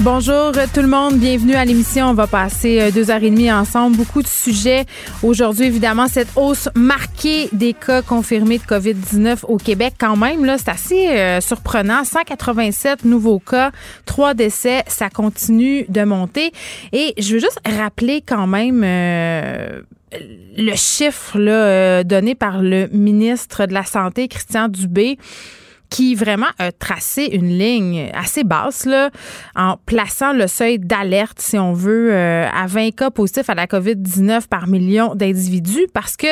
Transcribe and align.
Bonjour 0.00 0.52
tout 0.74 0.82
le 0.82 0.88
monde, 0.88 1.14
bienvenue 1.14 1.54
à 1.54 1.64
l'émission. 1.64 2.10
On 2.10 2.14
va 2.14 2.26
passer 2.26 2.80
euh, 2.80 2.90
deux 2.90 3.10
heures 3.10 3.22
et 3.22 3.30
demie 3.30 3.50
ensemble. 3.50 3.96
Beaucoup 3.96 4.22
de 4.22 4.26
sujets. 4.26 4.84
Aujourd'hui, 5.22 5.64
évidemment, 5.64 6.06
cette 6.06 6.28
hausse 6.36 6.68
marquée 6.74 7.48
des 7.52 7.72
cas 7.72 8.02
confirmés 8.02 8.58
de 8.58 8.64
COVID-19 8.64 9.46
au 9.48 9.56
Québec. 9.56 9.94
Quand 9.98 10.16
même, 10.16 10.44
là, 10.44 10.58
c'est 10.58 10.68
assez 10.68 11.08
euh, 11.08 11.40
surprenant. 11.40 12.04
187 12.04 13.06
nouveaux 13.06 13.38
cas, 13.38 13.70
trois 14.04 14.34
décès. 14.34 14.84
Ça 14.86 15.08
continue 15.08 15.86
de 15.88 16.04
monter. 16.04 16.52
Et 16.92 17.14
je 17.16 17.32
veux 17.32 17.40
juste 17.40 17.60
rappeler 17.64 18.20
quand 18.20 18.46
même 18.46 18.82
euh, 18.84 19.80
le 20.56 20.74
chiffre 20.76 21.38
là, 21.38 21.52
euh, 21.52 22.04
donné 22.04 22.34
par 22.34 22.60
le 22.60 22.88
ministre 22.92 23.64
de 23.64 23.72
la 23.72 23.84
Santé, 23.84 24.28
Christian 24.28 24.68
Dubé 24.68 25.16
qui 25.90 26.14
vraiment 26.14 26.46
a 26.58 26.72
tracé 26.72 27.28
une 27.32 27.48
ligne 27.48 28.10
assez 28.14 28.44
basse 28.44 28.86
là, 28.86 29.10
en 29.54 29.76
plaçant 29.86 30.32
le 30.32 30.46
seuil 30.46 30.78
d'alerte, 30.78 31.40
si 31.40 31.58
on 31.58 31.72
veut, 31.72 32.12
euh, 32.12 32.48
à 32.48 32.66
20 32.66 32.94
cas 32.94 33.10
positifs 33.10 33.50
à 33.50 33.54
la 33.54 33.66
COVID-19 33.66 34.48
par 34.48 34.66
million 34.66 35.14
d'individus 35.14 35.86
parce 35.92 36.16
que 36.16 36.26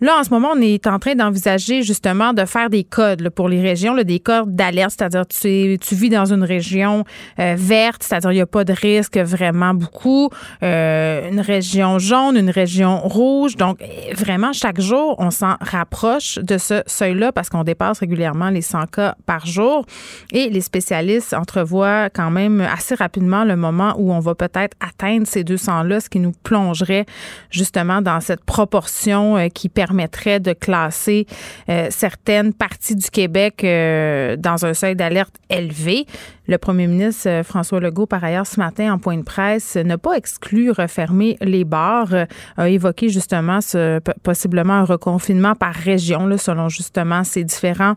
Là, 0.00 0.16
en 0.18 0.22
ce 0.22 0.30
moment, 0.30 0.50
on 0.54 0.60
est 0.60 0.86
en 0.86 1.00
train 1.00 1.16
d'envisager 1.16 1.82
justement 1.82 2.32
de 2.32 2.44
faire 2.44 2.70
des 2.70 2.84
codes 2.84 3.20
là, 3.20 3.30
pour 3.30 3.48
les 3.48 3.60
régions, 3.60 3.94
là, 3.94 4.04
des 4.04 4.20
codes 4.20 4.54
d'alerte, 4.54 4.94
c'est-à-dire 4.96 5.26
tu, 5.26 5.76
tu 5.80 5.94
vis 5.96 6.08
dans 6.08 6.32
une 6.32 6.44
région 6.44 7.04
euh, 7.40 7.54
verte, 7.58 8.04
c'est-à-dire 8.04 8.30
il 8.30 8.36
n'y 8.36 8.40
a 8.40 8.46
pas 8.46 8.62
de 8.62 8.72
risque 8.72 9.18
vraiment 9.18 9.74
beaucoup, 9.74 10.30
euh, 10.62 11.28
une 11.28 11.40
région 11.40 11.98
jaune, 11.98 12.36
une 12.36 12.50
région 12.50 13.00
rouge. 13.00 13.56
Donc, 13.56 13.82
vraiment, 14.14 14.52
chaque 14.52 14.80
jour, 14.80 15.16
on 15.18 15.32
s'en 15.32 15.56
rapproche 15.60 16.38
de 16.38 16.58
ce 16.58 16.82
seuil-là 16.86 17.32
parce 17.32 17.48
qu'on 17.48 17.64
dépasse 17.64 17.98
régulièrement 17.98 18.50
les 18.50 18.62
100 18.62 18.86
cas 18.86 19.16
par 19.26 19.46
jour. 19.46 19.84
Et 20.32 20.48
les 20.48 20.60
spécialistes 20.60 21.34
entrevoient 21.34 22.08
quand 22.10 22.30
même 22.30 22.60
assez 22.60 22.94
rapidement 22.94 23.42
le 23.42 23.56
moment 23.56 23.94
où 23.98 24.12
on 24.12 24.20
va 24.20 24.36
peut-être 24.36 24.76
atteindre 24.78 25.26
ces 25.26 25.42
200-là, 25.42 26.00
ce 26.00 26.08
qui 26.08 26.20
nous 26.20 26.32
plongerait 26.44 27.06
justement 27.50 28.00
dans 28.00 28.20
cette 28.20 28.44
proportion 28.44 29.36
euh, 29.36 29.48
qui 29.48 29.68
permet 29.68 29.87
permettrait 29.88 30.38
de 30.38 30.52
classer 30.52 31.26
euh, 31.68 31.86
certaines 31.90 32.52
parties 32.52 32.94
du 32.94 33.08
Québec 33.10 33.64
euh, 33.64 34.36
dans 34.36 34.66
un 34.66 34.74
seuil 34.74 34.94
d'alerte 34.94 35.36
élevé. 35.48 36.04
Le 36.46 36.58
premier 36.58 36.86
ministre 36.86 37.28
euh, 37.28 37.42
François 37.42 37.80
Legault, 37.80 38.06
par 38.06 38.22
ailleurs, 38.22 38.46
ce 38.46 38.60
matin, 38.60 38.92
en 38.92 38.98
point 38.98 39.16
de 39.16 39.22
presse, 39.22 39.76
n'a 39.76 39.96
pas 39.96 40.14
exclu 40.14 40.70
refermer 40.70 41.38
les 41.40 41.64
bars, 41.64 42.12
a 42.56 42.68
évoqué 42.68 43.08
justement 43.08 43.60
ce, 43.60 44.00
possiblement 44.22 44.74
un 44.74 44.84
reconfinement 44.84 45.54
par 45.54 45.74
région, 45.74 46.36
selon 46.36 46.68
justement 46.68 47.24
ces 47.24 47.44
différents 47.44 47.94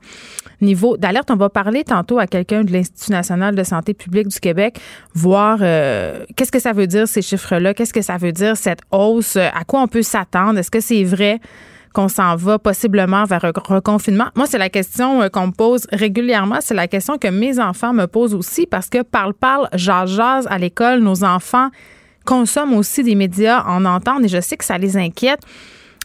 niveaux 0.61 0.95
d'alerte. 0.95 1.29
On 1.31 1.35
va 1.35 1.49
parler 1.49 1.83
tantôt 1.83 2.19
à 2.19 2.27
quelqu'un 2.27 2.63
de 2.63 2.71
l'Institut 2.71 3.11
national 3.11 3.55
de 3.55 3.63
santé 3.63 3.93
publique 3.93 4.27
du 4.27 4.39
Québec, 4.39 4.79
voir 5.13 5.59
qu'est-ce 5.59 6.51
que 6.51 6.59
ça 6.59 6.73
veut 6.73 6.87
dire 6.87 7.07
ces 7.07 7.21
chiffres-là, 7.21 7.73
qu'est-ce 7.73 7.93
que 7.93 8.01
ça 8.01 8.17
veut 8.17 8.31
dire 8.31 8.55
cette 8.57 8.81
hausse, 8.91 9.35
à 9.37 9.63
quoi 9.65 9.81
on 9.81 9.87
peut 9.87 10.03
s'attendre, 10.03 10.59
est-ce 10.59 10.71
que 10.71 10.81
c'est 10.81 11.03
vrai? 11.03 11.39
Qu'on 11.93 12.07
s'en 12.07 12.35
va 12.35 12.59
possiblement 12.59 13.25
vers 13.25 13.45
un 13.45 13.51
reconfinement? 13.55 14.27
Moi, 14.35 14.45
c'est 14.45 14.57
la 14.57 14.69
question 14.69 15.21
euh, 15.21 15.29
qu'on 15.29 15.47
me 15.47 15.51
pose 15.51 15.87
régulièrement. 15.91 16.59
C'est 16.61 16.73
la 16.73 16.87
question 16.87 17.17
que 17.17 17.27
mes 17.27 17.59
enfants 17.59 17.93
me 17.93 18.05
posent 18.07 18.33
aussi 18.33 18.65
parce 18.65 18.89
que 18.89 19.01
parle, 19.01 19.33
parle, 19.33 19.67
jase, 19.73 20.15
jase 20.15 20.47
à 20.49 20.57
l'école, 20.57 20.99
nos 20.99 21.23
enfants 21.23 21.69
consomment 22.25 22.75
aussi 22.75 23.03
des 23.03 23.15
médias, 23.15 23.63
en 23.65 23.83
entendent 23.85 24.25
et 24.25 24.27
je 24.27 24.39
sais 24.41 24.57
que 24.57 24.65
ça 24.65 24.77
les 24.77 24.97
inquiète. 24.97 25.41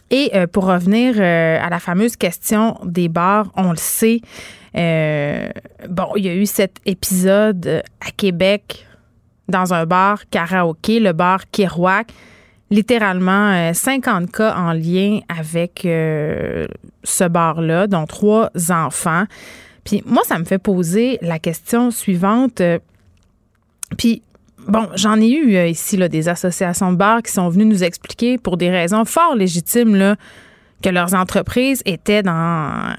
Et 0.09 0.31
euh, 0.33 0.47
pour 0.47 0.65
revenir 0.65 1.15
euh, 1.17 1.59
à 1.61 1.69
la 1.69 1.79
fameuse 1.79 2.15
question 2.15 2.79
des 2.83 3.09
bars, 3.09 3.51
on 3.55 3.71
le 3.71 3.77
sait. 3.77 4.21
bon, 4.73 6.07
il 6.15 6.25
y 6.25 6.29
a 6.29 6.33
eu 6.33 6.45
cet 6.45 6.77
épisode 6.85 7.83
à 7.99 8.11
Québec 8.15 8.87
dans 9.47 9.73
un 9.73 9.85
bar 9.85 10.29
karaoké, 10.29 10.99
le 10.99 11.13
bar 11.13 11.49
Kerouac 11.51 12.07
littéralement 12.69 13.73
50 13.73 14.23
euh, 14.23 14.27
cas 14.27 14.55
en 14.55 14.73
lien 14.73 15.19
avec 15.29 15.85
euh, 15.85 16.67
ce 17.03 17.23
bar-là, 17.23 17.87
dont 17.87 18.05
trois 18.05 18.51
enfants. 18.69 19.23
Puis 19.83 20.03
moi, 20.05 20.23
ça 20.25 20.37
me 20.37 20.43
fait 20.43 20.57
poser 20.57 21.17
la 21.21 21.39
question 21.39 21.91
suivante. 21.91 22.61
Euh, 22.61 22.79
puis 23.97 24.21
bon, 24.67 24.87
j'en 24.95 25.19
ai 25.19 25.29
eu 25.29 25.57
ici 25.69 25.95
là, 25.95 26.09
des 26.09 26.27
associations 26.27 26.91
de 26.91 26.97
bars 26.97 27.23
qui 27.23 27.31
sont 27.31 27.47
venues 27.49 27.65
nous 27.65 27.83
expliquer 27.83 28.37
pour 28.37 28.57
des 28.57 28.69
raisons 28.69 29.05
fort 29.05 29.35
légitimes 29.35 29.95
là, 29.95 30.17
que 30.83 30.89
leurs 30.89 31.13
entreprises 31.15 31.81
étaient 31.85 32.21
dans 32.21 32.93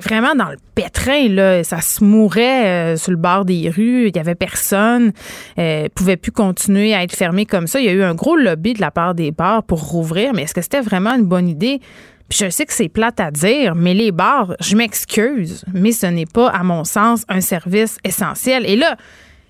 vraiment 0.00 0.34
dans 0.34 0.50
le 0.50 0.56
pétrin 0.74 1.28
là, 1.28 1.64
ça 1.64 1.80
se 1.80 2.04
mourait 2.04 2.94
euh, 2.94 2.96
sur 2.96 3.10
le 3.10 3.16
bord 3.16 3.44
des 3.44 3.70
rues, 3.70 4.08
il 4.08 4.16
y 4.16 4.18
avait 4.18 4.34
personne, 4.34 5.12
euh, 5.58 5.88
pouvaient 5.94 6.16
plus 6.16 6.32
continuer 6.32 6.94
à 6.94 7.02
être 7.02 7.14
fermés 7.14 7.46
comme 7.46 7.66
ça. 7.66 7.80
Il 7.80 7.86
y 7.86 7.88
a 7.88 7.92
eu 7.92 8.02
un 8.02 8.14
gros 8.14 8.36
lobby 8.36 8.74
de 8.74 8.80
la 8.80 8.90
part 8.90 9.14
des 9.14 9.30
bars 9.30 9.62
pour 9.62 9.80
rouvrir, 9.80 10.32
mais 10.32 10.42
est-ce 10.42 10.54
que 10.54 10.62
c'était 10.62 10.80
vraiment 10.80 11.14
une 11.14 11.24
bonne 11.24 11.48
idée? 11.48 11.80
Puis 12.28 12.38
je 12.42 12.50
sais 12.50 12.64
que 12.64 12.72
c'est 12.72 12.88
plate 12.88 13.20
à 13.20 13.30
dire, 13.30 13.74
mais 13.74 13.94
les 13.94 14.10
bars, 14.10 14.54
je 14.60 14.76
m'excuse, 14.76 15.64
mais 15.74 15.92
ce 15.92 16.06
n'est 16.06 16.26
pas, 16.26 16.48
à 16.48 16.62
mon 16.62 16.84
sens, 16.84 17.24
un 17.28 17.40
service 17.40 17.98
essentiel. 18.04 18.64
Et 18.66 18.76
là, 18.76 18.96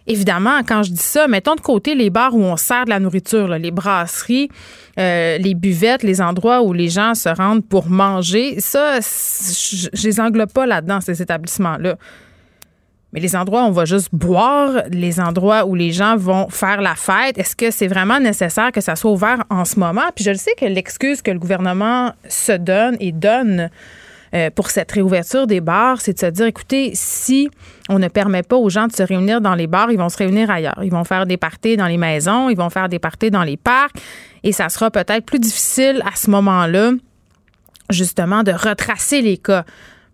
Évidemment, 0.07 0.61
quand 0.67 0.83
je 0.83 0.91
dis 0.91 1.03
ça, 1.03 1.27
mettons 1.29 1.55
de 1.55 1.61
côté 1.61 1.95
les 1.95 2.11
bars 2.11 2.35
où 2.35 2.43
on 2.43 2.57
sert 2.57 2.85
de 2.85 2.91
la 2.91 3.01
nourriture, 3.01 3.49
les 3.49 3.71
brasseries, 3.71 4.51
euh, 4.99 5.39
les 5.39 5.55
buvettes, 5.55 6.03
les 6.03 6.21
endroits 6.21 6.63
où 6.63 6.75
les 6.75 6.89
gens 6.89 7.15
se 7.15 7.31
rendent 7.31 7.65
pour 7.67 7.89
manger. 7.89 8.61
Ça, 8.61 9.01
je, 9.01 9.89
je 9.93 10.07
les 10.07 10.21
englobe 10.21 10.53
pas 10.53 10.67
là-dedans, 10.67 11.01
ces 11.01 11.23
établissements-là. 11.23 11.97
Mais 13.15 13.21
les 13.21 13.37
endroits 13.37 13.63
où 13.63 13.67
on 13.67 13.71
va 13.71 13.85
juste 13.85 14.09
boire, 14.13 14.83
les 14.91 15.21
endroits 15.21 15.67
où 15.67 15.77
les 15.77 15.93
gens 15.93 16.17
vont 16.17 16.49
faire 16.49 16.83
la 16.83 16.97
fête, 16.97 17.39
est-ce 17.39 17.55
que 17.55 17.71
c'est 17.71 17.87
vraiment 17.87 18.19
nécessaire 18.19 18.73
que 18.73 18.81
ça 18.81 18.97
soit 18.97 19.13
ouvert 19.13 19.45
en 19.51 19.65
ce 19.65 19.79
moment? 19.79 20.11
Puis 20.17 20.25
je 20.25 20.31
le 20.31 20.37
sais 20.37 20.53
que 20.59 20.67
l'excuse 20.67 21.23
que 21.23 21.31
le 21.31 21.39
gouvernement 21.39 22.13
se 22.29 22.53
donne 22.53 22.97
et 22.99 23.13
donne 23.13 23.71
euh, 24.35 24.51
pour 24.51 24.71
cette 24.71 24.91
réouverture 24.91 25.47
des 25.47 25.61
bars, 25.61 26.01
c'est 26.01 26.15
de 26.15 26.19
se 26.19 26.27
dire, 26.27 26.47
écoutez, 26.47 26.91
si 26.95 27.49
on 27.89 27.99
ne 27.99 28.09
permet 28.09 28.43
pas 28.43 28.57
aux 28.57 28.69
gens 28.69 28.89
de 28.89 28.93
se 28.93 29.03
réunir 29.03 29.41
dans 29.41 29.55
les 29.55 29.67
bars, 29.67 29.93
ils 29.93 29.99
vont 29.99 30.09
se 30.09 30.19
réunir 30.19 30.51
ailleurs. 30.51 30.81
Ils 30.83 30.91
vont 30.91 31.05
faire 31.05 31.27
des 31.27 31.37
parties 31.37 31.77
dans 31.77 31.87
les 31.87 31.99
maisons, 31.99 32.49
ils 32.49 32.57
vont 32.57 32.71
faire 32.71 32.89
des 32.89 32.99
parties 32.99 33.31
dans 33.31 33.45
les 33.45 33.57
parcs, 33.57 33.97
et 34.43 34.53
ça 34.53 34.69
sera 34.69 34.91
peut-être 34.91 35.25
plus 35.25 35.39
difficile 35.39 36.03
à 36.05 36.17
ce 36.17 36.31
moment-là, 36.31 36.93
justement, 37.91 38.43
de 38.43 38.53
retracer 38.53 39.23
les 39.23 39.37
cas. 39.37 39.65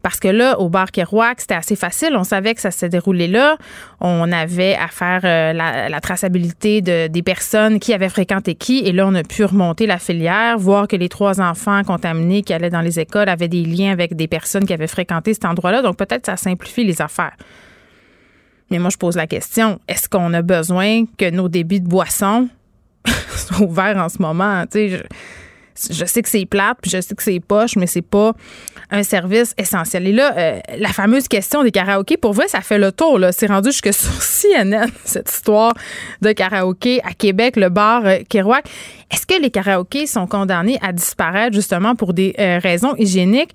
Parce 0.03 0.19
que 0.19 0.29
là, 0.29 0.59
au 0.59 0.71
bar 0.71 0.91
Kerouac, 0.91 1.41
c'était 1.41 1.55
assez 1.55 1.77
facile. 1.77 2.17
On 2.17 2.25
savait 2.25 2.55
que 2.55 2.61
ça 2.61 2.71
s'est 2.71 2.89
déroulé 2.89 3.29
là. 3.29 3.57
On 4.01 4.33
avait 4.33 4.75
à 4.75 4.89
faire 4.89 5.21
euh, 5.25 5.53
la, 5.53 6.01
traçabilité 6.01 6.81
de, 6.81 7.07
des 7.09 7.23
personnes 7.23 7.79
qui 7.79 7.93
avaient 7.93 8.09
fréquenté 8.09 8.55
qui. 8.55 8.79
Et 8.79 8.93
là, 8.93 9.07
on 9.07 9.15
a 9.15 9.23
pu 9.23 9.45
remonter 9.45 9.87
la 9.87 9.99
filière, 9.99 10.59
voir 10.59 10.89
que 10.89 10.97
les 10.97 11.11
trois 11.11 11.41
enfants 11.41 11.83
contaminés 11.85 12.43
qui 12.43 12.55
allaient 12.55 12.71
dans 12.71 12.81
les 12.81 12.99
écoles 12.99 13.29
avaient 13.29 13.49
des 13.49 13.65
liens 13.65 13.93
avec 13.93 14.17
des 14.17 14.27
personnes 14.27 14.65
qui 14.65 14.73
avaient 14.73 14.87
fréquenté 14.87 15.35
cet 15.35 15.45
endroit-là. 15.45 15.83
Donc, 15.83 15.97
peut-être 15.97 16.25
ça 16.25 16.37
simplifie 16.37 16.85
les 16.85 17.03
affaires. 17.03 17.37
Mais 18.71 18.79
moi, 18.79 18.91
je 18.91 18.97
pose 18.97 19.17
la 19.17 19.27
question, 19.27 19.81
est-ce 19.89 20.09
qu'on 20.09 20.33
a 20.33 20.43
besoin 20.43 21.05
que 21.19 21.29
nos 21.31 21.49
débits 21.49 21.81
de 21.81 21.89
boissons 21.89 22.49
soient 23.29 23.67
ouverts 23.67 23.99
en 23.99 24.09
ce 24.09 24.23
moment? 24.23 24.65
Tu 24.67 24.91
sais, 24.91 25.03
je 25.91 26.05
sais 26.05 26.23
que 26.23 26.29
c'est 26.29 26.47
plate, 26.47 26.79
puis 26.83 26.91
je 26.91 27.01
sais 27.01 27.15
que 27.15 27.23
c'est 27.23 27.41
poche, 27.41 27.77
mais 27.77 27.87
c'est 27.87 28.03
pas 28.03 28.33
un 28.91 29.03
service 29.03 29.55
essentiel. 29.59 30.07
Et 30.07 30.13
là, 30.13 30.35
euh, 30.37 30.59
la 30.79 30.89
fameuse 30.89 31.29
question 31.29 31.63
des 31.63 31.71
karaokés, 31.71 32.17
pour 32.17 32.33
vrai, 32.33 32.49
ça 32.49 32.61
fait 32.61 32.79
le 32.79 32.93
tour. 32.93 33.19
Là. 33.19 33.33
C'est 33.33 33.47
rendu 33.47 33.71
jusque 33.71 33.93
sur 33.93 34.13
CNN, 34.23 34.87
cette 35.05 35.31
histoire 35.31 35.75
de 36.23 36.33
karaoké 36.33 37.01
à 37.05 37.13
Québec, 37.13 37.57
le 37.57 37.69
bar 37.69 38.03
euh, 38.05 38.19
Kerouac. 38.29 38.65
Est-ce 39.11 39.27
que 39.27 39.41
les 39.41 39.51
karaokés 39.51 40.07
sont 40.07 40.27
condamnés 40.27 40.79
à 40.83 40.93
disparaître 40.93 41.55
justement 41.55 41.95
pour 41.95 42.15
des 42.15 42.35
euh, 42.39 42.59
raisons 42.63 42.95
hygiéniques? 42.97 43.53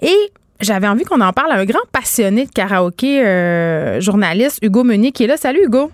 Et 0.00 0.16
j'avais 0.60 0.88
envie 0.88 1.04
qu'on 1.04 1.20
en 1.20 1.32
parle 1.32 1.52
à 1.52 1.56
un 1.56 1.64
grand 1.64 1.84
passionné 1.92 2.46
de 2.46 2.50
karaoké, 2.50 3.24
euh, 3.24 4.00
journaliste 4.00 4.58
Hugo 4.62 4.84
Meunier, 4.84 5.12
qui 5.12 5.24
est 5.24 5.26
là. 5.26 5.36
Salut 5.36 5.64
Hugo. 5.64 5.90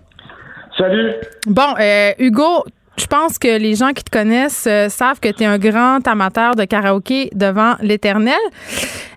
Salut. 0.76 1.12
Bon, 1.46 1.74
euh, 1.78 2.12
Hugo, 2.18 2.64
je 2.96 3.06
pense 3.06 3.38
que 3.38 3.58
les 3.58 3.74
gens 3.74 3.92
qui 3.92 4.04
te 4.04 4.10
connaissent 4.10 4.66
euh, 4.68 4.88
savent 4.88 5.20
que 5.20 5.28
tu 5.28 5.42
es 5.42 5.46
un 5.46 5.58
grand 5.58 6.06
amateur 6.06 6.54
de 6.54 6.64
karaoké 6.64 7.30
devant 7.34 7.74
l'éternel. 7.80 8.34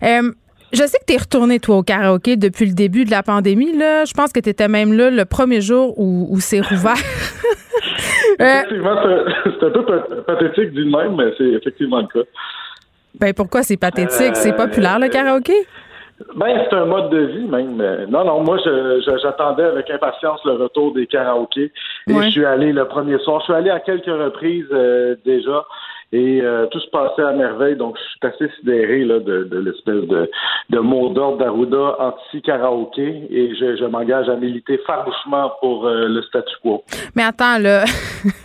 Euh, 0.03 0.31
je 0.73 0.83
sais 0.83 0.97
que 0.99 1.05
tu 1.07 1.13
es 1.13 1.17
retourné, 1.17 1.59
toi, 1.59 1.77
au 1.77 1.83
karaoké 1.83 2.35
depuis 2.35 2.65
le 2.65 2.73
début 2.73 3.05
de 3.05 3.11
la 3.11 3.23
pandémie. 3.23 3.77
Là. 3.77 4.05
Je 4.05 4.13
pense 4.13 4.33
que 4.33 4.39
tu 4.39 4.49
étais 4.49 4.67
même 4.67 4.93
là 4.93 5.09
le 5.09 5.25
premier 5.25 5.61
jour 5.61 5.97
où, 5.97 6.27
où 6.29 6.39
c'est 6.39 6.61
rouvert. 6.61 6.95
effectivement, 8.39 8.95
c'est 9.43 9.65
un 9.65 9.69
peu 9.71 9.85
pathétique 10.25 10.71
d'une 10.71 10.91
même, 10.91 11.15
mais 11.15 11.31
c'est 11.37 11.45
effectivement 11.45 12.01
le 12.01 12.07
cas. 12.07 12.27
Ben 13.19 13.33
pourquoi 13.33 13.63
c'est 13.63 13.77
pathétique? 13.77 14.35
c'est 14.35 14.55
populaire 14.55 14.99
le 14.99 15.07
karaoké? 15.07 15.53
Ben, 16.35 16.65
c'est 16.69 16.75
un 16.75 16.85
mode 16.85 17.11
de 17.11 17.19
vie 17.19 17.47
même. 17.47 17.77
Non, 18.09 18.25
non, 18.25 18.43
moi, 18.43 18.57
j'attendais 19.21 19.63
avec 19.63 19.89
impatience 19.89 20.39
le 20.45 20.53
retour 20.53 20.93
des 20.93 21.05
karaokés. 21.05 21.71
Et 22.07 22.13
je 22.13 22.29
suis 22.29 22.45
allé 22.45 22.71
le 22.71 22.85
premier 22.85 23.19
soir. 23.19 23.39
Je 23.41 23.45
suis 23.45 23.53
allé 23.53 23.69
à 23.69 23.79
quelques 23.79 24.05
reprises 24.05 24.65
euh, 24.71 25.15
déjà. 25.25 25.65
Et 26.13 26.39
euh, 26.41 26.67
tout 26.67 26.79
se 26.79 26.89
passait 26.89 27.21
à 27.21 27.33
merveille, 27.33 27.75
donc 27.75 27.97
je 27.97 28.01
suis 28.01 28.45
assez 28.45 28.55
sidéré 28.57 29.03
là, 29.03 29.19
de, 29.19 29.43
de 29.43 29.59
l'espèce 29.59 30.07
de, 30.07 30.31
de 30.69 30.79
mot 30.79 31.09
d'ordre 31.09 31.37
d'Arruda 31.39 31.97
anti-karaoké 31.99 33.27
et 33.29 33.53
je, 33.55 33.75
je 33.75 33.83
m'engage 33.83 34.29
à 34.29 34.37
militer 34.37 34.79
farouchement 34.87 35.51
pour 35.59 35.85
euh, 35.85 36.07
le 36.07 36.21
statu 36.21 36.53
quo. 36.63 36.81
Mais 37.13 37.23
attends, 37.23 37.59
là. 37.59 37.83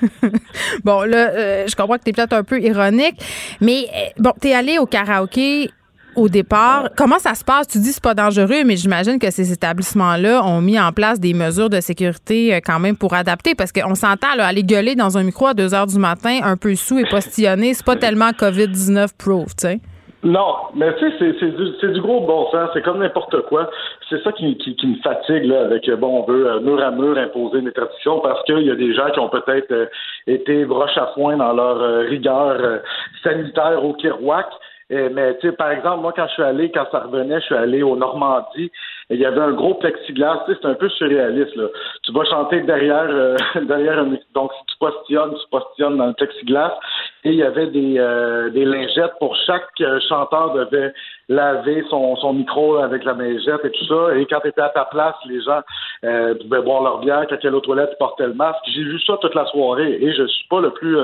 bon, 0.85 1.03
là, 1.03 1.65
je 1.65 1.77
comprends 1.77 1.99
que 1.99 2.03
tu 2.03 2.11
es 2.11 2.13
peut-être 2.13 2.33
un 2.33 2.43
peu 2.43 2.61
ironique, 2.61 3.15
mais 3.61 3.85
bon, 4.19 4.33
tu 4.43 4.49
es 4.49 4.55
allé 4.55 4.79
au 4.79 4.87
karaoké 4.87 5.71
au 6.17 6.29
départ. 6.29 6.91
Comment 6.97 7.19
ça 7.19 7.35
se 7.35 7.45
passe? 7.45 7.69
Tu 7.69 7.79
dis 7.79 7.93
c'est 7.93 8.03
pas 8.03 8.15
dangereux, 8.15 8.65
mais 8.65 8.77
j'imagine 8.77 9.19
que 9.19 9.31
ces 9.31 9.53
établissements-là 9.53 10.45
ont 10.45 10.61
mis 10.61 10.79
en 10.79 10.93
place 10.93 11.21
des 11.21 11.35
mesures 11.35 11.71
de 11.71 11.81
sécurité 11.81 12.55
euh, 12.55 12.61
quand 12.65 12.79
même 12.79 12.97
pour 12.97 13.15
adapter 13.15 13.55
parce 13.55 13.73
qu'on 13.73 13.95
s'entend 13.95 14.29
aller 14.39 14.63
gueuler 14.63 14.95
dans 14.95 15.19
un 15.19 15.23
micro 15.23 15.47
à 15.47 15.55
2 15.55 15.75
heures 15.75 15.87
du 15.87 15.99
matin, 15.99 16.41
un 16.43 16.57
peu 16.57 16.75
sous 16.75 16.99
et 16.99 17.05
postillonner, 17.05 17.75
c'est 17.75 17.85
pas 17.85 17.97
tellement 17.97 18.31
COVID-19 18.31 19.09
proof, 19.19 19.57
tu 19.57 19.69
sais. 19.69 19.81
Non, 20.25 20.55
mais 20.77 20.95
tu 20.97 21.11
sais, 21.19 21.35
c'est 21.41 21.93
du, 21.93 22.01
gros 22.01 22.21
bon 22.21 22.49
sens. 22.53 22.71
C'est 22.75 22.83
comme 22.83 23.01
n'importe 23.01 23.43
quoi. 23.49 23.69
C'est 24.09 24.23
ça 24.23 24.31
qui, 24.31 24.47
me 24.47 25.03
fatigue 25.03 25.53
avec 25.53 25.91
bon, 25.99 26.23
on 26.23 26.33
veut 26.33 26.47
euh, 26.49 26.61
mur 26.61 26.81
à 26.81 26.93
mur 26.93 27.19
imposer 27.19 27.59
une 27.59 27.73
traditions 27.73 28.21
parce 28.21 28.41
qu'il 28.45 28.61
y 28.61 28.71
a 28.71 28.77
des 28.77 28.95
gens 28.95 29.11
qui 29.11 29.19
ont 29.19 29.29
peut-être 29.29 29.73
euh, 29.73 29.87
été 30.29 30.65
broche 30.65 30.97
à 30.97 31.11
foin 31.15 31.37
dans 31.37 31.53
leur 31.53 32.07
rigueur 32.09 32.81
sanitaire 33.25 33.85
au 33.85 33.95
Kirouac 33.95 34.47
mais 34.93 35.39
tu 35.39 35.49
sais, 35.49 35.57
par 35.57 35.71
exemple, 35.71 36.03
moi, 36.03 36.13
quand 36.15 36.27
je 36.27 36.33
suis 36.33 36.43
allé, 36.43 36.71
quand 36.71 36.87
ça 36.91 37.01
revenait, 37.01 37.41
je 37.41 37.47
suis 37.47 37.55
allé 37.55 37.83
au 37.83 37.97
Normandie. 37.97 38.71
Et 39.11 39.15
il 39.15 39.21
y 39.21 39.25
avait 39.25 39.41
un 39.41 39.53
gros 39.53 39.75
plexiglas. 39.75 40.43
Tu 40.45 40.53
sais, 40.53 40.59
c'est 40.61 40.69
un 40.69 40.75
peu 40.75 40.89
surréaliste. 40.91 41.57
Là. 41.57 41.69
Tu 42.03 42.13
vas 42.13 42.25
chanter 42.25 42.61
derrière, 42.61 43.09
euh, 43.09 43.37
derrière 43.63 43.99
un, 43.99 44.17
donc 44.35 44.53
si 44.53 44.67
tu 44.67 44.77
postillonnes, 44.79 45.35
tu 45.35 45.49
postillonnes 45.51 45.97
dans 45.97 46.07
le 46.07 46.13
plexiglas. 46.13 46.79
Et 47.25 47.31
il 47.31 47.37
y 47.37 47.43
avait 47.43 47.69
des, 47.69 47.99
euh, 47.99 48.51
des 48.51 48.65
lingettes 48.65 49.13
pour 49.21 49.37
chaque 49.47 49.71
chanteur 50.09 50.55
devait 50.55 50.93
laver 51.29 51.85
son, 51.89 52.17
son 52.17 52.33
micro 52.33 52.77
avec 52.77 53.05
la 53.05 53.13
lingette 53.13 53.65
et 53.65 53.71
tout 53.71 53.85
ça. 53.87 54.17
Et 54.17 54.27
quand 54.27 54.41
tu 54.41 54.49
étais 54.49 54.61
à 54.61 54.71
ta 54.71 54.85
place, 54.87 55.15
les 55.27 55.41
gens 55.41 55.61
euh, 56.05 56.35
boire 56.49 56.83
leur 56.83 56.99
bière. 56.99 57.25
Quand 57.29 57.45
aux 57.45 57.61
toilettes, 57.61 57.91
ils 57.93 57.99
portaient 57.99 58.27
le 58.27 58.35
masque. 58.35 58.59
J'ai 58.75 58.83
vu 58.83 58.99
ça 59.01 59.17
toute 59.21 59.35
la 59.35 59.47
soirée. 59.47 59.99
Et 60.01 60.13
je 60.13 60.27
suis 60.27 60.49
pas 60.49 60.61
le 60.61 60.71
plus 60.71 60.97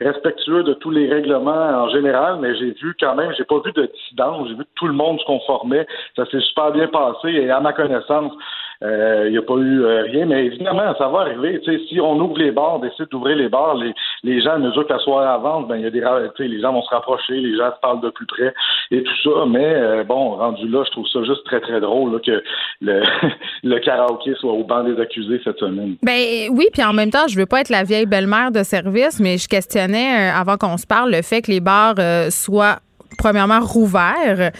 respectueux 0.00 0.62
de 0.62 0.72
tous 0.74 0.90
les 0.90 1.08
règlements 1.08 1.84
en 1.84 1.88
général, 1.90 2.38
mais 2.40 2.54
j'ai 2.56 2.70
vu 2.70 2.96
quand 2.98 3.14
même, 3.14 3.32
j'ai 3.36 3.44
pas 3.44 3.60
vu 3.64 3.72
de 3.72 3.86
dissidence. 3.86 4.48
J'ai 4.48 4.54
vu 4.54 4.64
que 4.64 4.74
tout 4.74 4.86
le 4.86 4.94
monde 4.94 5.20
se 5.20 5.24
conformait. 5.26 5.86
Ça 6.16 6.24
s'est 6.26 6.40
super 6.40 6.72
bien 6.72 6.88
passé. 6.88 7.28
Et 7.28 7.50
à 7.50 7.60
ma 7.60 7.72
connaissance, 7.74 8.32
euh, 8.32 8.67
il 8.80 9.32
n'y 9.32 9.38
a 9.38 9.42
pas 9.42 9.56
eu 9.56 9.82
euh, 9.82 10.02
rien, 10.02 10.26
mais 10.26 10.46
évidemment, 10.46 10.94
ça 10.98 11.08
va 11.08 11.20
arriver. 11.20 11.60
si 11.88 12.00
on 12.00 12.18
ouvre 12.20 12.38
les 12.38 12.52
bars, 12.52 12.76
on 12.76 12.78
décide 12.78 13.08
d'ouvrir 13.10 13.36
les 13.36 13.48
bars, 13.48 13.74
les, 13.74 13.92
les 14.22 14.40
gens, 14.40 14.52
à 14.52 14.58
mesure 14.58 14.86
que 14.86 14.92
la 14.92 15.00
soirée 15.00 15.26
avance, 15.26 15.66
ben, 15.66 15.78
y 15.78 15.86
a 15.86 15.90
des, 15.90 16.02
les 16.38 16.60
gens 16.60 16.72
vont 16.72 16.82
se 16.82 16.90
rapprocher, 16.90 17.34
les 17.34 17.56
gens 17.56 17.72
se 17.74 17.80
parlent 17.80 18.00
de 18.00 18.10
plus 18.10 18.26
près 18.26 18.54
et 18.92 19.02
tout 19.02 19.16
ça. 19.24 19.46
Mais 19.48 19.74
euh, 19.74 20.04
bon, 20.04 20.36
rendu 20.36 20.68
là, 20.68 20.84
je 20.86 20.90
trouve 20.92 21.06
ça 21.08 21.24
juste 21.24 21.44
très, 21.44 21.60
très 21.60 21.80
drôle 21.80 22.20
que 22.20 22.42
le, 22.80 23.02
le 23.64 23.78
karaoké 23.80 24.34
soit 24.34 24.52
au 24.52 24.62
banc 24.62 24.84
des 24.84 25.00
accusés 25.00 25.40
cette 25.42 25.58
semaine. 25.58 25.96
Ben 26.02 26.48
oui, 26.52 26.66
puis 26.72 26.84
en 26.84 26.92
même 26.92 27.10
temps, 27.10 27.26
je 27.28 27.36
veux 27.36 27.46
pas 27.46 27.60
être 27.62 27.70
la 27.70 27.82
vieille 27.82 28.06
belle-mère 28.06 28.52
de 28.52 28.62
service, 28.62 29.18
mais 29.18 29.38
je 29.38 29.48
questionnais 29.48 30.30
avant 30.30 30.56
qu'on 30.56 30.76
se 30.76 30.86
parle 30.86 31.10
le 31.10 31.22
fait 31.22 31.42
que 31.42 31.50
les 31.50 31.60
bars 31.60 31.96
soient 32.30 32.78
premièrement 33.18 33.60
rouvert 33.60 34.38
euh, 34.38 34.50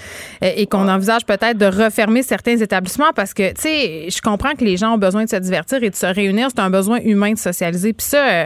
et 0.43 0.67
qu'on 0.67 0.89
envisage 0.89 1.25
peut-être 1.25 1.57
de 1.57 1.67
refermer 1.67 2.23
certains 2.23 2.57
établissements 2.59 3.13
parce 3.17 3.33
que, 3.33 3.49
tu 3.55 3.63
sais, 3.63 4.11
je 4.11 4.21
comprends 4.21 4.53
que 4.53 4.65
les 4.65 4.77
gens 4.77 4.95
ont 4.95 4.99
besoin 4.99 5.25
de 5.25 5.29
se 5.31 5.37
divertir 5.37 5.83
et 5.83 5.89
de 5.89 5.95
se 5.95 6.07
réunir. 6.07 6.49
C'est 6.51 6.61
un 6.61 6.71
besoin 6.71 6.99
humain 6.99 7.33
de 7.33 7.39
socialiser. 7.39 7.93
Puis 7.95 8.07
ça, 8.07 8.19
euh, 8.19 8.45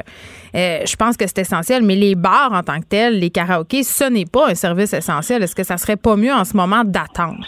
euh, 0.54 0.78
je 0.86 0.96
pense 0.96 1.16
que 1.16 1.26
c'est 1.26 1.38
essentiel. 1.38 1.82
Mais 1.82 1.96
les 1.96 2.14
bars 2.14 2.52
en 2.52 2.62
tant 2.62 2.78
que 2.78 2.86
tels, 2.88 3.18
les 3.18 3.30
karaokés, 3.30 3.82
ce 3.82 4.04
n'est 4.04 4.26
pas 4.26 4.50
un 4.50 4.54
service 4.54 4.92
essentiel. 4.92 5.42
Est-ce 5.42 5.56
que 5.56 5.64
ça 5.64 5.76
serait 5.76 5.96
pas 5.96 6.16
mieux 6.16 6.32
en 6.32 6.44
ce 6.44 6.56
moment 6.56 6.84
d'attendre? 6.84 7.44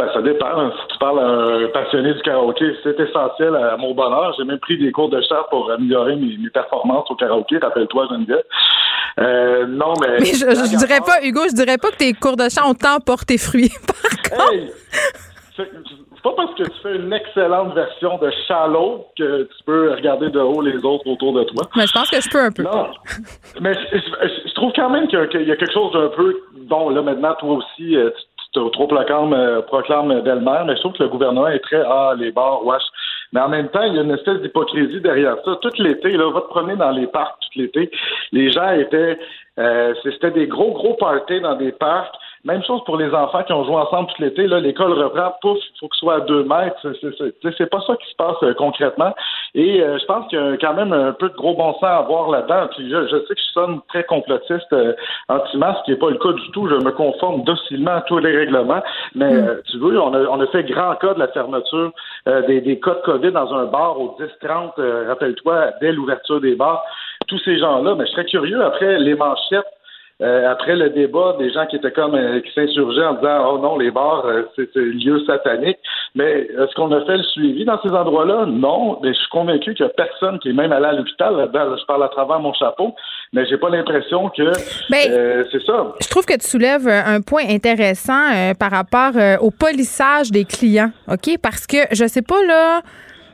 Ben, 0.00 0.08
ça 0.14 0.22
dépend. 0.22 0.70
Si 0.70 0.92
tu 0.94 0.98
parles 0.98 1.18
à 1.18 1.26
un 1.26 1.68
passionné 1.74 2.14
du 2.14 2.22
karaoké, 2.22 2.64
c'est 2.82 2.98
essentiel 2.98 3.54
à 3.54 3.76
mon 3.76 3.92
bonheur. 3.92 4.32
J'ai 4.38 4.44
même 4.44 4.58
pris 4.58 4.78
des 4.78 4.92
cours 4.92 5.10
de 5.10 5.20
chant 5.20 5.44
pour 5.50 5.70
améliorer 5.70 6.16
mes, 6.16 6.38
performances 6.48 7.10
au 7.10 7.16
karaoké. 7.16 7.58
Rappelle-toi, 7.58 8.06
Geneviève. 8.10 8.42
Euh, 9.18 9.66
non, 9.66 9.94
mais. 10.00 10.18
Mais 10.20 10.26
je, 10.26 10.46
je, 10.46 10.76
dirais 10.76 11.00
pas, 11.00 11.22
Hugo, 11.24 11.42
je 11.48 11.54
dirais 11.54 11.78
pas 11.78 11.90
que 11.90 11.96
tes 11.96 12.12
cours 12.12 12.36
de 12.36 12.48
chant 12.48 12.70
ont 12.70 12.74
tant 12.74 13.00
porté 13.00 13.38
fruit. 13.38 13.72
Par 13.86 14.38
contre. 14.38 14.52
Hey, 14.52 14.70
c'est 15.56 16.22
pas 16.22 16.34
parce 16.36 16.54
que 16.54 16.64
tu 16.64 16.80
fais 16.82 16.96
une 16.96 17.12
excellente 17.12 17.74
version 17.74 18.18
de 18.18 18.30
Shallow 18.46 19.06
que 19.16 19.44
tu 19.44 19.64
peux 19.64 19.92
regarder 19.92 20.28
de 20.28 20.38
haut 20.38 20.60
les 20.60 20.76
autres 20.84 21.06
autour 21.06 21.32
de 21.32 21.44
toi. 21.44 21.64
Mais 21.76 21.86
je 21.86 21.92
pense 21.92 22.10
que 22.10 22.20
je 22.20 22.28
peux 22.28 22.40
un 22.40 22.52
peu. 22.52 22.62
Non. 22.62 22.88
mais 23.60 23.72
je, 23.72 24.54
trouve 24.54 24.72
quand 24.76 24.90
même 24.90 25.08
qu'il 25.08 25.18
y, 25.18 25.52
a 25.52 25.56
quelque 25.56 25.72
chose 25.72 25.92
d'un 25.92 26.08
peu. 26.08 26.36
Bon, 26.68 26.90
là, 26.90 27.00
maintenant, 27.00 27.34
toi 27.36 27.54
aussi, 27.54 27.96
euh, 27.96 28.10
tu 28.52 28.60
trop 28.72 28.86
proclame, 28.86 29.32
euh, 29.32 29.62
proclame 29.62 30.20
belle-mère, 30.20 30.66
mais 30.66 30.74
je 30.74 30.80
trouve 30.80 30.92
que 30.92 31.04
le 31.04 31.08
gouvernement 31.08 31.48
est 31.48 31.60
très 31.60 31.82
Ah, 31.86 32.14
les 32.18 32.32
bars, 32.32 32.64
wesh. 32.66 32.82
Mais 33.32 33.40
en 33.40 33.48
même 33.48 33.68
temps, 33.68 33.82
il 33.82 33.94
y 33.94 33.98
a 33.98 34.02
une 34.02 34.10
espèce 34.10 34.40
d'hypocrisie 34.40 35.00
derrière 35.00 35.36
ça. 35.44 35.56
Tout 35.62 35.70
l'été, 35.78 36.12
là, 36.12 36.30
va 36.30 36.40
te 36.40 36.48
promener 36.48 36.76
dans 36.76 36.90
les 36.90 37.06
parcs 37.06 37.38
tout 37.40 37.58
l'été. 37.58 37.90
Les 38.32 38.50
gens 38.50 38.72
étaient 38.72 39.18
euh, 39.58 39.94
c'était 40.02 40.30
des 40.30 40.46
gros, 40.46 40.72
gros 40.72 40.94
parties 40.94 41.40
dans 41.40 41.54
des 41.54 41.72
parcs. 41.72 42.14
Même 42.44 42.62
chose 42.64 42.80
pour 42.86 42.96
les 42.96 43.12
enfants 43.12 43.42
qui 43.42 43.52
ont 43.52 43.64
joué 43.64 43.74
ensemble 43.74 44.08
tout 44.08 44.22
l'été. 44.22 44.46
Là, 44.46 44.60
l'école 44.60 44.92
reprend, 44.94 45.34
pouf, 45.42 45.58
il 45.58 45.78
faut 45.78 45.88
que 45.88 45.96
ce 45.96 46.00
soit 46.00 46.14
à 46.14 46.20
deux 46.20 46.42
mètres. 46.42 46.74
C'est 47.58 47.70
pas 47.70 47.82
ça 47.86 47.96
qui 47.96 48.10
se 48.10 48.16
passe 48.16 48.42
euh, 48.42 48.54
concrètement. 48.54 49.14
Et 49.54 49.82
euh, 49.82 49.98
je 49.98 50.06
pense 50.06 50.26
qu'il 50.28 50.38
y 50.38 50.42
a 50.42 50.56
quand 50.56 50.72
même 50.72 50.94
un 50.94 51.12
peu 51.12 51.28
de 51.28 51.34
gros 51.34 51.54
bon 51.54 51.74
sens 51.74 51.84
à 51.84 51.98
avoir 51.98 52.30
là-dedans. 52.30 52.68
Puis 52.74 52.88
je, 52.88 53.08
sais 53.08 53.34
que 53.34 53.40
je 53.40 53.52
sonne 53.52 53.80
très 53.88 54.04
complotiste 54.04 54.72
euh, 54.72 54.94
anti-masque, 55.28 55.80
ce 55.80 55.84
qui 55.84 55.90
n'est 55.90 55.98
pas 55.98 56.08
le 56.08 56.16
cas 56.16 56.32
du 56.32 56.50
tout. 56.52 56.66
Je 56.66 56.76
me 56.76 56.92
conforme 56.92 57.44
docilement 57.44 57.96
à 57.96 58.00
tous 58.02 58.18
les 58.18 58.34
règlements. 58.34 58.82
Mais 59.14 59.34
mm. 59.34 59.60
tu 59.70 59.78
veux, 59.78 60.00
on 60.00 60.14
a, 60.14 60.20
on 60.20 60.40
a 60.40 60.46
fait 60.46 60.64
grand 60.64 60.94
cas 60.94 61.12
de 61.12 61.18
la 61.18 61.28
fermeture 61.28 61.92
des, 62.26 62.62
des 62.62 62.80
cas 62.80 62.94
de 62.94 63.02
COVID 63.04 63.32
dans 63.32 63.52
un 63.52 63.66
bar 63.66 64.00
au 64.00 64.16
10-30, 64.42 65.08
rappelle-toi, 65.08 65.72
dès 65.82 65.92
l'ouverture 65.92 66.40
des 66.40 66.54
bars. 66.54 66.82
Tous 67.28 67.38
ces 67.44 67.58
gens-là, 67.58 67.94
mais 67.96 68.06
je 68.06 68.12
serais 68.12 68.24
curieux 68.24 68.64
après 68.64 68.98
les 68.98 69.14
manchettes 69.14 69.66
euh, 70.22 70.50
après 70.50 70.76
le 70.76 70.90
débat, 70.90 71.36
des 71.38 71.50
gens 71.50 71.64
qui 71.66 71.76
étaient 71.76 71.92
comme 71.92 72.14
euh, 72.14 72.40
qui 72.40 72.52
s'insurgeaient 72.52 73.06
en 73.06 73.14
disant 73.14 73.52
Oh 73.52 73.58
non, 73.58 73.78
les 73.78 73.90
bars, 73.90 74.26
euh, 74.26 74.42
c'est 74.54 74.68
un 74.76 74.80
lieu 74.80 75.24
satanique. 75.24 75.78
Mais 76.14 76.48
est-ce 76.58 76.74
qu'on 76.74 76.92
a 76.92 77.04
fait 77.06 77.16
le 77.16 77.22
suivi 77.22 77.64
dans 77.64 77.80
ces 77.80 77.88
endroits-là? 77.88 78.44
Non. 78.46 78.98
Mais 79.02 79.14
je 79.14 79.18
suis 79.18 79.30
convaincu 79.30 79.74
qu'il 79.74 79.86
n'y 79.86 79.90
a 79.90 79.94
personne 79.94 80.38
qui 80.40 80.50
est 80.50 80.52
même 80.52 80.72
allé 80.72 80.86
à 80.86 80.92
l'hôpital 80.92 81.36
là-dedans. 81.36 81.74
je 81.74 81.86
parle 81.86 82.04
à 82.04 82.08
travers 82.08 82.38
mon 82.38 82.52
chapeau, 82.52 82.94
mais 83.32 83.46
j'ai 83.46 83.56
pas 83.56 83.70
l'impression 83.70 84.28
que 84.28 84.42
ben, 84.90 85.46
c'est 85.50 85.62
ça. 85.64 85.94
Je 86.02 86.08
trouve 86.08 86.26
que 86.26 86.34
tu 86.34 86.46
soulèves 86.46 86.86
un 86.88 87.22
point 87.22 87.44
intéressant 87.48 88.54
par 88.58 88.72
rapport 88.72 89.12
au 89.40 89.50
polissage 89.50 90.30
des 90.30 90.44
clients, 90.44 90.90
OK? 91.08 91.38
Parce 91.42 91.66
que 91.66 91.78
je 91.92 92.06
sais 92.06 92.22
pas 92.22 92.42
là 92.46 92.82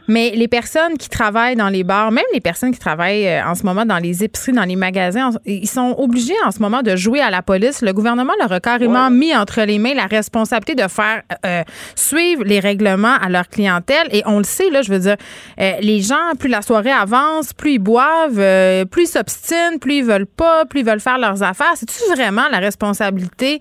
mais 0.09 0.33
les 0.35 0.49
personnes 0.49 0.97
qui 0.99 1.09
travaillent 1.09 1.57
dans 1.57 1.69
les 1.69 1.85
bars, 1.85 2.11
même 2.11 2.25
les 2.33 2.41
personnes 2.41 2.73
qui 2.73 2.79
travaillent 2.79 3.27
euh, 3.27 3.45
en 3.45 3.55
ce 3.55 3.65
moment 3.65 3.85
dans 3.85 3.99
les 3.99 4.25
épiceries, 4.25 4.53
dans 4.53 4.65
les 4.65 4.77
magasins, 4.77 5.31
ils 5.45 5.69
sont 5.69 5.95
obligés 5.99 6.35
en 6.45 6.51
ce 6.51 6.61
moment 6.61 6.83
de 6.83 6.97
jouer 6.97 7.21
à 7.21 7.31
la 7.31 7.43
police. 7.43 7.83
Le 7.83 7.93
gouvernement 7.93 8.33
leur 8.41 8.53
a 8.53 8.61
carrément 8.61 9.11
mis 9.11 9.35
entre 9.35 9.63
les 9.63 9.79
mains 9.79 9.95
la 9.95 10.07
responsabilité 10.07 10.75
de 10.83 10.89
faire 10.89 11.23
euh, 11.45 11.63
suivre 11.95 12.45
les 12.45 12.61
règlements 12.61 13.17
à 13.21 13.29
leur 13.29 13.49
clientèle. 13.49 14.09
Et 14.13 14.23
on 14.27 14.39
le 14.39 14.45
sait, 14.45 14.71
là, 14.71 14.83
je 14.83 14.93
veux 14.93 14.99
dire, 14.99 15.17
euh, 15.61 15.73
les 15.81 16.01
gens, 16.01 16.35
plus 16.39 16.49
la 16.49 16.63
soirée 16.63 16.91
avance, 16.91 17.53
plus 17.53 17.75
ils 17.75 17.79
boivent, 17.79 18.87
plus 18.87 19.05
ils 19.05 19.07
s'obstinent, 19.07 19.79
plus 19.81 19.99
ils 19.99 20.05
veulent 20.05 20.27
pas, 20.27 20.65
plus 20.67 20.81
ils 20.81 20.87
veulent 20.87 21.01
faire 21.01 21.19
leurs 21.19 21.43
affaires. 21.43 21.73
C'est-tu 21.75 21.99
vraiment 22.15 22.49
la 22.51 22.59
responsabilité 22.59 23.61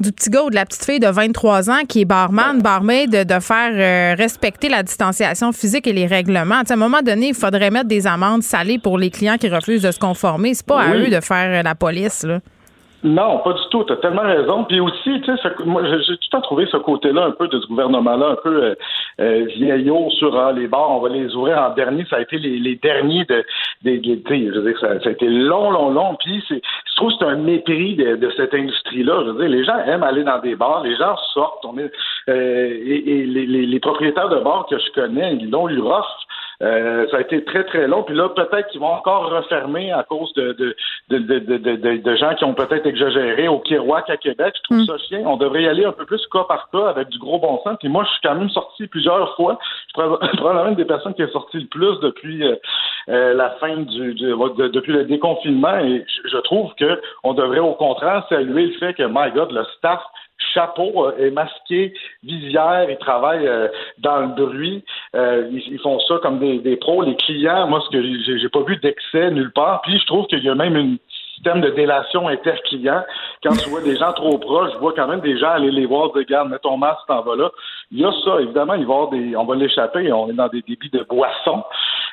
du 0.00 0.12
petit 0.12 0.30
gars 0.30 0.42
ou 0.42 0.50
de 0.50 0.54
la 0.54 0.66
petite 0.66 0.84
fille 0.84 1.00
de 1.00 1.08
23 1.08 1.70
ans 1.70 1.84
qui 1.88 2.02
est 2.02 2.04
barman, 2.04 2.60
barmaid, 2.60 3.10
de, 3.10 3.24
de 3.24 3.40
faire 3.40 4.16
respecter 4.16 4.68
la 4.68 4.82
distanciation 4.82 5.52
physique? 5.52 5.86
et 5.86 5.92
les 5.92 6.06
règlements. 6.06 6.62
à 6.68 6.72
un 6.72 6.76
moment 6.76 7.02
donné, 7.02 7.28
il 7.28 7.34
faudrait 7.34 7.70
mettre 7.70 7.88
des 7.88 8.06
amendes 8.06 8.42
salées 8.42 8.78
pour 8.78 8.98
les 8.98 9.10
clients 9.10 9.36
qui 9.38 9.48
refusent 9.48 9.82
de 9.82 9.90
se 9.90 9.98
conformer. 9.98 10.54
C'est 10.54 10.66
pas 10.66 10.82
à 10.82 10.94
eux 10.94 11.08
de 11.08 11.20
faire 11.20 11.62
la 11.62 11.74
police. 11.74 12.22
Là. 12.22 12.40
Non, 13.06 13.38
pas 13.38 13.52
du 13.52 13.62
tout. 13.70 13.84
Tu 13.84 13.92
as 13.92 13.96
tellement 13.98 14.22
raison. 14.22 14.64
Puis 14.64 14.80
aussi, 14.80 15.20
tu 15.20 15.36
sais, 15.36 15.48
moi, 15.64 15.82
j'ai 15.84 16.16
tout 16.16 16.36
à 16.36 16.40
trouvé 16.40 16.66
ce 16.66 16.76
côté-là 16.76 17.26
un 17.26 17.30
peu 17.30 17.46
de 17.46 17.60
ce 17.60 17.66
gouvernement-là, 17.68 18.30
un 18.30 18.36
peu 18.42 18.64
euh, 18.64 18.74
euh, 19.20 19.44
vieillot 19.56 20.10
sur 20.10 20.36
ah, 20.36 20.52
les 20.52 20.66
bars, 20.66 20.90
on 20.90 20.98
va 20.98 21.10
les 21.10 21.32
ouvrir 21.36 21.56
en 21.62 21.70
dernier. 21.70 22.04
Ça 22.10 22.16
a 22.16 22.20
été 22.22 22.36
les, 22.38 22.74
derniers 22.74 23.24
de, 23.26 23.44
des, 23.84 24.02
je 24.02 24.58
veux 24.58 24.72
dire, 24.72 24.80
ça, 24.80 25.00
ça, 25.00 25.08
a 25.08 25.12
été 25.12 25.28
long, 25.28 25.70
long, 25.70 25.90
long. 25.90 26.16
Puis 26.16 26.42
c'est, 26.48 26.60
je 26.60 26.96
trouve 26.96 27.12
que 27.12 27.18
c'est 27.20 27.26
un 27.26 27.36
mépris 27.36 27.94
de, 27.94 28.30
cette 28.36 28.52
industrie-là. 28.52 29.22
Je 29.24 29.30
veux 29.30 29.38
dire, 29.38 29.56
les 29.56 29.64
gens 29.64 29.78
aiment 29.86 30.02
aller 30.02 30.24
dans 30.24 30.40
des 30.40 30.56
bars, 30.56 30.82
les 30.82 30.96
gens 30.96 31.16
sortent. 31.32 31.64
On 31.64 31.78
est, 31.78 31.92
euh, 32.28 32.76
et, 32.84 33.24
les, 33.24 33.46
les, 33.46 33.80
propriétaires 33.80 34.30
de 34.30 34.40
bars 34.40 34.66
que 34.68 34.78
je 34.78 34.90
connais, 35.00 35.36
ils 35.36 35.48
l'ont 35.48 35.68
eu. 35.68 35.80
Euh, 36.62 37.06
ça 37.10 37.18
a 37.18 37.20
été 37.20 37.44
très, 37.44 37.64
très 37.64 37.86
long. 37.86 38.02
Puis 38.02 38.14
là, 38.14 38.28
peut-être 38.30 38.68
qu'ils 38.68 38.80
vont 38.80 38.92
encore 38.92 39.30
refermer 39.30 39.92
à 39.92 40.02
cause 40.04 40.32
de, 40.34 40.52
de, 40.52 40.74
de, 41.10 41.38
de, 41.38 41.96
de 41.96 42.16
gens 42.16 42.34
qui 42.34 42.44
ont 42.44 42.54
peut-être 42.54 42.86
exagéré 42.86 43.48
au 43.48 43.58
Kirouac 43.60 44.08
à 44.08 44.16
Québec. 44.16 44.54
Je 44.56 44.62
trouve 44.62 44.78
mm. 44.78 44.86
ça 44.86 44.98
chien. 45.08 45.22
On 45.26 45.36
devrait 45.36 45.62
y 45.62 45.68
aller 45.68 45.84
un 45.84 45.92
peu 45.92 46.06
plus 46.06 46.24
cas 46.32 46.44
par 46.44 46.70
cas 46.70 46.88
avec 46.88 47.08
du 47.08 47.18
gros 47.18 47.38
bon 47.38 47.60
sens. 47.62 47.76
Puis 47.78 47.88
moi, 47.88 48.04
je 48.04 48.10
suis 48.10 48.20
quand 48.22 48.34
même 48.34 48.50
sorti 48.50 48.86
plusieurs 48.86 49.36
fois. 49.36 49.58
Je 49.60 50.02
suis 50.02 50.36
probablement 50.36 50.70
une 50.70 50.76
des 50.76 50.84
personnes 50.84 51.14
qui 51.14 51.22
est 51.22 51.32
sorti 51.32 51.58
le 51.58 51.66
plus 51.66 52.00
depuis 52.00 52.42
euh, 52.42 52.56
euh, 53.08 53.34
la 53.34 53.50
fin 53.60 53.76
du, 53.76 54.14
depuis 54.14 54.92
le 54.92 55.04
déconfinement. 55.04 55.78
Et 55.78 56.04
je, 56.06 56.28
je 56.28 56.38
trouve 56.38 56.72
que 56.78 57.00
on 57.22 57.34
devrait 57.34 57.58
au 57.58 57.74
contraire 57.74 58.24
saluer 58.28 58.66
le 58.66 58.72
fait 58.78 58.94
que, 58.94 59.02
my 59.02 59.30
God, 59.32 59.52
le 59.52 59.64
staff 59.76 60.00
chapeau 60.54 61.10
est 61.18 61.30
masqué, 61.30 61.94
visière, 62.22 62.86
ils 62.90 62.98
travaillent 62.98 63.46
euh, 63.46 63.68
dans 63.98 64.20
le 64.20 64.28
bruit. 64.28 64.84
Euh, 65.14 65.48
ils, 65.50 65.78
font 65.80 65.98
ça 66.00 66.18
comme 66.22 66.38
des, 66.38 66.58
des, 66.58 66.76
pros. 66.76 67.02
Les 67.02 67.16
clients, 67.16 67.66
moi, 67.68 67.82
ce 67.84 67.96
que 67.96 68.38
j'ai 68.38 68.48
pas 68.48 68.62
vu 68.62 68.76
d'excès 68.76 69.30
nulle 69.30 69.52
part. 69.52 69.82
Puis 69.82 69.98
je 69.98 70.06
trouve 70.06 70.26
qu'il 70.26 70.44
y 70.44 70.48
a 70.48 70.54
même 70.54 70.76
un 70.76 70.96
système 71.36 71.60
de 71.60 71.70
délation 71.70 72.28
inter-client. 72.28 73.04
Quand 73.42 73.54
tu 73.56 73.68
vois 73.68 73.82
des 73.82 73.96
gens 73.96 74.12
trop 74.12 74.38
proches, 74.38 74.72
je 74.74 74.78
vois 74.78 74.92
quand 74.96 75.06
même 75.06 75.20
des 75.20 75.38
gens 75.38 75.50
aller 75.50 75.70
les 75.70 75.86
voir, 75.86 76.12
de 76.12 76.22
garde, 76.22 76.50
mets 76.50 76.58
ton 76.58 76.76
masque, 76.76 77.00
t'en 77.06 77.22
vas 77.22 77.36
là. 77.36 77.50
Il 77.92 78.00
y 78.00 78.04
a 78.04 78.10
ça, 78.24 78.40
évidemment, 78.40 78.74
il 78.74 78.86
va 78.86 78.94
avoir 78.94 79.10
des, 79.10 79.36
on 79.36 79.44
va 79.44 79.54
l'échapper, 79.54 80.10
on 80.12 80.28
est 80.28 80.32
dans 80.32 80.48
des 80.48 80.62
débits 80.62 80.90
de 80.90 81.06
boissons. 81.08 81.62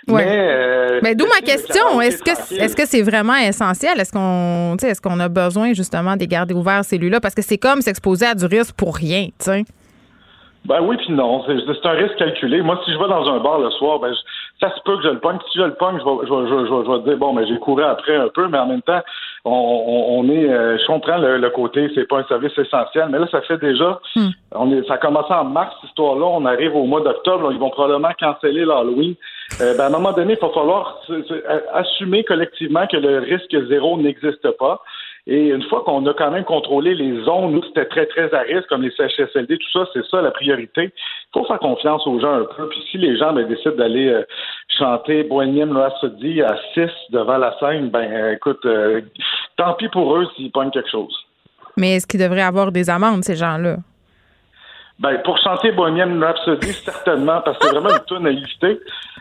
Mais, 0.08 0.26
euh, 0.28 1.00
mais 1.02 1.16
d'où 1.16 1.26
ma 1.26 1.40
question. 1.40 2.02
Est-ce 2.02 2.22
que 2.22 2.62
est-ce 2.62 2.76
que 2.76 2.86
c'est 2.86 3.02
vraiment 3.02 3.36
essentiel? 3.36 4.00
Est-ce 4.00 4.12
qu'on 4.12 4.76
est-ce 4.76 5.02
qu'on 5.02 5.20
a 5.20 5.30
besoin 5.30 5.74
justement 5.74 6.18
de 6.18 6.26
garder 6.26 6.54
ouverts 6.54 6.84
celui-là? 6.84 7.22
Parce 7.22 7.34
que 7.34 7.42
c'est 7.42 7.58
comme 7.58 7.82
s'exposer 7.82 8.26
à 8.26 8.36
du 8.36 8.46
risque 8.46 8.76
pour 8.76 8.96
rien, 8.96 9.28
tu 9.40 9.46
sais. 9.46 9.64
Ben 10.66 10.80
oui, 10.82 10.96
puis 10.98 11.12
non. 11.12 11.44
C'est 11.46 11.86
un 11.86 11.92
risque 11.92 12.16
calculé. 12.16 12.62
Moi, 12.62 12.80
si 12.86 12.94
je 12.94 12.98
vais 12.98 13.10
dans 13.10 13.28
un 13.30 13.40
bar 13.40 13.60
le 13.60 13.70
soir, 13.72 14.00
ben 14.00 14.14
ça 14.62 14.74
se 14.74 14.82
peut 14.86 14.96
que 14.98 15.04
je 15.04 15.10
le 15.10 15.20
pogne. 15.20 15.38
Si 15.52 15.60
je 15.60 15.64
le 15.64 15.74
pogne, 15.74 16.00
je 16.00 16.04
vais, 16.06 16.26
je, 16.26 16.48
je, 16.48 16.86
je, 16.86 16.92
vais 16.92 17.04
dire 17.04 17.18
bon, 17.18 17.34
mais 17.34 17.42
ben, 17.42 17.50
j'ai 17.50 17.60
couru 17.60 17.84
après 17.84 18.16
un 18.16 18.30
peu, 18.30 18.48
mais 18.48 18.58
en 18.58 18.68
même 18.68 18.82
temps, 18.82 19.02
on, 19.44 19.52
on, 19.52 20.30
est. 20.30 20.50
Euh, 20.50 20.78
je 20.78 20.86
comprends 20.88 21.18
le, 21.18 21.38
le 21.38 21.50
côté, 21.50 21.92
c'est 21.94 22.08
pas 22.08 22.20
un 22.20 22.24
service 22.26 22.58
essentiel, 22.58 23.10
mais 23.10 23.20
là, 23.20 23.28
ça 23.30 23.42
fait 23.42 23.58
déjà. 23.58 24.00
Hmm. 24.16 24.30
On 24.54 24.72
est, 24.72 24.88
ça 24.88 24.94
a 24.94 24.98
commencé 24.98 25.34
en 25.34 25.44
mars 25.44 25.76
cette 25.82 25.90
histoire-là. 25.90 26.26
On 26.26 26.46
arrive 26.46 26.76
au 26.76 26.86
mois 26.86 27.02
d'octobre. 27.02 27.52
Ils 27.52 27.60
vont 27.60 27.70
probablement 27.70 28.12
canceller 28.18 28.64
l'Halloween. 28.64 29.16
Euh, 29.60 29.76
ben, 29.76 29.84
à 29.84 29.88
un 29.88 29.90
moment 29.90 30.14
donné, 30.14 30.38
il 30.40 30.40
va 30.40 30.54
falloir 30.54 31.02
assumer 31.74 32.24
collectivement 32.24 32.88
que 32.88 32.98
le 32.98 33.20
risque 33.20 33.54
zéro 33.68 33.98
n'existe 33.98 34.50
pas. 34.58 34.82
Et 35.26 35.50
une 35.50 35.64
fois 35.64 35.84
qu'on 35.86 36.06
a 36.06 36.14
quand 36.14 36.32
même 36.32 36.44
contrôlé 36.44 36.96
les 36.96 37.24
zones 37.24 37.56
où 37.56 37.64
c'était 37.64 37.86
très, 37.86 38.06
très 38.08 38.34
à 38.34 38.42
risque, 38.42 38.68
comme 38.68 38.82
les 38.82 38.92
CHSLD, 38.92 39.58
tout 39.58 39.72
ça, 39.72 39.88
c'est 39.94 40.06
ça 40.08 40.22
la 40.22 40.32
priorité. 40.32 40.92
Il 40.94 41.40
faut 41.40 41.46
faire 41.46 41.60
confiance 41.60 42.06
aux 42.06 42.20
gens 42.20 42.34
un 42.34 42.46
peu. 42.46 42.68
Puis 42.68 42.84
si 42.92 42.98
les 42.98 43.18
gens 43.18 43.32
ben, 43.32 43.48
décident 43.48 43.76
d'aller 43.76 44.10
euh, 44.10 44.24
chanter 44.78 45.24
Bohemian 45.24 45.72
Rhapsody 45.74 46.42
à 46.42 46.58
6 46.74 46.90
devant 47.12 47.38
la 47.38 47.58
scène, 47.60 47.90
ben 47.90 48.12
euh, 48.12 48.34
écoute, 48.34 48.66
euh, 48.66 49.02
tant 49.56 49.74
pis 49.76 49.88
pour 49.88 50.18
eux 50.18 50.28
s'ils 50.36 50.52
pognent 50.52 50.72
quelque 50.72 50.92
chose. 50.92 51.16
Mais 51.78 51.96
est-ce 51.96 52.06
qu'ils 52.06 52.20
devraient 52.20 52.42
avoir 52.42 52.74
des 52.74 52.90
amendes, 52.90 53.24
ces 53.24 53.36
gens-là? 53.36 53.78
Ben, 55.04 55.22
pour 55.26 55.38
chanter 55.38 55.74
Bohemian 55.74 56.18
Rhapsody, 56.22 56.72
certainement, 56.72 57.42
parce 57.44 57.58
que 57.58 57.66
c'est 57.68 57.74
vraiment 57.74 57.90
une 57.90 58.06
tonne 58.08 58.26
à. 58.26 58.68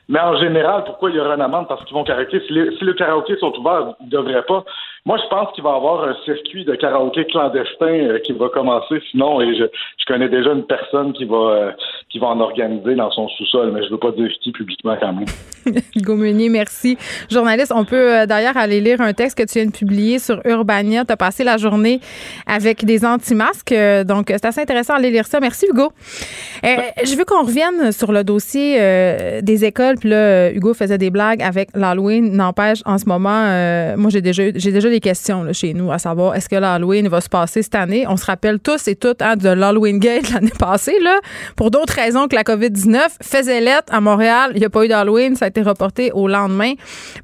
Mais 0.08 0.20
en 0.20 0.36
général, 0.36 0.84
pourquoi 0.84 1.10
il 1.10 1.16
y 1.16 1.20
aura 1.20 1.34
une 1.34 1.40
amende? 1.40 1.66
Parce 1.68 1.84
qu'ils 1.84 1.94
vont 1.94 2.04
karaoké. 2.04 2.40
Si 2.46 2.52
les, 2.52 2.76
si 2.76 2.84
les 2.84 2.94
karaokés 2.94 3.36
sont 3.38 3.52
ouverts, 3.58 3.94
ils 4.00 4.06
ne 4.06 4.10
devraient 4.10 4.44
pas. 4.44 4.64
Moi, 5.04 5.18
je 5.18 5.28
pense 5.28 5.52
qu'il 5.54 5.64
va 5.64 5.70
y 5.70 5.74
avoir 5.74 6.04
un 6.04 6.14
circuit 6.24 6.64
de 6.64 6.76
karaoké 6.76 7.24
clandestin 7.24 7.86
euh, 7.86 8.18
qui 8.20 8.32
va 8.32 8.48
commencer. 8.50 9.02
Sinon, 9.10 9.40
et 9.40 9.56
je, 9.56 9.64
je, 9.64 10.04
connais 10.06 10.28
déjà 10.28 10.52
une 10.52 10.64
personne 10.64 11.12
qui 11.12 11.24
va 11.24 11.36
euh, 11.36 11.72
qui 12.08 12.20
va 12.20 12.28
en 12.28 12.40
organiser 12.40 12.94
dans 12.94 13.10
son 13.10 13.26
sous-sol, 13.28 13.72
mais 13.72 13.84
je 13.84 13.90
veux 13.90 13.98
pas 13.98 14.12
dire 14.12 14.30
qui 14.40 14.52
publiquement 14.52 14.96
quand 15.00 15.12
même. 15.12 15.26
Hugo 15.96 16.14
merci. 16.16 16.96
Journaliste, 17.30 17.72
on 17.74 17.84
peut 17.84 18.20
euh, 18.20 18.26
d'ailleurs 18.26 18.56
aller 18.56 18.80
lire 18.80 19.00
un 19.00 19.12
texte 19.12 19.38
que 19.38 19.42
tu 19.44 19.58
viens 19.58 19.66
de 19.66 19.76
publier 19.76 20.20
sur 20.20 20.40
Urbania. 20.44 21.04
Tu 21.04 21.12
as 21.12 21.16
passé 21.16 21.42
la 21.42 21.56
journée 21.56 22.00
avec 22.46 22.84
des 22.84 23.04
anti-masques, 23.04 23.74
donc 24.06 24.26
c'est 24.28 24.44
assez 24.44 24.60
intéressant 24.60 24.94
d'aller 24.94 25.10
lire 25.10 25.26
ça. 25.26 25.40
Merci 25.40 25.66
Hugo. 25.72 25.92
je 26.62 27.16
veux 27.16 27.24
qu'on 27.24 27.42
revienne 27.42 27.92
sur 27.92 28.12
le 28.12 28.24
dossier 28.24 28.78
des 29.42 29.64
écoles. 29.64 29.96
Puis 29.98 30.10
là, 30.10 30.50
Hugo 30.52 30.74
faisait 30.74 30.98
des 30.98 31.10
blagues 31.10 31.42
avec 31.42 31.70
l'Halloween. 31.74 32.32
N'empêche, 32.32 32.80
en 32.84 32.98
ce 32.98 33.06
moment, 33.06 33.46
moi 33.96 34.10
j'ai 34.10 34.20
déjà 34.20 34.42
j'ai 34.54 34.72
déjà 34.72 34.88
des 34.88 35.00
questions 35.00 35.42
là, 35.42 35.52
chez 35.52 35.74
nous, 35.74 35.92
à 35.92 35.98
savoir 35.98 36.34
est-ce 36.34 36.48
que 36.48 36.56
l'Halloween 36.56 37.08
va 37.08 37.20
se 37.20 37.28
passer 37.28 37.62
cette 37.62 37.74
année? 37.74 38.04
On 38.08 38.16
se 38.16 38.26
rappelle 38.26 38.58
tous 38.58 38.88
et 38.88 38.96
toutes 38.96 39.22
hein, 39.22 39.36
de 39.36 39.48
l'Halloween 39.48 39.98
Gate 39.98 40.30
l'année 40.30 40.52
passée, 40.58 40.98
là, 41.00 41.18
pour 41.56 41.70
d'autres 41.70 41.94
raisons 41.94 42.28
que 42.28 42.34
la 42.34 42.42
COVID-19. 42.42 42.98
Faisait 43.22 43.60
lettre 43.60 43.92
à 43.92 44.00
Montréal, 44.00 44.52
il 44.54 44.60
n'y 44.60 44.64
a 44.64 44.70
pas 44.70 44.84
eu 44.84 44.88
d'Halloween, 44.88 45.36
ça 45.36 45.46
a 45.46 45.48
été 45.48 45.62
reporté 45.62 46.10
au 46.12 46.28
lendemain. 46.28 46.72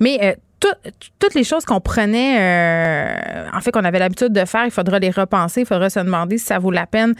Mais 0.00 0.36
euh, 0.64 0.90
toutes 1.18 1.34
les 1.34 1.44
choses 1.44 1.64
qu'on 1.64 1.80
prenait, 1.80 2.36
euh, 2.38 3.48
en 3.52 3.60
fait, 3.60 3.70
qu'on 3.70 3.84
avait 3.84 3.98
l'habitude 3.98 4.32
de 4.32 4.44
faire, 4.44 4.64
il 4.64 4.70
faudra 4.70 4.98
les 4.98 5.10
repenser. 5.10 5.60
Il 5.60 5.66
faudra 5.66 5.90
se 5.90 6.00
demander 6.00 6.38
si 6.38 6.46
ça 6.46 6.58
vaut 6.58 6.70
la 6.70 6.86
peine 6.86 7.14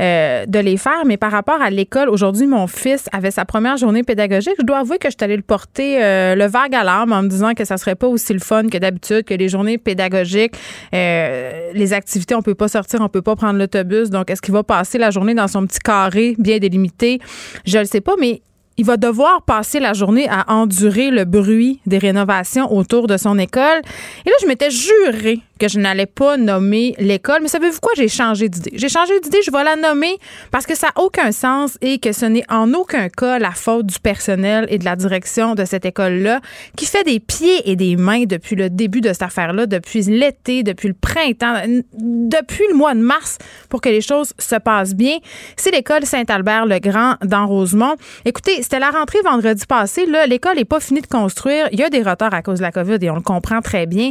euh, 0.00 0.46
de 0.46 0.58
les 0.58 0.76
faire. 0.76 1.04
Mais 1.06 1.16
par 1.16 1.32
rapport 1.32 1.60
à 1.60 1.70
l'école, 1.70 2.08
aujourd'hui, 2.08 2.46
mon 2.46 2.66
fils 2.66 3.08
avait 3.12 3.30
sa 3.30 3.44
première 3.44 3.76
journée 3.76 4.02
pédagogique. 4.02 4.54
Je 4.58 4.64
dois 4.64 4.78
avouer 4.78 4.98
que 4.98 5.08
je 5.08 5.16
suis 5.16 5.24
allée 5.24 5.36
le 5.36 5.42
porter 5.42 6.02
euh, 6.02 6.34
le 6.34 6.46
vague 6.46 6.74
à 6.74 6.84
l'arme 6.84 7.12
en 7.12 7.22
me 7.22 7.28
disant 7.28 7.54
que 7.54 7.64
ça 7.64 7.76
serait 7.76 7.94
pas 7.94 8.06
aussi 8.06 8.32
le 8.32 8.40
fun 8.40 8.68
que 8.68 8.78
d'habitude, 8.78 9.24
que 9.24 9.34
les 9.34 9.48
journées 9.48 9.78
pédagogiques, 9.78 10.54
les 10.92 11.92
activités, 11.92 12.34
on 12.34 12.42
peut 12.42 12.54
pas 12.54 12.68
sortir, 12.68 13.00
on 13.00 13.08
peut 13.08 13.22
pas 13.22 13.36
prendre 13.36 13.58
l'autobus. 13.58 14.10
Donc, 14.10 14.30
est-ce 14.30 14.42
qu'il 14.42 14.54
va 14.54 14.62
passer 14.62 14.98
la 14.98 15.10
journée 15.10 15.34
dans 15.34 15.48
son 15.48 15.66
petit 15.66 15.78
carré 15.78 16.34
bien 16.38 16.58
délimité? 16.58 17.20
Je 17.64 17.78
le 17.78 17.84
sais 17.84 18.00
pas, 18.00 18.14
mais 18.18 18.42
il 18.76 18.84
va 18.84 18.96
devoir 18.96 19.42
passer 19.42 19.80
la 19.80 19.92
journée 19.92 20.28
à 20.28 20.52
endurer 20.52 21.10
le 21.10 21.24
bruit 21.24 21.80
des 21.86 21.98
rénovations 21.98 22.72
autour 22.72 23.06
de 23.06 23.16
son 23.16 23.38
école. 23.38 23.82
Et 24.24 24.30
là, 24.30 24.36
je 24.40 24.46
m'étais 24.46 24.70
juré 24.70 25.40
que 25.60 25.68
je 25.68 25.78
n'allais 25.78 26.06
pas 26.06 26.36
nommer 26.38 26.94
l'école. 26.98 27.40
Mais 27.42 27.48
savez-vous 27.48 27.80
quoi? 27.80 27.92
J'ai 27.94 28.08
changé 28.08 28.48
d'idée. 28.48 28.72
J'ai 28.74 28.88
changé 28.88 29.20
d'idée, 29.20 29.40
je 29.44 29.50
vais 29.52 29.62
la 29.62 29.76
nommer 29.76 30.16
parce 30.50 30.66
que 30.66 30.74
ça 30.74 30.88
n'a 30.88 31.02
aucun 31.02 31.30
sens 31.32 31.76
et 31.82 31.98
que 31.98 32.12
ce 32.12 32.24
n'est 32.24 32.50
en 32.50 32.72
aucun 32.72 33.08
cas 33.10 33.38
la 33.38 33.50
faute 33.50 33.86
du 33.86 34.00
personnel 34.00 34.66
et 34.70 34.78
de 34.78 34.84
la 34.84 34.96
direction 34.96 35.54
de 35.54 35.64
cette 35.66 35.84
école-là 35.84 36.40
qui 36.76 36.86
fait 36.86 37.04
des 37.04 37.20
pieds 37.20 37.70
et 37.70 37.76
des 37.76 37.96
mains 37.96 38.24
depuis 38.24 38.56
le 38.56 38.70
début 38.70 39.02
de 39.02 39.08
cette 39.08 39.22
affaire-là, 39.22 39.66
depuis 39.66 40.00
l'été, 40.02 40.62
depuis 40.62 40.88
le 40.88 40.94
printemps, 40.94 41.60
depuis 41.94 42.64
le 42.70 42.74
mois 42.74 42.94
de 42.94 43.00
mars 43.00 43.36
pour 43.68 43.82
que 43.82 43.90
les 43.90 44.00
choses 44.00 44.32
se 44.38 44.56
passent 44.56 44.94
bien. 44.94 45.18
C'est 45.56 45.70
l'école 45.70 46.06
Saint-Albert-le-Grand 46.06 47.16
dans 47.22 47.46
Rosemont. 47.46 47.96
Écoutez, 48.24 48.62
c'était 48.62 48.78
la 48.78 48.90
rentrée 48.90 49.20
vendredi 49.22 49.66
passé. 49.66 50.06
Là, 50.06 50.26
l'école 50.26 50.56
n'est 50.56 50.64
pas 50.64 50.80
finie 50.80 51.02
de 51.02 51.06
construire. 51.06 51.68
Il 51.72 51.78
y 51.78 51.82
a 51.82 51.90
des 51.90 52.02
retards 52.02 52.32
à 52.32 52.40
cause 52.40 52.60
de 52.60 52.64
la 52.64 52.72
COVID 52.72 52.98
et 53.02 53.10
on 53.10 53.16
le 53.16 53.20
comprend 53.20 53.60
très 53.60 53.84
bien. 53.84 54.10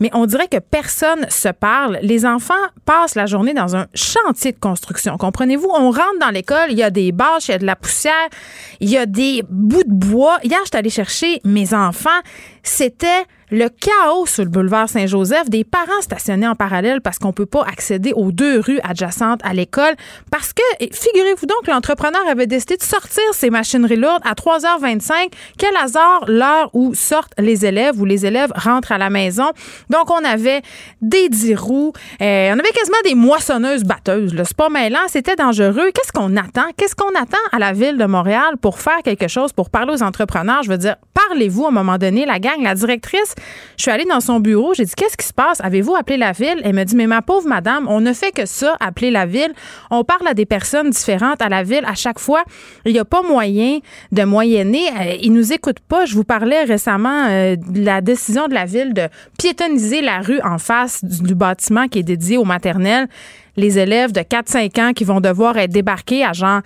Mais 0.00 0.10
on 0.12 0.26
dirait 0.26 0.48
que 0.48 0.58
personne 0.58 0.87
personne 0.88 1.26
se 1.28 1.48
parle. 1.48 1.98
Les 2.00 2.24
enfants 2.24 2.54
passent 2.86 3.14
la 3.14 3.26
journée 3.26 3.52
dans 3.52 3.76
un 3.76 3.86
chantier 3.92 4.52
de 4.52 4.58
construction. 4.58 5.18
Comprenez-vous? 5.18 5.68
On 5.68 5.90
rentre 5.90 6.18
dans 6.18 6.30
l'école, 6.30 6.70
il 6.70 6.78
y 6.78 6.82
a 6.82 6.88
des 6.88 7.12
bâches, 7.12 7.48
il 7.48 7.50
y 7.50 7.54
a 7.54 7.58
de 7.58 7.66
la 7.66 7.76
poussière, 7.76 8.14
il 8.80 8.88
y 8.88 8.96
a 8.96 9.04
des 9.04 9.42
bouts 9.50 9.84
de 9.84 9.92
bois. 9.92 10.38
Hier, 10.42 10.58
je 10.62 10.68
suis 10.68 10.78
allée 10.78 10.88
chercher 10.88 11.42
mes 11.44 11.74
enfants. 11.74 12.08
C'était 12.62 13.26
le 13.50 13.68
chaos 13.68 14.26
sur 14.26 14.44
le 14.44 14.50
boulevard 14.50 14.88
Saint-Joseph, 14.88 15.48
des 15.48 15.64
parents 15.64 16.00
stationnés 16.00 16.46
en 16.46 16.54
parallèle 16.54 17.00
parce 17.00 17.18
qu'on 17.18 17.32
peut 17.32 17.46
pas 17.46 17.62
accéder 17.62 18.12
aux 18.14 18.32
deux 18.32 18.60
rues 18.60 18.80
adjacentes 18.82 19.40
à 19.44 19.54
l'école. 19.54 19.94
Parce 20.30 20.52
que, 20.52 20.62
figurez-vous 20.80 21.46
donc, 21.46 21.66
l'entrepreneur 21.66 22.22
avait 22.28 22.46
décidé 22.46 22.76
de 22.76 22.82
sortir 22.82 23.22
ses 23.32 23.50
machineries 23.50 23.96
lourdes 23.96 24.22
à 24.24 24.34
3h25. 24.34 25.32
Quel 25.56 25.74
hasard, 25.76 26.24
l'heure 26.26 26.70
où 26.74 26.94
sortent 26.94 27.32
les 27.38 27.64
élèves, 27.64 28.00
où 28.00 28.04
les 28.04 28.26
élèves 28.26 28.52
rentrent 28.54 28.92
à 28.92 28.98
la 28.98 29.10
maison. 29.10 29.50
Donc, 29.90 30.10
on 30.10 30.24
avait 30.24 30.62
des 31.00 31.28
dix 31.28 31.54
roues, 31.54 31.92
euh, 32.20 32.50
on 32.54 32.58
avait 32.58 32.72
quasiment 32.74 32.98
des 33.04 33.14
moissonneuses 33.14 33.84
batteuses. 33.84 34.34
C'est 34.36 34.56
pas 34.56 34.68
mêlant, 34.68 34.98
c'était 35.08 35.36
dangereux. 35.36 35.90
Qu'est-ce 35.94 36.12
qu'on 36.12 36.36
attend? 36.36 36.66
Qu'est-ce 36.76 36.94
qu'on 36.94 37.14
attend 37.14 37.38
à 37.52 37.58
la 37.58 37.72
ville 37.72 37.96
de 37.96 38.04
Montréal 38.04 38.56
pour 38.60 38.78
faire 38.78 38.98
quelque 39.02 39.28
chose, 39.28 39.52
pour 39.52 39.70
parler 39.70 39.94
aux 39.94 40.02
entrepreneurs? 40.02 40.62
Je 40.62 40.70
veux 40.70 40.78
dire, 40.78 40.96
parlez-vous 41.14 41.66
à 41.66 41.68
un 41.68 41.72
moment 41.72 41.98
donné, 41.98 42.26
la 42.26 42.38
gang, 42.38 42.62
la 42.62 42.74
directrice 42.74 43.34
Je 43.76 43.82
suis 43.82 43.90
allée 43.90 44.04
dans 44.04 44.20
son 44.20 44.40
bureau, 44.40 44.74
j'ai 44.74 44.84
dit 44.84 44.92
Qu'est-ce 44.96 45.16
qui 45.16 45.26
se 45.26 45.32
passe? 45.32 45.60
Avez-vous 45.60 45.94
appelé 45.94 46.16
la 46.16 46.32
ville? 46.32 46.60
Elle 46.64 46.74
m'a 46.74 46.84
dit 46.84 46.96
Mais 46.96 47.06
ma 47.06 47.22
pauvre 47.22 47.46
madame, 47.48 47.86
on 47.88 48.00
ne 48.00 48.12
fait 48.12 48.32
que 48.32 48.46
ça, 48.46 48.76
appeler 48.80 49.10
la 49.10 49.26
ville. 49.26 49.52
On 49.90 50.04
parle 50.04 50.26
à 50.26 50.34
des 50.34 50.46
personnes 50.46 50.90
différentes 50.90 51.40
à 51.42 51.48
la 51.48 51.62
ville 51.62 51.84
à 51.86 51.94
chaque 51.94 52.18
fois. 52.18 52.42
Il 52.84 52.92
n'y 52.92 52.98
a 52.98 53.04
pas 53.04 53.22
moyen 53.22 53.78
de 54.12 54.24
moyenner. 54.24 54.88
Euh, 54.88 55.16
Ils 55.22 55.32
nous 55.32 55.52
écoutent 55.52 55.80
pas. 55.80 56.04
Je 56.06 56.14
vous 56.14 56.24
parlais 56.24 56.64
récemment 56.64 57.26
euh, 57.28 57.56
de 57.56 57.84
la 57.84 58.00
décision 58.00 58.48
de 58.48 58.54
la 58.54 58.64
ville 58.64 58.94
de 58.94 59.08
piétoniser 59.38 60.02
la 60.02 60.20
rue 60.20 60.40
en 60.42 60.58
face 60.58 61.04
du, 61.04 61.22
du 61.22 61.34
bâtiment 61.34 61.88
qui 61.88 62.00
est 62.00 62.04
dédié 62.04 62.36
aux 62.36 62.44
maternelles. 62.44 63.08
Les 63.56 63.78
élèves 63.78 64.12
de 64.12 64.20
4-5 64.20 64.80
ans 64.80 64.92
qui 64.92 65.04
vont 65.04 65.20
devoir 65.20 65.56
être 65.58 65.72
débarqués 65.72 66.24
à 66.24 66.32
genre 66.32 66.60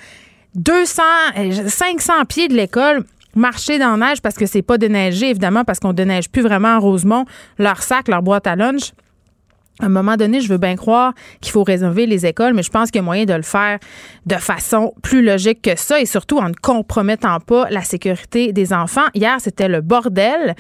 200, 0.54 1.02
euh, 1.38 1.68
500 1.68 2.12
pieds 2.28 2.48
de 2.48 2.54
l'école 2.54 3.04
marcher 3.34 3.78
dans 3.78 3.96
la 3.96 4.08
neige 4.08 4.20
parce 4.20 4.36
que 4.36 4.46
c'est 4.46 4.62
pas 4.62 4.78
déneigé, 4.78 5.30
évidemment, 5.30 5.64
parce 5.64 5.80
qu'on 5.80 5.92
déneige 5.92 6.28
plus 6.28 6.42
vraiment 6.42 6.76
en 6.76 6.80
Rosemont, 6.80 7.24
leur 7.58 7.82
sac, 7.82 8.08
leur 8.08 8.22
boîte 8.22 8.46
à 8.46 8.56
lunch. 8.56 8.92
À 9.80 9.86
un 9.86 9.88
moment 9.88 10.16
donné, 10.16 10.40
je 10.40 10.48
veux 10.48 10.58
bien 10.58 10.76
croire 10.76 11.14
qu'il 11.40 11.50
faut 11.50 11.64
rénover 11.64 12.06
les 12.06 12.26
écoles, 12.26 12.52
mais 12.52 12.62
je 12.62 12.70
pense 12.70 12.90
qu'il 12.90 13.00
y 13.00 13.02
a 13.02 13.04
moyen 13.04 13.24
de 13.24 13.32
le 13.32 13.42
faire 13.42 13.78
de 14.26 14.34
façon 14.36 14.92
plus 15.02 15.24
logique 15.24 15.62
que 15.62 15.76
ça 15.76 15.98
et 15.98 16.06
surtout 16.06 16.38
en 16.38 16.50
ne 16.50 16.54
compromettant 16.54 17.40
pas 17.40 17.68
la 17.70 17.82
sécurité 17.82 18.52
des 18.52 18.72
enfants. 18.72 19.06
Hier, 19.14 19.36
c'était 19.40 19.68
le 19.68 19.80
bordel. 19.80 20.54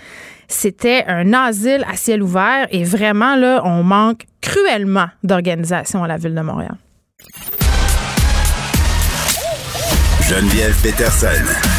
C'était 0.48 1.04
un 1.06 1.32
asile 1.34 1.84
à 1.90 1.96
ciel 1.96 2.22
ouvert 2.22 2.66
et 2.70 2.84
vraiment, 2.84 3.36
là, 3.36 3.60
on 3.64 3.82
manque 3.82 4.24
cruellement 4.40 5.08
d'organisation 5.22 6.02
à 6.02 6.08
la 6.08 6.16
ville 6.16 6.34
de 6.34 6.40
Montréal. 6.40 6.76
Geneviève 10.28 10.74
Peterson. 10.82 11.71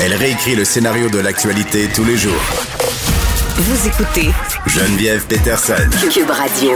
Elle 0.00 0.14
réécrit 0.14 0.54
le 0.54 0.64
scénario 0.64 1.08
de 1.10 1.18
l'actualité 1.18 1.88
tous 1.92 2.04
les 2.04 2.16
jours. 2.16 2.40
Vous 3.56 3.88
écoutez 3.88 4.30
Geneviève 4.64 5.26
Peterson. 5.26 5.90
Cube 6.08 6.30
Radio. 6.30 6.70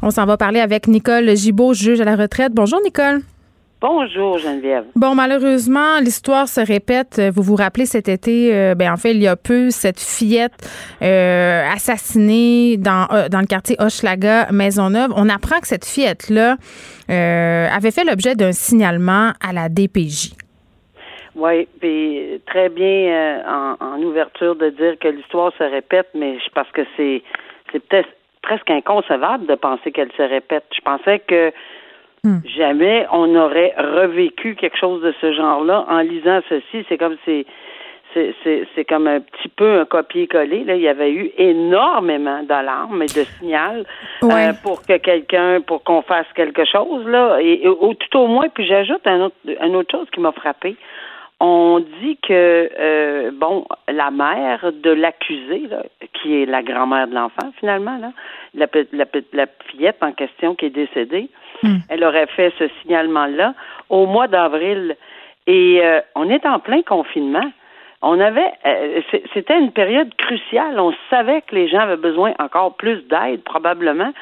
On 0.00 0.12
s'en 0.12 0.26
va 0.26 0.36
parler 0.36 0.60
avec 0.60 0.86
Nicole 0.86 1.36
Gibault, 1.36 1.74
juge 1.74 2.00
à 2.00 2.04
la 2.04 2.14
retraite. 2.14 2.52
Bonjour, 2.54 2.80
Nicole. 2.84 3.22
Bonjour 3.80 4.38
Geneviève. 4.38 4.84
Bon, 4.94 5.16
malheureusement, 5.16 5.98
l'histoire 6.00 6.46
se 6.46 6.60
répète. 6.60 7.20
Vous 7.34 7.42
vous 7.42 7.56
rappelez 7.56 7.86
cet 7.86 8.08
été, 8.08 8.54
euh, 8.54 8.74
ben 8.76 8.92
en 8.92 8.96
fait, 8.96 9.12
il 9.12 9.22
y 9.22 9.26
a 9.26 9.34
peu, 9.36 9.70
cette 9.70 9.98
fillette 9.98 10.52
euh, 11.02 11.64
assassinée 11.74 12.76
dans, 12.76 13.08
euh, 13.10 13.28
dans 13.28 13.40
le 13.40 13.46
quartier 13.46 13.74
Hochelaga, 13.80 14.52
Maisonneuve. 14.52 15.10
On 15.16 15.28
apprend 15.28 15.58
que 15.58 15.66
cette 15.66 15.86
fillette-là 15.86 16.58
euh, 17.10 17.68
avait 17.74 17.90
fait 17.90 18.04
l'objet 18.04 18.36
d'un 18.36 18.52
signalement 18.52 19.32
à 19.40 19.52
la 19.52 19.68
DPJ. 19.68 20.34
Oui, 21.36 21.68
puis 21.80 22.40
très 22.46 22.68
bien 22.68 22.86
euh, 22.86 23.42
en, 23.46 23.76
en 23.84 24.02
ouverture 24.02 24.56
de 24.56 24.70
dire 24.70 24.98
que 24.98 25.08
l'histoire 25.08 25.52
se 25.58 25.64
répète, 25.64 26.08
mais 26.14 26.38
je 26.38 26.50
parce 26.52 26.70
que 26.72 26.82
c'est 26.96 27.22
c'est 27.72 27.80
peut-être 27.86 28.08
presque 28.42 28.70
inconcevable 28.70 29.46
de 29.46 29.54
penser 29.54 29.92
qu'elle 29.92 30.10
se 30.16 30.22
répète. 30.22 30.64
Je 30.74 30.80
pensais 30.80 31.20
que 31.20 31.52
jamais 32.44 33.06
on 33.12 33.34
aurait 33.36 33.74
revécu 33.78 34.54
quelque 34.54 34.76
chose 34.76 35.02
de 35.02 35.14
ce 35.20 35.32
genre-là 35.32 35.86
en 35.88 36.00
lisant 36.00 36.40
ceci. 36.48 36.84
C'est 36.88 36.98
comme 36.98 37.16
c'est 37.24 37.46
c'est, 38.12 38.84
comme 38.88 39.06
un 39.06 39.20
petit 39.20 39.48
peu 39.48 39.80
un 39.80 39.84
copier-coller. 39.84 40.64
Là, 40.64 40.74
il 40.74 40.82
y 40.82 40.88
avait 40.88 41.12
eu 41.12 41.30
énormément 41.38 42.42
d'alarmes 42.42 43.02
et 43.02 43.06
de 43.06 43.24
signaux 43.38 43.84
Ouais. 44.22 44.48
euh, 44.48 44.52
pour 44.62 44.82
que 44.84 44.96
quelqu'un, 44.96 45.60
pour 45.60 45.84
qu'on 45.84 46.02
fasse 46.02 46.26
quelque 46.34 46.64
chose 46.64 47.06
là. 47.06 47.38
Et, 47.40 47.66
au, 47.68 47.94
tout 47.94 48.18
au 48.18 48.26
moins, 48.26 48.48
puis 48.48 48.66
j'ajoute 48.66 49.06
un 49.06 49.20
autre, 49.26 49.36
une 49.46 49.76
autre 49.76 49.90
chose 49.92 50.08
qui 50.10 50.20
m'a 50.20 50.32
frappé. 50.32 50.74
On 51.42 51.80
dit 52.02 52.18
que 52.18 52.70
euh, 52.78 53.30
bon, 53.32 53.64
la 53.88 54.10
mère 54.10 54.72
de 54.72 54.90
l'accusé, 54.90 55.62
qui 56.12 56.42
est 56.42 56.46
la 56.46 56.62
grand-mère 56.62 57.08
de 57.08 57.14
l'enfant 57.14 57.50
finalement, 57.58 57.96
là, 57.98 58.12
la, 58.52 59.46
fillette 59.66 59.96
en 60.02 60.12
question 60.12 60.54
qui 60.54 60.66
est 60.66 60.70
décédée, 60.70 61.30
elle 61.88 62.04
aurait 62.04 62.26
fait 62.26 62.52
ce 62.58 62.68
signalement-là 62.82 63.54
au 63.88 64.06
mois 64.06 64.28
d'avril. 64.28 64.96
Et 65.46 65.80
euh, 65.82 66.00
on 66.14 66.28
est 66.28 66.44
en 66.44 66.58
plein 66.58 66.82
confinement. 66.82 67.50
On 68.02 68.18
avait, 68.18 68.52
euh, 68.64 69.00
c'était 69.34 69.58
une 69.58 69.72
période 69.72 70.14
cruciale. 70.16 70.80
On 70.80 70.94
savait 71.10 71.42
que 71.42 71.54
les 71.54 71.68
gens 71.68 71.80
avaient 71.80 71.96
besoin 71.96 72.32
encore 72.38 72.76
plus 72.76 73.02
d'aide 73.08 73.42
probablement, 73.44 74.12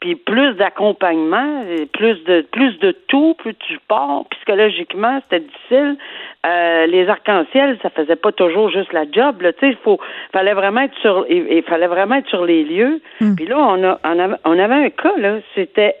puis 0.00 0.16
plus 0.16 0.54
d'accompagnement, 0.54 1.62
plus 1.92 2.24
de 2.24 2.40
plus 2.50 2.78
de 2.80 2.90
tout, 3.06 3.34
plus 3.38 3.52
de 3.52 3.62
support. 3.64 4.26
Psychologiquement, 4.30 5.20
c'était 5.22 5.46
difficile. 5.46 5.96
Euh, 6.46 6.86
les 6.86 7.08
arcs-en-ciel, 7.08 7.78
ça 7.82 7.90
faisait 7.90 8.16
pas 8.16 8.30
toujours 8.32 8.70
juste 8.70 8.92
la 8.92 9.04
job. 9.10 9.42
Là, 9.42 9.52
tu 9.52 9.60
sais, 9.60 9.68
il 9.70 9.76
faut, 9.82 9.98
fallait 10.32 10.54
vraiment 10.54 10.82
être 10.82 10.96
sur, 11.00 11.26
il, 11.28 11.46
il 11.50 11.62
fallait 11.64 11.88
vraiment 11.88 12.14
être 12.14 12.28
sur 12.28 12.44
les 12.44 12.62
lieux. 12.62 13.00
Puis 13.36 13.46
là, 13.46 13.58
on 13.58 13.82
a, 13.84 13.98
on 14.04 14.18
avait, 14.18 14.36
on 14.44 14.58
avait 14.58 14.86
un 14.86 14.90
cas 14.90 15.16
là. 15.16 15.38
C'était 15.54 15.96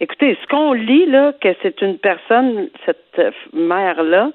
Écoutez, 0.00 0.38
ce 0.40 0.46
qu'on 0.46 0.72
lit, 0.74 1.06
là, 1.06 1.32
que 1.40 1.48
c'est 1.60 1.80
une 1.82 1.98
personne, 1.98 2.68
cette 2.86 2.98
euh, 3.18 3.32
mère-là, 3.52 4.30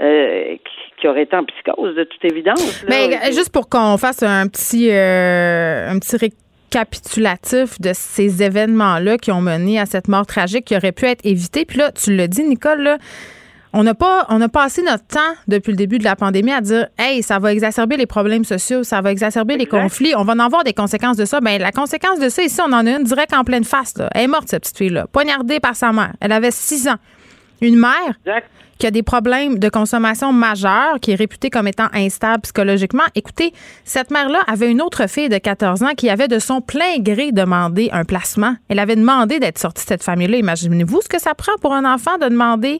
euh, 0.00 0.54
qui, 0.54 1.00
qui 1.00 1.08
aurait 1.08 1.24
été 1.24 1.36
en 1.36 1.44
psychose, 1.44 1.94
de 1.94 2.04
toute 2.04 2.24
évidence. 2.24 2.82
là. 2.82 2.88
Mais 2.88 3.32
juste 3.32 3.52
pour 3.52 3.68
qu'on 3.68 3.98
fasse 3.98 4.22
un 4.22 4.48
petit, 4.48 4.90
euh, 4.90 5.90
un 5.90 5.98
petit 5.98 6.16
récapitulatif 6.16 7.78
de 7.78 7.90
ces 7.92 8.42
événements-là 8.42 9.18
qui 9.18 9.32
ont 9.32 9.42
mené 9.42 9.78
à 9.78 9.84
cette 9.84 10.08
mort 10.08 10.24
tragique 10.24 10.64
qui 10.64 10.76
aurait 10.76 10.92
pu 10.92 11.04
être 11.04 11.24
évitée. 11.26 11.66
Puis 11.66 11.76
là, 11.78 11.92
tu 11.92 12.16
l'as 12.16 12.28
dit, 12.28 12.44
Nicole, 12.44 12.82
là, 12.82 12.96
on 13.76 13.82
n'a 13.82 13.94
pas, 13.94 14.24
on 14.30 14.40
a 14.40 14.48
passé 14.48 14.82
notre 14.82 15.06
temps 15.06 15.34
depuis 15.48 15.70
le 15.70 15.76
début 15.76 15.98
de 15.98 16.04
la 16.04 16.16
pandémie 16.16 16.50
à 16.50 16.62
dire, 16.62 16.88
hey, 16.98 17.22
ça 17.22 17.38
va 17.38 17.52
exacerber 17.52 17.98
les 17.98 18.06
problèmes 18.06 18.44
sociaux, 18.44 18.82
ça 18.82 19.02
va 19.02 19.12
exacerber 19.12 19.58
les 19.58 19.66
conflits, 19.66 20.14
on 20.16 20.24
va 20.24 20.32
en 20.32 20.38
avoir 20.38 20.64
des 20.64 20.72
conséquences 20.72 21.18
de 21.18 21.26
ça. 21.26 21.42
Ben 21.42 21.60
la 21.60 21.72
conséquence 21.72 22.18
de 22.18 22.30
ça 22.30 22.42
ici, 22.42 22.58
on 22.66 22.72
en 22.72 22.86
a 22.86 22.90
une 22.90 23.04
direct 23.04 23.34
en 23.34 23.44
pleine 23.44 23.64
face. 23.64 23.98
Là. 23.98 24.08
Elle 24.14 24.22
est 24.22 24.28
morte 24.28 24.48
cette 24.48 24.62
petite 24.62 24.78
fille-là, 24.78 25.06
poignardée 25.12 25.60
par 25.60 25.76
sa 25.76 25.92
mère. 25.92 26.14
Elle 26.20 26.32
avait 26.32 26.52
six 26.52 26.88
ans. 26.88 26.96
Une 27.60 27.76
mère 27.76 28.14
Exact. 28.26 28.48
qui 28.78 28.86
a 28.86 28.90
des 28.90 29.02
problèmes 29.02 29.58
de 29.58 29.68
consommation 29.68 30.32
majeurs, 30.32 31.00
qui 31.00 31.12
est 31.12 31.14
réputée 31.14 31.48
comme 31.48 31.66
étant 31.66 31.86
instable 31.94 32.42
psychologiquement. 32.42 33.04
Écoutez, 33.14 33.52
cette 33.84 34.10
mère-là 34.10 34.40
avait 34.46 34.70
une 34.70 34.82
autre 34.82 35.08
fille 35.08 35.28
de 35.30 35.38
14 35.38 35.82
ans 35.82 35.94
qui 35.96 36.10
avait 36.10 36.28
de 36.28 36.38
son 36.38 36.60
plein 36.60 36.98
gré 36.98 37.32
demandé 37.32 37.88
un 37.92 38.04
placement. 38.04 38.54
Elle 38.68 38.78
avait 38.78 38.96
demandé 38.96 39.38
d'être 39.38 39.58
sortie 39.58 39.84
de 39.84 39.88
cette 39.88 40.02
famille-là. 40.02 40.36
Imaginez-vous 40.36 41.00
ce 41.00 41.08
que 41.08 41.18
ça 41.20 41.34
prend 41.34 41.52
pour 41.62 41.72
un 41.72 41.84
enfant 41.90 42.18
de 42.18 42.28
demander 42.28 42.78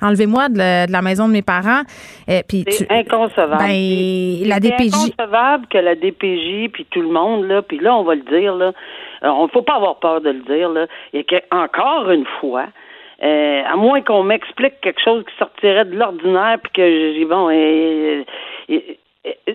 enlevez-moi 0.00 0.48
de, 0.48 0.58
la- 0.58 0.86
de 0.86 0.92
la 0.92 1.02
maison 1.02 1.26
de 1.26 1.32
mes 1.32 1.42
parents. 1.42 1.82
Et 2.28 2.42
puis 2.46 2.64
C'est 2.70 2.88
inconcevable. 2.92 3.56
Ben, 3.58 4.48
la 4.48 4.60
DPJ. 4.60 4.94
inconcevable 4.94 5.66
que 5.68 5.78
la 5.78 5.96
DPJ, 5.96 6.68
puis 6.72 6.86
tout 6.90 7.00
le 7.02 7.08
monde, 7.08 7.46
là, 7.48 7.62
puis 7.62 7.78
là, 7.80 7.96
on 7.96 8.04
va 8.04 8.14
le 8.14 8.22
dire, 8.22 8.54
là, 8.54 8.66
euh, 9.24 9.28
on 9.28 9.44
ne 9.44 9.48
faut 9.48 9.62
pas 9.62 9.74
avoir 9.74 9.98
peur 9.98 10.20
de 10.20 10.30
le 10.30 10.42
dire, 10.42 10.68
là, 10.68 10.86
et 11.12 11.24
que, 11.24 11.34
encore 11.50 12.10
une 12.10 12.26
fois, 12.40 12.66
euh, 13.22 13.62
à 13.66 13.76
moins 13.76 14.00
qu'on 14.02 14.22
m'explique 14.22 14.80
quelque 14.80 15.00
chose 15.02 15.24
qui 15.24 15.36
sortirait 15.38 15.84
de 15.86 15.96
l'ordinaire, 15.96 16.58
puis 16.62 16.72
que 16.72 17.12
j'ai 17.14 17.24
bon, 17.24 17.48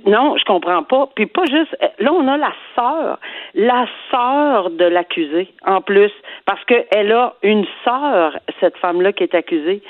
non, 0.06 0.36
je 0.38 0.43
comprends 0.45 0.84
pas. 0.84 1.08
Puis 1.15 1.26
pas 1.26 1.45
juste, 1.45 1.76
euh, 1.82 1.88
là, 1.99 2.12
on 2.13 2.28
a 2.28 2.38
la 2.38 2.52
sœur, 2.76 3.19
la 3.56 3.86
sœur 4.12 4.69
de 4.71 4.86
l'accusé, 4.86 5.47
en 5.65 5.82
plus, 5.82 6.12
parce 6.45 6.63
qu'elle 6.65 7.12
a 7.12 7.34
une 7.41 7.65
sœur, 7.84 8.38
cette 8.60 8.78
femme-là 8.78 9.13
qui 9.13 9.23
est 9.23 9.36
accusée 9.36 9.82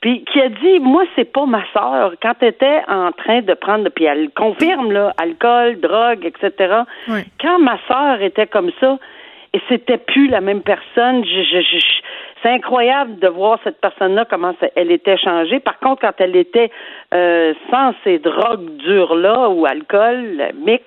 puis 0.00 0.24
qui 0.24 0.40
a 0.40 0.48
dit 0.48 0.80
moi 0.80 1.04
c'est 1.14 1.32
pas 1.32 1.46
ma 1.46 1.62
sœur 1.72 2.14
quand 2.20 2.32
elle 2.40 2.48
était 2.48 2.80
en 2.88 3.12
train 3.12 3.40
de 3.40 3.54
prendre 3.54 3.88
puis 3.88 4.04
elle 4.04 4.30
confirme 4.30 4.90
là 4.90 5.12
alcool 5.16 5.78
drogue 5.78 6.24
etc 6.26 6.80
Oui. 7.06 7.20
quand 7.40 7.60
ma 7.60 7.78
sœur 7.86 8.20
était 8.20 8.48
comme 8.48 8.72
ça 8.80 8.98
et 9.54 9.60
c'était 9.68 9.98
plus 9.98 10.26
la 10.26 10.40
même 10.40 10.62
personne 10.62 11.24
je, 11.24 11.42
je, 11.44 11.60
je- 11.60 11.78
je- 11.78 12.02
c'est 12.42 12.50
incroyable 12.50 13.18
de 13.18 13.28
voir 13.28 13.58
cette 13.64 13.80
personne 13.80 14.14
là 14.14 14.24
comment 14.28 14.54
ça- 14.60 14.68
elle 14.76 14.90
était 14.90 15.16
changée 15.16 15.60
par 15.60 15.78
contre 15.78 16.00
quand 16.02 16.14
elle 16.18 16.36
était 16.36 16.70
euh, 17.14 17.54
sans 17.70 17.94
ces 18.04 18.18
drogues 18.18 18.76
dures 18.76 19.14
là 19.14 19.48
ou 19.48 19.66
alcool 19.66 20.50
mix 20.56 20.84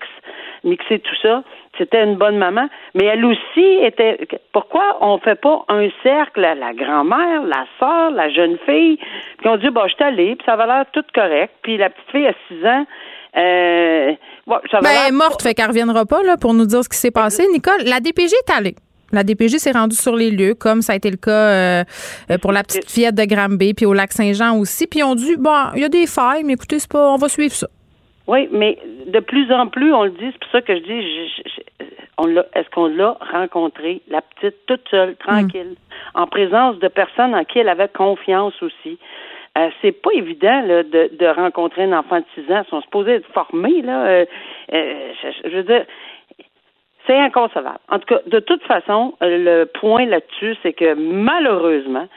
mixer 0.63 1.00
tout 1.00 1.15
ça 1.22 1.44
c'était 1.78 2.02
une 2.06 2.15
bonne 2.15 2.38
maman, 2.38 2.70
mais 2.94 3.04
elle 3.04 3.26
aussi 3.26 3.80
était. 3.84 4.26
Pourquoi 4.54 4.98
on 5.02 5.18
fait 5.18 5.36
pas 5.36 5.65
un 5.68 5.89
cercle 6.04 6.46
à 6.46 6.56
la 6.56 6.74
grand-mère, 6.74 7.44
la 7.44 7.65
sœur, 7.78 8.12
la 8.12 8.30
jeune 8.30 8.58
fille, 8.65 8.98
puis 9.39 9.50
on 9.50 9.58
dit 9.58 9.70
bah 9.72 9.84
je 9.89 9.94
suis 9.96 10.04
allée, 10.06 10.38
puis 10.38 10.46
ça 10.46 10.56
va 10.56 10.68
l'air 10.68 10.86
tout 10.94 11.04
correct, 11.13 11.52
puis 11.63 11.76
la 11.76 11.89
petite 11.89 12.10
fille 12.12 12.28
à 12.28 12.34
6 12.48 12.65
ans, 12.65 12.86
euh, 13.38 14.13
bon, 14.48 14.56
ça 14.72 14.80
Ben, 14.80 14.89
elle 15.04 15.10
est 15.13 15.18
morte, 15.18 15.41
fait 15.41 15.54
qu'elle 15.54 15.68
reviendra 15.68 16.06
pas 16.06 16.24
là, 16.24 16.38
pour 16.38 16.54
nous 16.54 16.65
dire 16.65 16.82
ce 16.82 16.88
qui 16.88 16.98
s'est 16.98 17.12
passé. 17.12 17.46
Nicole, 17.52 17.82
la 17.86 18.00
DPJ 18.00 18.32
est 18.34 18.54
allée. 18.58 18.76
La 19.15 19.23
DPJ 19.23 19.58
s'est 19.58 19.71
rendue 19.71 19.95
sur 19.95 20.15
les 20.15 20.30
lieux, 20.32 20.54
comme 20.54 20.82
ça 20.82 20.93
a 20.93 20.95
été 20.95 21.10
le 21.10 21.17
cas 21.17 21.32
euh, 21.32 21.84
euh, 22.32 22.38
pour 22.38 22.51
la 22.51 22.63
petite 22.63 22.89
fillette 22.89 23.15
de 23.15 23.25
Granby, 23.25 23.73
puis 23.73 23.86
au 23.86 23.93
lac 23.93 24.12
Saint-Jean 24.12 24.58
aussi. 24.60 24.86
Puis 24.88 25.01
ont 25.04 25.15
dit, 25.15 25.36
bon, 25.38 25.56
il 25.75 25.82
y 25.82 25.86
a 25.86 25.89
des 25.89 26.06
failles, 26.08 26.43
mais 26.43 26.54
écoutez, 26.54 26.80
c'est 26.80 26.91
pas, 26.91 27.10
on 27.12 27.17
va 27.17 27.28
suivre 27.30 27.54
ça. 27.54 27.67
Oui, 28.28 28.47
mais 28.51 28.78
de 29.08 29.19
plus 29.19 29.51
en 29.51 29.67
plus, 29.67 29.93
on 29.93 30.04
le 30.04 30.10
dit, 30.12 30.30
c'est 30.32 30.39
pour 30.39 30.51
ça 30.51 30.62
que 30.62 30.75
je 30.75 30.82
dis, 30.82 31.01
je- 31.01 31.41
je- 31.45 31.49
je- 31.86 31.86
on 32.17 32.25
l'a, 32.28 32.45
est-ce 32.56 32.69
qu'on 32.71 32.88
l'a 32.88 33.17
rencontrée, 33.34 34.01
la 34.10 34.21
petite, 34.21 34.56
toute 34.65 34.82
seule, 34.89 35.15
tranquille, 35.17 35.75
en 36.15 36.25
présence 36.28 36.80
de 36.80 36.88
personnes 36.88 37.36
en 37.36 37.43
qui 37.43 37.60
elle 37.60 37.69
avait 37.69 37.88
confiance 37.89 38.54
aussi. 38.62 38.97
euh, 39.58 39.69
c'est 39.82 39.93
pas 39.93 40.10
évident 40.13 40.62
là, 40.67 40.84
de, 40.84 41.12
de 41.17 41.25
rencontrer 41.28 41.84
un 41.84 41.93
enfant 41.97 42.19
de 42.19 42.25
6 42.36 42.51
ans. 42.51 42.63
Ils 42.65 42.69
sont 42.69 42.82
supposés 42.82 43.12
être 43.13 43.32
formés, 43.34 43.82
là. 43.84 44.06
Euh, 44.06 44.25
euh, 44.73 45.12
je, 45.23 45.49
je 45.49 45.56
veux 45.56 45.63
dire, 45.63 45.86
c'est 47.08 47.18
inconcevable. 47.18 47.80
En 47.89 48.00
tout 48.00 48.06
cas, 48.06 48.22
de 48.28 48.39
toute 48.39 48.63
façon, 48.63 49.13
le 49.22 49.65
point 49.65 50.06
là-dessus, 50.06 50.56
c'est 50.63 50.74
que 50.74 50.94
malheureusement, 50.94 52.08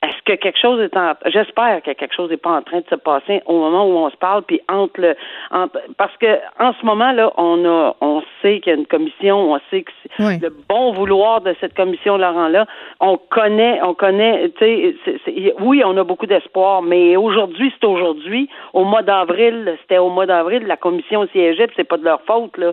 est-ce 0.00 0.22
que 0.24 0.40
quelque 0.40 0.58
chose 0.60 0.80
est 0.80 0.96
en 0.96 1.14
j'espère 1.26 1.82
que 1.82 1.90
quelque 1.90 2.14
chose 2.14 2.30
n'est 2.30 2.36
pas 2.36 2.52
en 2.52 2.62
train 2.62 2.78
de 2.78 2.86
se 2.88 2.94
passer 2.94 3.42
au 3.46 3.58
moment 3.58 3.84
où 3.84 3.96
on 3.96 4.08
se 4.10 4.16
parle 4.16 4.42
puis 4.42 4.60
entre 4.68 5.00
le 5.00 5.16
entre, 5.50 5.80
parce 5.96 6.16
que 6.18 6.38
en 6.60 6.72
ce 6.72 6.86
moment 6.86 7.10
là 7.10 7.32
on 7.36 7.64
a 7.64 7.96
on 8.00 8.22
sait 8.40 8.60
qu'il 8.60 8.72
y 8.72 8.76
a 8.76 8.78
une 8.78 8.86
commission 8.86 9.52
on 9.52 9.60
sait 9.70 9.82
que 9.82 9.90
c'est 10.16 10.40
le 10.40 10.54
bon 10.68 10.92
vouloir 10.92 11.40
de 11.40 11.54
cette 11.60 11.74
commission 11.74 12.16
Laurent 12.16 12.46
là. 12.46 12.66
On 13.00 13.16
connaît 13.16 13.80
on 13.82 13.94
connaît 13.94 14.50
tu 14.50 14.96
sais 15.24 15.54
oui 15.60 15.82
on 15.84 15.96
a 15.96 16.04
beaucoup 16.04 16.26
d'espoir 16.26 16.82
mais 16.82 17.16
aujourd'hui 17.16 17.72
c'est 17.80 17.86
aujourd'hui. 17.86 18.48
Au 18.74 18.84
mois 18.84 19.02
d'avril 19.02 19.76
c'était 19.82 19.98
au 19.98 20.10
mois 20.10 20.26
d'avril 20.26 20.64
la 20.64 20.76
commission 20.76 21.26
siégeait 21.32 21.68
c'est 21.74 21.82
pas 21.82 21.96
de 21.96 22.04
leur 22.04 22.22
faute 22.22 22.56
là. 22.56 22.72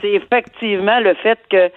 C'est 0.00 0.12
effectivement 0.12 1.00
le 1.00 1.12
fait 1.14 1.38
que 1.50 1.70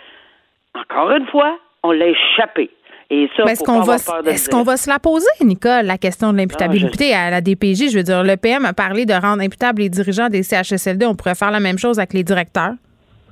encore 0.73 1.11
une 1.11 1.27
fois 1.27 1.57
on 1.83 1.91
l'a 1.91 2.07
échappé 2.07 2.69
est-ce 3.09 3.63
qu'on 3.63 3.81
va, 3.81 3.95
est-ce 3.95 4.49
qu'on 4.49 4.63
va 4.63 4.77
se 4.77 4.89
la 4.89 4.99
poser, 4.99 5.27
Nicole, 5.41 5.85
la 5.85 5.97
question 5.97 6.33
de 6.33 6.37
l'imputabilité 6.37 7.13
à 7.13 7.29
la 7.29 7.41
DPJ? 7.41 7.91
Je 7.91 7.97
veux 7.97 8.03
dire, 8.03 8.23
le 8.23 8.35
PM 8.35 8.65
a 8.65 8.73
parlé 8.73 9.05
de 9.05 9.13
rendre 9.13 9.43
imputables 9.43 9.81
les 9.81 9.89
dirigeants 9.89 10.29
des 10.29 10.43
CHSLD. 10.43 11.05
On 11.05 11.15
pourrait 11.15 11.35
faire 11.35 11.51
la 11.51 11.59
même 11.59 11.77
chose 11.77 11.99
avec 11.99 12.13
les 12.13 12.23
directeurs? 12.23 12.73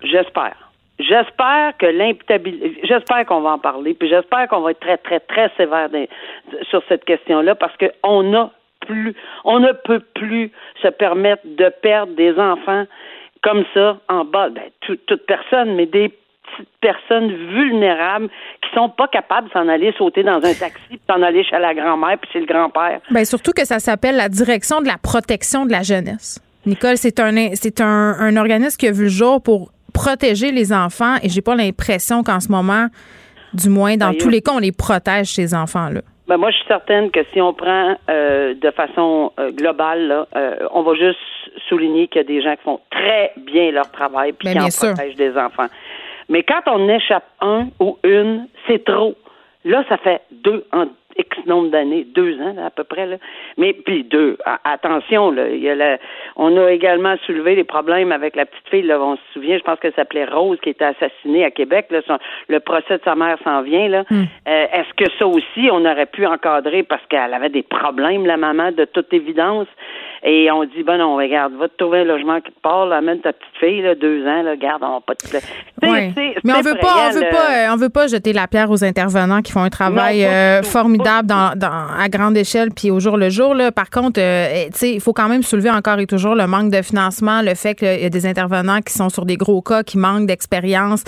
J'espère. 0.03 0.55
J'espère 0.99 1.75
que 1.79 1.87
l'imputabilité, 1.87 2.79
j'espère 2.83 3.25
qu'on 3.25 3.41
va 3.41 3.51
en 3.51 3.59
parler, 3.59 3.95
puis 3.95 4.07
j'espère 4.07 4.47
qu'on 4.47 4.61
va 4.61 4.71
être 4.71 4.79
très, 4.79 4.97
très, 4.97 5.19
très 5.19 5.49
sévère 5.57 5.89
sur 6.69 6.83
cette 6.87 7.03
question-là 7.03 7.55
parce 7.55 7.73
qu'on 7.77 8.33
a 8.35 8.51
plus, 8.81 9.15
on 9.43 9.59
ne 9.59 9.71
peut 9.71 10.01
plus 10.13 10.51
se 10.81 10.89
permettre 10.89 11.41
de 11.45 11.73
perdre 11.81 12.13
des 12.15 12.37
enfants 12.37 12.85
comme 13.41 13.65
ça 13.73 13.97
en 14.07 14.23
bas, 14.23 14.49
ben, 14.49 14.63
toute 14.81 15.25
personne, 15.25 15.75
mais 15.75 15.87
des 15.87 16.13
petites 16.55 16.69
personnes 16.81 17.27
vulnérables 17.29 18.29
qui 18.61 18.69
sont 18.73 18.89
pas 18.89 19.07
capables 19.07 19.47
de 19.47 19.53
s'en 19.53 19.67
aller 19.67 19.93
sauter 19.97 20.23
dans 20.23 20.37
un 20.37 20.53
taxi, 20.53 20.87
puis 20.89 21.01
s'en 21.09 21.21
aller 21.21 21.43
chez 21.43 21.59
la 21.59 21.73
grand-mère 21.73 22.17
puis 22.19 22.29
chez 22.31 22.39
le 22.39 22.45
grand-père. 22.45 22.99
Bien, 23.09 23.25
surtout 23.25 23.51
que 23.51 23.65
ça 23.65 23.79
s'appelle 23.79 24.15
la 24.15 24.29
direction 24.29 24.81
de 24.81 24.87
la 24.87 24.97
protection 24.97 25.65
de 25.65 25.71
la 25.71 25.81
jeunesse. 25.81 26.39
Nicole, 26.65 26.97
c'est 26.97 27.19
un 27.19 27.33
c'est 27.55 27.81
un, 27.81 28.15
un 28.19 28.37
organisme 28.37 28.77
qui 28.77 28.87
a 28.87 28.91
vu 28.91 29.03
le 29.03 29.09
jour 29.09 29.41
pour 29.41 29.71
protéger 29.93 30.51
les 30.51 30.73
enfants 30.73 31.15
et 31.21 31.29
j'ai 31.29 31.41
pas 31.41 31.55
l'impression 31.55 32.23
qu'en 32.23 32.39
ce 32.39 32.49
moment, 32.51 32.87
du 33.53 33.69
moins 33.69 33.97
dans 33.97 34.13
tous 34.13 34.29
les 34.29 34.41
cas, 34.41 34.53
on 34.55 34.59
les 34.59 34.71
protège 34.71 35.27
ces 35.27 35.53
enfants-là. 35.53 36.01
Ben 36.27 36.37
moi, 36.37 36.51
je 36.51 36.55
suis 36.55 36.67
certaine 36.67 37.11
que 37.11 37.19
si 37.33 37.41
on 37.41 37.53
prend 37.53 37.97
euh, 38.09 38.53
de 38.55 38.71
façon 38.71 39.33
euh, 39.39 39.51
globale, 39.51 40.07
là, 40.07 40.27
euh, 40.35 40.55
on 40.71 40.81
va 40.81 40.93
juste 40.95 41.19
souligner 41.67 42.07
qu'il 42.07 42.21
y 42.21 42.23
a 42.23 42.27
des 42.27 42.41
gens 42.41 42.55
qui 42.55 42.63
font 42.63 42.79
très 42.89 43.33
bien 43.37 43.71
leur 43.71 43.91
travail 43.91 44.31
puis 44.31 44.47
ben, 44.47 44.53
qui 44.53 44.59
en 44.65 44.87
protègent 44.87 45.15
des 45.15 45.37
enfants. 45.37 45.67
Mais 46.33 46.41
quand 46.41 46.61
on 46.65 46.89
échappe 46.89 47.27
un 47.41 47.67
ou 47.79 47.99
une, 48.03 48.47
c'est 48.65 48.83
trop. 48.83 49.13
Là, 49.65 49.83
ça 49.87 49.97
fait 49.97 50.23
deux 50.31 50.65
en 50.71 50.87
X 51.15 51.45
nombre 51.45 51.69
d'années, 51.69 52.05
deux 52.05 52.41
ans 52.41 52.55
à 52.65 52.71
peu 52.71 52.83
près. 52.83 53.05
Là. 53.05 53.17
Mais 53.59 53.73
puis 53.73 54.03
deux, 54.03 54.39
attention, 54.63 55.29
là, 55.29 55.47
il 55.49 55.61
y 55.61 55.69
a 55.69 55.99
on 56.35 56.57
a 56.57 56.71
également 56.71 57.15
soulevé 57.27 57.53
les 57.53 57.63
problèmes 57.63 58.11
avec 58.11 58.35
la 58.35 58.47
petite 58.47 58.67
fille. 58.67 58.81
Là, 58.81 58.99
on 58.99 59.15
se 59.15 59.21
souvient, 59.33 59.59
je 59.59 59.63
pense 59.63 59.79
qu'elle 59.79 59.93
s'appelait 59.93 60.25
Rose, 60.25 60.57
qui 60.63 60.69
était 60.69 60.85
assassinée 60.85 61.45
à 61.45 61.51
Québec. 61.51 61.85
Là, 61.91 61.99
le 62.47 62.59
procès 62.61 62.97
de 62.97 63.03
sa 63.05 63.13
mère 63.13 63.37
s'en 63.43 63.61
vient. 63.61 63.87
Là. 63.87 64.03
Hmm. 64.09 64.23
Euh, 64.47 64.65
est-ce 64.73 64.93
que 64.95 65.07
ça 65.19 65.27
aussi, 65.27 65.69
on 65.71 65.85
aurait 65.85 66.07
pu 66.07 66.25
encadrer 66.25 66.81
parce 66.81 67.05
qu'elle 67.09 67.35
avait 67.35 67.49
des 67.49 67.61
problèmes, 67.61 68.25
la 68.25 68.37
maman, 68.37 68.71
de 68.71 68.85
toute 68.85 69.13
évidence? 69.13 69.67
Et 70.25 70.49
on 70.51 70.63
dit, 70.63 70.83
ben 70.83 70.97
non, 70.97 71.17
regarde, 71.17 71.53
va 71.59 71.67
te 71.67 71.75
trouver 71.75 71.99
un 71.99 72.03
logement 72.05 72.39
qui 72.39 72.51
te 72.51 72.59
parle, 72.61 72.93
amène 72.93 73.19
ta 73.19 73.33
petite 73.33 73.57
fille, 73.59 73.81
là, 73.81 73.93
deux 73.93 74.25
ans, 74.25 74.41
là, 74.41 74.55
garde, 74.55 74.81
on 74.81 74.93
va 74.93 74.99
pas 75.01 75.15
te... 75.15 75.35
Ouais. 75.85 76.13
Mais 76.45 76.53
on 76.53 76.61
veut 76.61 76.75
pas, 76.75 77.09
on 77.09 77.11
veut 77.11 77.29
pas, 77.29 77.51
euh, 77.51 77.73
on 77.73 77.75
veut 77.75 77.89
pas 77.89 78.07
jeter 78.07 78.31
la 78.31 78.47
pierre 78.47 78.71
aux 78.71 78.85
intervenants 78.85 79.41
qui 79.41 79.51
font 79.51 79.63
un 79.63 79.69
travail 79.69 80.23
euh, 80.23 80.63
formidable 80.63 81.27
dans, 81.27 81.57
dans, 81.57 81.87
à 81.99 82.07
grande 82.07 82.37
échelle 82.37 82.69
puis 82.71 82.89
au 82.89 83.01
jour 83.01 83.17
le 83.17 83.29
jour. 83.29 83.53
Là. 83.53 83.73
Par 83.73 83.89
contre, 83.89 84.21
euh, 84.21 84.47
eh, 84.53 84.69
tu 84.71 84.77
sais, 84.77 84.93
il 84.93 85.01
faut 85.01 85.11
quand 85.11 85.27
même 85.27 85.43
soulever 85.43 85.69
encore 85.69 85.99
et 85.99 86.05
toujours 86.05 86.35
le 86.35 86.47
manque 86.47 86.71
de 86.71 86.81
financement, 86.81 87.41
le 87.41 87.53
fait 87.53 87.75
qu'il 87.75 88.01
y 88.01 88.05
a 88.05 88.09
des 88.09 88.25
intervenants 88.25 88.79
qui 88.79 88.93
sont 88.93 89.09
sur 89.09 89.25
des 89.25 89.35
gros 89.35 89.61
cas, 89.61 89.83
qui 89.83 89.97
manquent 89.97 90.27
d'expérience, 90.27 91.03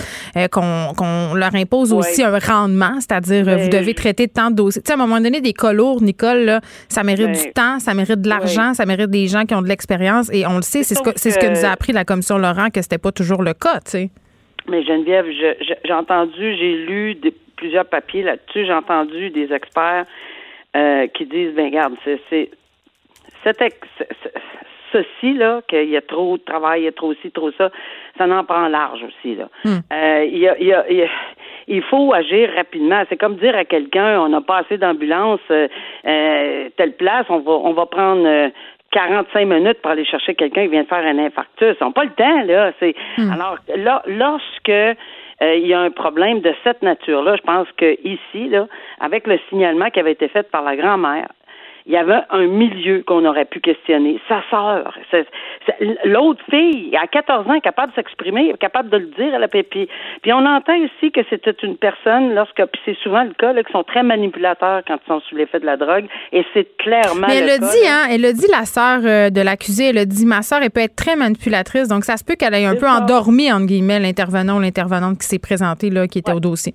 qu'on 0.52 1.34
leur 1.34 1.54
impose 1.54 1.94
aussi 1.94 2.22
un 2.22 2.38
rendement, 2.38 3.00
c'est-à-dire 3.00 3.44
vous 3.44 3.70
devez 3.70 3.94
traiter 3.94 4.28
tant 4.28 4.50
de 4.50 4.56
dossiers. 4.56 4.82
Tu 4.82 4.88
sais, 4.88 4.92
à 4.92 5.02
un 5.02 5.06
moment 5.06 5.20
donné, 5.20 5.40
des 5.40 5.54
cas 5.54 5.72
lourds, 5.72 6.02
Nicole, 6.02 6.44
là, 6.44 6.60
ça 6.88 7.02
mérite 7.02 7.32
du 7.32 7.52
temps, 7.52 7.78
ça 7.78 7.94
mérite 7.94 8.20
de 8.20 8.28
l'argent, 8.28 8.74
ça 8.74 8.84
mérite 8.84 9.05
des 9.06 9.26
gens 9.26 9.44
qui 9.44 9.54
ont 9.54 9.62
de 9.62 9.68
l'expérience 9.68 10.32
et 10.32 10.46
on 10.46 10.56
le 10.56 10.62
sait, 10.62 10.82
c'est 10.82 10.94
ce, 10.94 11.02
que, 11.02 11.10
c'est 11.16 11.30
ce 11.30 11.38
que 11.38 11.46
nous 11.46 11.64
a 11.64 11.70
appris 11.70 11.92
la 11.92 12.04
commission 12.04 12.38
Laurent 12.38 12.70
que 12.70 12.82
c'était 12.82 12.98
pas 12.98 13.12
toujours 13.12 13.42
le 13.42 13.54
cas, 13.54 13.80
tu 13.84 13.90
sais. 13.90 14.10
Mais 14.68 14.82
Geneviève, 14.82 15.26
j'ai 15.84 15.92
entendu, 15.92 16.56
j'ai 16.56 16.76
lu 16.86 17.16
plusieurs 17.56 17.86
papiers 17.86 18.22
là-dessus, 18.22 18.66
j'ai 18.66 18.72
entendu 18.72 19.30
des 19.30 19.52
experts 19.52 20.04
euh, 20.76 21.06
qui 21.08 21.26
disent, 21.26 21.54
ben 21.54 21.66
regarde, 21.66 21.94
c'est, 22.04 22.20
c'est 22.28 22.50
ceci 24.92 25.34
là, 25.34 25.62
qu'il 25.68 25.88
y 25.88 25.96
a 25.96 26.00
trop 26.00 26.36
de 26.36 26.42
travail, 26.42 26.82
il 26.82 26.84
y 26.84 26.88
a 26.88 26.92
trop 26.92 27.14
ci, 27.14 27.30
trop 27.30 27.50
ça, 27.52 27.70
ça 28.18 28.26
en 28.26 28.44
prend 28.44 28.68
large 28.68 29.02
aussi 29.04 29.36
là. 29.36 29.48
Hmm. 29.64 29.78
Euh, 29.92 30.24
il 30.24 30.38
y 30.38 30.48
a, 30.48 30.58
il 30.58 30.66
y 30.66 30.72
a, 30.72 31.08
il 31.68 31.82
faut 31.82 32.12
agir 32.12 32.50
rapidement. 32.56 33.02
C'est 33.08 33.16
comme 33.16 33.36
dire 33.36 33.56
à 33.56 33.64
quelqu'un, 33.64 34.20
on 34.20 34.28
n'a 34.28 34.40
pas 34.40 34.58
assez 34.58 34.78
d'ambulance, 34.78 35.40
euh, 35.50 35.68
telle 36.76 36.96
place, 36.96 37.26
on 37.28 37.40
va, 37.40 37.52
on 37.52 37.72
va 37.72 37.86
prendre 37.86 38.50
45 38.92 39.46
minutes 39.46 39.82
pour 39.82 39.90
aller 39.90 40.04
chercher 40.04 40.34
quelqu'un 40.34 40.64
qui 40.64 40.68
vient 40.68 40.82
de 40.82 40.88
faire 40.88 41.04
un 41.04 41.18
infarctus. 41.18 41.76
On 41.80 41.86
n'a 41.86 41.92
pas 41.92 42.04
le 42.04 42.10
temps, 42.10 42.42
là. 42.44 42.72
C'est 42.80 42.94
hmm. 43.18 43.30
alors 43.30 43.58
là, 43.76 44.02
lorsque 44.06 44.68
euh, 44.68 44.94
il 45.40 45.66
y 45.66 45.74
a 45.74 45.80
un 45.80 45.90
problème 45.90 46.40
de 46.40 46.54
cette 46.64 46.82
nature-là, 46.82 47.36
je 47.36 47.42
pense 47.42 47.68
que 47.76 47.96
ici, 48.04 48.48
là, 48.48 48.66
avec 49.00 49.26
le 49.26 49.38
signalement 49.48 49.90
qui 49.90 50.00
avait 50.00 50.12
été 50.12 50.28
fait 50.28 50.50
par 50.50 50.62
la 50.62 50.76
grand-mère, 50.76 51.28
il 51.86 51.92
y 51.92 51.96
avait 51.96 52.20
un 52.30 52.46
milieu 52.46 53.04
qu'on 53.06 53.24
aurait 53.24 53.44
pu 53.44 53.60
questionner. 53.60 54.20
Sa 54.28 54.42
sœur, 54.50 54.92
l'autre 56.04 56.42
fille, 56.50 56.96
à 57.00 57.06
14 57.06 57.48
ans, 57.48 57.60
capable 57.60 57.92
de 57.92 57.96
s'exprimer, 57.96 58.52
capable 58.58 58.90
de 58.90 58.96
le 58.96 59.06
dire 59.06 59.32
à 59.34 59.38
la 59.38 59.46
pépi. 59.46 59.88
Puis 60.22 60.32
on 60.32 60.44
entend 60.44 60.76
aussi 60.78 61.12
que 61.12 61.20
c'était 61.30 61.54
une 61.62 61.76
personne, 61.76 62.34
lorsque, 62.34 62.56
puis 62.56 62.80
c'est 62.84 62.98
souvent 63.04 63.22
le 63.22 63.34
cas, 63.34 63.52
là, 63.52 63.62
qui 63.62 63.70
sont 63.72 63.84
très 63.84 64.02
manipulateurs 64.02 64.82
quand 64.86 64.96
ils 64.96 65.06
sont 65.06 65.20
sous 65.28 65.36
l'effet 65.36 65.60
de 65.60 65.66
la 65.66 65.76
drogue, 65.76 66.06
et 66.32 66.44
c'est 66.52 66.76
clairement. 66.76 67.28
Mais 67.28 67.36
elle 67.36 67.46
le, 67.46 67.58
dit, 67.60 67.88
hein, 67.88 68.08
elle 68.10 68.24
a 68.24 68.32
dit, 68.32 68.46
la 68.50 68.64
sœur 68.64 69.00
euh, 69.04 69.30
de 69.30 69.40
l'accusé, 69.40 69.90
elle 69.90 69.98
a 69.98 70.04
dit, 70.04 70.26
ma 70.26 70.42
sœur, 70.42 70.58
elle 70.62 70.70
peut 70.70 70.80
être 70.80 70.96
très 70.96 71.14
manipulatrice, 71.14 71.86
donc 71.86 72.04
ça 72.04 72.16
se 72.16 72.24
peut 72.24 72.34
qu'elle 72.34 72.54
ait 72.54 72.66
un 72.66 72.74
peu 72.74 72.88
endormi, 72.88 73.52
entre 73.52 73.66
guillemets, 73.66 74.00
l'intervenant 74.00 74.56
ou 74.56 74.60
l'intervenante 74.60 75.18
qui 75.18 75.26
s'est 75.26 75.38
présenté, 75.38 75.90
là, 75.90 76.08
qui 76.08 76.18
était 76.18 76.32
au 76.32 76.40
dossier 76.40 76.74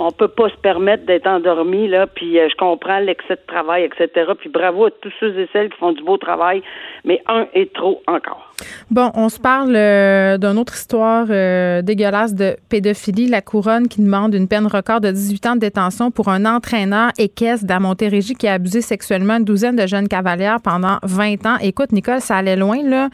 on 0.00 0.10
peut 0.12 0.28
pas 0.28 0.48
se 0.48 0.56
permettre 0.56 1.04
d'être 1.04 1.26
endormi 1.26 1.86
là 1.86 2.06
puis 2.06 2.38
euh, 2.38 2.48
je 2.50 2.56
comprends 2.56 2.98
l'excès 3.00 3.34
de 3.34 3.46
travail 3.46 3.84
etc 3.84 4.32
puis 4.38 4.48
bravo 4.48 4.86
à 4.86 4.90
tous 4.90 5.12
ceux 5.20 5.38
et 5.38 5.48
celles 5.52 5.68
qui 5.68 5.78
font 5.78 5.92
du 5.92 6.02
beau 6.02 6.16
travail 6.16 6.62
mais 7.04 7.22
un 7.28 7.46
est 7.54 7.72
trop 7.74 8.02
encore. 8.06 8.52
Bon 8.90 9.10
on 9.14 9.28
se 9.28 9.38
parle 9.38 9.76
euh, 9.76 10.38
d'une 10.38 10.58
autre 10.58 10.74
histoire 10.74 11.26
euh, 11.28 11.82
dégueulasse 11.82 12.34
de 12.34 12.56
pédophilie. 12.70 13.26
La 13.26 13.42
couronne 13.42 13.88
qui 13.88 14.00
demande 14.00 14.34
une 14.34 14.48
peine 14.48 14.66
record 14.66 15.00
de 15.02 15.10
18 15.10 15.46
ans 15.46 15.54
de 15.54 15.60
détention 15.60 16.10
pour 16.10 16.28
un 16.28 16.46
entraîneur 16.46 17.10
équestre 17.18 17.66
d'à 17.66 17.78
Montérégie 17.78 18.34
qui 18.34 18.48
a 18.48 18.54
abusé 18.54 18.80
sexuellement 18.80 19.36
une 19.36 19.44
douzaine 19.44 19.76
de 19.76 19.86
jeunes 19.86 20.08
cavalières 20.08 20.60
pendant 20.62 20.98
20 21.02 21.46
ans. 21.46 21.56
Écoute 21.60 21.92
Nicole 21.92 22.20
ça 22.20 22.36
allait 22.36 22.56
loin 22.56 22.78
là. 22.82 23.08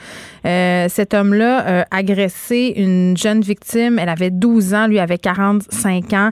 Cet 0.89 1.15
homme 1.15 1.35
là 1.35 1.81
a 1.81 1.85
agressé 1.91 2.75
une 2.77 3.17
jeune 3.17 3.41
victime. 3.41 3.99
Elle 3.99 4.09
avait 4.09 4.31
12 4.31 4.75
ans 4.75 4.87
lui 4.87 5.01
avait 5.01 5.19
45 5.19 6.13
ans 6.13 6.31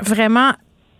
vraiment, 0.00 0.52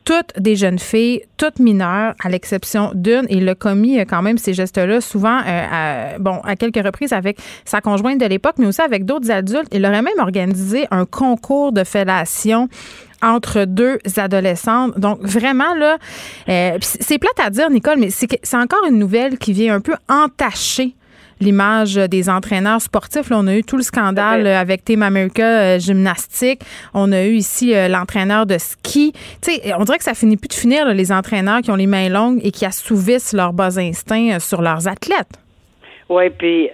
toutes 0.04 0.32
des 0.38 0.56
jeunes 0.56 0.78
filles, 0.78 1.22
toutes 1.36 1.58
mineures, 1.58 2.14
à 2.24 2.28
l'exception 2.28 2.90
d'une. 2.94 3.26
Et 3.28 3.40
le 3.40 3.54
commis 3.54 3.98
quand 4.06 4.22
même 4.22 4.38
ces 4.38 4.54
gestes-là, 4.54 5.00
souvent, 5.00 5.38
euh, 5.38 5.66
à, 5.70 6.18
bon, 6.18 6.40
à 6.44 6.56
quelques 6.56 6.84
reprises 6.84 7.12
avec 7.12 7.38
sa 7.64 7.80
conjointe 7.80 8.20
de 8.20 8.26
l'époque, 8.26 8.54
mais 8.58 8.66
aussi 8.66 8.82
avec 8.82 9.04
d'autres 9.04 9.30
adultes. 9.30 9.68
Il 9.72 9.84
aurait 9.86 10.02
même 10.02 10.18
organisé 10.18 10.86
un 10.90 11.04
concours 11.04 11.72
de 11.72 11.84
fellation 11.84 12.68
entre 13.22 13.66
deux 13.66 13.98
adolescentes. 14.16 14.98
Donc, 14.98 15.20
vraiment, 15.20 15.74
là, 15.74 15.98
euh, 16.48 16.78
c'est 16.80 17.18
plate 17.18 17.38
à 17.38 17.50
dire, 17.50 17.70
Nicole, 17.70 17.98
mais 17.98 18.10
c'est 18.10 18.56
encore 18.56 18.84
une 18.88 18.98
nouvelle 18.98 19.38
qui 19.38 19.52
vient 19.52 19.74
un 19.74 19.80
peu 19.80 19.94
entacher 20.08 20.94
l'image 21.40 21.96
des 21.96 22.28
entraîneurs 22.28 22.80
sportifs. 22.80 23.30
Là, 23.30 23.36
on 23.40 23.46
a 23.46 23.56
eu 23.56 23.62
tout 23.62 23.76
le 23.76 23.82
scandale 23.82 24.46
avec 24.46 24.84
Team 24.84 25.02
America 25.02 25.42
euh, 25.42 25.78
gymnastique. 25.78 26.60
On 26.94 27.12
a 27.12 27.24
eu 27.24 27.32
ici 27.32 27.74
euh, 27.74 27.88
l'entraîneur 27.88 28.46
de 28.46 28.58
ski. 28.58 29.12
On 29.78 29.84
dirait 29.84 29.98
que 29.98 30.04
ça 30.04 30.14
finit 30.14 30.36
plus 30.36 30.48
de 30.48 30.54
finir, 30.54 30.86
les 30.94 31.12
entraîneurs 31.12 31.60
qui 31.62 31.70
ont 31.70 31.76
les 31.76 31.86
mains 31.86 32.08
longues 32.08 32.40
et 32.44 32.50
qui 32.50 32.64
assouvissent 32.66 33.32
leurs 33.32 33.52
bas 33.52 33.78
instincts 33.78 34.36
euh, 34.36 34.38
sur 34.38 34.62
leurs 34.62 34.86
athlètes. 34.88 35.36
Oui, 36.08 36.28
puis 36.30 36.68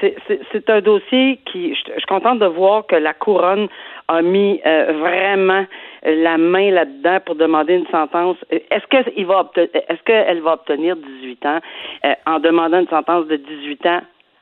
c'est 0.00 0.68
un 0.68 0.80
dossier 0.80 1.38
qui, 1.44 1.76
je, 1.76 1.92
suis 1.92 2.06
contente 2.08 2.40
de 2.40 2.46
voir 2.46 2.84
que 2.88 2.96
la 2.96 3.14
couronne 3.14 3.68
a 4.08 4.20
mis 4.20 4.60
vraiment 4.64 5.64
la 6.04 6.38
main 6.38 6.70
là-dedans 6.70 7.18
pour 7.24 7.34
demander 7.34 7.74
une 7.74 7.86
sentence. 7.88 8.36
Est-ce 8.50 8.86
que 8.86 9.10
il 9.16 9.26
va 9.26 9.50
est-ce 9.56 10.02
qu'elle 10.04 10.40
va 10.40 10.54
obtenir 10.54 10.96
18 10.96 11.46
ans? 11.46 11.60
Euh, 12.04 12.14
en 12.26 12.38
demandant 12.38 12.80
une 12.80 12.88
sentence 12.88 13.26
de 13.26 13.36
18 13.36 13.86
ans? 13.86 14.00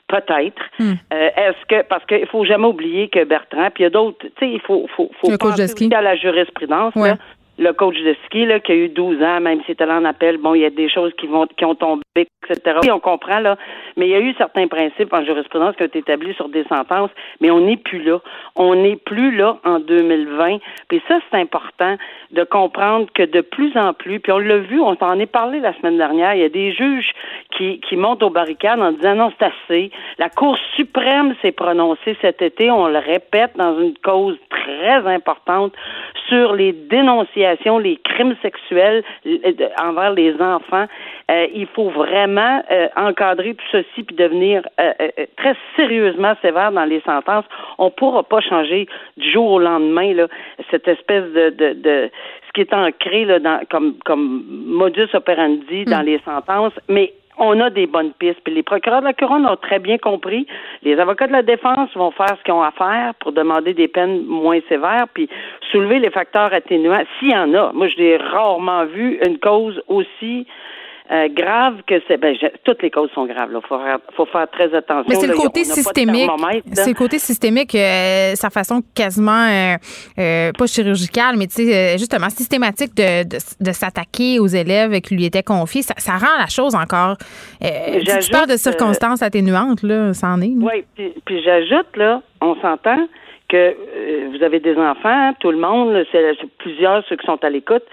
Peut-être. 0.08 0.62
Hmm. 0.78 0.92
Euh, 1.12 1.30
est-ce 1.36 1.66
que 1.68 1.82
parce 1.82 2.04
qu'il 2.06 2.26
faut 2.26 2.44
jamais 2.44 2.66
oublier 2.66 3.08
que 3.08 3.24
Bertrand, 3.24 3.70
puis 3.74 3.82
il 3.82 3.84
y 3.84 3.86
a 3.86 3.90
d'autres, 3.90 4.18
tu 4.20 4.28
sais, 4.38 4.50
il 4.52 4.60
faut 4.60 4.86
faut 4.96 5.10
faut 5.20 5.30
Le 5.30 5.36
penser 5.36 5.64
aussi 5.64 5.92
à 5.92 6.00
la 6.00 6.14
jurisprudence. 6.14 6.94
Ouais. 6.94 7.10
là. 7.10 7.16
Le 7.58 7.72
coach 7.72 7.96
de 7.96 8.14
ski 8.26 8.46
là, 8.46 8.60
qui 8.60 8.72
a 8.72 8.74
eu 8.74 8.88
12 8.88 9.22
ans, 9.22 9.40
même 9.40 9.62
si 9.64 9.72
était 9.72 9.86
là 9.86 9.98
en 9.98 10.04
appel, 10.04 10.38
bon, 10.38 10.54
il 10.54 10.60
y 10.60 10.64
a 10.64 10.70
des 10.70 10.88
choses 10.88 11.12
qui 11.18 11.26
vont 11.26 11.46
qui 11.46 11.64
ont 11.64 11.74
tombé, 11.74 12.02
etc. 12.16 12.78
Oui, 12.82 12.90
on 12.90 13.00
comprend 13.00 13.40
là, 13.40 13.56
mais 13.96 14.08
il 14.08 14.10
y 14.10 14.14
a 14.14 14.20
eu 14.20 14.34
certains 14.34 14.68
principes 14.68 15.12
en 15.12 15.24
jurisprudence 15.24 15.74
qui 15.76 15.82
ont 15.82 15.86
été 15.86 16.00
établis 16.00 16.34
sur 16.34 16.48
des 16.48 16.64
sentences, 16.64 17.10
mais 17.40 17.50
on 17.50 17.60
n'est 17.60 17.76
plus 17.76 18.02
là. 18.02 18.20
On 18.56 18.74
n'est 18.74 18.96
plus 18.96 19.34
là 19.34 19.58
en 19.64 19.78
2020. 19.78 20.58
Puis 20.88 21.02
ça, 21.08 21.18
c'est 21.30 21.38
important 21.38 21.96
de 22.36 22.44
comprendre 22.44 23.06
que 23.14 23.22
de 23.22 23.40
plus 23.40 23.76
en 23.76 23.94
plus, 23.94 24.20
puis 24.20 24.30
on 24.30 24.38
l'a 24.38 24.58
vu, 24.58 24.80
on 24.80 24.94
s'en 24.96 25.18
est 25.18 25.26
parlé 25.26 25.58
la 25.58 25.72
semaine 25.74 25.96
dernière, 25.96 26.34
il 26.34 26.42
y 26.42 26.44
a 26.44 26.48
des 26.48 26.72
juges 26.72 27.12
qui, 27.56 27.80
qui 27.80 27.96
montent 27.96 28.22
aux 28.22 28.30
barricades 28.30 28.80
en 28.80 28.92
disant 28.92 29.14
non, 29.14 29.32
c'est 29.38 29.46
assez. 29.46 29.90
La 30.18 30.28
Cour 30.28 30.58
suprême 30.76 31.34
s'est 31.42 31.52
prononcée 31.52 32.16
cet 32.20 32.42
été, 32.42 32.70
on 32.70 32.88
le 32.88 32.98
répète, 32.98 33.56
dans 33.56 33.80
une 33.80 33.96
cause 34.04 34.36
très 34.50 35.06
importante 35.06 35.72
sur 36.28 36.54
les 36.54 36.72
dénonciations, 36.72 37.78
les 37.78 37.96
crimes 37.96 38.36
sexuels 38.42 39.02
euh, 39.26 39.52
envers 39.82 40.12
les 40.12 40.34
enfants. 40.40 40.86
Euh, 41.30 41.46
il 41.54 41.66
faut 41.66 41.90
vraiment 41.90 42.62
euh, 42.70 42.88
encadrer 42.96 43.54
tout 43.54 43.64
ceci 43.72 44.02
puis 44.02 44.14
devenir 44.16 44.62
euh, 44.80 44.92
euh, 45.00 45.08
euh, 45.18 45.26
très 45.36 45.54
sérieusement 45.76 46.34
sévère 46.42 46.72
dans 46.72 46.84
les 46.84 47.00
sentences. 47.00 47.44
On 47.78 47.90
pourra 47.90 48.22
pas 48.22 48.40
changer 48.40 48.86
du 49.16 49.30
jour 49.30 49.52
au 49.52 49.58
lendemain 49.58 50.14
là, 50.14 50.28
cette 50.70 50.86
espèce 50.88 51.24
de, 51.32 51.50
de, 51.50 51.72
de 51.74 52.10
ce 52.46 52.52
qui 52.52 52.60
est 52.62 52.72
ancré 52.72 53.24
là, 53.24 53.38
dans, 53.38 53.60
comme, 53.70 53.94
comme 54.04 54.44
modus 54.66 55.08
operandi 55.14 55.84
dans 55.84 56.02
les 56.02 56.20
sentences, 56.24 56.74
mais 56.88 57.12
on 57.38 57.60
a 57.60 57.70
des 57.70 57.86
bonnes 57.86 58.12
pistes. 58.12 58.40
Puis 58.44 58.54
les 58.54 58.62
procureurs 58.62 59.00
de 59.00 59.06
la 59.06 59.12
couronne 59.12 59.46
ont 59.46 59.56
très 59.56 59.78
bien 59.78 59.98
compris. 59.98 60.46
Les 60.82 60.98
avocats 60.98 61.26
de 61.26 61.32
la 61.32 61.42
défense 61.42 61.94
vont 61.94 62.10
faire 62.10 62.34
ce 62.38 62.42
qu'ils 62.44 62.54
ont 62.54 62.62
à 62.62 62.70
faire 62.70 63.14
pour 63.16 63.32
demander 63.32 63.74
des 63.74 63.88
peines 63.88 64.24
moins 64.24 64.60
sévères, 64.68 65.06
puis 65.12 65.28
soulever 65.70 65.98
les 65.98 66.10
facteurs 66.10 66.52
atténuants, 66.52 67.04
s'il 67.18 67.32
y 67.32 67.36
en 67.36 67.52
a. 67.54 67.72
Moi, 67.72 67.88
je 67.88 67.96
l'ai 67.96 68.16
rarement 68.16 68.86
vu 68.86 69.18
une 69.26 69.38
cause 69.38 69.82
aussi 69.88 70.46
euh, 71.10 71.28
grave 71.32 71.76
que 71.86 71.94
c'est. 72.08 72.16
Ben, 72.16 72.34
je- 72.40 72.46
toutes 72.64 72.82
les 72.82 72.90
causes 72.90 73.10
sont 73.14 73.26
graves. 73.26 73.48
Il 73.52 73.60
faut, 73.68 73.78
faire- 73.78 73.98
faut 74.16 74.26
faire 74.26 74.48
très 74.50 74.74
attention. 74.74 75.04
Mais 75.08 75.14
c'est 75.14 75.26
le 75.26 75.34
côté 75.34 75.60
systémique. 75.64 76.30
C'est 76.72 76.88
le 76.90 76.94
côté 76.94 77.18
systémique, 77.18 77.74
euh, 77.74 78.34
sa 78.34 78.50
façon 78.50 78.82
quasiment, 78.94 79.46
euh, 79.48 79.74
euh, 80.18 80.52
pas 80.58 80.66
chirurgicale, 80.66 81.36
mais 81.38 81.46
tu 81.46 81.64
sais, 81.66 81.74
euh, 81.94 81.98
justement 81.98 82.28
systématique 82.30 82.94
de, 82.96 83.22
de, 83.24 83.36
de 83.60 83.72
s'attaquer 83.72 84.38
aux 84.40 84.46
élèves 84.48 85.00
qui 85.00 85.14
lui 85.14 85.24
étaient 85.26 85.42
confiés. 85.42 85.82
Ça, 85.82 85.94
ça 85.98 86.12
rend 86.12 86.38
la 86.38 86.46
chose 86.48 86.74
encore. 86.74 87.16
Euh, 87.62 88.00
tu- 88.00 88.30
parles 88.30 88.48
de 88.48 88.56
circonstances 88.56 89.22
atténuantes, 89.22 89.82
là, 89.82 90.12
ça 90.14 90.28
en 90.28 90.40
est. 90.40 90.46
là. 90.48 90.66
Oui, 90.72 90.84
puis, 90.94 91.12
puis 91.24 91.42
j'ajoute, 91.42 91.96
là, 91.96 92.22
on 92.40 92.54
s'entend 92.60 93.06
que 93.48 93.76
vous 94.36 94.42
avez 94.42 94.58
des 94.58 94.74
enfants, 94.76 95.32
tout 95.38 95.52
le 95.52 95.58
monde, 95.58 96.04
c'est 96.10 96.32
plusieurs 96.58 97.04
ceux 97.08 97.14
qui 97.16 97.24
sont 97.26 97.38
à 97.44 97.48
l'écoute. 97.50 97.84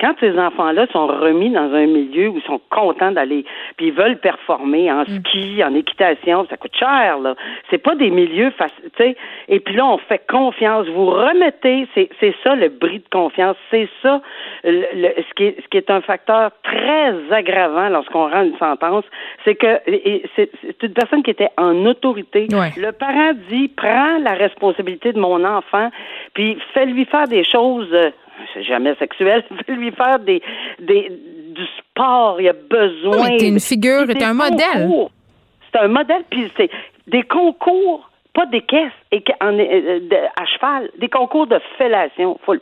Quand 0.00 0.14
ces 0.20 0.38
enfants-là 0.38 0.86
sont 0.92 1.06
remis 1.06 1.50
dans 1.50 1.72
un 1.74 1.86
milieu 1.86 2.28
où 2.28 2.36
ils 2.38 2.42
sont 2.46 2.60
contents 2.70 3.12
d'aller, 3.12 3.44
puis 3.76 3.88
ils 3.88 3.92
veulent 3.92 4.18
performer 4.18 4.90
en 4.90 5.04
ski, 5.04 5.62
en 5.62 5.74
équitation, 5.74 6.46
ça 6.48 6.56
coûte 6.56 6.74
cher, 6.76 7.18
là. 7.18 7.34
C'est 7.68 7.78
pas 7.78 7.94
des 7.94 8.10
milieux 8.10 8.50
faciles, 8.52 8.90
tu 8.96 9.02
sais. 9.04 9.16
Et 9.48 9.60
puis 9.60 9.74
là, 9.74 9.84
on 9.86 9.98
fait 9.98 10.22
confiance. 10.28 10.86
Vous 10.88 11.06
remettez, 11.06 11.86
c'est 11.94 12.34
ça 12.42 12.54
le 12.54 12.68
bris 12.68 13.00
de 13.00 13.08
confiance, 13.12 13.56
c'est 13.70 13.88
ça 14.02 14.20
le- 14.64 14.86
le- 14.94 15.14
ce 15.28 15.34
qui 15.34 15.44
est 15.44 15.56
ce 15.62 15.68
qui 15.68 15.76
est 15.76 15.90
un 15.90 16.00
facteur 16.00 16.50
très 16.62 17.14
aggravant 17.30 17.88
lorsqu'on 17.88 18.28
rend 18.30 18.42
une 18.42 18.56
sentence, 18.58 19.04
c'est 19.44 19.54
que 19.54 19.80
c'est 20.36 20.50
c'est 20.62 20.82
une 20.82 20.92
personne 20.94 21.22
qui 21.22 21.30
était 21.30 21.50
en 21.58 21.84
autorité. 21.86 22.46
Ouais. 22.52 22.70
Le 22.76 22.92
parent 22.92 23.32
dit 23.48 23.68
prends 23.68 24.18
la 24.18 24.32
responsabilité 24.32 25.12
de 25.12 25.18
mon 25.20 25.44
enfant, 25.44 25.90
puis 26.34 26.56
fais-lui 26.74 27.04
faire 27.06 27.26
des 27.28 27.44
choses. 27.44 27.94
C'est 28.54 28.62
jamais 28.64 28.94
sexuel, 28.96 29.44
fais-lui 29.66 29.90
faire 29.96 30.18
des, 30.18 30.42
des 30.80 31.10
du 31.10 31.66
sport, 31.78 32.40
il 32.40 32.48
a 32.48 32.52
besoin. 32.52 33.30
Oui, 33.30 33.36
t'es 33.38 33.48
une 33.48 33.60
figure, 33.60 34.06
t'es 34.06 34.22
un 34.24 34.34
modèle. 34.34 34.88
C'est 35.72 35.78
un 35.80 35.88
modèle, 35.88 36.22
puis 36.30 36.50
c'est 36.56 36.70
des 37.08 37.22
concours, 37.22 38.08
pas 38.34 38.46
des 38.46 38.62
caisses 38.62 38.92
et 39.12 39.22
en- 39.40 39.58
euh, 39.58 40.00
de- 40.00 40.16
à 40.40 40.46
cheval, 40.46 40.90
des 40.98 41.08
concours 41.08 41.46
de 41.48 41.58
fellation. 41.76 42.38
Faut 42.46 42.54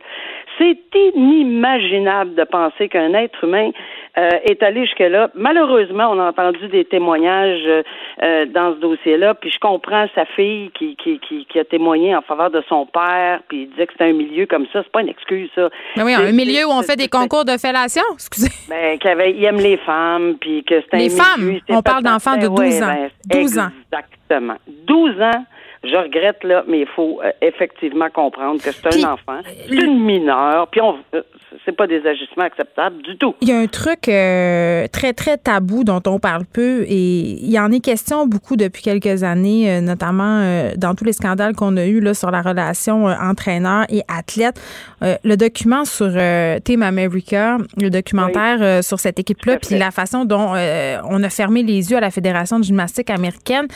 C'est 0.58 0.76
inimaginable 0.94 2.34
de 2.34 2.44
penser 2.44 2.88
qu'un 2.88 3.14
être 3.14 3.44
humain 3.44 3.70
euh, 4.18 4.30
est 4.50 4.62
allé 4.62 4.84
jusque-là. 4.86 5.30
Malheureusement, 5.34 6.08
on 6.10 6.18
a 6.18 6.28
entendu 6.30 6.66
des 6.68 6.84
témoignages 6.84 7.60
euh, 7.66 7.82
euh, 8.22 8.46
dans 8.46 8.74
ce 8.74 8.80
dossier-là, 8.80 9.34
puis 9.34 9.50
je 9.50 9.58
comprends 9.60 10.06
sa 10.14 10.24
fille 10.24 10.70
qui, 10.76 10.96
qui, 10.96 11.20
qui, 11.20 11.46
qui 11.46 11.58
a 11.60 11.64
témoigné 11.64 12.16
en 12.16 12.22
faveur 12.22 12.50
de 12.50 12.62
son 12.68 12.86
père, 12.86 13.40
puis 13.48 13.62
il 13.62 13.70
disait 13.70 13.86
que 13.86 13.92
c'était 13.92 14.10
un 14.10 14.12
milieu 14.14 14.46
comme 14.46 14.66
ça. 14.72 14.82
C'est 14.82 14.90
pas 14.90 15.02
une 15.02 15.08
excuse, 15.10 15.48
ça. 15.54 15.68
Mais 15.96 16.02
oui, 16.02 16.14
C'est- 16.16 16.24
un 16.28 16.32
milieu 16.32 16.66
où 16.66 16.70
on 16.70 16.80
c'est- 16.82 16.92
fait 16.92 16.96
des 16.96 17.02
c'est- 17.04 17.08
concours 17.10 17.44
de 17.44 17.56
fellation, 17.56 18.02
excusez. 18.14 18.50
ben, 18.68 18.98
qu'il 18.98 19.44
aime 19.44 19.56
les 19.58 19.76
femmes, 19.76 20.34
puis 20.40 20.64
que 20.64 20.80
c'était 20.80 20.96
Les 20.98 21.20
un 21.20 21.22
femmes, 21.22 21.44
milieu, 21.46 21.60
c'est 21.68 21.76
on 21.76 21.82
parle 21.82 22.02
d'enfants 22.02 22.36
de 22.36 22.48
ben 22.48 22.54
12 22.54 22.58
ouais, 22.80 22.82
ans. 22.82 22.86
ben, 23.28 23.40
12 23.40 23.58
ans. 23.58 23.68
Exactement. 23.92 24.56
12 24.86 25.20
ans, 25.20 25.44
je 25.84 25.96
regrette, 25.96 26.42
là, 26.44 26.64
mais 26.66 26.80
il 26.80 26.86
faut 26.86 27.20
euh, 27.24 27.30
effectivement 27.40 28.08
comprendre 28.10 28.60
que 28.62 28.70
c'est 28.72 29.04
un 29.04 29.12
enfant, 29.12 29.40
c'est 29.44 29.74
une 29.74 30.04
mineure, 30.04 30.68
puis 30.68 30.80
on, 30.80 30.96
euh, 31.14 31.22
c'est 31.64 31.76
pas 31.76 31.86
des 31.86 32.06
ajustements 32.06 32.44
acceptables 32.44 33.02
du 33.02 33.16
tout. 33.16 33.34
Il 33.40 33.48
y 33.48 33.52
a 33.52 33.58
un 33.58 33.66
truc 33.66 34.08
euh, 34.08 34.86
très, 34.88 35.12
très 35.12 35.36
tabou 35.36 35.84
dont 35.84 36.02
on 36.06 36.18
parle 36.18 36.44
peu 36.44 36.82
et 36.82 36.94
il 36.94 37.50
y 37.50 37.58
en 37.58 37.70
est 37.72 37.80
question 37.80 38.26
beaucoup 38.26 38.56
depuis 38.56 38.82
quelques 38.82 39.22
années, 39.22 39.70
euh, 39.70 39.80
notamment 39.80 40.40
euh, 40.40 40.72
dans 40.76 40.94
tous 40.94 41.04
les 41.04 41.12
scandales 41.12 41.54
qu'on 41.54 41.76
a 41.76 41.86
eus 41.86 42.00
là, 42.00 42.14
sur 42.14 42.30
la 42.30 42.42
relation 42.42 43.08
euh, 43.08 43.14
entraîneur 43.20 43.84
et 43.88 44.02
athlète. 44.08 44.60
Euh, 45.02 45.16
le 45.24 45.36
document 45.36 45.84
sur 45.84 46.10
euh, 46.10 46.58
Team 46.60 46.82
America, 46.82 47.58
le 47.80 47.90
documentaire 47.90 48.58
euh, 48.60 48.82
sur 48.82 48.98
cette 48.98 49.18
équipe-là, 49.18 49.58
puis 49.58 49.78
la 49.78 49.90
façon 49.90 50.24
dont 50.24 50.54
euh, 50.54 50.98
on 51.08 51.22
a 51.22 51.28
fermé 51.28 51.62
les 51.62 51.90
yeux 51.90 51.96
à 51.96 52.00
la 52.00 52.10
Fédération 52.10 52.58
de 52.58 52.64
gymnastique 52.64 53.10
américaine, 53.10 53.66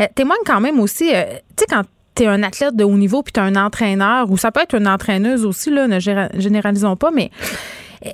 euh, 0.00 0.04
témoigne 0.14 0.38
quand 0.46 0.60
même 0.60 0.78
aussi, 0.80 1.10
euh, 1.14 1.24
tu 1.58 1.64
sais, 1.64 1.66
quand 1.68 1.82
tu 2.14 2.22
es 2.22 2.26
un 2.26 2.42
athlète 2.42 2.76
de 2.76 2.84
haut 2.84 2.96
niveau 2.96 3.22
puis 3.22 3.32
tu 3.32 3.40
un 3.40 3.56
entraîneur, 3.56 4.30
ou 4.30 4.36
ça 4.36 4.52
peut 4.52 4.60
être 4.60 4.74
une 4.74 4.88
entraîneuse 4.88 5.44
aussi, 5.44 5.70
là, 5.70 5.86
ne 5.88 5.98
généralisons 5.98 6.96
pas, 6.96 7.10
mais 7.10 7.30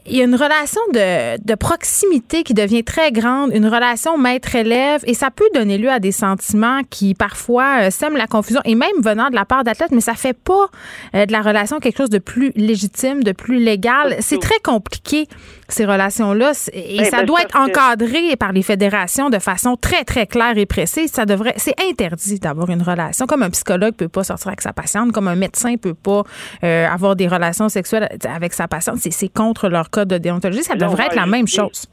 il 0.06 0.16
y 0.16 0.20
a 0.22 0.24
une 0.24 0.34
relation 0.34 0.80
de, 0.92 1.38
de 1.44 1.54
proximité 1.54 2.42
qui 2.42 2.54
devient 2.54 2.84
très 2.84 3.12
grande, 3.12 3.50
une 3.54 3.66
relation 3.66 4.16
maître-élève, 4.16 5.02
et 5.06 5.14
ça 5.14 5.30
peut 5.30 5.48
donner 5.54 5.76
lieu 5.76 5.90
à 5.90 5.98
des 5.98 6.12
sentiments 6.12 6.80
qui 6.88 7.14
parfois 7.14 7.82
euh, 7.82 7.90
sèment 7.90 8.16
la 8.16 8.26
confusion, 8.26 8.60
et 8.64 8.74
même 8.74 9.00
venant 9.00 9.28
de 9.28 9.34
la 9.34 9.44
part 9.44 9.62
d'athlètes, 9.62 9.92
mais 9.92 10.00
ça 10.00 10.14
fait 10.14 10.32
pas 10.32 10.68
euh, 11.14 11.26
de 11.26 11.32
la 11.32 11.42
relation 11.42 11.80
quelque 11.80 11.98
chose 11.98 12.10
de 12.10 12.18
plus 12.18 12.52
légitime, 12.56 13.22
de 13.22 13.32
plus 13.32 13.58
légal. 13.58 14.16
C'est 14.20 14.40
très 14.40 14.58
compliqué, 14.62 15.28
ces 15.74 15.84
relations-là, 15.84 16.52
et 16.72 16.98
Ben, 16.98 17.04
ça 17.10 17.18
ben, 17.18 17.26
doit 17.26 17.42
être 17.42 17.52
que- 17.54 17.58
encadré 17.70 18.36
par 18.36 18.52
les 18.52 18.62
fédérations 18.62 19.28
de 19.30 19.38
façon 19.38 19.76
très, 19.76 20.04
très 20.04 20.26
claire 20.26 20.56
et 20.56 20.66
précise. 20.66 21.10
Ça 21.12 21.26
devrait, 21.26 21.54
c'est 21.56 21.74
interdit 21.90 22.38
d'avoir 22.38 22.70
une 22.70 22.82
relation, 22.82 23.26
comme 23.26 23.42
un 23.42 23.50
psychologue 23.50 23.94
peut 23.94 24.08
pas 24.08 24.24
sortir 24.24 24.48
avec 24.48 24.60
sa 24.60 24.72
patiente, 24.72 25.12
comme 25.12 25.28
un 25.28 25.34
médecin 25.36 25.76
peut 25.76 25.94
pas 25.94 26.22
euh, 26.62 26.88
avoir 26.88 27.16
des 27.16 27.28
relations 27.28 27.68
sexuelles 27.68 28.08
avec 28.24 28.52
sa 28.54 28.68
patiente. 28.68 28.98
C'est, 29.00 29.10
c'est 29.12 29.28
contre 29.28 29.68
leur 29.68 29.90
code 29.90 30.08
de 30.08 30.18
déontologie. 30.18 30.62
Ça 30.62 30.76
devrait 30.76 31.06
être 31.06 31.16
la 31.16 31.26
même 31.26 31.46
chose. 31.48 31.86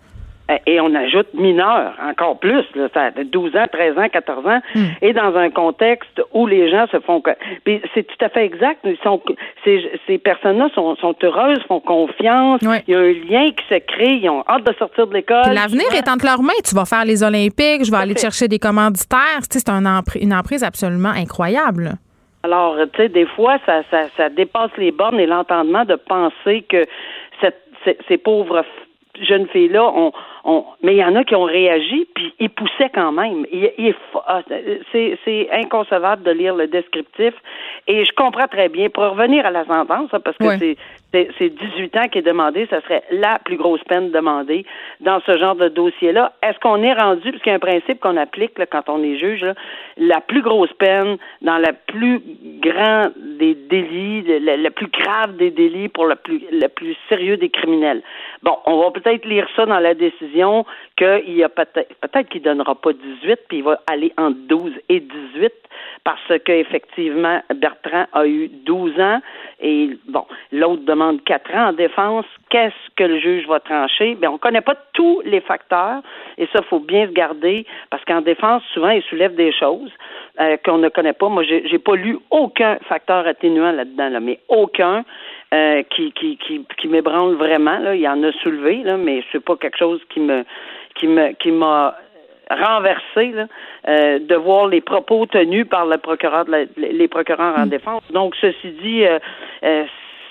Euh, 0.51 0.57
Et 0.65 0.79
on 0.81 0.93
ajoute 0.95 1.33
mineur, 1.33 1.93
encore 2.07 2.37
plus, 2.39 2.63
là, 2.75 2.87
ça 2.93 3.03
a 3.05 3.11
12 3.23 3.55
ans, 3.55 3.65
13 3.71 3.97
ans, 3.97 4.09
14 4.09 4.45
ans, 4.47 4.59
Hmm. 4.75 4.85
et 5.01 5.13
dans 5.13 5.35
un 5.35 5.49
contexte 5.49 6.21
où 6.33 6.47
les 6.47 6.69
gens 6.69 6.85
se 6.91 6.99
font... 6.99 7.21
Puis 7.63 7.81
c'est 7.93 8.03
tout 8.03 8.25
à 8.25 8.29
fait 8.29 8.45
exact. 8.45 8.79
Ils 8.83 8.97
sont, 9.03 9.21
ces, 9.63 9.91
ces 10.07 10.17
personnes-là 10.17 10.69
sont, 10.75 10.95
sont 10.97 11.15
heureuses, 11.23 11.59
font 11.67 11.79
confiance, 11.79 12.61
il 12.61 12.91
y 12.93 12.95
a 12.95 12.99
un 12.99 13.13
lien 13.13 13.49
qui 13.51 13.63
se 13.69 13.79
crée, 13.79 14.19
ils 14.21 14.29
ont 14.29 14.43
hâte 14.47 14.65
de 14.65 14.73
sortir 14.73 15.07
de 15.07 15.13
l'école. 15.13 15.53
L'avenir 15.53 15.87
est 15.93 16.07
entre 16.09 16.25
leurs 16.25 16.41
mains. 16.41 16.53
Tu 16.63 16.75
vas 16.75 16.85
faire 16.85 17.05
les 17.05 17.23
Olympiques, 17.23 17.85
je 17.85 17.91
vais 17.91 17.97
aller 17.97 18.13
te 18.13 18.19
fait. 18.19 18.27
chercher 18.27 18.47
des 18.47 18.59
commanditaires. 18.59 19.39
Tu 19.49 19.57
sais, 19.57 19.59
c'est 19.59 19.69
un 19.69 19.81
une 20.19 20.33
emprise 20.33 20.63
absolument 20.63 21.09
incroyable. 21.09 21.91
Alors, 22.43 22.75
tu 22.93 22.97
sais, 23.03 23.09
des 23.09 23.25
fois, 23.25 23.57
ça, 23.65 23.81
ça, 23.91 24.03
ça 24.17 24.29
dépasse 24.29 24.71
les 24.77 24.91
bornes 24.91 25.19
et 25.19 25.25
l'entendement 25.27 25.85
de 25.85 25.95
penser 25.95 26.63
que 26.67 26.85
cette, 27.39 27.61
ces, 27.85 27.97
ces 28.07 28.17
pauvres 28.17 28.63
jeunes 29.21 29.47
filles-là 29.47 29.83
ont, 29.83 30.11
mais 30.81 30.93
il 30.93 30.97
y 30.97 31.03
en 31.03 31.15
a 31.15 31.23
qui 31.23 31.35
ont 31.35 31.43
réagi, 31.43 32.07
puis 32.15 32.33
ils 32.39 32.49
poussaient 32.49 32.89
quand 32.93 33.11
même. 33.11 33.45
Il, 33.51 33.71
il 33.77 33.95
ah, 34.27 34.41
c'est, 34.91 35.49
inconcevable 35.51 36.23
de 36.23 36.31
lire 36.31 36.55
le 36.55 36.67
descriptif. 36.67 37.33
Et 37.87 38.03
je 38.05 38.11
comprends 38.13 38.47
très 38.47 38.69
bien. 38.69 38.89
Pour 38.89 39.03
revenir 39.03 39.45
à 39.45 39.51
la 39.51 39.65
sentence, 39.65 40.09
hein, 40.13 40.19
parce 40.19 40.37
que 40.37 40.45
Ouais. 40.45 40.75
C'est, 41.11 41.21
c'est, 41.21 41.29
c'est 41.37 41.49
18 41.49 41.97
ans 41.97 42.07
qui 42.11 42.19
est 42.19 42.23
demandé, 42.23 42.67
ça 42.69 42.81
serait 42.81 43.03
la 43.11 43.39
plus 43.39 43.57
grosse 43.57 43.83
peine 43.83 44.11
demandée 44.11 44.65
dans 44.99 45.19
ce 45.21 45.37
genre 45.37 45.55
de 45.55 45.67
dossier-là. 45.69 46.33
Est-ce 46.43 46.59
qu'on 46.59 46.81
est 46.83 46.93
rendu, 46.93 47.31
parce 47.31 47.43
qu'il 47.43 47.51
y 47.51 47.53
a 47.53 47.55
un 47.55 47.59
principe 47.59 47.99
qu'on 47.99 48.17
applique 48.17 48.57
là, 48.57 48.65
quand 48.65 48.89
on 48.89 49.03
est 49.03 49.17
juge, 49.17 49.41
là, 49.41 49.53
la 49.97 50.21
plus 50.21 50.41
grosse 50.41 50.73
peine 50.73 51.17
dans 51.41 51.57
la 51.57 51.73
plus 51.73 52.21
grande 52.61 53.13
des 53.17 53.55
délits, 53.55 54.21
le, 54.21 54.61
le 54.61 54.69
plus 54.69 54.87
grave 54.87 55.35
des 55.37 55.51
délits 55.51 55.89
pour 55.89 56.05
le 56.05 56.15
plus 56.15 56.41
le 56.51 56.67
plus 56.67 56.95
sérieux 57.09 57.37
des 57.37 57.49
criminels? 57.49 58.01
Bon, 58.43 58.57
on 58.65 58.81
va 58.81 58.91
peut-être 58.91 59.25
lire 59.25 59.47
ça 59.55 59.65
dans 59.65 59.79
la 59.79 59.93
décision 59.93 60.65
qu'il 60.97 61.33
y 61.35 61.43
a 61.43 61.49
peut-être 61.49 61.93
peut-être 62.01 62.29
qu'il 62.29 62.41
donnera 62.41 62.75
pas 62.75 62.93
18 62.93 63.39
puis 63.47 63.57
il 63.57 63.63
va 63.63 63.81
aller 63.91 64.13
entre 64.17 64.37
12 64.47 64.73
et 64.89 64.99
18 64.99 65.53
parce 66.03 66.39
que 66.45 66.51
effectivement 66.51 67.41
Bertrand 67.53 68.05
a 68.13 68.25
eu 68.25 68.49
12 68.49 68.99
ans 68.99 69.19
et 69.59 69.91
bon, 70.07 70.25
l'autre 70.51 70.83
demande 70.83 71.23
4 71.23 71.53
ans 71.53 71.69
en 71.69 71.73
défense. 71.73 72.25
Qu'est-ce 72.49 72.95
que 72.95 73.03
le 73.03 73.19
juge 73.19 73.47
va 73.47 73.59
trancher? 73.59 74.15
Ben 74.15 74.29
on 74.29 74.37
connaît 74.37 74.61
pas 74.61 74.75
tous 74.93 75.21
les 75.25 75.41
facteurs 75.41 76.01
et 76.37 76.47
ça 76.53 76.61
faut 76.63 76.79
bien 76.79 77.07
se 77.07 77.11
garder 77.11 77.65
parce 77.89 78.03
qu'en 78.05 78.21
défense 78.21 78.63
souvent 78.73 78.89
il 78.89 79.03
soulève 79.03 79.35
des 79.35 79.51
choses 79.51 79.91
euh, 80.39 80.57
qu'on 80.65 80.79
ne 80.79 80.89
connaît 80.89 81.13
pas. 81.13 81.29
Moi 81.29 81.43
j'ai, 81.43 81.67
j'ai 81.67 81.79
pas 81.79 81.95
lu 81.95 82.17
aucun 82.31 82.77
facteur 82.89 83.27
atténuant 83.27 83.71
là-dedans 83.71 84.09
là, 84.09 84.19
mais 84.19 84.39
aucun. 84.47 85.03
Euh, 85.53 85.83
qui, 85.93 86.13
qui, 86.13 86.37
qui, 86.37 86.65
qui 86.77 86.87
m'ébranle 86.87 87.33
vraiment. 87.33 87.77
Là. 87.79 87.93
Il 87.93 87.99
y 87.99 88.07
en 88.07 88.23
a 88.23 88.31
soulevé, 88.31 88.83
là, 88.83 88.95
mais 88.95 89.21
c'est 89.33 89.43
pas 89.43 89.57
quelque 89.57 89.77
chose 89.77 89.99
qui 90.07 90.21
me 90.21 90.45
qui 90.95 91.07
me 91.07 91.33
qui 91.33 91.51
m'a 91.51 91.93
renversé 92.55 93.31
là, 93.33 93.45
euh, 93.87 94.19
de 94.19 94.35
voir 94.35 94.67
les 94.67 94.81
propos 94.81 95.25
tenus 95.25 95.67
par 95.67 95.85
le 95.85 95.97
procureur 95.97 96.45
de 96.45 96.51
la, 96.51 96.59
les 96.77 97.07
procureurs 97.07 97.57
en 97.57 97.65
défense. 97.65 98.03
Donc, 98.11 98.35
ceci 98.39 98.71
dit, 98.83 99.03
euh, 99.05 99.19
euh, 99.63 99.85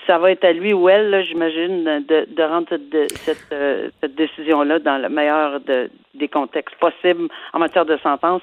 ça 0.07 0.17
va 0.17 0.31
être 0.31 0.43
à 0.43 0.51
lui 0.51 0.73
ou 0.73 0.89
elle, 0.89 1.09
là, 1.09 1.21
j'imagine, 1.23 1.83
de, 2.07 2.27
de 2.35 2.43
rendre 2.43 2.67
cette, 2.69 2.89
de- 2.89 3.07
cette, 3.09 3.45
euh, 3.53 3.89
cette 4.01 4.15
décision-là 4.15 4.79
dans 4.79 4.97
le 4.97 5.09
meilleur 5.09 5.59
de- 5.61 5.89
des 6.15 6.27
contextes 6.27 6.75
possibles 6.79 7.27
en 7.53 7.59
matière 7.59 7.85
de 7.85 7.97
sentence 7.97 8.41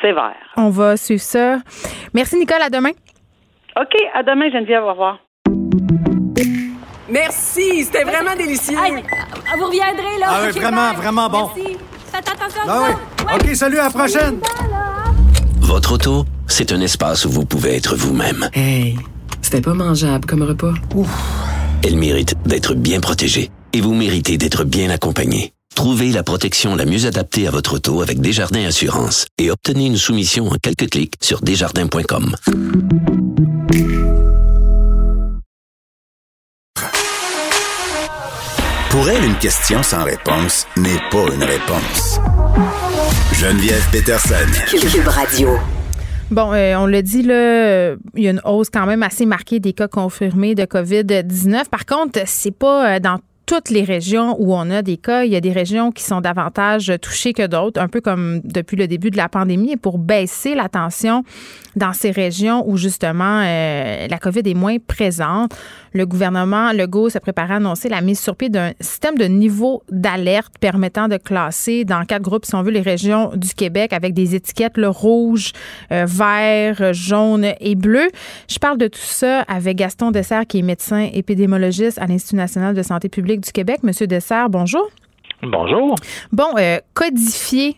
sévère. 0.00 0.36
On 0.56 0.68
va 0.70 0.96
suivre 0.96 1.20
ça. 1.22 1.56
Merci, 2.14 2.36
Nicole. 2.36 2.62
À 2.62 2.68
demain. 2.70 2.90
OK, 3.80 3.94
à 4.12 4.22
demain, 4.22 4.50
Geneviève. 4.50 4.84
Au 4.84 4.90
revoir. 4.90 5.18
Merci, 7.10 7.84
c'était 7.84 8.04
vraiment 8.04 8.34
délicieux. 8.36 8.76
Hey, 8.82 8.92
vous 9.56 9.66
reviendrez, 9.66 10.18
là. 10.18 10.26
Ah 10.28 10.40
oui, 10.46 10.58
vraiment, 10.60 10.88
bye. 10.92 10.96
vraiment 10.96 11.28
bon. 11.28 11.50
Merci. 11.56 11.78
Faites 12.12 12.28
attention 12.28 12.60
à 12.68 12.68
Ah 12.68 12.82
oui. 12.88 13.24
OK, 13.50 13.56
salut, 13.56 13.78
à 13.78 13.84
la 13.84 13.90
prochaine. 13.90 14.38
Votre 15.60 15.92
auto, 15.92 16.24
c'est 16.46 16.72
un 16.72 16.80
espace 16.80 17.24
où 17.24 17.30
vous 17.30 17.44
pouvez 17.46 17.76
être 17.76 17.96
vous-même. 17.96 18.50
Hey, 18.52 18.98
c'était 19.40 19.62
pas 19.62 19.72
mangeable 19.74 20.26
comme 20.26 20.42
repas. 20.42 20.74
Elle 21.82 21.96
mérite 21.96 22.34
d'être 22.44 22.74
bien 22.74 23.00
protégée 23.00 23.50
et 23.72 23.80
vous 23.80 23.94
méritez 23.94 24.36
d'être 24.36 24.64
bien 24.64 24.90
accompagné. 24.90 25.52
Trouvez 25.74 26.12
la 26.12 26.22
protection 26.22 26.76
la 26.76 26.84
mieux 26.84 27.06
adaptée 27.06 27.46
à 27.48 27.50
votre 27.50 27.76
auto 27.76 28.02
avec 28.02 28.20
Desjardins 28.20 28.66
Assurance 28.66 29.26
et 29.38 29.50
obtenez 29.50 29.86
une 29.86 29.96
soumission 29.96 30.48
en 30.48 30.56
quelques 30.62 30.90
clics 30.90 31.14
sur 31.22 31.40
desjardins.com. 31.40 32.36
Pour 39.02 39.10
elle, 39.10 39.24
une 39.24 39.38
question 39.38 39.82
sans 39.82 40.04
réponse 40.04 40.64
n'est 40.76 41.00
pas 41.10 41.26
une 41.34 41.42
réponse. 41.42 42.20
Geneviève 43.32 43.84
Peterson. 43.90 44.46
Cube 44.68 45.08
Radio. 45.08 45.58
Bon, 46.30 46.52
euh, 46.52 46.76
on 46.76 46.86
l'a 46.86 47.02
dit, 47.02 47.22
là, 47.22 47.34
euh, 47.34 47.96
il 48.14 48.22
y 48.22 48.28
a 48.28 48.30
une 48.30 48.40
hausse 48.44 48.70
quand 48.70 48.86
même 48.86 49.02
assez 49.02 49.26
marquée 49.26 49.58
des 49.58 49.72
cas 49.72 49.88
confirmés 49.88 50.54
de 50.54 50.62
COVID-19. 50.62 51.68
Par 51.68 51.84
contre, 51.84 52.20
c'est 52.26 52.56
pas 52.56 52.94
euh, 52.94 53.00
dans 53.00 53.18
toutes 53.52 53.68
les 53.68 53.84
régions 53.84 54.34
où 54.38 54.54
on 54.54 54.70
a 54.70 54.80
des 54.80 54.96
cas. 54.96 55.24
Il 55.24 55.30
y 55.30 55.36
a 55.36 55.40
des 55.42 55.52
régions 55.52 55.92
qui 55.92 56.02
sont 56.02 56.22
davantage 56.22 56.90
touchées 57.02 57.34
que 57.34 57.46
d'autres, 57.46 57.78
un 57.78 57.88
peu 57.88 58.00
comme 58.00 58.40
depuis 58.44 58.78
le 58.78 58.86
début 58.86 59.10
de 59.10 59.18
la 59.18 59.28
pandémie. 59.28 59.72
Et 59.72 59.76
pour 59.76 59.98
baisser 59.98 60.54
la 60.54 60.70
tension 60.70 61.22
dans 61.76 61.92
ces 61.92 62.10
régions 62.10 62.64
où 62.66 62.78
justement 62.78 63.42
euh, 63.44 64.06
la 64.08 64.18
COVID 64.18 64.42
est 64.46 64.54
moins 64.54 64.76
présente, 64.78 65.54
le 65.92 66.06
gouvernement 66.06 66.72
Legault 66.72 67.10
se 67.10 67.18
prépare 67.18 67.50
à 67.50 67.56
annoncer 67.56 67.90
la 67.90 68.00
mise 68.00 68.20
sur 68.20 68.36
pied 68.36 68.48
d'un 68.48 68.72
système 68.80 69.16
de 69.16 69.24
niveau 69.24 69.82
d'alerte 69.90 70.54
permettant 70.58 71.08
de 71.08 71.18
classer 71.18 71.84
dans 71.84 72.04
quatre 72.06 72.22
groupes, 72.22 72.46
si 72.46 72.54
on 72.54 72.62
veut, 72.62 72.70
les 72.70 72.80
régions 72.80 73.32
du 73.36 73.52
Québec 73.52 73.92
avec 73.92 74.14
des 74.14 74.34
étiquettes 74.34 74.78
le 74.78 74.88
rouge, 74.88 75.52
euh, 75.90 76.06
vert, 76.06 76.94
jaune 76.94 77.52
et 77.60 77.74
bleu. 77.74 78.08
Je 78.48 78.58
parle 78.58 78.78
de 78.78 78.88
tout 78.88 78.98
ça 78.98 79.42
avec 79.42 79.76
Gaston 79.76 80.10
Dessert, 80.10 80.46
qui 80.46 80.60
est 80.60 80.62
médecin 80.62 81.08
épidémiologiste 81.12 81.98
à 81.98 82.06
l'Institut 82.06 82.36
national 82.36 82.74
de 82.74 82.82
santé 82.82 83.10
publique 83.10 83.41
du 83.42 83.52
Québec. 83.52 83.80
Monsieur 83.82 84.06
Dessert, 84.06 84.48
bonjour. 84.48 84.88
Bonjour. 85.44 85.96
Bon, 86.30 86.50
euh, 86.56 86.78
codifier 86.94 87.76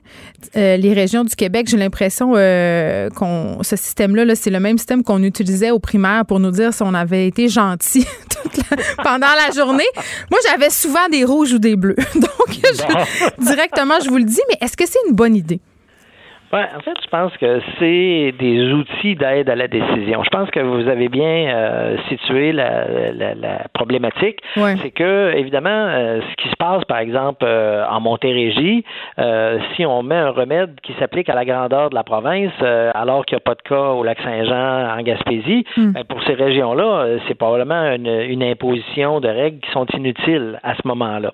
euh, 0.54 0.76
les 0.76 0.92
régions 0.92 1.24
du 1.24 1.34
Québec, 1.34 1.66
j'ai 1.66 1.78
l'impression 1.78 2.34
euh, 2.36 3.08
qu'on 3.08 3.62
ce 3.62 3.74
système-là, 3.76 4.26
-là, 4.26 4.34
c'est 4.34 4.50
le 4.50 4.60
même 4.60 4.76
système 4.76 5.02
qu'on 5.02 5.22
utilisait 5.22 5.70
au 5.70 5.78
primaire 5.78 6.26
pour 6.26 6.40
nous 6.40 6.50
dire 6.50 6.74
si 6.74 6.82
on 6.82 6.92
avait 6.92 7.26
été 7.26 7.48
gentil 7.48 8.06
la- 8.70 9.02
pendant 9.02 9.28
la 9.46 9.50
journée. 9.56 9.88
Moi, 10.30 10.40
j'avais 10.46 10.68
souvent 10.68 11.08
des 11.10 11.24
rouges 11.24 11.54
ou 11.54 11.58
des 11.58 11.74
bleus. 11.76 11.96
Donc, 12.14 12.50
je- 12.50 13.44
directement, 13.44 13.94
je 14.04 14.10
vous 14.10 14.18
le 14.18 14.24
dis, 14.24 14.40
mais 14.50 14.58
est-ce 14.60 14.76
que 14.76 14.84
c'est 14.86 14.98
une 15.08 15.14
bonne 15.14 15.34
idée? 15.34 15.60
Ouais, 16.54 16.68
en 16.76 16.80
fait, 16.82 16.94
je 17.02 17.08
pense 17.08 17.36
que 17.36 17.60
c'est 17.80 18.32
des 18.38 18.72
outils 18.72 19.16
d'aide 19.16 19.50
à 19.50 19.56
la 19.56 19.66
décision. 19.66 20.22
Je 20.22 20.30
pense 20.30 20.48
que 20.52 20.60
vous 20.60 20.88
avez 20.88 21.08
bien 21.08 21.48
euh, 21.52 21.96
situé 22.08 22.52
la, 22.52 22.84
la, 23.12 23.34
la 23.34 23.68
problématique. 23.72 24.38
Ouais. 24.56 24.76
C'est 24.80 24.92
que, 24.92 25.34
évidemment, 25.34 25.68
euh, 25.70 26.20
ce 26.20 26.36
qui 26.36 26.48
se 26.48 26.54
passe, 26.56 26.84
par 26.84 26.98
exemple, 26.98 27.44
euh, 27.44 27.84
en 27.90 27.98
Montérégie, 27.98 28.84
euh, 29.18 29.58
si 29.74 29.84
on 29.84 30.04
met 30.04 30.14
un 30.14 30.30
remède 30.30 30.80
qui 30.84 30.92
s'applique 31.00 31.28
à 31.28 31.34
la 31.34 31.44
grandeur 31.44 31.90
de 31.90 31.96
la 31.96 32.04
province, 32.04 32.52
alors 32.94 33.26
qu'il 33.26 33.34
n'y 33.34 33.42
a 33.42 33.46
pas 33.52 33.56
de 33.56 33.62
cas 33.62 33.90
au 33.90 34.04
lac 34.04 34.20
Saint-Jean, 34.22 34.96
en 34.96 35.02
Gaspésie, 35.02 35.64
ben, 35.76 36.04
pour 36.08 36.22
ces 36.22 36.34
régions-là, 36.34 37.18
c'est 37.26 37.34
probablement 37.34 37.90
une, 37.96 38.06
une 38.06 38.44
imposition 38.44 39.18
de 39.18 39.26
règles 39.26 39.58
qui 39.58 39.70
sont 39.72 39.86
inutiles 39.86 40.60
à 40.62 40.76
ce 40.76 40.86
moment-là. 40.86 41.32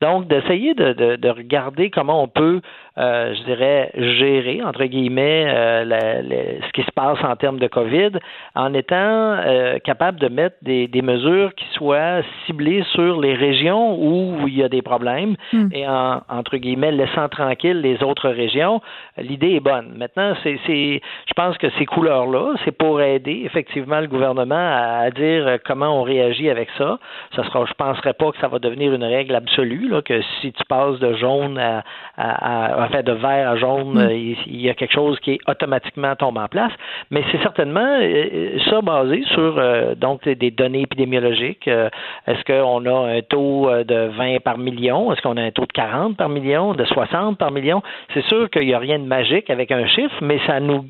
Donc, 0.00 0.28
d'essayer 0.28 0.74
de, 0.74 0.92
de, 0.92 1.16
de 1.16 1.28
regarder 1.28 1.90
comment 1.90 2.22
on 2.22 2.28
peut 2.28 2.60
euh, 3.00 3.34
je 3.34 3.42
dirais, 3.44 3.90
gérer, 3.96 4.62
entre 4.62 4.84
guillemets, 4.84 5.46
euh, 5.48 5.84
la- 5.84 6.22
la- 6.22 6.66
ce 6.66 6.72
qui 6.74 6.82
se 6.82 6.90
passe 6.92 7.18
en 7.24 7.34
termes 7.36 7.58
de 7.58 7.66
COVID 7.66 8.10
en 8.54 8.74
étant 8.74 8.96
euh, 8.96 9.78
capable 9.78 10.20
de 10.20 10.28
mettre 10.28 10.56
des, 10.62 10.86
des 10.86 11.02
mesures 11.02 11.54
qui 11.54 11.64
soient 11.72 12.20
ciblées 12.46 12.82
sur 12.92 13.20
les 13.20 13.34
régions 13.34 13.96
où 13.98 14.46
il 14.46 14.56
y 14.58 14.62
a 14.62 14.68
des 14.68 14.82
problèmes 14.82 15.36
et 15.72 15.88
en, 15.88 16.20
entre 16.28 16.56
guillemets, 16.58 16.92
laissant 16.92 17.28
tranquilles 17.28 17.80
les 17.80 18.02
autres 18.02 18.28
régions. 18.28 18.80
L'idée 19.18 19.52
est 19.54 19.60
bonne. 19.60 19.94
Maintenant, 19.96 20.34
c'est, 20.42 20.58
c'est, 20.66 21.00
je 21.26 21.32
pense 21.34 21.56
que 21.58 21.68
ces 21.78 21.86
couleurs-là, 21.86 22.54
c'est 22.64 22.76
pour 22.76 23.00
aider 23.00 23.42
effectivement 23.44 24.00
le 24.00 24.06
gouvernement 24.08 24.54
à, 24.54 25.04
à 25.06 25.10
dire 25.10 25.58
comment 25.64 25.98
on 26.00 26.02
réagit 26.02 26.50
avec 26.50 26.68
ça. 26.76 26.98
Ça 27.34 27.44
sera, 27.44 27.64
je 27.66 27.72
penserais 27.74 28.12
pas 28.14 28.30
que 28.32 28.38
ça 28.40 28.48
va 28.48 28.58
devenir 28.58 28.92
une 28.92 29.04
règle 29.04 29.34
absolue, 29.34 29.88
là, 29.88 30.02
que 30.02 30.20
si 30.40 30.52
tu 30.52 30.64
passes 30.68 30.98
de 30.98 31.14
jaune 31.14 31.58
à, 31.58 31.82
à, 32.16 32.74
à- 32.74 32.84
en 32.84 32.88
fait, 32.90 33.02
de 33.02 33.12
vert 33.12 33.50
à 33.50 33.56
jaune, 33.56 33.96
euh, 33.98 34.12
il, 34.12 34.36
il 34.46 34.60
y 34.60 34.68
a 34.70 34.74
quelque 34.74 34.92
chose 34.92 35.18
qui 35.20 35.32
est 35.32 35.38
automatiquement 35.48 36.14
tombe 36.16 36.38
en 36.38 36.48
place. 36.48 36.72
Mais 37.10 37.22
c'est 37.30 37.40
certainement 37.42 37.98
euh, 38.00 38.58
ça 38.68 38.80
basé 38.80 39.22
sur 39.32 39.56
euh, 39.58 39.94
donc 39.94 40.28
des 40.28 40.50
données 40.50 40.82
épidémiologiques. 40.82 41.66
Euh, 41.68 41.88
Est-ce 42.26 42.42
qu'on 42.44 42.86
a 42.86 43.16
un 43.16 43.20
taux 43.22 43.68
euh, 43.68 43.84
de 43.84 44.10
20 44.16 44.40
par 44.42 44.58
million? 44.58 45.12
Est-ce 45.12 45.22
qu'on 45.22 45.36
a 45.36 45.42
un 45.42 45.50
taux 45.50 45.66
de 45.66 45.72
40 45.72 46.16
par 46.16 46.28
million, 46.28 46.74
de 46.74 46.84
60 46.84 47.38
par 47.38 47.50
million? 47.50 47.82
C'est 48.14 48.24
sûr 48.26 48.48
qu'il 48.50 48.66
n'y 48.66 48.74
a 48.74 48.78
rien 48.78 48.98
de 48.98 49.04
magique 49.04 49.48
avec 49.50 49.70
un 49.72 49.86
chiffre, 49.86 50.14
mais 50.22 50.38
ça 50.46 50.60
nous 50.60 50.84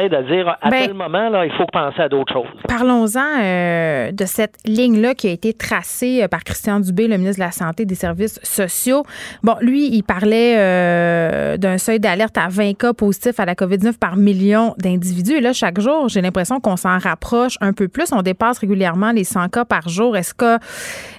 aide 0.00 0.14
à 0.14 0.22
dire 0.22 0.56
à 0.60 0.70
Ben- 0.70 0.86
tel 0.86 0.94
moment, 0.94 1.28
là, 1.30 1.44
il 1.46 1.52
faut 1.52 1.66
penser 1.66 2.00
à 2.00 2.08
d'autres 2.08 2.32
choses. 2.32 2.48
Parlons-en 2.68 3.42
euh, 3.42 4.12
de 4.12 4.24
cette 4.24 4.56
ligne-là 4.66 5.14
qui 5.14 5.28
a 5.28 5.32
été 5.32 5.52
tracée 5.52 6.22
euh, 6.22 6.28
par 6.28 6.44
Christian 6.44 6.80
Dubé, 6.80 7.08
le 7.08 7.16
ministre 7.16 7.40
de 7.40 7.46
la 7.46 7.50
Santé 7.52 7.82
et 7.82 7.86
des 7.86 7.94
Services 7.94 8.40
sociaux. 8.42 9.02
Bon, 9.42 9.54
lui, 9.60 9.88
il 9.92 10.02
parlait 10.02 10.56
euh, 10.58 11.13
d'un 11.58 11.78
seuil 11.78 12.00
d'alerte 12.00 12.36
à 12.38 12.48
20 12.48 12.76
cas 12.76 12.92
positifs 12.92 13.38
à 13.40 13.44
la 13.44 13.54
COVID-19 13.54 13.98
par 13.98 14.16
million 14.16 14.74
d'individus. 14.78 15.34
Et 15.34 15.40
là, 15.40 15.52
chaque 15.52 15.80
jour, 15.80 16.08
j'ai 16.08 16.20
l'impression 16.20 16.60
qu'on 16.60 16.76
s'en 16.76 16.98
rapproche 16.98 17.56
un 17.60 17.72
peu 17.72 17.88
plus. 17.88 18.12
On 18.12 18.22
dépasse 18.22 18.58
régulièrement 18.58 19.12
les 19.12 19.24
100 19.24 19.48
cas 19.48 19.64
par 19.64 19.88
jour. 19.88 20.16
Est-ce 20.16 20.34
que, 20.34 20.58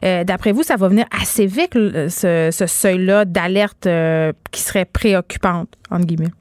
euh, 0.03 0.23
d'après 0.23 0.51
vous, 0.51 0.63
ça 0.63 0.75
va 0.75 0.87
venir 0.87 1.05
assez 1.11 1.45
vite, 1.45 1.73
ce 1.73 2.65
seuil-là 2.67 3.25
d'alerte 3.25 3.87
euh, 3.87 4.31
qui 4.51 4.61
serait 4.61 4.85
préoccupante, 4.85 5.69
entre 5.89 6.05
guillemets? 6.05 6.31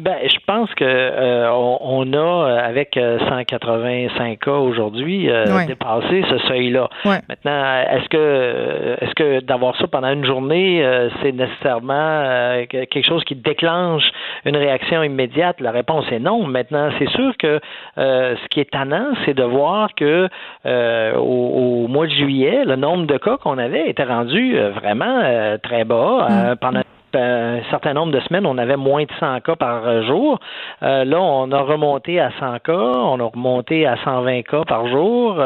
Ben, 0.00 0.16
je 0.24 0.38
pense 0.46 0.72
que 0.74 0.84
euh, 0.84 1.50
on, 1.52 1.78
on 1.82 2.12
a 2.14 2.16
euh, 2.16 2.58
avec 2.58 2.96
euh, 2.96 3.18
185 3.28 4.38
cas 4.38 4.50
aujourd'hui 4.52 5.28
euh, 5.28 5.44
dépassé 5.66 6.24
ce 6.30 6.38
seuil-là. 6.48 6.88
Ouais. 7.04 7.18
Maintenant, 7.28 7.82
est-ce 7.90 8.08
que 8.08 8.16
euh, 8.16 8.96
est-ce 9.02 9.14
que 9.14 9.40
d'avoir 9.40 9.76
ça 9.76 9.86
pendant 9.88 10.10
une 10.10 10.24
journée, 10.24 10.82
euh, 10.84 11.10
c'est 11.22 11.32
nécessairement 11.32 11.92
euh, 11.94 12.64
que- 12.64 12.84
quelque 12.84 13.06
chose 13.06 13.22
qui 13.24 13.34
déclenche 13.34 14.04
une 14.46 14.56
réaction 14.56 15.02
immédiate? 15.02 15.60
La 15.60 15.70
réponse 15.70 16.04
est 16.10 16.18
non. 16.18 16.44
Maintenant, 16.46 16.88
c'est 16.98 17.10
sûr 17.10 17.36
que 17.38 17.60
euh, 17.98 18.36
ce 18.42 18.48
qui 18.48 18.60
est 18.60 18.70
tannant, 18.70 19.08
c'est 19.26 19.34
de 19.34 19.44
voir 19.44 19.94
que 19.94 20.28
euh, 20.66 21.14
au, 21.16 21.84
au 21.84 21.88
mois 21.88 22.06
de 22.06 22.12
juillet, 22.12 22.64
le 22.64 22.76
nombre 22.76 23.06
de 23.06 23.18
cas 23.18 23.36
qu'on 23.36 23.58
avait 23.58 23.90
était 23.90 24.04
rendu 24.04 24.56
euh, 24.58 24.70
vraiment 24.70 25.20
euh, 25.22 25.58
très 25.62 25.84
bas 25.84 26.26
euh, 26.30 26.56
pendant 26.56 26.80
un 27.14 27.60
certain 27.70 27.94
nombre 27.94 28.12
de 28.12 28.20
semaines, 28.20 28.46
on 28.46 28.58
avait 28.58 28.76
moins 28.76 29.04
de 29.04 29.12
100 29.18 29.40
cas 29.40 29.56
par 29.56 30.02
jour. 30.02 30.38
là, 30.80 31.20
on 31.20 31.50
a 31.52 31.60
remonté 31.60 32.20
à 32.20 32.30
100 32.38 32.58
cas, 32.60 32.72
on 32.72 33.20
a 33.20 33.24
remonté 33.24 33.86
à 33.86 33.96
120 34.04 34.42
cas 34.42 34.62
par 34.64 34.86
jour. 34.88 35.42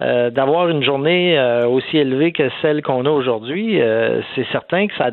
D'avoir 0.00 0.68
une 0.68 0.82
journée 0.82 1.38
aussi 1.68 1.98
élevée 1.98 2.32
que 2.32 2.48
celle 2.62 2.82
qu'on 2.82 3.06
a 3.06 3.10
aujourd'hui, 3.10 3.80
c'est 4.34 4.46
certain 4.52 4.86
que 4.86 4.94
ça 4.96 5.10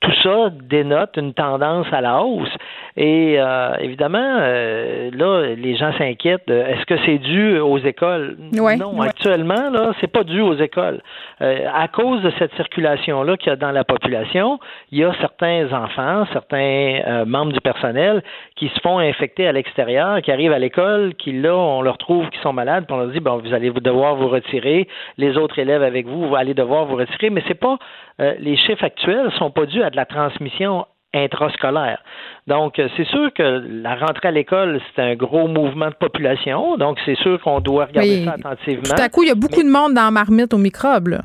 tout 0.00 0.12
ça 0.22 0.50
dénote 0.50 1.16
une 1.16 1.34
tendance 1.34 1.86
à 1.92 2.00
la 2.00 2.22
hausse. 2.22 2.54
Et 2.96 3.36
euh, 3.38 3.74
évidemment, 3.80 4.38
euh, 4.40 5.10
là, 5.12 5.54
les 5.54 5.76
gens 5.76 5.92
s'inquiètent. 5.96 6.50
Est-ce 6.50 6.84
que 6.86 6.96
c'est 7.06 7.18
dû 7.18 7.58
aux 7.58 7.78
écoles? 7.78 8.36
Non, 8.52 9.00
actuellement, 9.00 9.70
là, 9.70 9.92
c'est 10.00 10.10
pas 10.10 10.24
dû 10.24 10.40
aux 10.40 10.56
écoles. 10.56 11.00
Euh, 11.40 11.66
à 11.72 11.88
cause 11.88 12.22
de 12.22 12.32
cette 12.38 12.54
circulation-là 12.56 13.36
qu'il 13.36 13.50
y 13.50 13.52
a 13.52 13.56
dans 13.56 13.70
la 13.70 13.84
population, 13.84 14.58
il 14.90 14.98
y 14.98 15.04
a 15.04 15.12
certains 15.20 15.72
enfants, 15.72 16.26
certains 16.32 17.24
membres 17.26 17.52
du 17.52 17.60
personnel 17.60 18.22
qui 18.56 18.68
se 18.68 18.80
font 18.80 18.98
infecter 18.98 19.46
à 19.46 19.52
l'extérieur, 19.52 20.20
qui 20.22 20.32
arrivent 20.32 20.52
à 20.52 20.58
l'école, 20.58 21.14
qui 21.14 21.32
là, 21.32 21.54
on 21.54 21.82
leur 21.82 21.98
trouve 21.98 22.28
qu'ils 22.30 22.42
sont 22.42 22.52
malades, 22.52 22.86
puis 22.86 22.94
on 22.94 22.98
leur 22.98 23.08
dit 23.08 23.20
bon, 23.20 23.38
vous 23.38 23.54
allez 23.54 23.70
devoir 23.70 24.16
vous 24.16 24.28
retirer. 24.28 24.88
Les 25.16 25.36
autres 25.36 25.58
élèves 25.58 25.82
avec 25.82 26.06
vous, 26.06 26.28
vous 26.28 26.36
allez 26.36 26.54
devoir 26.54 26.86
vous 26.86 26.96
retirer. 26.96 27.30
Mais 27.30 27.42
c'est 27.46 27.54
pas 27.54 27.78
les 28.18 28.56
chiffres 28.56 28.84
actuels 28.84 29.30
sont 29.38 29.50
pas 29.50 29.64
dus 29.64 29.82
à 29.82 29.90
de 29.90 29.96
la 29.96 30.04
transmission 30.04 30.84
intrascolaire. 31.14 32.02
Donc, 32.46 32.78
euh, 32.78 32.88
c'est 32.96 33.06
sûr 33.06 33.32
que 33.34 33.42
la 33.82 33.96
rentrée 33.96 34.28
à 34.28 34.30
l'école, 34.30 34.80
c'est 34.94 35.02
un 35.02 35.14
gros 35.14 35.48
mouvement 35.48 35.88
de 35.88 35.94
population. 35.94 36.76
Donc, 36.76 36.98
c'est 37.04 37.16
sûr 37.16 37.40
qu'on 37.40 37.60
doit 37.60 37.86
regarder 37.86 38.24
ça 38.24 38.32
attentivement. 38.32 38.94
Tout 38.94 39.02
à 39.02 39.08
coup, 39.08 39.22
il 39.22 39.28
y 39.28 39.32
a 39.32 39.34
beaucoup 39.34 39.62
de 39.62 39.70
monde 39.70 39.94
dans 39.94 40.04
la 40.04 40.10
marmite 40.10 40.54
aux 40.54 40.58
microbes. 40.58 41.20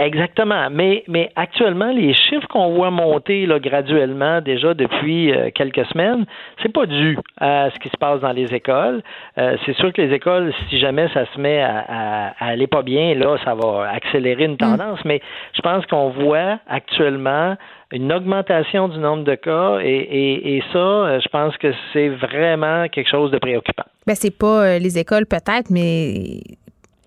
Exactement. 0.00 0.68
Mais, 0.70 1.04
mais 1.08 1.30
actuellement, 1.36 1.90
les 1.90 2.14
chiffres 2.14 2.46
qu'on 2.48 2.74
voit 2.74 2.90
monter 2.90 3.46
là, 3.46 3.58
graduellement 3.58 4.40
déjà 4.40 4.74
depuis 4.74 5.32
euh, 5.32 5.50
quelques 5.54 5.84
semaines, 5.86 6.24
c'est 6.62 6.72
pas 6.72 6.86
dû 6.86 7.18
à 7.40 7.70
ce 7.70 7.78
qui 7.78 7.88
se 7.88 7.96
passe 7.98 8.20
dans 8.20 8.32
les 8.32 8.52
écoles. 8.54 9.02
Euh, 9.38 9.56
c'est 9.64 9.74
sûr 9.76 9.92
que 9.92 10.02
les 10.02 10.14
écoles, 10.14 10.52
si 10.68 10.78
jamais 10.78 11.08
ça 11.14 11.26
se 11.32 11.40
met 11.40 11.62
à, 11.62 12.34
aller 12.38 12.66
pas 12.66 12.82
bien, 12.82 13.14
là, 13.14 13.36
ça 13.44 13.54
va 13.54 13.90
accélérer 13.90 14.44
une 14.44 14.54
mm. 14.54 14.58
tendance. 14.58 14.98
Mais 15.04 15.20
je 15.54 15.62
pense 15.62 15.86
qu'on 15.86 16.10
voit 16.10 16.58
actuellement 16.68 17.56
une 17.92 18.12
augmentation 18.12 18.88
du 18.88 18.98
nombre 18.98 19.24
de 19.24 19.36
cas 19.36 19.78
et, 19.80 20.56
et, 20.56 20.62
ça, 20.72 20.78
euh, 20.78 21.20
je 21.20 21.28
pense 21.28 21.56
que 21.56 21.72
c'est 21.92 22.08
vraiment 22.08 22.88
quelque 22.88 23.08
chose 23.08 23.30
de 23.30 23.38
préoccupant. 23.38 23.84
Ben 24.06 24.14
c'est 24.14 24.36
pas 24.36 24.78
les 24.78 24.98
écoles 24.98 25.26
peut-être, 25.26 25.70
mais 25.70 26.40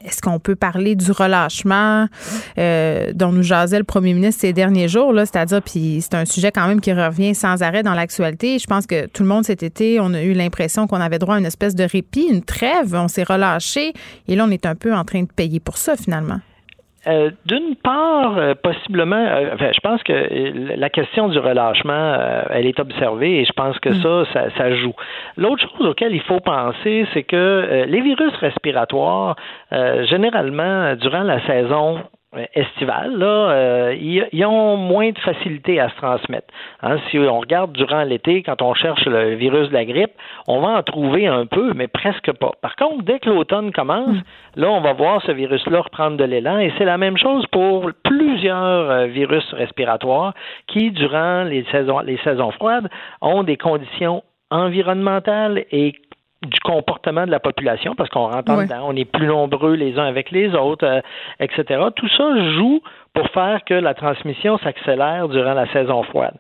est-ce 0.04 0.22
qu'on 0.22 0.40
peut 0.40 0.56
parler 0.56 0.96
du 0.96 1.12
relâchement? 1.12 2.08
Euh, 2.58 3.12
dont 3.14 3.32
nous 3.32 3.44
jasait 3.44 3.78
le 3.78 3.84
premier 3.84 4.14
ministre 4.14 4.42
ces 4.42 4.54
derniers 4.54 4.88
jours, 4.88 5.14
là, 5.14 5.26
c'est-à-dire, 5.26 5.62
puis 5.62 6.00
c'est 6.02 6.16
un 6.16 6.26
sujet 6.26 6.52
quand 6.52 6.68
même 6.68 6.82
qui 6.82 6.94
revient 6.94 7.36
sans 7.36 7.62
arrêt 7.62 7.84
dans 7.84 7.94
l'actualité. 7.94 8.60
Je 8.60 8.68
pense 8.68 8.86
que 8.86 9.08
tout 9.08 9.24
le 9.24 9.30
monde 9.30 9.46
cet 9.46 9.64
été, 9.64 10.00
on 10.00 10.14
a 10.14 10.22
eu 10.22 10.34
l'impression 10.34 10.88
qu'on 10.88 11.02
avait 11.02 11.20
droit 11.20 11.36
à 11.36 11.40
une 11.40 11.46
espèce 11.46 11.76
de 11.76 11.84
répit, 11.84 12.28
une 12.30 12.44
trêve, 12.44 12.94
on 12.96 13.08
s'est 13.08 13.24
relâché, 13.24 13.94
et 14.28 14.36
là, 14.36 14.46
on 14.48 14.52
est 14.52 14.66
un 14.66 14.76
peu 14.76 14.94
en 14.94 15.04
train 15.04 15.24
de 15.24 15.32
payer 15.32 15.60
pour 15.60 15.78
ça 15.78 15.96
finalement. 15.96 16.40
Euh, 17.08 17.32
d'une 17.46 17.76
part, 17.76 18.38
euh, 18.38 18.54
possiblement, 18.62 19.16
euh, 19.16 19.56
je 19.58 19.80
pense 19.80 20.04
que 20.04 20.76
la 20.76 20.90
question 20.90 21.30
du 21.30 21.40
relâchement, 21.40 22.18
elle 22.50 22.66
est 22.66 22.80
observée 22.80 23.40
et 23.40 23.46
je 23.46 23.54
pense 23.54 23.80
que 23.80 23.90
mm. 23.90 24.26
ça, 24.34 24.50
ça, 24.58 24.76
joue. 24.76 24.94
L'autre 25.38 25.62
chose 25.62 25.88
auquel 25.88 26.14
il 26.14 26.22
faut 26.22 26.42
penser, 26.42 27.08
c'est 27.14 27.24
que 27.24 27.86
les 27.88 28.02
virus 28.02 28.36
respiratoires, 28.36 29.36
généralement, 29.72 30.96
durant 30.96 31.24
la 31.24 31.46
saison 31.46 32.00
euh, 32.36 32.46
estivale, 32.54 33.18
là, 33.18 33.26
euh, 33.26 33.96
ils, 34.00 34.46
ont 34.46 34.78
moins 34.78 35.10
de 35.10 35.18
facilité 35.18 35.80
à 35.80 35.90
se 35.90 35.96
transmettre. 35.96 36.54
Hein, 36.84 36.98
si 37.10 37.18
on 37.18 37.40
regarde 37.40 37.72
durant 37.72 38.04
l'été, 38.04 38.44
quand 38.44 38.62
on 38.62 38.76
cherche 38.76 39.04
le 39.08 39.34
virus 39.34 39.70
de 39.70 39.74
la 39.74 39.84
grippe, 39.84 40.12
on 40.48 40.62
va 40.62 40.68
en 40.68 40.84
trouver 40.84 41.26
un 41.26 41.48
peu, 41.48 41.74
mais 41.74 41.88
presque 41.88 42.32
pas. 42.34 42.52
Par 42.62 42.76
contre, 42.76 43.04
dès 43.04 43.18
que 43.18 43.32
l'automne 43.32 43.72
commence, 43.72 44.10
hmm. 44.10 44.24
là, 44.58 44.70
on 44.70 44.80
va 44.80 44.94
voir 44.94 45.24
ce 45.24 45.32
virus-là 45.32 45.82
reprendre 45.82 46.18
de 46.18 46.24
l'élan, 46.24 46.60
et 46.60 46.72
c'est 46.78 46.86
la 46.86 47.00
même 47.00 47.18
chose 47.18 47.48
pour 47.48 47.90
plusieurs 48.04 48.92
euh, 48.92 49.06
virus 49.08 49.52
respiratoires 49.54 50.36
qui, 50.68 50.92
durant 50.92 51.44
les 51.46 51.66
saisons, 51.72 52.02
les 52.02 52.18
saisons 52.18 52.52
froides, 52.52 52.90
ont 53.22 53.42
des 53.42 53.58
conditions 53.58 54.24
environnementales 54.52 55.66
et 55.72 55.94
du 56.42 56.60
comportement 56.62 57.26
de 57.26 57.32
la 57.32 57.40
population, 57.40 57.96
parce 57.96 58.10
qu'on 58.10 58.28
rentre 58.28 58.56
dedans, 58.56 58.86
on 58.88 58.96
est 58.96 59.06
plus 59.06 59.28
nombreux 59.28 59.74
les 59.74 59.98
uns 60.00 60.06
avec 60.06 60.32
les 60.32 60.54
autres, 60.56 60.86
euh, 60.86 61.02
etc. 61.40 61.84
Tout 61.96 62.08
ça 62.10 62.52
joue 62.54 62.82
pour 63.20 63.28
faire 63.32 63.66
que 63.66 63.74
la 63.74 63.94
transmission 63.94 64.58
s'accélère 64.60 65.28
durant 65.28 65.54
la 65.54 65.68
saison 65.74 66.04
froide. 66.04 66.36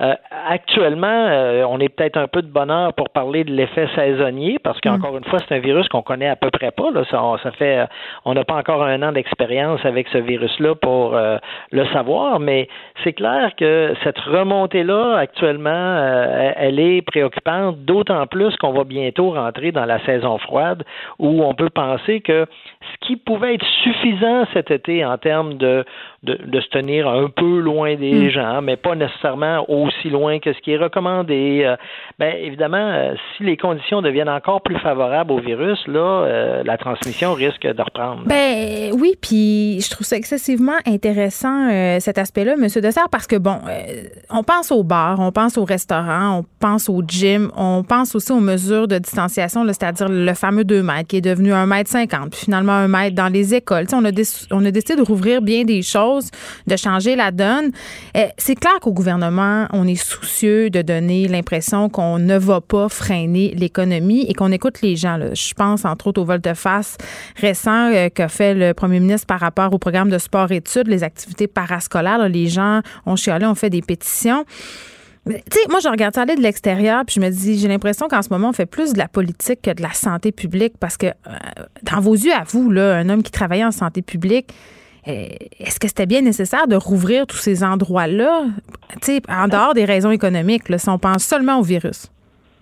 Euh, 0.00 0.14
actuellement, 0.48 1.06
euh, 1.06 1.64
on 1.68 1.78
est 1.78 1.88
peut-être 1.88 2.16
un 2.16 2.26
peu 2.26 2.42
de 2.42 2.48
bonheur 2.48 2.92
pour 2.94 3.10
parler 3.10 3.44
de 3.44 3.52
l'effet 3.52 3.86
saisonnier, 3.94 4.58
parce 4.58 4.80
qu'encore 4.80 5.12
mm. 5.12 5.18
une 5.18 5.24
fois, 5.26 5.38
c'est 5.46 5.54
un 5.54 5.60
virus 5.60 5.86
qu'on 5.88 6.02
connaît 6.02 6.28
à 6.28 6.34
peu 6.34 6.50
près 6.50 6.72
pas. 6.72 6.90
Là. 6.90 7.04
Ça, 7.08 7.22
ça 7.40 7.52
fait, 7.52 7.86
on 8.24 8.34
n'a 8.34 8.42
pas 8.42 8.56
encore 8.56 8.82
un 8.82 9.00
an 9.02 9.12
d'expérience 9.12 9.84
avec 9.84 10.08
ce 10.08 10.18
virus-là 10.18 10.74
pour 10.74 11.14
euh, 11.14 11.38
le 11.70 11.86
savoir, 11.92 12.40
mais 12.40 12.68
c'est 13.04 13.12
clair 13.12 13.52
que 13.56 13.94
cette 14.02 14.18
remontée-là, 14.18 15.16
actuellement, 15.16 16.52
elle 16.56 16.80
est 16.80 17.02
préoccupante, 17.02 17.78
d'autant 17.84 18.26
plus 18.26 18.56
qu'on 18.56 18.72
va 18.72 18.82
bientôt 18.82 19.30
rentrer 19.30 19.70
dans 19.70 19.84
la 19.84 20.00
saison 20.04 20.38
froide, 20.38 20.82
où 21.20 21.44
on 21.44 21.54
peut 21.54 21.70
penser 21.70 22.20
que 22.20 22.46
ce 22.92 23.06
qui 23.06 23.16
pouvait 23.16 23.54
être 23.54 23.66
suffisant 23.82 24.46
cet 24.52 24.70
été 24.70 25.04
en 25.04 25.18
termes 25.18 25.54
de 25.54 25.84
de, 26.24 26.60
se 26.60 26.68
tenir 26.68 27.08
un 27.08 27.28
peu 27.28 27.58
loin 27.60 27.96
des 27.96 28.28
hmm. 28.28 28.30
gens, 28.30 28.62
mais 28.62 28.76
pas 28.76 28.94
nécessairement 28.94 29.64
aussi 29.68 30.08
loin 30.08 30.38
que 30.38 30.52
ce 30.52 30.58
qui 30.60 30.72
est 30.72 30.76
recommandé. 30.76 31.62
Euh, 31.64 31.76
ben, 32.18 32.34
évidemment, 32.40 32.76
euh, 32.78 33.14
si 33.36 33.44
les 33.44 33.56
conditions 33.56 34.02
deviennent 34.02 34.28
encore 34.28 34.62
plus 34.62 34.78
favorables 34.78 35.32
au 35.32 35.38
virus, 35.38 35.78
là, 35.86 36.24
euh, 36.24 36.62
la 36.64 36.78
transmission 36.78 37.34
risque 37.34 37.66
de 37.66 37.82
reprendre. 37.82 38.22
Ben 38.26 38.90
oui, 38.94 39.14
puis 39.20 39.80
je 39.80 39.90
trouve 39.90 40.06
ça 40.06 40.16
excessivement 40.16 40.78
intéressant 40.86 41.68
cet 42.00 42.18
aspect-là, 42.18 42.54
M. 42.54 42.68
Dessert, 42.80 43.08
parce 43.10 43.26
que 43.26 43.36
bon, 43.36 43.58
on 44.30 44.42
pense 44.42 44.72
au 44.72 44.82
bar, 44.82 45.18
on 45.20 45.32
pense 45.32 45.58
au 45.58 45.64
restaurant, 45.64 46.38
on 46.38 46.44
pense 46.60 46.88
au 46.88 47.02
gym, 47.06 47.50
on 47.56 47.82
pense 47.82 48.14
aussi 48.14 48.32
aux 48.32 48.40
mesures 48.40 48.88
de 48.88 48.98
distanciation, 48.98 49.64
c'est-à-dire 49.66 50.08
le 50.08 50.34
fameux 50.34 50.64
2 50.64 50.82
mètres 50.82 51.08
qui 51.08 51.16
est 51.16 51.20
devenu 51.20 51.52
1 51.52 51.66
mètre 51.66 51.90
50, 51.90 52.30
puis 52.30 52.40
finalement 52.40 52.73
1 52.74 52.88
mètre 52.88 53.14
dans 53.14 53.28
les 53.28 53.54
écoles. 53.54 53.86
on 53.92 54.04
a, 54.04 54.12
décidé 54.12 54.96
de 54.96 55.02
rouvrir 55.02 55.42
bien 55.42 55.64
des 55.64 55.82
choses 55.82 56.30
de 56.66 56.76
changer 56.76 57.16
la 57.16 57.30
donne. 57.30 57.70
Eh, 58.14 58.26
c'est 58.38 58.54
clair 58.54 58.78
qu'au 58.80 58.92
gouvernement, 58.92 59.66
on 59.72 59.86
est 59.86 60.02
soucieux 60.02 60.70
de 60.70 60.82
donner 60.82 61.28
l'impression 61.28 61.88
qu'on 61.88 62.18
ne 62.18 62.38
va 62.38 62.60
pas 62.60 62.88
freiner 62.88 63.54
l'économie 63.56 64.26
et 64.28 64.34
qu'on 64.34 64.52
écoute 64.52 64.82
les 64.82 64.96
gens. 64.96 65.18
Je 65.32 65.54
pense 65.54 65.84
entre 65.84 66.08
autres 66.08 66.20
au 66.20 66.24
volte-face 66.24 66.96
récent 67.36 67.90
euh, 67.92 68.08
qu'a 68.08 68.28
fait 68.28 68.54
le 68.54 68.74
premier 68.74 69.00
ministre 69.00 69.26
par 69.26 69.40
rapport 69.40 69.72
au 69.72 69.78
programme 69.78 70.10
de 70.10 70.18
sport-études, 70.18 70.88
les 70.88 71.02
activités 71.02 71.46
parascolaires. 71.46 72.28
les 72.28 72.48
gens 72.48 72.80
ont 73.06 73.16
chialé, 73.16 73.46
ont 73.46 73.54
fait 73.54 73.70
des 73.70 73.82
pétitions. 73.82 74.44
Tu 75.26 75.32
sais, 75.52 75.68
moi, 75.70 75.80
je 75.80 75.88
regarde 75.88 76.14
ça 76.14 76.22
aller 76.22 76.36
de 76.36 76.42
l'extérieur, 76.42 77.04
puis 77.06 77.14
je 77.14 77.20
me 77.20 77.30
dis, 77.30 77.58
j'ai 77.58 77.68
l'impression 77.68 78.08
qu'en 78.08 78.20
ce 78.20 78.28
moment, 78.30 78.50
on 78.50 78.52
fait 78.52 78.66
plus 78.66 78.92
de 78.92 78.98
la 78.98 79.08
politique 79.08 79.62
que 79.62 79.70
de 79.70 79.80
la 79.80 79.92
santé 79.92 80.32
publique, 80.32 80.74
parce 80.78 80.98
que, 80.98 81.06
euh, 81.06 81.30
dans 81.82 82.00
vos 82.00 82.14
yeux, 82.14 82.32
à 82.32 82.44
vous, 82.44 82.70
là, 82.70 82.96
un 82.96 83.08
homme 83.08 83.22
qui 83.22 83.32
travaillait 83.32 83.64
en 83.64 83.70
santé 83.70 84.02
publique, 84.02 84.52
euh, 85.08 85.28
est-ce 85.60 85.80
que 85.80 85.88
c'était 85.88 86.06
bien 86.06 86.20
nécessaire 86.20 86.66
de 86.66 86.76
rouvrir 86.76 87.26
tous 87.26 87.38
ces 87.38 87.64
endroits-là, 87.64 88.44
en 89.28 89.48
dehors 89.48 89.74
des 89.74 89.84
raisons 89.84 90.10
économiques, 90.10 90.68
là, 90.68 90.78
si 90.78 90.88
on 90.90 90.98
pense 90.98 91.24
seulement 91.24 91.58
au 91.58 91.62
virus? 91.62 92.10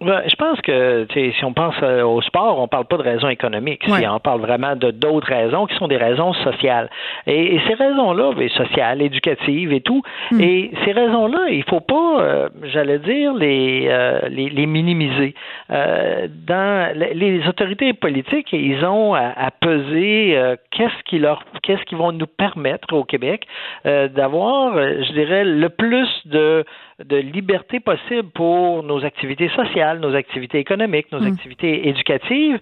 Je 0.04 0.36
pense 0.36 0.60
que 0.60 1.06
si 1.12 1.44
on 1.44 1.52
pense 1.52 1.74
euh, 1.82 2.02
au 2.02 2.20
sport, 2.22 2.58
on 2.58 2.68
parle 2.68 2.86
pas 2.86 2.96
de 2.96 3.02
raisons 3.02 3.28
économiques. 3.28 3.84
On 3.88 4.20
parle 4.20 4.40
vraiment 4.40 4.76
de 4.76 4.90
d'autres 4.90 5.28
raisons 5.28 5.66
qui 5.66 5.74
sont 5.76 5.88
des 5.88 5.96
raisons 5.96 6.32
sociales. 6.34 6.90
Et, 7.26 7.60
ces 7.66 7.74
raisons-là, 7.74 8.32
sociales, 8.56 9.02
éducatives 9.02 9.72
et 9.72 9.80
tout, 9.80 10.02
hmm. 10.30 10.40
et 10.40 10.70
ces 10.84 10.92
raisons-là, 10.92 11.48
il 11.50 11.64
faut 11.64 11.80
pas, 11.80 12.20
euh, 12.20 12.48
j'allais 12.64 12.98
dire, 12.98 13.34
les, 13.34 13.86
euh, 13.88 14.20
les, 14.28 14.66
minimiser. 14.66 15.34
dans 15.68 16.92
les 16.96 17.46
autorités 17.48 17.92
politiques, 17.92 18.52
ils 18.52 18.84
ont 18.84 19.14
à, 19.14 19.50
peser 19.60 20.36
qu'est-ce 20.70 21.02
qui 21.04 21.18
leur, 21.18 21.44
qu'est-ce 21.62 21.82
qui 21.84 21.94
vont 21.94 22.12
nous 22.12 22.26
permettre 22.26 22.92
au 22.92 23.04
Québec 23.04 23.46
d'avoir, 23.84 24.74
je 24.74 25.12
dirais, 25.12 25.44
le 25.44 25.68
plus 25.68 26.08
de 26.26 26.64
de 27.04 27.16
liberté 27.16 27.80
possible 27.80 28.28
pour 28.30 28.82
nos 28.82 29.04
activités 29.04 29.48
sociales, 29.50 30.00
nos 30.00 30.14
activités 30.14 30.58
économiques, 30.58 31.10
nos 31.12 31.20
mm. 31.20 31.32
activités 31.32 31.88
éducatives, 31.88 32.58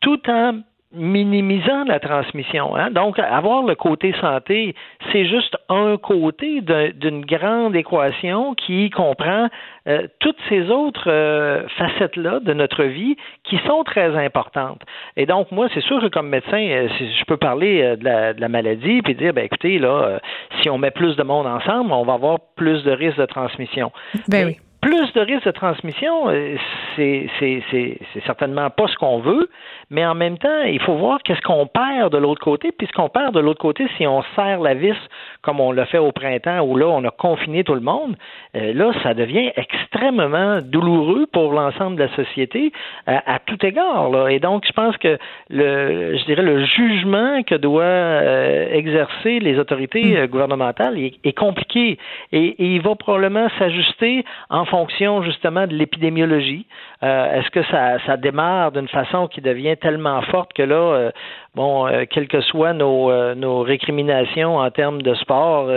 tout 0.00 0.28
en 0.30 0.60
minimisant 0.92 1.84
la 1.84 2.00
transmission. 2.00 2.74
Hein? 2.74 2.90
Donc, 2.90 3.18
avoir 3.18 3.62
le 3.62 3.74
côté 3.74 4.14
santé, 4.20 4.74
c'est 5.12 5.26
juste 5.26 5.56
un 5.68 5.98
côté 5.98 6.62
d'une 6.62 7.24
grande 7.26 7.76
équation 7.76 8.54
qui 8.54 8.88
comprend 8.88 9.48
euh, 9.86 10.06
toutes 10.18 10.38
ces 10.48 10.70
autres 10.70 11.10
euh, 11.10 11.68
facettes-là 11.76 12.40
de 12.40 12.54
notre 12.54 12.84
vie 12.84 13.16
qui 13.44 13.58
sont 13.66 13.84
très 13.84 14.16
importantes. 14.16 14.80
Et 15.16 15.26
donc, 15.26 15.52
moi, 15.52 15.68
c'est 15.74 15.82
sûr 15.82 16.00
que 16.00 16.06
comme 16.06 16.28
médecin, 16.28 16.56
euh, 16.56 16.88
je 16.98 17.24
peux 17.24 17.36
parler 17.36 17.96
de 17.96 18.04
la, 18.04 18.32
de, 18.32 18.40
la, 18.40 18.48
maladie 18.48 19.02
puis 19.02 19.14
dire, 19.14 19.34
ben 19.34 19.44
écoutez, 19.44 19.78
là, 19.78 20.18
si 20.62 20.70
on 20.70 20.78
met 20.78 20.90
plus 20.90 21.16
de 21.16 21.22
monde 21.22 21.46
ensemble, 21.46 21.92
on 21.92 22.04
va 22.04 22.14
avoir 22.14 22.38
plus 22.56 22.82
de 22.84 22.92
risques 22.92 23.18
de 23.18 23.26
transmission. 23.26 23.92
Ben 24.28 24.46
oui 24.46 24.56
plus 24.80 25.12
de 25.12 25.20
risques 25.20 25.46
de 25.46 25.50
transmission, 25.50 26.28
euh, 26.28 26.56
c'est 26.96 27.98
certainement 28.26 28.70
pas 28.70 28.86
ce 28.88 28.96
qu'on 28.96 29.18
veut, 29.18 29.48
mais 29.90 30.04
en 30.04 30.14
même 30.14 30.38
temps, 30.38 30.62
il 30.62 30.80
faut 30.80 30.94
voir 30.94 31.20
qu'est-ce 31.22 31.40
qu'on 31.40 31.66
perd 31.66 32.12
de 32.12 32.18
l'autre 32.18 32.40
côté, 32.40 32.72
puis 32.72 32.86
ce 32.86 32.92
qu'on 32.92 33.08
perd 33.08 33.34
de 33.34 33.40
l'autre 33.40 33.60
côté, 33.60 33.86
si 33.96 34.06
on 34.06 34.22
serre 34.36 34.60
la 34.60 34.74
vis 34.74 34.96
comme 35.42 35.60
on 35.60 35.72
l'a 35.72 35.86
fait 35.86 35.98
au 35.98 36.12
printemps, 36.12 36.60
où 36.60 36.76
là, 36.76 36.86
on 36.86 37.04
a 37.04 37.10
confiné 37.10 37.64
tout 37.64 37.74
le 37.74 37.80
monde, 37.80 38.16
euh, 38.56 38.72
là, 38.72 38.92
ça 39.02 39.14
devient 39.14 39.50
extrêmement 39.56 40.60
douloureux 40.62 41.26
pour 41.32 41.52
l'ensemble 41.52 41.96
de 41.96 42.04
la 42.04 42.14
société 42.14 42.72
à, 43.06 43.38
tout 43.40 43.64
égard. 43.64 44.10
Là. 44.10 44.28
Et 44.28 44.38
donc, 44.38 44.64
je 44.66 44.72
pense 44.72 44.96
que 44.98 45.18
le, 45.48 46.16
je 46.16 46.24
dirais, 46.24 46.42
le 46.42 46.64
jugement 46.64 47.42
que 47.42 47.54
doivent 47.54 47.84
euh, 47.84 48.68
exercer 48.72 49.38
les 49.40 49.58
autorités 49.58 50.22
hmm. 50.22 50.26
gouvernementales 50.26 50.98
est, 50.98 51.38
compliqué 51.38 51.98
et, 52.32 52.46
et 52.46 52.74
il 52.74 52.82
va 52.82 52.94
probablement 52.94 53.48
s'ajuster 53.58 54.24
en 54.50 54.64
fonction 54.68 55.22
justement 55.22 55.66
de 55.66 55.74
l'épidémiologie. 55.74 56.66
Euh, 57.02 57.38
est-ce 57.38 57.50
que 57.50 57.62
ça, 57.64 57.98
ça 58.06 58.16
démarre 58.16 58.72
d'une 58.72 58.88
façon 58.88 59.28
qui 59.28 59.40
devient 59.40 59.76
tellement 59.76 60.20
forte 60.22 60.52
que 60.52 60.62
là, 60.62 60.74
euh, 60.74 61.10
bon, 61.54 61.86
euh, 61.86 62.04
quelles 62.10 62.28
que 62.28 62.40
soient 62.40 62.72
nos, 62.72 63.34
nos 63.34 63.60
récriminations 63.62 64.56
en 64.56 64.70
termes 64.70 65.02
de 65.02 65.14
sport, 65.14 65.70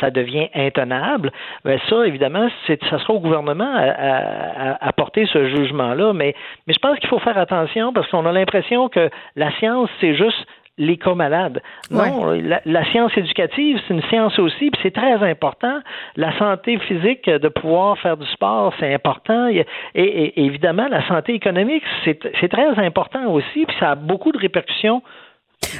ça, 0.00 0.10
devient 0.10 0.48
intenable? 0.54 1.32
Mais 1.64 1.76
ben, 1.76 1.80
ça, 1.88 2.06
évidemment, 2.06 2.48
ça 2.66 2.98
sera 2.98 3.14
au 3.14 3.20
gouvernement 3.20 3.72
à, 3.76 4.86
à, 4.86 4.92
porter 4.92 5.26
ce 5.26 5.48
jugement-là. 5.48 6.12
Mais, 6.12 6.34
mais 6.66 6.74
je 6.74 6.78
pense 6.78 6.98
qu'il 6.98 7.08
faut 7.08 7.18
faire 7.18 7.38
attention 7.38 7.92
parce 7.92 8.08
qu'on 8.08 8.26
a 8.26 8.32
l'impression 8.32 8.88
que 8.88 9.10
la 9.36 9.50
science, 9.58 9.88
c'est 10.00 10.14
juste 10.14 10.46
les 10.76 10.96
cas 10.96 11.14
malades. 11.14 11.62
Non, 11.90 12.32
la, 12.32 12.84
science 12.90 13.16
éducative, 13.16 13.80
c'est 13.86 13.94
une 13.94 14.02
science 14.02 14.38
aussi, 14.38 14.70
puis 14.70 14.80
c'est 14.82 14.94
très 14.94 15.22
important. 15.22 15.80
La 16.16 16.36
santé 16.38 16.78
physique, 16.78 17.28
de 17.28 17.48
pouvoir 17.48 17.98
faire 17.98 18.16
du 18.16 18.26
sport, 18.26 18.74
c'est 18.80 18.92
important. 18.92 19.48
Et, 19.48 19.64
et, 19.94 20.44
évidemment, 20.44 20.88
la 20.88 21.06
santé 21.06 21.34
économique, 21.34 21.84
c'est 22.04 22.48
très 22.48 22.78
important 22.78 23.32
aussi, 23.32 23.66
puis 23.66 23.76
ça 23.78 23.92
a 23.92 23.94
beaucoup 23.94 24.32
de 24.32 24.38
répercussions 24.38 25.02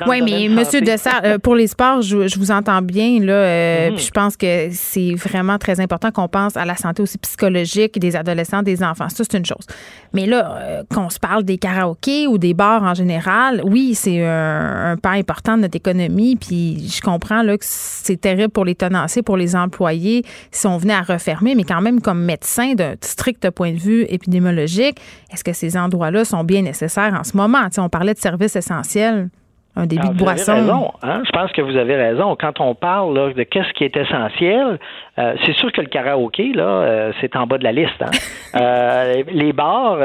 oui, 0.07 0.23
mais 0.23 0.49
Monsieur 0.49 0.81
Dessert, 0.81 1.21
euh, 1.25 1.39
pour 1.39 1.55
les 1.55 1.67
sports, 1.67 2.03
je, 2.03 2.29
je, 2.29 2.39
vous 2.39 2.51
entends 2.51 2.83
bien 2.83 3.21
là. 3.21 3.33
Euh, 3.33 3.91
mhm. 3.91 3.97
Puis 3.97 4.07
je 4.07 4.11
pense 4.11 4.37
que 4.37 4.69
c'est 4.73 5.15
vraiment 5.15 5.59
très 5.59 5.81
important 5.81 6.11
qu'on 6.11 6.29
pense 6.29 6.57
à 6.57 6.65
la 6.65 6.77
santé 6.77 7.03
aussi 7.03 7.19
psychologique 7.19 7.99
des 7.99 8.17
adolescents, 8.17 8.63
des 8.63 8.83
enfants. 8.83 9.09
Ça, 9.09 9.25
c'est 9.25 9.39
une 9.39 9.47
chose. 9.47 9.67
Mais 10.13 10.27
là, 10.27 10.57
euh, 10.57 10.83
qu'on 10.93 11.11
se 11.11 11.19
parle 11.19 11.45
des 11.45 11.59
karaokés 11.59 12.27
ou 12.27 12.39
des 12.39 12.55
bars 12.55 12.83
en 12.83 12.95
général, 12.95 13.63
oui, 13.65 13.95
c'est 13.95 14.25
un, 14.25 14.93
un, 14.93 14.97
pas 14.97 15.11
important 15.11 15.57
de 15.57 15.63
notre 15.63 15.77
économie. 15.77 16.37
Puis 16.37 16.89
je 16.89 17.01
comprends 17.01 17.43
là 17.43 17.57
que 17.57 17.65
c'est 17.67 18.21
terrible 18.21 18.51
pour 18.51 18.65
les 18.65 18.75
tenanciers, 18.75 19.23
pour 19.23 19.37
les 19.37 19.57
employés, 19.57 20.25
si 20.51 20.67
on 20.67 20.79
venait 20.79 20.95
à 20.95 21.03
refermer. 21.03 21.55
Mais 21.55 21.65
quand 21.65 21.81
même, 21.81 22.01
comme 22.01 22.25
médecin 22.25 22.75
d'un 22.75 22.95
strict 23.01 23.51
point 23.51 23.73
de 23.73 23.79
vue 23.79 24.07
épidémiologique, 24.09 24.99
est-ce 25.33 25.45
que 25.45 25.53
ces 25.53 25.77
endroits-là 25.77 26.25
sont 26.25 26.45
bien 26.45 26.63
nécessaires 26.63 27.15
en 27.19 27.25
ce 27.25 27.37
moment? 27.37 27.59
on 27.77 27.89
parlait 27.89 28.15
de 28.15 28.19
services 28.19 28.57
essentiels 28.57 29.29
un 29.77 29.87
débit 29.87 30.09
de 30.09 30.15
boisson. 30.15 30.55
Raison, 30.55 30.93
hein? 31.03 31.23
Je 31.25 31.33
pense 31.33 31.51
que 31.53 31.63
vous 31.63 31.77
avez 31.77 31.97
raison. 31.97 32.37
Quand 32.39 32.61
on 32.61 32.75
parle 32.75 33.35
de 33.35 33.43
qu'est-ce 33.43 33.73
qui 33.73 33.85
est 33.85 33.97
essentiel, 33.97 34.79
euh, 35.19 35.35
c'est 35.45 35.55
sûr 35.55 35.71
que 35.71 35.81
le 35.81 35.87
karaoké, 35.87 36.53
là, 36.53 36.65
euh, 36.65 37.13
c'est 37.21 37.37
en 37.37 37.47
bas 37.47 37.59
de 37.59 37.65
la 37.65 37.73
liste. 37.73 38.03
Hein? 38.03 38.11
Euh, 38.55 39.25
les 39.33 39.53
bars, 39.53 39.99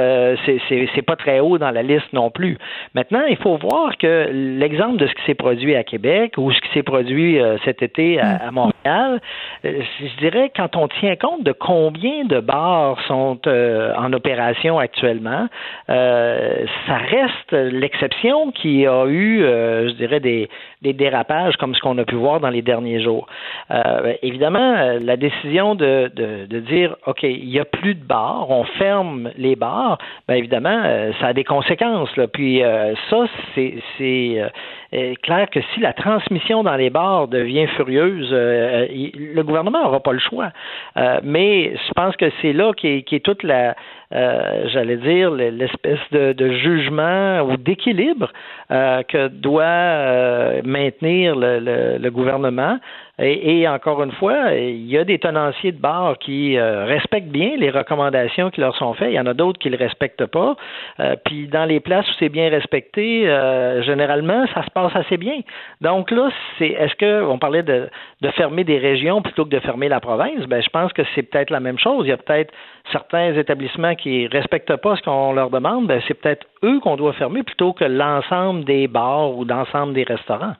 c'est 0.47 1.01
pas 1.03 1.15
très 1.15 1.39
haut 1.39 1.59
dans 1.59 1.69
la 1.69 1.83
liste 1.83 2.11
non 2.13 2.31
plus. 2.31 2.57
Maintenant, 2.95 3.21
il 3.29 3.37
faut 3.37 3.57
voir 3.57 3.95
que 3.95 4.27
l'exemple 4.31 4.97
de 4.97 5.05
ce 5.05 5.13
qui 5.13 5.21
s'est 5.27 5.35
produit 5.35 5.75
à 5.75 5.83
Québec 5.83 6.33
ou 6.37 6.51
ce 6.51 6.59
qui 6.61 6.69
s'est 6.73 6.81
produit 6.81 7.39
cet 7.63 7.83
été 7.83 8.19
à, 8.19 8.47
à 8.47 8.49
Montréal, 8.49 9.21
je 9.63 10.17
dirais 10.19 10.51
quand 10.55 10.75
on 10.77 10.87
tient 10.87 11.15
compte 11.15 11.43
de 11.43 11.51
combien 11.51 12.25
de 12.25 12.39
bars 12.39 12.99
sont 13.07 13.39
en 13.47 14.11
opération 14.13 14.79
actuellement, 14.79 15.47
ça 15.87 16.97
reste 17.11 17.51
l'exception 17.51 18.51
qui 18.51 18.87
a 18.87 19.05
eu 19.05 19.41
je 19.41 19.93
dirais, 19.93 20.19
des, 20.19 20.49
dérapages 20.81 21.57
comme 21.57 21.75
ce 21.75 21.81
qu'on 21.81 21.97
a 21.97 22.05
pu 22.05 22.15
voir 22.15 22.39
dans 22.39 22.49
les 22.49 22.61
derniers 22.61 23.01
jours. 23.01 23.27
Euh, 23.71 24.13
évidemment, 24.21 24.75
euh, 24.77 24.99
la 25.01 25.17
décision 25.17 25.75
de, 25.75 26.11
de, 26.15 26.59
dire, 26.59 26.95
OK, 27.05 27.23
il 27.23 27.49
n'y 27.49 27.59
a 27.59 27.65
plus 27.65 27.95
de 27.95 28.03
bars, 28.03 28.49
on 28.49 28.63
ferme 28.63 29.31
les 29.37 29.55
bars, 29.55 29.97
bien 30.27 30.37
évidemment, 30.37 30.81
ça 31.19 31.27
a 31.27 31.33
des 31.33 31.43
conséquences. 31.43 32.15
Là. 32.15 32.27
Puis 32.27 32.61
ça, 33.09 33.25
c'est 33.55 34.51
clair 34.91 35.49
que 35.49 35.59
si 35.73 35.79
la 35.79 35.93
transmission 35.93 36.63
dans 36.63 36.75
les 36.75 36.89
bars 36.89 37.27
devient 37.27 37.67
furieuse, 37.75 38.31
le 38.31 39.41
gouvernement 39.41 39.83
n'aura 39.83 39.99
pas 39.99 40.13
le 40.13 40.19
choix. 40.19 40.51
mais 41.23 41.75
je 41.75 41.93
pense 41.93 42.15
que 42.15 42.31
c'est 42.41 42.53
là 42.53 42.73
qui 42.73 43.03
est 43.11 43.23
toute 43.23 43.43
la 43.43 43.75
euh, 44.11 44.67
j'allais 44.69 44.97
dire, 44.97 45.29
l'espèce 45.29 45.99
de, 46.11 46.51
jugement 46.53 47.41
ou 47.41 47.57
d'équilibre 47.57 48.31
euh, 48.71 49.03
que 49.03 49.27
doit 49.27 49.63
euh, 49.63 50.61
maintenir 50.65 51.35
le, 51.35 52.09
gouvernement 52.09 52.79
et, 53.21 53.67
encore 53.67 54.01
une 54.03 54.13
fois, 54.13 54.53
il 54.53 54.85
y 54.87 54.97
a 54.97 55.03
des 55.03 55.19
tenanciers 55.19 55.73
de 55.73 55.79
bar 55.79 56.17
qui 56.19 56.57
euh, 56.57 56.85
respectent 56.85 57.29
bien 57.29 57.51
les 57.57 57.69
recommandations 57.69 58.49
qui 58.49 58.61
leur 58.61 58.75
sont 58.77 58.93
faites. 58.93 59.09
Il 59.11 59.15
y 59.15 59.19
en 59.19 59.25
a 59.25 59.33
d'autres 59.33 59.59
qui 59.59 59.69
ne 59.69 59.75
le 59.75 59.83
respectent 59.83 60.25
pas. 60.25 60.55
Euh, 60.99 61.15
puis 61.25 61.47
dans 61.47 61.65
les 61.65 61.81
places 61.81 62.07
où 62.09 62.13
c'est 62.19 62.29
bien 62.29 62.49
respecté, 62.49 63.27
euh, 63.27 63.81
généralement, 63.83 64.45
ça 64.53 64.63
se 64.63 64.69
passe 64.69 64.95
assez 64.95 65.17
bien. 65.17 65.39
Donc 65.81 66.11
là, 66.11 66.29
c'est 66.57 66.69
est-ce 66.69 66.95
que 66.95 67.23
on 67.23 67.37
parlait 67.37 67.63
de, 67.63 67.89
de 68.21 68.29
fermer 68.31 68.63
des 68.63 68.77
régions 68.77 69.21
plutôt 69.21 69.43
que 69.43 69.49
de 69.49 69.59
fermer 69.59 69.89
la 69.89 69.99
province? 69.99 70.45
Ben, 70.47 70.61
je 70.61 70.69
pense 70.69 70.93
que 70.93 71.01
c'est 71.13 71.23
peut-être 71.23 71.49
la 71.49 71.59
même 71.59 71.77
chose. 71.77 72.05
Il 72.05 72.09
y 72.09 72.13
a 72.13 72.17
peut-être 72.17 72.53
certains 72.91 73.33
établissements 73.33 73.95
qui 73.95 74.27
respectent 74.27 74.77
pas 74.77 74.95
ce 74.95 75.01
qu'on 75.01 75.33
leur 75.33 75.49
demande. 75.49 75.87
Ben, 75.87 76.01
c'est 76.07 76.13
peut-être 76.13 76.47
eux 76.63 76.79
qu'on 76.79 76.95
doit 76.95 77.13
fermer 77.13 77.43
plutôt 77.43 77.73
que 77.73 77.85
l'ensemble 77.85 78.63
des 78.63 78.87
bars 78.87 79.35
ou 79.35 79.43
l'ensemble 79.43 79.93
des 79.93 80.03
restaurants. 80.03 80.53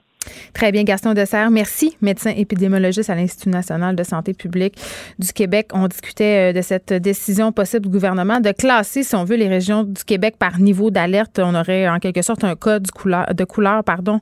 Très 0.53 0.71
bien, 0.71 0.83
Gaston 0.83 1.13
Dessert. 1.13 1.49
Merci, 1.51 1.95
médecin 2.01 2.31
épidémiologiste 2.35 3.09
à 3.09 3.15
l'Institut 3.15 3.49
national 3.49 3.95
de 3.95 4.03
santé 4.03 4.33
publique 4.33 4.75
du 5.17 5.31
Québec. 5.31 5.69
On 5.73 5.87
discutait 5.87 6.49
euh, 6.49 6.53
de 6.53 6.61
cette 6.61 6.93
décision 6.93 7.51
possible 7.51 7.85
du 7.85 7.91
gouvernement 7.91 8.39
de 8.39 8.51
classer, 8.51 9.03
si 9.03 9.15
on 9.15 9.23
veut, 9.23 9.37
les 9.37 9.47
régions 9.47 9.83
du 9.83 10.03
Québec 10.03 10.35
par 10.37 10.59
niveau 10.59 10.91
d'alerte. 10.91 11.39
On 11.39 11.55
aurait 11.55 11.87
en 11.87 11.99
quelque 11.99 12.21
sorte 12.21 12.43
un 12.43 12.55
code 12.55 12.83
de 12.83 13.43
couleur 13.45 13.83
pardon, 13.83 14.19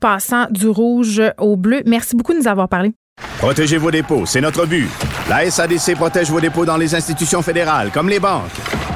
passant 0.00 0.46
du 0.50 0.68
rouge 0.68 1.20
au 1.38 1.56
bleu. 1.56 1.82
Merci 1.86 2.16
beaucoup 2.16 2.32
de 2.32 2.38
nous 2.38 2.48
avoir 2.48 2.68
parlé. 2.68 2.92
Protégez 3.38 3.78
vos 3.78 3.90
dépôts, 3.90 4.26
c'est 4.26 4.40
notre 4.40 4.66
but. 4.66 4.88
La 5.28 5.48
SADC 5.50 5.94
protège 5.96 6.30
vos 6.30 6.40
dépôts 6.40 6.64
dans 6.64 6.76
les 6.76 6.94
institutions 6.94 7.42
fédérales, 7.42 7.90
comme 7.92 8.08
les 8.08 8.20
banques. 8.20 8.42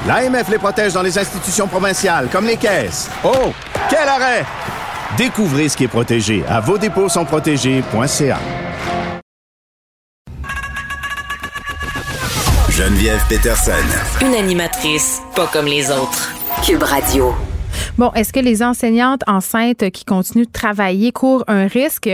L'AMF 0.06 0.48
les 0.48 0.58
protège 0.58 0.94
dans 0.94 1.02
les 1.02 1.18
institutions 1.18 1.66
provinciales, 1.66 2.28
comme 2.30 2.46
les 2.46 2.56
caisses. 2.56 3.10
Oh, 3.24 3.52
quel 3.90 4.08
arrêt! 4.08 4.44
Découvrez 5.16 5.68
ce 5.68 5.76
qui 5.76 5.84
est 5.84 5.88
protégé 5.88 6.44
à 6.48 6.60
vos 6.60 6.78
dépôts 6.78 7.08
sont 7.08 7.24
protégés.ca. 7.24 8.38
Geneviève 12.70 13.22
Peterson. 13.28 13.72
Une 14.20 14.34
animatrice 14.34 15.22
pas 15.34 15.46
comme 15.46 15.64
les 15.66 15.90
autres. 15.90 16.34
Cube 16.62 16.82
Radio. 16.82 17.34
Bon, 17.98 18.12
est-ce 18.12 18.30
que 18.30 18.40
les 18.40 18.62
enseignantes 18.62 19.22
enceintes 19.26 19.90
qui 19.90 20.04
continuent 20.04 20.44
de 20.44 20.52
travailler 20.52 21.12
courent 21.12 21.44
un 21.46 21.66
risque? 21.66 22.10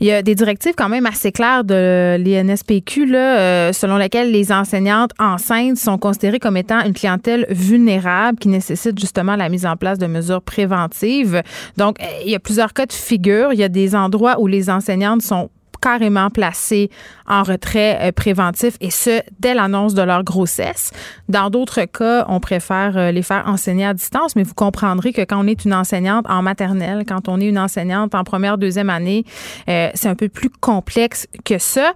Il 0.00 0.06
y 0.06 0.10
a 0.10 0.22
des 0.22 0.34
directives 0.34 0.72
quand 0.74 0.88
même 0.88 1.04
assez 1.04 1.32
claires 1.32 1.64
de 1.64 2.16
l'INSPQ, 2.18 3.04
là, 3.04 3.38
euh, 3.38 3.72
selon 3.74 3.98
lesquelles 3.98 4.32
les 4.32 4.50
enseignantes 4.52 5.10
enceintes 5.18 5.76
sont 5.76 5.98
considérées 5.98 6.38
comme 6.38 6.56
étant 6.56 6.82
une 6.82 6.94
clientèle 6.94 7.44
vulnérable 7.50 8.38
qui 8.38 8.48
nécessite 8.48 8.98
justement 8.98 9.36
la 9.36 9.50
mise 9.50 9.66
en 9.66 9.76
place 9.76 9.98
de 9.98 10.06
mesures 10.06 10.40
préventives. 10.40 11.42
Donc, 11.76 11.98
il 12.24 12.30
y 12.30 12.34
a 12.34 12.40
plusieurs 12.40 12.72
cas 12.72 12.86
de 12.86 12.92
figure. 12.94 13.52
Il 13.52 13.58
y 13.58 13.64
a 13.64 13.68
des 13.68 13.94
endroits 13.94 14.40
où 14.40 14.46
les 14.46 14.70
enseignantes 14.70 15.20
sont 15.20 15.50
carrément 15.80 16.30
placés 16.30 16.90
en 17.26 17.42
retrait 17.42 17.98
euh, 18.00 18.12
préventif 18.12 18.76
et 18.80 18.90
ce, 18.90 19.20
dès 19.38 19.54
l'annonce 19.54 19.94
de 19.94 20.02
leur 20.02 20.24
grossesse. 20.24 20.92
Dans 21.28 21.50
d'autres 21.50 21.84
cas, 21.84 22.24
on 22.28 22.40
préfère 22.40 22.96
euh, 22.96 23.10
les 23.12 23.22
faire 23.22 23.44
enseigner 23.46 23.86
à 23.86 23.94
distance, 23.94 24.36
mais 24.36 24.42
vous 24.42 24.54
comprendrez 24.54 25.12
que 25.12 25.22
quand 25.22 25.44
on 25.44 25.46
est 25.46 25.64
une 25.64 25.74
enseignante 25.74 26.26
en 26.28 26.42
maternelle, 26.42 27.04
quand 27.06 27.28
on 27.28 27.40
est 27.40 27.48
une 27.48 27.58
enseignante 27.58 28.14
en 28.14 28.24
première, 28.24 28.58
deuxième 28.58 28.90
année, 28.90 29.24
euh, 29.68 29.90
c'est 29.94 30.08
un 30.08 30.14
peu 30.14 30.28
plus 30.28 30.50
complexe 30.50 31.26
que 31.44 31.58
ça. 31.58 31.92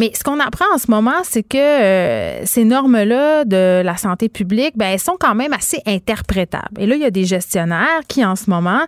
Mais 0.00 0.12
ce 0.14 0.24
qu'on 0.24 0.40
apprend 0.40 0.64
en 0.74 0.78
ce 0.78 0.90
moment, 0.90 1.20
c'est 1.24 1.42
que 1.42 1.58
euh, 1.58 2.46
ces 2.46 2.64
normes-là 2.64 3.44
de 3.44 3.82
la 3.84 3.98
santé 3.98 4.30
publique, 4.30 4.72
ben, 4.74 4.86
elles 4.86 4.98
sont 4.98 5.18
quand 5.20 5.34
même 5.34 5.52
assez 5.52 5.82
interprétables. 5.86 6.80
Et 6.80 6.86
là, 6.86 6.94
il 6.94 7.02
y 7.02 7.04
a 7.04 7.10
des 7.10 7.26
gestionnaires 7.26 8.00
qui, 8.08 8.24
en 8.24 8.34
ce 8.34 8.48
moment, 8.48 8.80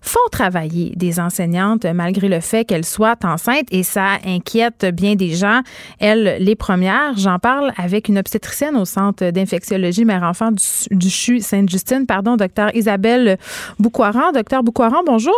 font 0.00 0.26
travailler 0.32 0.94
des 0.96 1.20
enseignantes 1.20 1.84
malgré 1.84 2.28
le 2.28 2.40
fait 2.40 2.64
qu'elles 2.64 2.86
soient 2.86 3.16
enceintes 3.24 3.66
et 3.72 3.82
ça 3.82 4.16
inquiète 4.24 4.86
bien 4.86 5.16
des 5.16 5.34
gens. 5.34 5.60
Elles, 6.00 6.38
les 6.40 6.56
premières, 6.56 7.14
j'en 7.18 7.38
parle 7.38 7.70
avec 7.76 8.08
une 8.08 8.16
obstétricienne 8.16 8.76
au 8.76 8.86
centre 8.86 9.32
d'infectiologie 9.32 10.06
mère-enfant 10.06 10.50
du, 10.50 11.10
CHU 11.10 11.40
Sainte-Justine, 11.40 12.06
pardon, 12.06 12.36
docteur 12.36 12.74
Isabelle 12.74 13.36
Boucoiran. 13.78 14.32
Docteur 14.32 14.62
Boucoiran, 14.62 15.02
bonjour. 15.04 15.34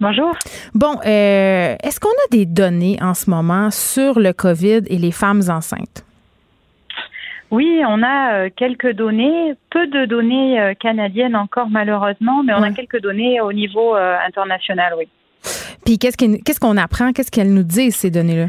Bonjour. 0.00 0.34
Bon, 0.74 0.96
euh, 1.06 1.76
est-ce 1.82 2.00
qu'on 2.00 2.08
a 2.08 2.28
des 2.30 2.46
données 2.46 2.98
en 3.00 3.14
ce 3.14 3.30
moment 3.30 3.70
sur 3.70 4.18
le 4.18 4.32
COVID 4.32 4.82
et 4.88 4.98
les 4.98 5.12
femmes 5.12 5.42
enceintes? 5.48 6.04
Oui, 7.50 7.82
on 7.88 8.02
a 8.02 8.34
euh, 8.34 8.48
quelques 8.54 8.92
données, 8.92 9.54
peu 9.70 9.86
de 9.86 10.06
données 10.06 10.60
euh, 10.60 10.74
canadiennes 10.74 11.36
encore 11.36 11.68
malheureusement, 11.70 12.42
mais 12.42 12.52
on 12.54 12.62
a 12.62 12.72
quelques 12.72 13.00
données 13.00 13.40
au 13.40 13.52
niveau 13.52 13.94
international, 13.94 14.94
oui. 14.98 15.08
Puis 15.84 15.98
qu'est-ce 15.98 16.58
qu'on 16.60 16.76
apprend, 16.76 17.12
qu'est-ce 17.12 17.30
qu'elles 17.30 17.52
nous 17.52 17.62
disent 17.62 17.96
ces 17.96 18.10
données-là? 18.10 18.48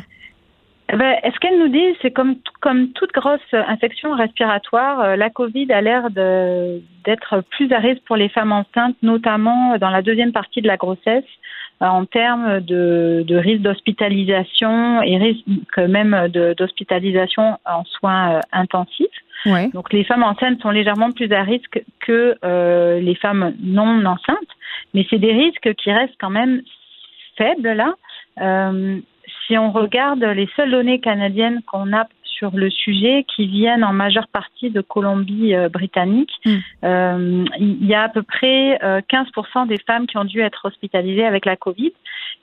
Eh 0.87 0.97
ben, 0.97 1.15
ce 1.23 1.39
qu'elles 1.39 1.59
nous 1.59 1.67
disent, 1.67 1.95
c'est 2.01 2.11
comme 2.11 2.35
comme 2.61 2.91
toute 2.91 3.11
grosse 3.11 3.39
infection 3.53 4.13
respiratoire, 4.13 5.17
la 5.17 5.29
COVID 5.31 5.71
a 5.71 5.81
l'air 5.81 6.11
d'être 6.11 7.41
plus 7.49 7.71
à 7.71 7.79
risque 7.79 8.03
pour 8.05 8.17
les 8.17 8.29
femmes 8.29 8.51
enceintes, 8.51 8.95
notamment 9.01 9.77
dans 9.79 9.89
la 9.89 10.03
deuxième 10.03 10.31
partie 10.31 10.61
de 10.61 10.67
la 10.67 10.77
grossesse. 10.77 11.25
Euh, 11.81 11.87
en 11.87 12.05
termes 12.05 12.61
de, 12.61 13.25
de 13.27 13.35
risque 13.35 13.61
d'hospitalisation 13.61 15.01
et 15.01 15.17
risque 15.17 15.77
même 15.77 16.29
d'hospitalisation 16.57 17.57
en 17.65 17.83
soins 17.83 18.35
euh, 18.35 18.39
intensifs. 18.53 19.07
Donc 19.73 19.91
les 19.91 20.05
femmes 20.05 20.23
enceintes 20.23 20.61
sont 20.61 20.71
légèrement 20.71 21.11
plus 21.11 21.31
à 21.33 21.43
risque 21.43 21.83
que 21.99 22.35
euh, 22.45 22.99
les 23.01 23.15
femmes 23.15 23.53
non 23.61 24.05
enceintes, 24.05 24.53
mais 24.93 25.05
c'est 25.09 25.19
des 25.19 25.33
risques 25.33 25.75
qui 25.75 25.91
restent 25.91 26.15
quand 26.19 26.29
même 26.29 26.61
faibles 27.37 27.73
là. 27.73 27.93
Euh, 28.39 28.99
si 29.45 29.57
on 29.57 29.71
regarde 29.71 30.23
les 30.23 30.49
seules 30.55 30.71
données 30.71 30.99
canadiennes 30.99 31.61
qu'on 31.63 31.93
a 31.93 32.07
sur 32.37 32.51
le 32.55 32.69
sujet 32.69 33.25
qui 33.35 33.47
viennent 33.47 33.83
en 33.83 33.93
majeure 33.93 34.27
partie 34.27 34.69
de 34.69 34.81
Colombie-Britannique. 34.81 36.33
Euh, 36.45 36.51
hmm. 36.51 36.61
euh, 36.83 37.45
il 37.59 37.85
y 37.85 37.93
a 37.93 38.03
à 38.03 38.09
peu 38.09 38.23
près 38.23 38.77
15% 38.81 39.63
euh, 39.63 39.65
des 39.65 39.77
femmes 39.77 40.07
qui 40.07 40.17
ont 40.17 40.25
dû 40.25 40.41
être 40.41 40.65
hospitalisées 40.65 41.25
avec 41.25 41.45
la 41.45 41.55
Covid 41.55 41.93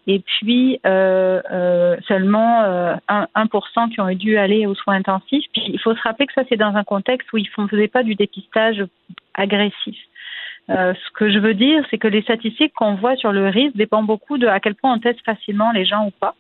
et 0.07 0.21
puis 0.21 0.81
seulement 0.83 2.63
1%, 3.09 3.91
qui 3.93 4.01
ont 4.01 4.15
dû 4.15 4.37
aller 4.37 4.67
aux 4.67 4.75
soins 4.75 4.97
intensifs. 4.97 5.45
Puis 5.53 5.63
il 5.69 5.79
faut 5.79 5.95
se 5.95 6.03
rappeler 6.03 6.27
que 6.27 6.33
ça, 6.33 6.43
c'est 6.49 6.57
dans 6.57 6.75
un 6.75 6.85
contexte 6.85 7.33
où 7.33 7.39
ils 7.39 7.49
ne 7.57 7.69
faisaient 7.69 7.89
pas 7.89 8.03
du 8.03 8.15
dépistage 8.17 8.85
agressif. 9.35 9.97
ce 10.69 11.11
que 11.15 11.31
je 11.31 11.39
veux 11.39 11.55
dire, 11.55 11.85
c'est 11.91 11.99
que 11.99 12.09
les 12.09 12.23
statistiques 12.23 12.73
qu'on 12.75 12.97
voit 12.97 13.17
sur 13.17 13.31
le 13.33 13.49
risque 13.49 13.77
dépendent 13.77 14.07
beaucoup 14.07 14.39
de 14.39 14.47
à 14.49 14.59
quel 14.59 14.75
point 14.75 14.95
on 14.95 14.99
teste 14.99 15.21
facilement 15.25 15.71
les 15.71 15.85
gens 15.85 16.07
ou 16.07 16.11
pas. 16.11 16.35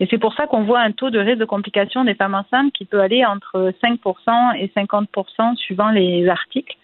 Et 0.00 0.06
c'est 0.10 0.18
pour 0.18 0.34
ça 0.34 0.46
qu'on 0.46 0.62
voit 0.62 0.80
un 0.80 0.92
taux 0.92 1.10
de 1.10 1.18
risque 1.18 1.38
de 1.38 1.44
complication 1.44 2.04
des 2.04 2.14
femmes 2.14 2.34
enceintes 2.34 2.72
qui 2.72 2.84
peut 2.84 3.00
aller 3.00 3.24
entre 3.24 3.72
5% 3.82 4.56
et 4.56 4.68
50% 4.68 5.56
suivant 5.56 5.90
les 5.90 6.28
articles. 6.28 6.76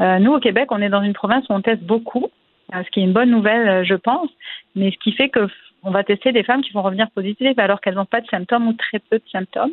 Euh, 0.00 0.18
nous, 0.18 0.32
au 0.32 0.40
Québec, 0.40 0.68
on 0.70 0.80
est 0.80 0.88
dans 0.88 1.02
une 1.02 1.14
province 1.14 1.44
où 1.48 1.52
on 1.52 1.60
teste 1.60 1.82
beaucoup, 1.82 2.28
euh, 2.74 2.82
ce 2.84 2.90
qui 2.90 3.00
est 3.00 3.04
une 3.04 3.12
bonne 3.12 3.30
nouvelle, 3.30 3.68
euh, 3.68 3.84
je 3.84 3.94
pense, 3.94 4.28
mais 4.74 4.90
ce 4.90 4.98
qui 4.98 5.12
fait 5.12 5.30
qu'on 5.30 5.90
va 5.90 6.04
tester 6.04 6.32
des 6.32 6.42
femmes 6.42 6.62
qui 6.62 6.72
vont 6.72 6.82
revenir 6.82 7.10
positives 7.10 7.58
alors 7.58 7.80
qu'elles 7.80 7.94
n'ont 7.94 8.04
pas 8.04 8.20
de 8.20 8.26
symptômes 8.26 8.68
ou 8.68 8.72
très 8.72 8.98
peu 8.98 9.18
de 9.18 9.28
symptômes. 9.30 9.72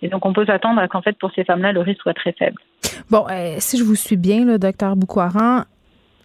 Et 0.00 0.08
donc, 0.08 0.24
on 0.26 0.32
peut 0.32 0.46
s'attendre 0.46 0.80
à 0.80 0.88
qu'en 0.88 1.02
fait, 1.02 1.18
pour 1.18 1.32
ces 1.32 1.44
femmes-là, 1.44 1.72
le 1.72 1.80
risque 1.80 2.02
soit 2.02 2.14
très 2.14 2.32
faible. 2.32 2.60
Bon, 3.10 3.26
si 3.58 3.78
je 3.78 3.84
vous 3.84 3.96
suis 3.96 4.16
bien, 4.16 4.44
le 4.44 4.58
docteur 4.58 4.94
Boukouaran, 4.94 5.64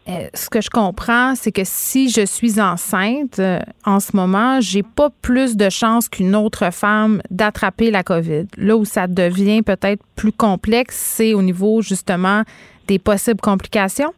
euh, 0.09 0.27
ce 0.33 0.49
que 0.49 0.59
je 0.59 0.69
comprends, 0.69 1.33
c'est 1.35 1.53
que 1.53 1.61
si 1.63 2.09
je 2.09 2.25
suis 2.25 2.59
enceinte 2.59 3.39
euh, 3.39 3.59
en 3.85 4.01
ce 4.01 4.15
moment, 4.15 4.59
j'ai 4.59 4.83
pas 4.83 5.09
plus 5.21 5.55
de 5.55 5.69
chances 5.69 6.09
qu'une 6.09 6.35
autre 6.35 6.71
femme 6.73 7.21
d'attraper 7.31 7.89
la 7.89 8.03
COVID. 8.03 8.47
Là 8.57 8.75
où 8.75 8.83
ça 8.83 9.07
devient 9.07 9.61
peut-être 9.61 10.03
plus 10.15 10.33
complexe, 10.33 10.97
c'est 10.97 11.33
au 11.33 11.41
niveau 11.41 11.81
justement 11.81 12.43
des 12.87 12.99
possibles 12.99 13.39
complications. 13.39 14.13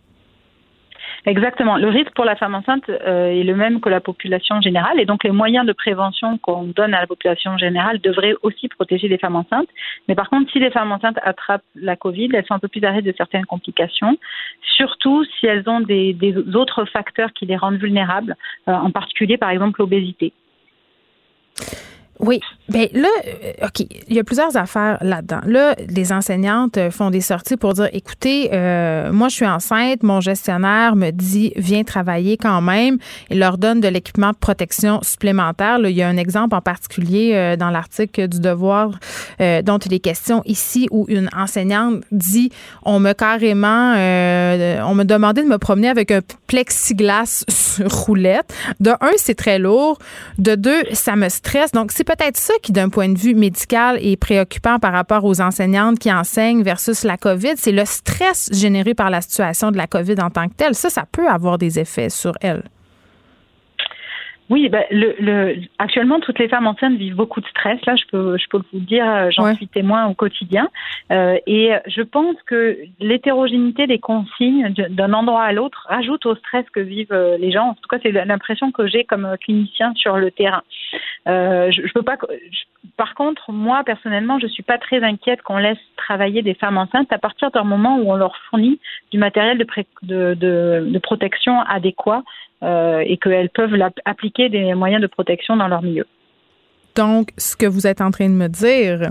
Exactement. 1.25 1.77
Le 1.77 1.87
risque 1.89 2.13
pour 2.13 2.25
la 2.25 2.35
femme 2.35 2.53
enceinte 2.53 2.87
euh, 2.89 3.29
est 3.29 3.43
le 3.43 3.55
même 3.55 3.81
que 3.81 3.89
la 3.89 3.99
population 3.99 4.61
générale 4.61 4.99
et 4.99 5.05
donc 5.05 5.23
les 5.23 5.31
moyens 5.31 5.65
de 5.65 5.73
prévention 5.73 6.37
qu'on 6.37 6.65
donne 6.65 6.93
à 6.93 7.01
la 7.01 7.07
population 7.07 7.57
générale 7.57 7.99
devraient 7.99 8.35
aussi 8.43 8.67
protéger 8.67 9.07
les 9.07 9.17
femmes 9.17 9.35
enceintes. 9.35 9.69
Mais 10.07 10.13
par 10.13 10.29
contre, 10.29 10.51
si 10.51 10.59
les 10.59 10.69
femmes 10.69 10.91
enceintes 10.91 11.17
attrapent 11.23 11.63
la 11.73 11.95
Covid, 11.95 12.29
elles 12.33 12.45
sont 12.45 12.53
un 12.53 12.59
peu 12.59 12.67
plus 12.67 12.83
à 12.83 12.91
risque 12.91 13.05
de 13.05 13.13
certaines 13.17 13.45
complications, 13.45 14.17
surtout 14.77 15.23
si 15.39 15.47
elles 15.47 15.67
ont 15.67 15.79
des, 15.79 16.13
des 16.13 16.35
autres 16.55 16.85
facteurs 16.85 17.33
qui 17.33 17.47
les 17.47 17.57
rendent 17.57 17.79
vulnérables, 17.79 18.35
euh, 18.67 18.73
en 18.73 18.91
particulier 18.91 19.37
par 19.37 19.49
exemple 19.49 19.79
l'obésité. 19.79 20.31
Oui. 22.19 22.39
Bien 22.69 22.87
là, 22.93 23.09
euh, 23.27 23.67
OK, 23.67 23.85
il 24.07 24.15
y 24.15 24.19
a 24.19 24.23
plusieurs 24.23 24.55
affaires 24.57 24.97
là-dedans. 25.01 25.41
Là, 25.45 25.75
les 25.89 26.11
enseignantes 26.11 26.79
font 26.89 27.11
des 27.11 27.21
sorties 27.21 27.57
pour 27.57 27.73
dire 27.73 27.89
écoutez, 27.93 28.49
euh, 28.53 29.11
moi, 29.11 29.27
je 29.27 29.35
suis 29.35 29.45
enceinte, 29.45 30.01
mon 30.01 30.21
gestionnaire 30.21 30.95
me 30.95 31.11
dit 31.11 31.51
viens 31.57 31.83
travailler 31.83 32.37
quand 32.37 32.61
même. 32.61 32.97
Il 33.29 33.39
leur 33.39 33.57
donne 33.57 33.81
de 33.81 33.87
l'équipement 33.87 34.31
de 34.31 34.37
protection 34.37 34.99
supplémentaire. 35.03 35.77
Là, 35.77 35.89
il 35.89 35.95
y 35.95 36.01
a 36.01 36.07
un 36.07 36.17
exemple 36.17 36.55
en 36.55 36.61
particulier 36.61 37.33
euh, 37.33 37.55
dans 37.55 37.69
l'article 37.69 38.27
du 38.27 38.39
Devoir 38.39 38.91
dont 39.63 39.77
il 39.77 39.93
est 39.93 39.99
question 39.99 40.41
ici 40.45 40.87
où 40.91 41.05
une 41.09 41.29
enseignante 41.35 42.03
dit 42.11 42.51
on 42.83 42.99
me 42.99 43.13
carrément, 43.13 43.93
on 43.93 44.95
me 44.95 45.03
demandait 45.03 45.43
de 45.43 45.47
me 45.47 45.57
promener 45.57 45.89
avec 45.89 46.11
un 46.11 46.21
plexiglas 46.47 47.43
roulette. 47.85 48.53
De 48.79 48.91
un, 48.91 49.11
c'est 49.17 49.35
très 49.35 49.59
lourd. 49.59 49.97
De 50.37 50.55
deux, 50.55 50.83
ça 50.93 51.15
me 51.15 51.29
stresse. 51.29 51.71
Donc, 51.71 51.91
c'est 51.91 52.04
peut-être 52.05 52.37
ça 52.37 52.53
qui, 52.61 52.71
d'un 52.71 52.89
point 52.89 53.09
de 53.09 53.17
vue 53.17 53.35
médical, 53.35 53.97
est 54.01 54.15
préoccupant 54.15 54.79
par 54.79 54.93
rapport 54.93 55.25
aux 55.25 55.41
enseignantes 55.41 55.99
qui 55.99 56.11
enseignent 56.11 56.63
versus 56.63 57.03
la 57.03 57.17
COVID. 57.17 57.55
C'est 57.57 57.71
le 57.71 57.85
stress 57.85 58.49
généré 58.53 58.93
par 58.93 59.09
la 59.09 59.21
situation 59.21 59.71
de 59.71 59.77
la 59.77 59.87
COVID 59.87 60.15
en 60.21 60.29
tant 60.29 60.47
que 60.47 60.53
telle. 60.53 60.75
Ça, 60.75 60.89
ça 60.89 61.05
peut 61.11 61.27
avoir 61.27 61.57
des 61.57 61.79
effets 61.79 62.09
sur 62.09 62.33
elles. 62.41 62.63
Oui, 64.49 64.69
ben, 64.69 64.83
le, 64.91 65.15
le, 65.19 65.55
actuellement, 65.79 66.19
toutes 66.19 66.37
les 66.37 66.47
femmes 66.47 66.67
enceintes 66.67 66.97
vivent 66.97 67.15
beaucoup 67.15 67.41
de 67.41 67.47
stress. 67.47 67.83
Là, 67.87 67.95
je 67.95 68.05
peux, 68.11 68.37
je 68.37 68.47
peux 68.47 68.57
vous 68.57 68.79
le 68.79 68.79
dire, 68.81 69.09
euh, 69.09 69.29
j'en 69.31 69.55
suis 69.55 69.67
témoin 69.67 70.05
au 70.05 70.13
quotidien. 70.13 70.69
Euh, 71.11 71.37
et 71.47 71.71
je 71.87 72.01
pense 72.03 72.35
que 72.45 72.77
l'hétérogénéité 72.99 73.87
des 73.87 73.97
consignes 73.97 74.71
d'un 74.89 75.13
endroit 75.13 75.43
à 75.43 75.51
l'autre 75.51 75.87
rajoute 75.89 76.27
au 76.27 76.35
stress 76.35 76.63
que 76.69 76.79
vivent 76.79 77.11
euh, 77.11 77.37
les 77.37 77.51
gens. 77.51 77.69
En 77.69 77.73
tout 77.73 77.87
cas, 77.89 77.97
c'est 78.03 78.11
l'impression 78.11 78.71
que 78.71 78.85
j'ai 78.85 79.03
comme 79.03 79.35
clinicien 79.41 79.93
sur 79.95 80.17
le 80.17 80.29
terrain. 80.29 80.61
Euh, 81.27 81.71
je, 81.71 81.81
je, 81.87 81.93
peux 81.93 82.03
pas. 82.03 82.17
par 82.97 83.15
contre, 83.15 83.51
moi 83.51 83.83
personnellement, 83.83 84.37
je 84.37 84.45
suis 84.45 84.63
pas 84.63 84.77
très 84.77 85.03
inquiète 85.03 85.41
qu'on 85.41 85.57
laisse 85.57 85.79
travailler 85.97 86.43
des 86.43 86.53
femmes 86.53 86.77
enceintes 86.77 87.11
à 87.11 87.17
partir 87.17 87.49
d'un 87.49 87.63
moment 87.63 87.97
où 87.97 88.11
on 88.11 88.15
leur 88.15 88.37
fournit 88.49 88.79
du 89.11 89.17
matériel 89.17 89.57
de, 89.57 89.65
de, 90.03 90.33
de, 90.35 90.87
de 90.87 90.99
protection 90.99 91.61
adéquat 91.61 92.21
euh, 92.21 92.54
et 92.65 93.17
qu'elles 93.17 93.49
peuvent 93.49 93.75
appliquer 94.05 94.49
des 94.49 94.73
moyens 94.73 95.01
de 95.01 95.07
protection 95.07 95.55
dans 95.55 95.67
leur 95.67 95.81
milieu. 95.81 96.05
Donc, 96.95 97.29
ce 97.37 97.55
que 97.55 97.65
vous 97.65 97.87
êtes 97.87 98.01
en 98.01 98.09
train 98.09 98.29
de 98.29 98.33
me 98.33 98.47
dire, 98.47 99.09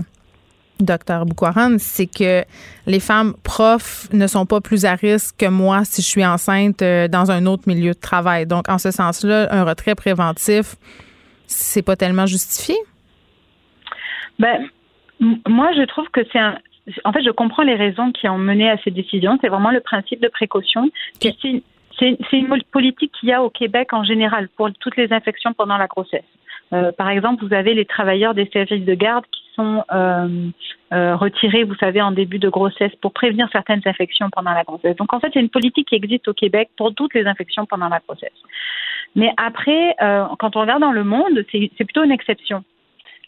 docteur 0.79 1.25
Boukwaran, 1.25 1.77
c'est 1.77 2.07
que 2.07 2.43
les 2.87 2.99
femmes 2.99 3.33
profs 3.43 4.11
ne 4.11 4.27
sont 4.27 4.45
pas 4.45 4.61
plus 4.61 4.85
à 4.85 4.95
risque 4.95 5.37
que 5.37 5.47
moi 5.47 5.85
si 5.85 6.01
je 6.01 6.07
suis 6.07 6.25
enceinte 6.25 6.81
euh, 6.81 7.07
dans 7.07 7.31
un 7.31 7.45
autre 7.45 7.63
milieu 7.67 7.93
de 7.93 7.99
travail. 7.99 8.45
Donc, 8.45 8.69
en 8.69 8.77
ce 8.77 8.91
sens-là, 8.91 9.47
un 9.51 9.63
retrait 9.63 9.95
préventif, 9.95 10.75
c'est 11.47 11.83
pas 11.83 11.95
tellement 11.95 12.25
justifié? 12.25 12.75
Ben, 14.39 14.67
moi, 15.47 15.71
je 15.77 15.83
trouve 15.83 16.09
que 16.09 16.21
c'est 16.31 16.39
un. 16.39 16.57
En 17.03 17.13
fait, 17.13 17.23
je 17.23 17.31
comprends 17.31 17.63
les 17.63 17.75
raisons 17.75 18.11
qui 18.11 18.27
ont 18.27 18.37
mené 18.37 18.69
à 18.69 18.77
ces 18.83 18.91
décisions. 18.91 19.39
C'est 19.41 19.47
vraiment 19.47 19.71
le 19.71 19.79
principe 19.79 20.21
de 20.21 20.27
précaution. 20.27 20.89
C'est 21.99 22.17
une 22.33 22.49
politique 22.71 23.11
qu'il 23.19 23.29
y 23.29 23.33
a 23.33 23.43
au 23.43 23.49
Québec 23.49 23.93
en 23.93 24.03
général 24.03 24.49
pour 24.57 24.69
toutes 24.79 24.97
les 24.97 25.11
infections 25.13 25.53
pendant 25.53 25.77
la 25.77 25.87
grossesse. 25.87 26.25
Euh, 26.73 26.91
par 26.91 27.09
exemple, 27.09 27.45
vous 27.45 27.53
avez 27.53 27.73
les 27.73 27.85
travailleurs 27.85 28.33
des 28.33 28.49
services 28.51 28.85
de 28.85 28.93
garde 28.95 29.25
qui 29.31 29.41
sont 29.55 29.83
euh, 29.91 30.49
euh, 30.93 31.15
retirés, 31.15 31.63
vous 31.63 31.75
savez, 31.75 32.01
en 32.01 32.11
début 32.11 32.39
de 32.39 32.49
grossesse 32.49 32.93
pour 33.01 33.13
prévenir 33.13 33.47
certaines 33.51 33.81
infections 33.85 34.29
pendant 34.31 34.51
la 34.51 34.63
grossesse. 34.63 34.95
Donc, 34.95 35.13
en 35.13 35.19
fait, 35.19 35.29
c'est 35.33 35.39
une 35.39 35.49
politique 35.49 35.87
qui 35.89 35.95
existe 35.95 36.27
au 36.27 36.33
Québec 36.33 36.69
pour 36.75 36.93
toutes 36.93 37.13
les 37.13 37.27
infections 37.27 37.65
pendant 37.65 37.87
la 37.87 37.99
grossesse. 38.05 38.33
Mais 39.15 39.31
après, 39.37 39.95
quand 40.39 40.57
on 40.57 40.61
regarde 40.61 40.81
dans 40.81 40.91
le 40.91 41.05
monde, 41.05 41.45
c'est 41.51 41.85
plutôt 41.85 42.03
une 42.03 42.11
exception. 42.11 42.65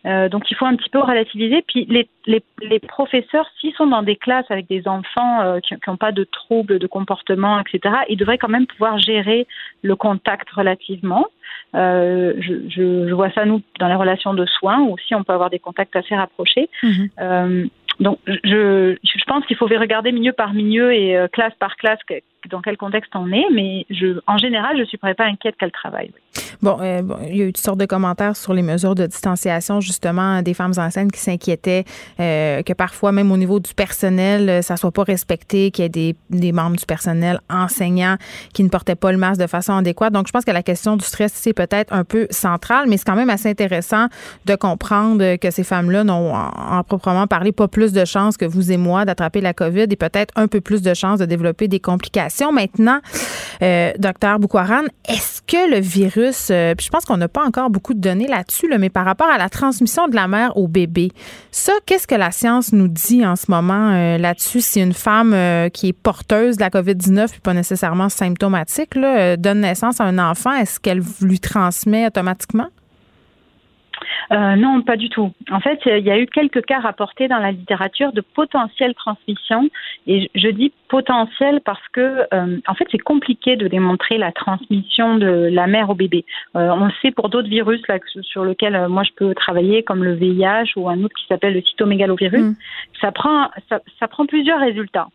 Euh, 0.05 0.29
donc 0.29 0.49
il 0.51 0.55
faut 0.55 0.65
un 0.65 0.75
petit 0.75 0.89
peu 0.89 0.99
relativiser. 0.99 1.63
Puis 1.67 1.85
les, 1.89 2.07
les, 2.25 2.43
les 2.61 2.79
professeurs, 2.79 3.49
s'ils 3.59 3.73
sont 3.73 3.87
dans 3.87 4.03
des 4.03 4.15
classes 4.15 4.49
avec 4.49 4.67
des 4.67 4.87
enfants 4.87 5.41
euh, 5.41 5.59
qui 5.59 5.75
n'ont 5.87 5.97
pas 5.97 6.11
de 6.11 6.23
troubles 6.23 6.79
de 6.79 6.87
comportement, 6.87 7.59
etc., 7.59 7.95
ils 8.09 8.17
devraient 8.17 8.37
quand 8.37 8.49
même 8.49 8.67
pouvoir 8.67 8.97
gérer 8.99 9.47
le 9.81 9.95
contact 9.95 10.49
relativement. 10.51 11.27
Euh, 11.75 12.33
je, 12.39 12.53
je, 12.69 13.07
je, 13.07 13.13
vois 13.13 13.31
ça 13.31 13.45
nous 13.45 13.61
dans 13.79 13.87
les 13.87 13.95
relations 13.95 14.33
de 14.33 14.45
soins 14.45 14.79
où 14.79 14.93
aussi 14.93 15.15
on 15.15 15.23
peut 15.23 15.33
avoir 15.33 15.49
des 15.49 15.59
contacts 15.59 15.95
assez 15.95 16.15
rapprochés. 16.15 16.69
Mhm. 16.83 17.69
Donc 17.99 18.19
je, 18.27 18.95
je 19.03 19.23
pense 19.25 19.43
qu'il 19.47 19.57
faut 19.57 19.65
regarder 19.65 20.11
milieu 20.11 20.31
par 20.31 20.53
milieu 20.53 20.93
et 20.93 21.17
classe 21.33 21.53
par 21.57 21.75
classe 21.77 21.99
dans 22.49 22.61
quel 22.61 22.77
contexte 22.77 23.11
on 23.15 23.31
est, 23.31 23.45
mais 23.53 23.85
je, 23.89 24.19
en 24.27 24.37
général, 24.37 24.75
je 24.75 24.81
ne 24.81 24.85
suis 24.85 24.97
pas 24.97 25.13
inquiète 25.19 25.55
qu'elle 25.57 25.71
travaille. 25.71 26.11
Bon, 26.61 26.77
euh, 26.81 27.01
bon, 27.01 27.17
il 27.27 27.37
y 27.37 27.41
a 27.41 27.45
eu 27.45 27.53
toutes 27.53 27.63
sortes 27.63 27.79
de 27.79 27.85
commentaires 27.85 28.35
sur 28.35 28.53
les 28.53 28.61
mesures 28.61 28.95
de 28.95 29.05
distanciation, 29.05 29.81
justement, 29.81 30.41
des 30.41 30.53
femmes 30.53 30.73
enceintes 30.77 31.11
qui 31.11 31.19
s'inquiétaient 31.19 31.83
euh, 32.19 32.61
que 32.63 32.73
parfois, 32.73 33.11
même 33.11 33.31
au 33.31 33.37
niveau 33.37 33.59
du 33.59 33.73
personnel, 33.73 34.49
euh, 34.49 34.61
ça 34.61 34.77
soit 34.77 34.91
pas 34.91 35.03
respecté, 35.03 35.71
qu'il 35.71 35.83
y 35.83 35.85
ait 35.85 36.15
des, 36.29 36.51
membres 36.51 36.77
du 36.77 36.85
personnel 36.85 37.39
enseignants 37.49 38.17
qui 38.53 38.63
ne 38.63 38.69
portaient 38.69 38.95
pas 38.95 39.11
le 39.11 39.17
masque 39.17 39.41
de 39.41 39.47
façon 39.47 39.73
adéquate. 39.73 40.13
Donc, 40.13 40.27
je 40.27 40.31
pense 40.31 40.45
que 40.45 40.51
la 40.51 40.63
question 40.63 40.95
du 40.97 41.05
stress, 41.05 41.31
c'est 41.33 41.53
peut-être 41.53 41.93
un 41.93 42.03
peu 42.03 42.27
centrale, 42.31 42.87
mais 42.87 42.97
c'est 42.97 43.05
quand 43.05 43.15
même 43.15 43.29
assez 43.29 43.49
intéressant 43.49 44.07
de 44.45 44.55
comprendre 44.55 45.35
que 45.35 45.51
ces 45.51 45.63
femmes-là 45.63 46.03
n'ont, 46.03 46.33
en, 46.33 46.49
en, 46.77 46.83
proprement 46.83 47.27
parlé, 47.27 47.51
pas 47.51 47.67
plus 47.67 47.93
de 47.93 48.05
chances 48.05 48.37
que 48.37 48.45
vous 48.45 48.71
et 48.71 48.77
moi 48.77 49.05
d'attraper 49.05 49.41
la 49.41 49.53
COVID 49.53 49.85
et 49.89 49.95
peut-être 49.95 50.33
un 50.35 50.47
peu 50.47 50.61
plus 50.61 50.81
de 50.81 50.93
chances 50.93 51.19
de 51.19 51.25
développer 51.25 51.67
des 51.67 51.79
complications 51.79 52.36
maintenant, 52.51 52.99
euh, 53.61 53.91
docteur 53.97 54.39
Boukwaran, 54.39 54.83
est-ce 55.07 55.41
que 55.41 55.71
le 55.71 55.79
virus, 55.79 56.49
euh, 56.51 56.75
puis 56.75 56.85
je 56.85 56.89
pense 56.89 57.05
qu'on 57.05 57.17
n'a 57.17 57.27
pas 57.27 57.43
encore 57.43 57.69
beaucoup 57.69 57.93
de 57.93 57.99
données 57.99 58.27
là-dessus, 58.27 58.67
là, 58.67 58.77
mais 58.77 58.89
par 58.89 59.05
rapport 59.05 59.29
à 59.29 59.37
la 59.37 59.49
transmission 59.49 60.07
de 60.07 60.15
la 60.15 60.27
mère 60.27 60.55
au 60.57 60.67
bébé, 60.67 61.11
ça, 61.51 61.73
qu'est-ce 61.85 62.07
que 62.07 62.15
la 62.15 62.31
science 62.31 62.73
nous 62.73 62.87
dit 62.87 63.25
en 63.25 63.35
ce 63.35 63.45
moment 63.49 63.91
euh, 63.93 64.17
là-dessus? 64.17 64.61
Si 64.61 64.81
une 64.81 64.93
femme 64.93 65.35
qui 65.71 65.89
est 65.89 65.93
porteuse 65.93 66.57
de 66.57 66.61
la 66.61 66.69
COVID-19 66.69 67.29
puis 67.29 67.39
pas 67.39 67.53
nécessairement 67.53 68.09
symptomatique 68.09 68.93
donne 68.93 69.61
naissance 69.61 69.99
à 69.99 70.03
un 70.03 70.19
enfant, 70.19 70.53
est-ce 70.53 70.79
qu'elle 70.79 71.01
lui 71.21 71.39
transmet 71.39 72.07
automatiquement? 72.07 72.67
Euh, 74.31 74.55
non, 74.55 74.81
pas 74.81 74.97
du 74.97 75.09
tout. 75.09 75.31
En 75.51 75.59
fait, 75.59 75.79
il 75.85 76.05
y 76.05 76.11
a 76.11 76.19
eu 76.19 76.27
quelques 76.27 76.65
cas 76.65 76.79
rapportés 76.79 77.27
dans 77.27 77.39
la 77.39 77.51
littérature 77.51 78.11
de 78.11 78.21
potentielle 78.21 78.93
transmission. 78.93 79.69
Et 80.05 80.29
je 80.35 80.49
dis 80.49 80.71
potentiel 80.89 81.61
parce 81.63 81.85
que, 81.91 82.25
euh, 82.33 82.59
en 82.67 82.73
fait, 82.75 82.87
c'est 82.91 82.97
compliqué 82.97 83.55
de 83.55 83.67
démontrer 83.67 84.17
la 84.17 84.31
transmission 84.31 85.17
de 85.17 85.49
la 85.51 85.67
mère 85.67 85.89
au 85.89 85.95
bébé. 85.95 86.25
Euh, 86.55 86.69
on 86.69 86.85
le 86.85 86.93
sait 87.01 87.11
pour 87.11 87.29
d'autres 87.29 87.49
virus 87.49 87.81
là, 87.87 87.97
sur 88.21 88.45
lesquels 88.45 88.87
moi 88.87 89.03
je 89.03 89.11
peux 89.15 89.33
travailler, 89.33 89.83
comme 89.83 90.03
le 90.03 90.13
VIH 90.13 90.73
ou 90.75 90.89
un 90.89 91.03
autre 91.03 91.15
qui 91.15 91.25
s'appelle 91.27 91.53
le 91.53 91.61
cytomégalovirus. 91.61 92.41
Mm. 92.41 92.55
Ça 93.01 93.11
prend, 93.11 93.49
ça, 93.69 93.79
ça 93.99 94.07
prend 94.07 94.25
plusieurs 94.25 94.59
résultats. 94.59 95.07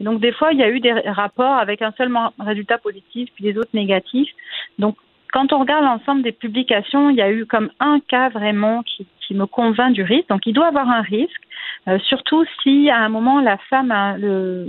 Et 0.00 0.04
donc, 0.04 0.20
des 0.20 0.32
fois, 0.32 0.52
il 0.52 0.58
y 0.58 0.62
a 0.62 0.70
eu 0.70 0.80
des 0.80 0.92
rapports 0.92 1.58
avec 1.58 1.82
un 1.82 1.92
seul 1.92 2.10
résultat 2.38 2.78
positif, 2.78 3.28
puis 3.34 3.44
des 3.44 3.58
autres 3.58 3.70
négatifs. 3.74 4.30
Donc, 4.78 4.96
quand 5.32 5.52
on 5.52 5.58
regarde 5.60 5.84
l'ensemble 5.84 6.22
des 6.22 6.32
publications, 6.32 7.10
il 7.10 7.16
y 7.16 7.22
a 7.22 7.30
eu 7.30 7.46
comme 7.46 7.70
un 7.80 8.00
cas 8.00 8.28
vraiment 8.30 8.82
qui, 8.82 9.06
qui 9.20 9.34
me 9.34 9.46
convainc 9.46 9.92
du 9.92 10.02
risque. 10.02 10.28
Donc, 10.28 10.46
il 10.46 10.52
doit 10.52 10.66
avoir 10.66 10.88
un 10.88 11.02
risque, 11.02 11.42
euh, 11.88 11.98
surtout 12.00 12.44
si 12.62 12.90
à 12.90 12.98
un 12.98 13.08
moment 13.08 13.40
la 13.40 13.58
femme 13.68 13.90
a 13.90 14.16
le, 14.16 14.68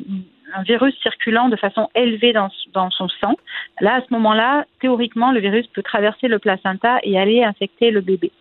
un 0.53 0.63
virus 0.63 0.93
circulant 1.01 1.49
de 1.49 1.55
façon 1.55 1.89
élevée 1.95 2.33
dans, 2.33 2.49
dans 2.73 2.91
son 2.91 3.09
sang. 3.09 3.35
Là, 3.79 3.95
à 3.95 4.01
ce 4.01 4.07
moment-là, 4.11 4.65
théoriquement, 4.79 5.31
le 5.31 5.39
virus 5.39 5.65
peut 5.67 5.81
traverser 5.81 6.27
le 6.27 6.37
placenta 6.37 6.99
et 7.03 7.19
aller 7.19 7.43
infecter 7.43 7.89
le 7.89 8.01
bébé. 8.01 8.31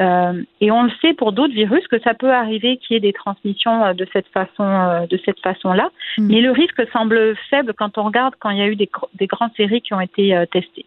Euh, 0.00 0.42
et 0.62 0.70
on 0.70 0.84
le 0.84 0.90
sait 1.02 1.12
pour 1.12 1.32
d'autres 1.32 1.52
virus 1.52 1.86
que 1.86 2.00
ça 2.00 2.14
peut 2.14 2.32
arriver 2.32 2.78
qu'il 2.78 2.94
y 2.94 2.96
ait 2.96 3.00
des 3.00 3.12
transmissions 3.12 3.84
euh, 3.84 3.92
de 3.92 4.06
cette 4.10 4.28
façon, 4.28 5.06
de 5.06 5.20
cette 5.22 5.40
façon-là. 5.40 5.90
Mmh. 6.16 6.26
Mais 6.28 6.40
le 6.40 6.50
risque 6.50 6.82
semble 6.94 7.36
faible 7.50 7.74
quand 7.74 7.98
on 7.98 8.04
regarde 8.04 8.34
quand 8.38 8.48
il 8.48 8.58
y 8.58 8.62
a 8.62 8.68
eu 8.68 8.76
des, 8.76 8.88
des 9.16 9.26
grandes 9.26 9.52
séries 9.54 9.82
qui 9.82 9.92
ont 9.92 10.00
été 10.00 10.34
testées. 10.50 10.86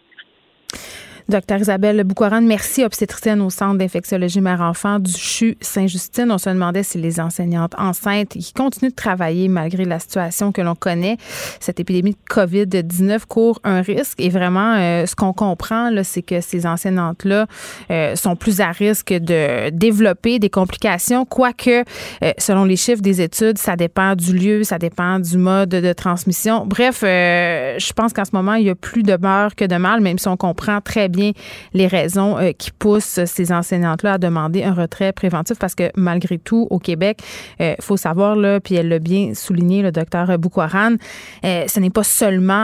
Docteur 1.28 1.58
Isabelle 1.58 2.04
Boukwaran, 2.04 2.42
merci, 2.42 2.86
obstétricienne 2.86 3.42
au 3.42 3.50
Centre 3.50 3.80
d'infectiologie 3.80 4.42
mère-enfant 4.42 5.00
du 5.00 5.12
CHU 5.12 5.58
Saint-Justine. 5.60 6.32
On 6.32 6.38
se 6.38 6.52
demandait 6.52 6.84
si 6.84 7.00
les 7.00 7.20
enseignantes 7.20 7.74
enceintes 7.80 8.30
qui 8.30 8.54
continuent 8.54 8.92
de 8.92 8.96
travailler 8.96 9.48
malgré 9.48 9.86
la 9.86 9.98
situation 9.98 10.52
que 10.52 10.62
l'on 10.62 10.76
connaît, 10.76 11.18
cette 11.60 11.80
épidémie 11.80 12.12
de 12.12 12.18
COVID-19 12.32 13.26
court 13.28 13.60
un 13.64 13.82
risque. 13.82 14.20
Et 14.20 14.30
vraiment, 14.30 14.76
euh, 14.76 15.08
ce 15.08 15.16
qu'on 15.16 15.34
comprend, 15.34 15.90
c'est 16.04 16.22
que 16.22 16.42
ces 16.42 16.68
enseignantes-là 16.68 17.48
euh, 17.90 18.16
sont 18.16 18.36
plus 18.36 18.62
à 18.62 18.70
risque 18.70 19.12
de 19.12 19.72
développer 19.72 20.38
des 20.38 20.52
complications, 20.52 21.26
quoique, 21.26 21.84
euh, 22.24 22.34
selon 22.38 22.66
les 22.66 22.76
chiffres 22.76 23.02
des 23.02 23.22
études, 23.22 23.58
ça 23.58 23.76
dépend 23.76 24.16
du 24.16 24.38
lieu, 24.38 24.64
ça 24.64 24.78
dépend 24.78 25.18
du 25.18 25.40
mode 25.40 25.70
de 25.70 25.94
transmission. 25.94 26.68
Bref, 26.68 27.02
euh, 27.04 27.80
je 27.80 27.94
pense 27.94 28.14
qu'en 28.14 28.26
ce 28.26 28.32
moment, 28.34 28.54
il 28.54 28.66
y 28.68 28.70
a 28.70 28.76
plus 28.76 29.02
de 29.02 29.18
beurre 29.18 29.56
que 29.56 29.66
de 29.66 29.78
mal, 29.78 30.02
même 30.02 30.20
si 30.20 30.28
on 30.28 30.38
comprend 30.38 30.82
très 30.82 31.10
bien 31.10 31.15
les 31.74 31.88
raisons 31.88 32.38
euh, 32.38 32.52
qui 32.58 32.72
poussent 32.72 33.20
ces 33.26 33.52
enseignantes-là 33.52 34.14
à 34.14 34.18
demander 34.18 34.64
un 34.64 34.74
retrait 34.74 35.14
préventif 35.14 35.58
parce 35.60 35.76
que 35.76 35.92
malgré 35.96 36.38
tout, 36.38 36.68
au 36.70 36.80
Québec, 36.80 37.20
il 37.60 37.66
euh, 37.66 37.76
faut 37.82 37.98
savoir, 37.98 38.36
là, 38.36 38.60
puis 38.60 38.76
elle 38.76 38.90
l'a 38.90 39.00
bien 39.00 39.34
souligné, 39.34 39.82
le 39.82 39.92
docteur 39.92 40.38
Boukwaran, 40.38 40.96
euh, 41.44 41.66
ce 41.68 41.80
n'est 41.80 41.90
pas 41.90 42.04
seulement 42.04 42.56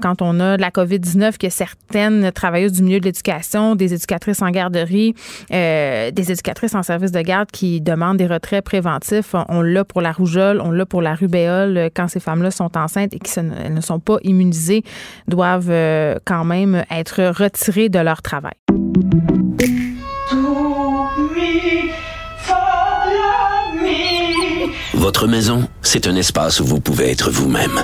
quand 0.00 0.22
on 0.22 0.40
a 0.40 0.56
de 0.56 0.60
la 0.60 0.70
COVID-19 0.70 1.38
que 1.38 1.48
certaines 1.48 2.32
travailleuses 2.32 2.72
du 2.72 2.82
milieu 2.82 3.00
de 3.00 3.04
l'éducation, 3.04 3.74
des 3.74 3.94
éducatrices 3.94 4.42
en 4.42 4.50
garderie, 4.50 5.14
des 5.50 6.12
éducatrices 6.16 6.74
en 6.74 6.82
service 6.82 7.12
de 7.12 7.20
garde 7.20 7.50
qui 7.50 7.80
demandent 7.80 8.16
des 8.16 8.26
retraits 8.26 8.64
préventifs. 8.64 9.34
On 9.48 9.62
l'a 9.62 9.84
pour 9.84 10.00
la 10.00 10.12
rougeole, 10.12 10.60
on 10.60 10.70
l'a 10.70 10.86
pour 10.86 11.02
la 11.02 11.14
rubéole 11.14 11.90
quand 11.94 12.08
ces 12.08 12.20
femmes-là 12.20 12.50
sont 12.50 12.76
enceintes 12.76 13.14
et 13.14 13.18
qui 13.18 13.40
ne 13.40 13.80
sont 13.80 14.00
pas 14.00 14.16
immunisées, 14.22 14.82
doivent 15.28 15.72
quand 16.24 16.44
même 16.44 16.84
être 16.90 17.32
retirées 17.38 17.73
de 17.74 17.98
leur 17.98 18.22
travail. 18.22 18.54
Votre 24.94 25.26
maison, 25.26 25.68
c'est 25.82 26.06
un 26.06 26.16
espace 26.16 26.60
où 26.60 26.64
vous 26.64 26.80
pouvez 26.80 27.10
être 27.10 27.30
vous-même. 27.30 27.82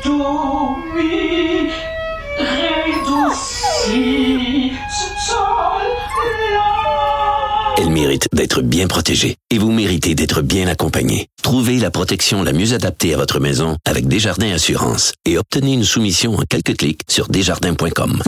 Elle 7.78 7.90
mérite 7.90 8.28
d'être 8.32 8.62
bien 8.62 8.86
protégée 8.86 9.36
et 9.50 9.58
vous 9.58 9.72
méritez 9.72 10.14
d'être 10.14 10.42
bien 10.42 10.68
accompagnée. 10.68 11.28
Trouvez 11.42 11.78
la 11.78 11.90
protection 11.90 12.42
la 12.42 12.52
mieux 12.52 12.74
adaptée 12.74 13.14
à 13.14 13.16
votre 13.16 13.40
maison 13.40 13.76
avec 13.86 14.08
Desjardins 14.08 14.52
Assurance 14.52 15.12
et 15.24 15.38
obtenez 15.38 15.74
une 15.74 15.84
soumission 15.84 16.34
en 16.36 16.42
quelques 16.48 16.76
clics 16.76 17.02
sur 17.08 17.28
desjardins.com. 17.28 18.22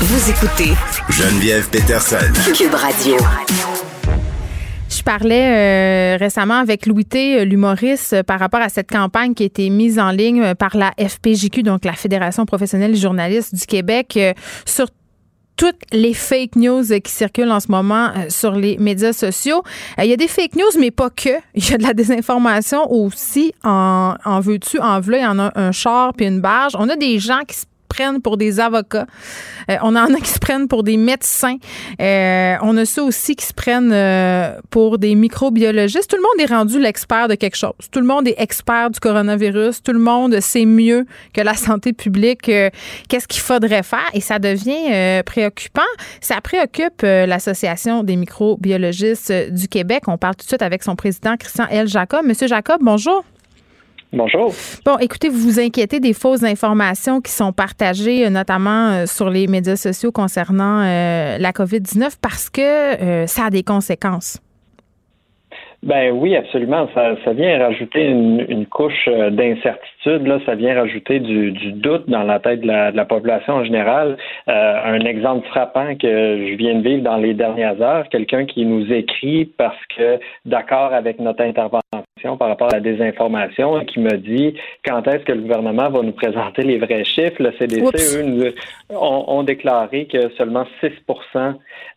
Vous 0.00 0.30
écoutez 0.30 0.72
Geneviève 1.08 1.68
Peterson. 1.70 2.16
Cube 2.54 2.74
Radio. 2.74 3.16
Je 5.02 5.04
parlais 5.04 6.14
euh, 6.14 6.16
récemment 6.16 6.58
avec 6.58 6.86
Louis 6.86 7.04
T, 7.04 7.44
l'humoriste, 7.44 8.22
par 8.22 8.38
rapport 8.38 8.60
à 8.60 8.68
cette 8.68 8.88
campagne 8.88 9.34
qui 9.34 9.42
a 9.42 9.46
été 9.46 9.68
mise 9.68 9.98
en 9.98 10.12
ligne 10.12 10.54
par 10.54 10.76
la 10.76 10.92
FPJQ, 10.96 11.64
donc 11.64 11.84
la 11.84 11.94
Fédération 11.94 12.46
professionnelle 12.46 12.92
des 12.92 13.00
journalistes 13.00 13.52
du 13.52 13.66
Québec, 13.66 14.16
euh, 14.16 14.32
sur 14.64 14.86
toutes 15.56 15.80
les 15.90 16.14
fake 16.14 16.54
news 16.54 16.84
qui 17.02 17.10
circulent 17.10 17.50
en 17.50 17.58
ce 17.58 17.68
moment 17.68 18.12
sur 18.28 18.52
les 18.52 18.78
médias 18.78 19.12
sociaux. 19.12 19.64
Il 19.98 20.04
y 20.04 20.12
a 20.12 20.16
des 20.16 20.28
fake 20.28 20.54
news, 20.54 20.78
mais 20.78 20.92
pas 20.92 21.10
que. 21.10 21.30
Il 21.56 21.68
y 21.68 21.74
a 21.74 21.78
de 21.78 21.82
la 21.82 21.94
désinformation 21.94 22.88
aussi. 22.88 23.52
En, 23.64 24.14
en 24.24 24.38
veux-tu, 24.38 24.78
en 24.78 25.00
veux, 25.00 25.16
il 25.16 25.22
y 25.22 25.26
en 25.26 25.40
a 25.40 25.50
un 25.56 25.72
char 25.72 26.14
puis 26.14 26.26
une 26.26 26.40
barge. 26.40 26.74
On 26.78 26.88
a 26.88 26.94
des 26.94 27.18
gens 27.18 27.40
qui 27.46 27.56
se 27.56 27.66
prennent 27.92 28.22
pour 28.22 28.38
des 28.38 28.58
avocats. 28.58 29.06
Euh, 29.70 29.76
on 29.82 29.94
en 29.96 30.14
a 30.14 30.20
qui 30.24 30.30
se 30.30 30.38
prennent 30.38 30.66
pour 30.66 30.82
des 30.82 30.96
médecins. 30.96 31.56
Euh, 32.00 32.56
on 32.62 32.76
a 32.78 32.86
ceux 32.86 33.02
aussi 33.02 33.36
qui 33.36 33.44
se 33.44 33.52
prennent 33.52 33.92
euh, 33.92 34.58
pour 34.70 34.98
des 34.98 35.14
microbiologistes. 35.14 36.08
Tout 36.08 36.16
le 36.16 36.22
monde 36.22 36.40
est 36.40 36.52
rendu 36.52 36.80
l'expert 36.80 37.28
de 37.28 37.34
quelque 37.34 37.56
chose. 37.56 37.72
Tout 37.90 38.00
le 38.00 38.06
monde 38.06 38.26
est 38.26 38.36
expert 38.38 38.88
du 38.90 38.98
coronavirus. 38.98 39.82
Tout 39.82 39.92
le 39.92 39.98
monde 39.98 40.40
sait 40.40 40.64
mieux 40.64 41.04
que 41.34 41.42
la 41.42 41.54
santé 41.66 41.92
publique 41.92 42.50
qu'est-ce 43.08 43.28
qu'il 43.28 43.42
faudrait 43.42 43.82
faire. 43.82 44.10
Et 44.14 44.20
ça 44.20 44.38
devient 44.38 45.22
préoccupant. 45.24 45.82
Ça 46.20 46.40
préoccupe 46.40 47.02
l'Association 47.02 48.04
des 48.04 48.16
microbiologistes 48.16 49.32
du 49.50 49.68
Québec. 49.68 50.04
On 50.06 50.16
parle 50.16 50.36
tout 50.36 50.44
de 50.44 50.48
suite 50.48 50.62
avec 50.62 50.82
son 50.82 50.96
président, 50.96 51.36
Christian 51.36 51.66
L. 51.70 51.88
Jacob. 51.88 52.24
Monsieur 52.24 52.48
Jacob, 52.48 52.80
bonjour. 52.80 53.22
Bonjour. 54.12 54.52
Bon, 54.84 54.98
écoutez, 54.98 55.30
vous 55.30 55.38
vous 55.38 55.58
inquiétez 55.58 55.98
des 55.98 56.12
fausses 56.12 56.44
informations 56.44 57.22
qui 57.22 57.32
sont 57.32 57.52
partagées, 57.52 58.28
notamment 58.28 58.90
euh, 58.90 59.06
sur 59.06 59.30
les 59.30 59.46
médias 59.46 59.76
sociaux 59.76 60.12
concernant 60.12 60.82
euh, 60.82 61.38
la 61.38 61.52
COVID-19 61.52 62.18
parce 62.20 62.50
que 62.50 62.60
euh, 62.60 63.26
ça 63.26 63.46
a 63.46 63.50
des 63.50 63.62
conséquences. 63.62 64.38
Ben 65.82 66.12
oui, 66.12 66.36
absolument. 66.36 66.88
Ça, 66.94 67.16
ça 67.24 67.32
vient 67.32 67.58
rajouter 67.58 68.04
une, 68.04 68.44
une 68.48 68.66
couche 68.66 69.08
euh, 69.08 69.30
Là, 70.04 70.38
ça 70.44 70.54
vient 70.54 70.74
rajouter 70.74 71.20
du, 71.20 71.52
du, 71.52 71.72
doute 71.72 72.08
dans 72.08 72.24
la 72.24 72.40
tête 72.40 72.62
de 72.62 72.66
la, 72.66 72.90
de 72.90 72.96
la 72.96 73.04
population 73.04 73.54
en 73.54 73.64
général. 73.64 74.16
Euh, 74.48 74.80
un 74.84 75.00
exemple 75.00 75.46
frappant 75.48 75.94
que 75.94 76.08
je 76.48 76.54
viens 76.56 76.74
de 76.74 76.82
vivre 76.82 77.02
dans 77.02 77.18
les 77.18 77.34
dernières 77.34 77.80
heures, 77.80 78.08
quelqu'un 78.08 78.44
qui 78.44 78.64
nous 78.64 78.92
écrit 78.92 79.44
parce 79.44 79.78
que 79.96 80.18
d'accord 80.44 80.92
avec 80.92 81.20
notre 81.20 81.42
intervention 81.42 81.82
par 82.38 82.48
rapport 82.48 82.68
à 82.72 82.76
la 82.76 82.80
désinformation 82.80 83.80
et 83.80 83.86
qui 83.86 84.00
me 84.00 84.16
dit 84.16 84.54
quand 84.84 85.06
est-ce 85.08 85.24
que 85.24 85.32
le 85.32 85.42
gouvernement 85.42 85.90
va 85.90 86.02
nous 86.02 86.12
présenter 86.12 86.62
les 86.62 86.78
vrais 86.78 87.04
chiffres? 87.04 87.40
Le 87.40 87.52
CDC, 87.58 88.18
eux, 88.18 88.22
nous, 88.22 88.44
ont, 88.90 89.24
ont, 89.28 89.42
déclaré 89.42 90.06
que 90.06 90.30
seulement 90.30 90.64
6 90.80 90.90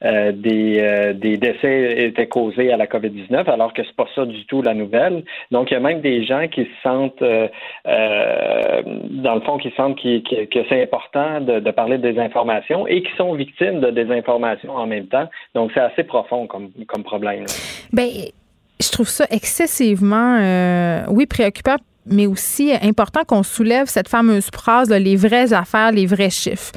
euh, 0.04 0.32
des, 0.32 0.80
euh, 0.80 1.14
des 1.14 1.38
décès 1.38 2.06
étaient 2.06 2.28
causés 2.28 2.72
à 2.72 2.78
la 2.78 2.86
COVID-19, 2.88 3.50
alors 3.50 3.74
que 3.74 3.84
c'est 3.84 3.96
pas 3.96 4.08
ça 4.16 4.26
du 4.26 4.46
tout 4.46 4.62
la 4.62 4.74
nouvelle. 4.74 5.24
Donc, 5.52 5.72
il 5.72 5.76
y 5.76 5.78
a 5.78 5.80
même 5.80 6.02
des 6.02 6.24
gens 6.26 6.48
qui 6.48 6.64
se 6.64 6.82
sentent, 6.84 7.22
euh, 7.22 7.48
dans 9.24 9.36
le 9.36 9.42
fond, 9.42 9.58
qui 9.58 9.72
sentent 9.76 9.98
qui, 9.98 10.24
que 10.24 10.60
c'est 10.70 10.82
important 10.82 11.42
de, 11.42 11.72
parler 11.72 11.98
de 11.98 12.10
désinformation 12.10 12.88
et 12.88 13.02
qui 13.04 13.12
sont 13.18 13.34
victimes 13.34 13.80
de 13.80 13.90
désinformation 13.90 14.76
en 14.76 14.88
même 14.88 15.08
temps. 15.08 15.28
Donc, 15.54 15.72
c'est 15.74 15.82
assez 15.82 16.04
profond 16.04 16.48
comme, 16.48 16.72
problème. 17.04 17.46
Ben, 17.94 18.08
je 18.82 18.92
trouve 18.92 19.08
ça 19.08 19.26
excessivement, 19.30 20.38
euh, 20.42 21.04
oui, 21.10 21.26
préoccupant 21.26 21.78
mais 22.08 22.28
aussi 22.28 22.72
important 22.82 23.22
qu'on 23.28 23.44
soulève 23.44 23.88
cette 23.88 24.08
fameuse 24.08 24.50
phrase, 24.54 24.90
là, 24.90 25.00
les 25.00 25.16
vraies 25.16 25.54
affaires, 25.54 25.92
les 25.92 26.06
vrais 26.06 26.30
chiffres. 26.30 26.72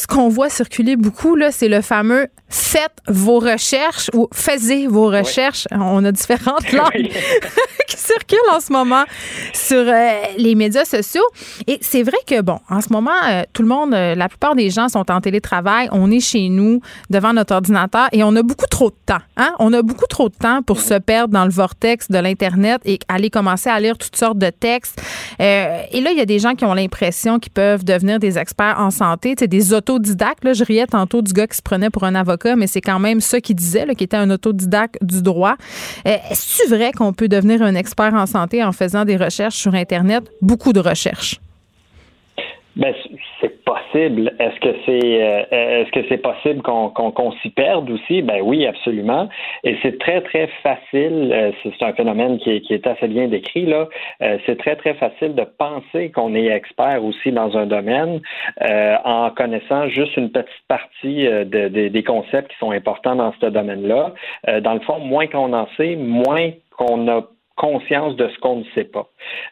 Ce 0.00 0.06
qu'on 0.06 0.30
voit 0.30 0.48
circuler 0.48 0.96
beaucoup, 0.96 1.36
là, 1.36 1.52
c'est 1.52 1.68
le 1.68 1.82
fameux 1.82 2.28
faites 2.48 2.96
vos 3.06 3.38
recherches 3.38 4.10
ou 4.14 4.28
faisez 4.32 4.86
vos 4.86 5.10
recherches. 5.10 5.68
Oui. 5.70 5.78
On 5.78 6.02
a 6.06 6.10
différentes 6.10 6.72
langues 6.72 6.88
oui. 6.94 7.10
qui 7.86 7.96
circulent 7.98 8.38
en 8.50 8.60
ce 8.60 8.72
moment 8.72 9.04
sur 9.52 9.84
euh, 9.86 10.10
les 10.38 10.54
médias 10.54 10.86
sociaux. 10.86 11.22
Et 11.66 11.76
c'est 11.82 12.02
vrai 12.02 12.16
que, 12.26 12.40
bon, 12.40 12.58
en 12.70 12.80
ce 12.80 12.90
moment, 12.90 13.10
euh, 13.28 13.42
tout 13.52 13.60
le 13.60 13.68
monde, 13.68 13.92
euh, 13.92 14.14
la 14.14 14.30
plupart 14.30 14.54
des 14.54 14.70
gens 14.70 14.88
sont 14.88 15.10
en 15.10 15.20
télétravail. 15.20 15.90
On 15.92 16.10
est 16.10 16.20
chez 16.20 16.48
nous 16.48 16.80
devant 17.10 17.34
notre 17.34 17.54
ordinateur 17.54 18.08
et 18.12 18.24
on 18.24 18.34
a 18.36 18.42
beaucoup 18.42 18.66
trop 18.66 18.88
de 18.88 18.96
temps. 19.04 19.22
Hein? 19.36 19.52
On 19.58 19.70
a 19.74 19.82
beaucoup 19.82 20.06
trop 20.06 20.30
de 20.30 20.34
temps 20.34 20.62
pour 20.62 20.80
se 20.80 20.94
perdre 20.94 21.34
dans 21.34 21.44
le 21.44 21.50
vortex 21.50 22.10
de 22.10 22.18
l'Internet 22.18 22.80
et 22.86 22.98
aller 23.08 23.28
commencer 23.28 23.68
à 23.68 23.78
lire 23.78 23.98
toutes 23.98 24.16
sortes 24.16 24.38
de 24.38 24.48
textes 24.48 24.98
et 25.40 26.00
là, 26.00 26.10
il 26.10 26.18
y 26.18 26.20
a 26.20 26.26
des 26.26 26.38
gens 26.38 26.54
qui 26.54 26.66
ont 26.66 26.74
l'impression 26.74 27.38
qu'ils 27.38 27.52
peuvent 27.52 27.82
devenir 27.82 28.18
des 28.18 28.38
experts 28.38 28.76
en 28.78 28.90
santé, 28.90 29.34
des 29.34 29.72
autodidactes. 29.90 30.44
Là, 30.44 30.52
je 30.52 30.64
riais 30.64 30.86
tantôt 30.86 31.22
du 31.22 31.32
gars 31.32 31.46
qui 31.46 31.56
se 31.56 31.62
prenait 31.62 31.90
pour 31.90 32.04
un 32.04 32.14
avocat, 32.14 32.56
mais 32.56 32.66
c'est 32.66 32.80
quand 32.80 32.98
même 32.98 33.20
ça 33.20 33.40
qu'il 33.40 33.56
disait, 33.56 33.86
qui 33.94 34.04
était 34.04 34.16
un 34.16 34.30
autodidacte 34.30 34.98
du 35.02 35.22
droit. 35.22 35.56
Euh, 36.06 36.16
Est-ce 36.30 36.68
vrai 36.68 36.92
qu'on 36.92 37.12
peut 37.12 37.28
devenir 37.28 37.62
un 37.62 37.74
expert 37.74 38.14
en 38.14 38.26
santé 38.26 38.62
en 38.62 38.72
faisant 38.72 39.04
des 39.04 39.16
recherches 39.16 39.56
sur 39.56 39.74
Internet? 39.74 40.24
Beaucoup 40.40 40.72
de 40.72 40.80
recherches. 40.80 41.40
Ben, 42.76 42.94
c'est 43.40 43.64
possible. 43.64 44.32
Est-ce 44.38 44.60
que 44.60 44.76
c'est 44.86 45.22
euh, 45.22 45.82
est-ce 45.82 45.90
que 45.90 46.06
c'est 46.08 46.18
possible 46.18 46.62
qu'on 46.62 46.90
qu'on 46.90 47.32
s'y 47.42 47.50
perde 47.50 47.90
aussi? 47.90 48.22
Ben 48.22 48.40
oui, 48.42 48.64
absolument. 48.64 49.28
Et 49.64 49.76
c'est 49.82 49.98
très, 49.98 50.20
très 50.20 50.48
facile. 50.62 51.30
Euh, 51.32 51.50
c'est 51.62 51.84
un 51.84 51.92
phénomène 51.92 52.38
qui 52.38 52.50
est, 52.50 52.60
qui 52.60 52.74
est 52.74 52.86
assez 52.86 53.08
bien 53.08 53.26
décrit, 53.26 53.66
là. 53.66 53.88
Euh, 54.22 54.38
c'est 54.46 54.56
très, 54.56 54.76
très 54.76 54.94
facile 54.94 55.34
de 55.34 55.44
penser 55.58 56.10
qu'on 56.10 56.34
est 56.34 56.46
expert 56.46 57.04
aussi 57.04 57.32
dans 57.32 57.56
un 57.56 57.66
domaine 57.66 58.20
euh, 58.62 58.96
en 59.04 59.30
connaissant 59.30 59.88
juste 59.88 60.16
une 60.16 60.30
petite 60.30 60.48
partie 60.68 61.24
de, 61.24 61.68
de, 61.68 61.88
des 61.88 62.02
concepts 62.04 62.50
qui 62.52 62.58
sont 62.58 62.70
importants 62.70 63.16
dans 63.16 63.32
ce 63.40 63.46
domaine-là. 63.46 64.12
dans 64.60 64.74
le 64.74 64.80
fond, 64.80 65.00
moins 65.00 65.26
qu'on 65.26 65.52
en 65.52 65.66
sait, 65.76 65.96
moins 65.96 66.50
qu'on 66.76 67.08
a 67.08 67.26
conscience 67.56 68.16
de 68.16 68.28
ce 68.28 68.38
qu'on 68.38 68.56
ne 68.56 68.64
sait 68.74 68.84
pas. 68.84 69.08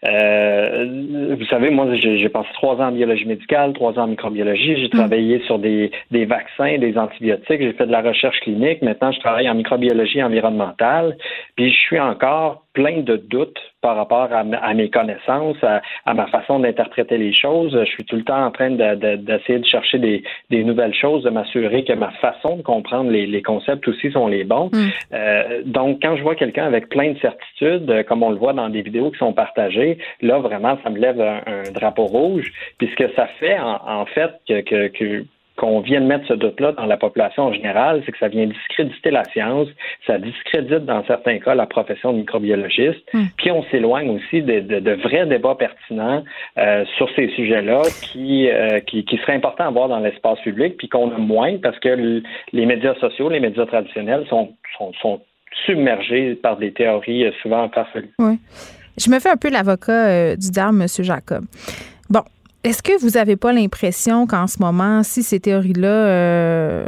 Euh, 0.09 1.35
vous 1.39 1.45
savez, 1.47 1.71
moi, 1.71 1.95
j'ai 1.95 2.29
passé 2.29 2.49
trois 2.55 2.77
ans 2.77 2.89
en 2.89 2.93
biologie 2.93 3.27
médicale, 3.27 3.73
trois 3.75 3.99
ans 3.99 4.05
en 4.05 4.07
microbiologie. 4.09 4.81
J'ai 4.81 4.89
travaillé 4.89 5.41
sur 5.41 5.59
des, 5.59 5.91
des, 6.11 6.25
vaccins, 6.25 6.79
des 6.79 6.97
antibiotiques. 6.97 7.61
J'ai 7.61 7.73
fait 7.75 7.87
de 7.87 7.93
la 7.93 8.01
recherche 8.01 8.41
clinique. 8.41 8.81
Maintenant, 8.83 9.13
je 9.13 9.21
travaille 9.21 9.49
en 9.51 9.55
microbiologie 9.55 10.23
environnementale. 10.23 11.17
Puis, 11.57 11.71
je 11.71 11.77
suis 11.77 12.01
encore 12.01 12.63
plein 12.79 13.01
de 13.01 13.17
doutes 13.17 13.59
par 13.81 13.97
rapport 13.97 14.29
à, 14.33 14.45
à 14.63 14.75
mes 14.75 14.89
connaissances, 14.89 15.57
à, 15.65 15.83
à 16.07 16.15
ma 16.15 16.29
façon 16.29 16.61
d'interpréter 16.61 17.19
les 17.19 17.33
choses. 17.33 17.77
Je 17.77 17.91
suis 17.91 18.05
tout 18.05 18.15
le 18.15 18.23
temps 18.23 18.45
en 18.47 18.53
train 18.53 18.71
d'essayer 18.71 19.17
de, 19.17 19.17
de, 19.17 19.59
de, 19.59 19.67
chercher 19.67 19.99
des, 19.99 20.23
des, 20.49 20.63
nouvelles 20.63 20.95
choses, 20.95 21.25
de 21.25 21.31
m'assurer 21.31 21.83
que 21.83 21.93
ma 21.95 22.13
façon 22.23 22.57
de 22.59 22.63
comprendre 22.63 23.11
les, 23.11 23.27
les, 23.27 23.43
concepts 23.43 23.89
aussi 23.89 24.13
sont 24.13 24.29
les 24.29 24.45
bons. 24.45 24.71
Mm. 24.73 24.87
Euh, 25.13 25.63
donc, 25.65 25.99
quand 26.03 26.15
je 26.17 26.23
vois 26.23 26.37
quelqu'un 26.37 26.67
avec 26.67 26.89
plein 26.89 27.11
de 27.15 27.19
certitudes, 27.19 28.05
comme 28.07 28.23
on 28.23 28.31
le 28.31 28.37
voit 28.37 28.53
dans 28.53 28.69
des 28.69 28.83
vidéos 28.83 29.11
qui 29.11 29.19
sont 29.19 29.33
partagées, 29.33 29.99
là, 30.23 30.39
vraiment, 30.39 30.79
ça 30.85 30.91
me 30.91 30.99
lève 30.99 31.21
un, 31.21 31.41
un 31.47 31.73
drapeau 31.73 32.05
rouge. 32.05 32.53
Puis 32.79 32.89
ce 32.93 32.95
que 32.95 33.13
ça 33.17 33.27
fait, 33.41 33.59
en, 33.59 33.81
en 34.03 34.07
fait, 34.07 34.31
que, 34.47 34.61
que, 34.61 34.87
que 34.87 35.25
qu'on 35.59 35.81
vienne 35.81 36.07
mettre 36.07 36.27
ce 36.29 36.35
doute-là 36.35 36.73
dans 36.73 36.87
la 36.87 36.97
population 36.97 37.45
en 37.45 37.53
général, 37.53 38.03
c'est 38.07 38.13
que 38.13 38.19
ça 38.19 38.29
vient 38.29 38.47
discréditer 38.47 39.11
la 39.11 39.25
science, 39.25 39.69
ça 40.07 40.19
discrédite 40.19 40.85
dans 40.85 41.05
certains 41.07 41.39
cas 41.39 41.55
la 41.55 41.67
profession 41.67 42.13
de 42.13 42.19
microbiologiste, 42.19 43.03
mm. 43.13 43.25
puis 43.37 43.51
on 43.51 43.65
s'éloigne 43.65 44.11
aussi 44.11 44.41
de, 44.41 44.61
de, 44.61 44.79
de, 44.79 44.93
vrais 44.93 45.27
débats 45.27 45.57
pertinents 45.57 46.25
euh, 46.59 46.85
sur 46.97 47.11
ces 47.17 47.29
sujets-là 47.35 47.83
qui, 48.03 48.49
euh, 48.49 48.79
qui, 48.81 49.05
qui 49.05 49.17
seraient 49.19 49.35
importants 49.35 49.67
à 49.67 49.71
voir 49.71 49.89
dans 49.89 50.01
l'espace 50.01 50.41
public, 50.41 50.77
puis 50.79 50.89
qu'on 50.89 51.11
a 51.11 51.19
moins 51.19 51.59
parce 51.59 51.79
que 51.81 52.23
les 52.53 52.67
médias 52.67 52.95
sociaux, 52.95 53.29
les 53.29 53.41
médias 53.41 53.67
traditionnels 53.67 54.25
sont, 54.31 54.55
sont, 54.79 54.93
sont 55.03 55.21
submergés 55.67 56.37
par 56.37 56.57
des 56.57 56.73
théories 56.73 57.25
euh, 57.25 57.33
souvent 57.43 57.69
farfelues. 57.69 58.15
Oui. 58.19 58.39
Je 58.99 59.11
me 59.11 59.19
fais 59.21 59.31
un 59.31 59.37
peu 59.37 59.51
l'avocat 59.51 60.09
euh, 60.09 60.37
du 60.37 60.51
diable, 60.51 60.81
M. 60.81 60.87
Jacob. 61.05 61.45
Bon, 62.11 62.23
est-ce 62.69 62.83
que 62.83 63.01
vous 63.01 63.11
n'avez 63.11 63.37
pas 63.37 63.55
l'impression 63.55 64.27
qu'en 64.27 64.47
ce 64.47 64.59
moment, 64.61 65.03
si 65.03 65.23
ces 65.23 65.41
théories-là, 65.41 65.89
euh, 65.89 66.87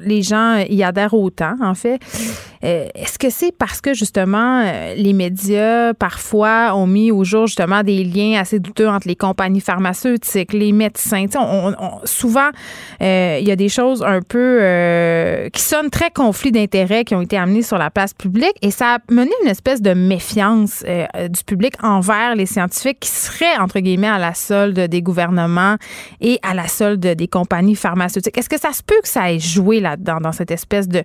les 0.00 0.22
gens 0.22 0.56
y 0.56 0.82
adhèrent 0.82 1.12
autant, 1.12 1.56
en 1.60 1.74
fait, 1.74 2.00
euh, 2.64 2.86
est-ce 2.94 3.18
que 3.18 3.28
c'est 3.28 3.52
parce 3.52 3.82
que 3.82 3.92
justement 3.92 4.62
euh, 4.64 4.94
les 4.94 5.12
médias 5.12 5.92
parfois 5.92 6.74
ont 6.74 6.86
mis 6.86 7.10
au 7.10 7.22
jour 7.22 7.46
justement 7.46 7.82
des 7.82 8.02
liens 8.02 8.40
assez 8.40 8.58
douteux 8.58 8.88
entre 8.88 9.08
les 9.08 9.16
compagnies 9.16 9.60
pharmaceutiques, 9.60 10.54
les 10.54 10.72
médecins? 10.72 11.26
Souvent, 12.04 12.48
il 13.00 13.44
y 13.44 13.50
a 13.50 13.56
des 13.56 13.68
choses 13.68 14.02
un 14.02 14.22
peu 14.22 14.60
qui 15.52 15.62
sonnent 15.62 15.90
très 15.90 16.10
conflits 16.10 16.52
d'intérêts 16.52 17.04
qui 17.04 17.14
ont 17.14 17.22
été 17.22 17.36
amenés 17.36 17.62
sur 17.62 17.76
la 17.76 17.90
place 17.90 18.14
publique 18.14 18.56
et 18.62 18.70
ça 18.70 18.94
a 18.94 18.98
mené 19.10 19.30
une 19.42 19.48
espèce 19.48 19.82
de 19.82 19.92
méfiance 19.92 20.82
du 21.28 21.44
public 21.44 21.74
envers 21.82 22.34
les 22.34 22.46
scientifiques 22.46 23.00
qui 23.00 23.10
seraient, 23.10 23.58
entre 23.58 23.80
guillemets, 23.80 24.08
à 24.08 24.18
la 24.18 24.29
solde 24.34 24.78
des 24.78 25.02
gouvernements 25.02 25.76
et 26.20 26.38
à 26.42 26.54
la 26.54 26.68
solde 26.68 27.00
des 27.00 27.28
compagnies 27.28 27.76
pharmaceutiques. 27.76 28.36
Est-ce 28.36 28.48
que 28.48 28.60
ça 28.60 28.72
se 28.72 28.82
peut 28.82 29.00
que 29.02 29.08
ça 29.08 29.32
ait 29.32 29.38
joué 29.38 29.80
là-dedans, 29.80 30.20
dans 30.20 30.32
cette 30.32 30.50
espèce 30.50 30.88
de, 30.88 31.02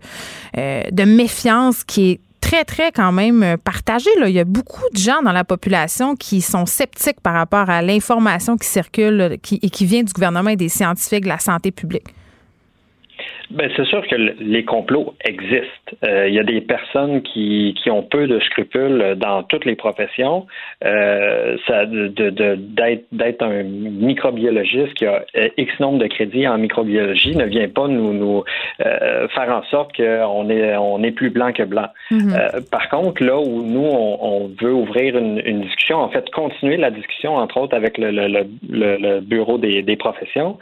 euh, 0.57 0.81
méfiance 1.05 1.83
qui 1.83 2.11
est 2.11 2.19
très, 2.41 2.63
très 2.63 2.91
quand 2.91 3.11
même 3.11 3.57
partagée. 3.63 4.09
Là? 4.19 4.29
Il 4.29 4.35
y 4.35 4.39
a 4.39 4.43
beaucoup 4.43 4.87
de 4.93 4.97
gens 4.97 5.21
dans 5.23 5.31
la 5.31 5.43
population 5.43 6.15
qui 6.15 6.41
sont 6.41 6.65
sceptiques 6.65 7.19
par 7.21 7.33
rapport 7.33 7.69
à 7.69 7.81
l'information 7.81 8.57
qui 8.57 8.67
circule 8.67 9.37
qui, 9.41 9.59
et 9.61 9.69
qui 9.69 9.85
vient 9.85 10.03
du 10.03 10.13
gouvernement 10.13 10.51
et 10.51 10.55
des 10.55 10.69
scientifiques 10.69 11.23
de 11.23 11.29
la 11.29 11.39
santé 11.39 11.71
publique. 11.71 12.13
Ben, 13.51 13.69
c'est 13.75 13.85
sûr 13.85 14.05
que 14.07 14.15
les 14.15 14.63
complots 14.63 15.13
existent. 15.23 15.95
Euh, 16.03 16.27
il 16.27 16.33
y 16.33 16.39
a 16.39 16.43
des 16.43 16.61
personnes 16.61 17.21
qui, 17.21 17.75
qui 17.81 17.91
ont 17.91 18.01
peu 18.01 18.27
de 18.27 18.39
scrupules 18.39 19.15
dans 19.17 19.43
toutes 19.43 19.65
les 19.65 19.75
professions. 19.75 20.47
Euh, 20.83 21.55
ça, 21.67 21.85
de, 21.85 22.07
de, 22.07 22.55
d'être, 22.55 23.05
d'être 23.11 23.43
un 23.43 23.63
microbiologiste 23.63 24.93
qui 24.95 25.05
a 25.05 25.23
X 25.57 25.79
nombre 25.79 25.99
de 25.99 26.07
crédits 26.07 26.47
en 26.47 26.57
microbiologie 26.57 27.35
ne 27.35 27.45
vient 27.45 27.69
pas 27.69 27.87
nous, 27.87 28.13
nous 28.13 28.43
euh, 28.83 29.27
faire 29.29 29.49
en 29.49 29.63
sorte 29.65 29.95
qu'on 29.95 30.49
est, 30.49 30.75
on 30.77 31.03
est 31.03 31.11
plus 31.11 31.29
blanc 31.29 31.53
que 31.53 31.63
blanc. 31.63 31.87
Mm-hmm. 32.11 32.69
par 32.69 32.89
contre, 32.89 33.23
là 33.23 33.37
où 33.39 33.63
nous, 33.63 33.85
on, 33.85 34.17
on 34.21 34.51
veut 34.59 34.73
ouvrir 34.73 35.17
une, 35.17 35.41
une, 35.45 35.61
discussion, 35.61 35.97
en 35.97 36.09
fait, 36.09 36.29
continuer 36.31 36.77
la 36.77 36.91
discussion, 36.91 37.35
entre 37.35 37.57
autres, 37.57 37.75
avec 37.75 37.97
le, 37.97 38.09
le, 38.11 38.27
le, 38.27 38.97
le 38.97 39.19
bureau 39.19 39.57
des, 39.57 39.81
des 39.81 39.95
professions, 39.95 40.57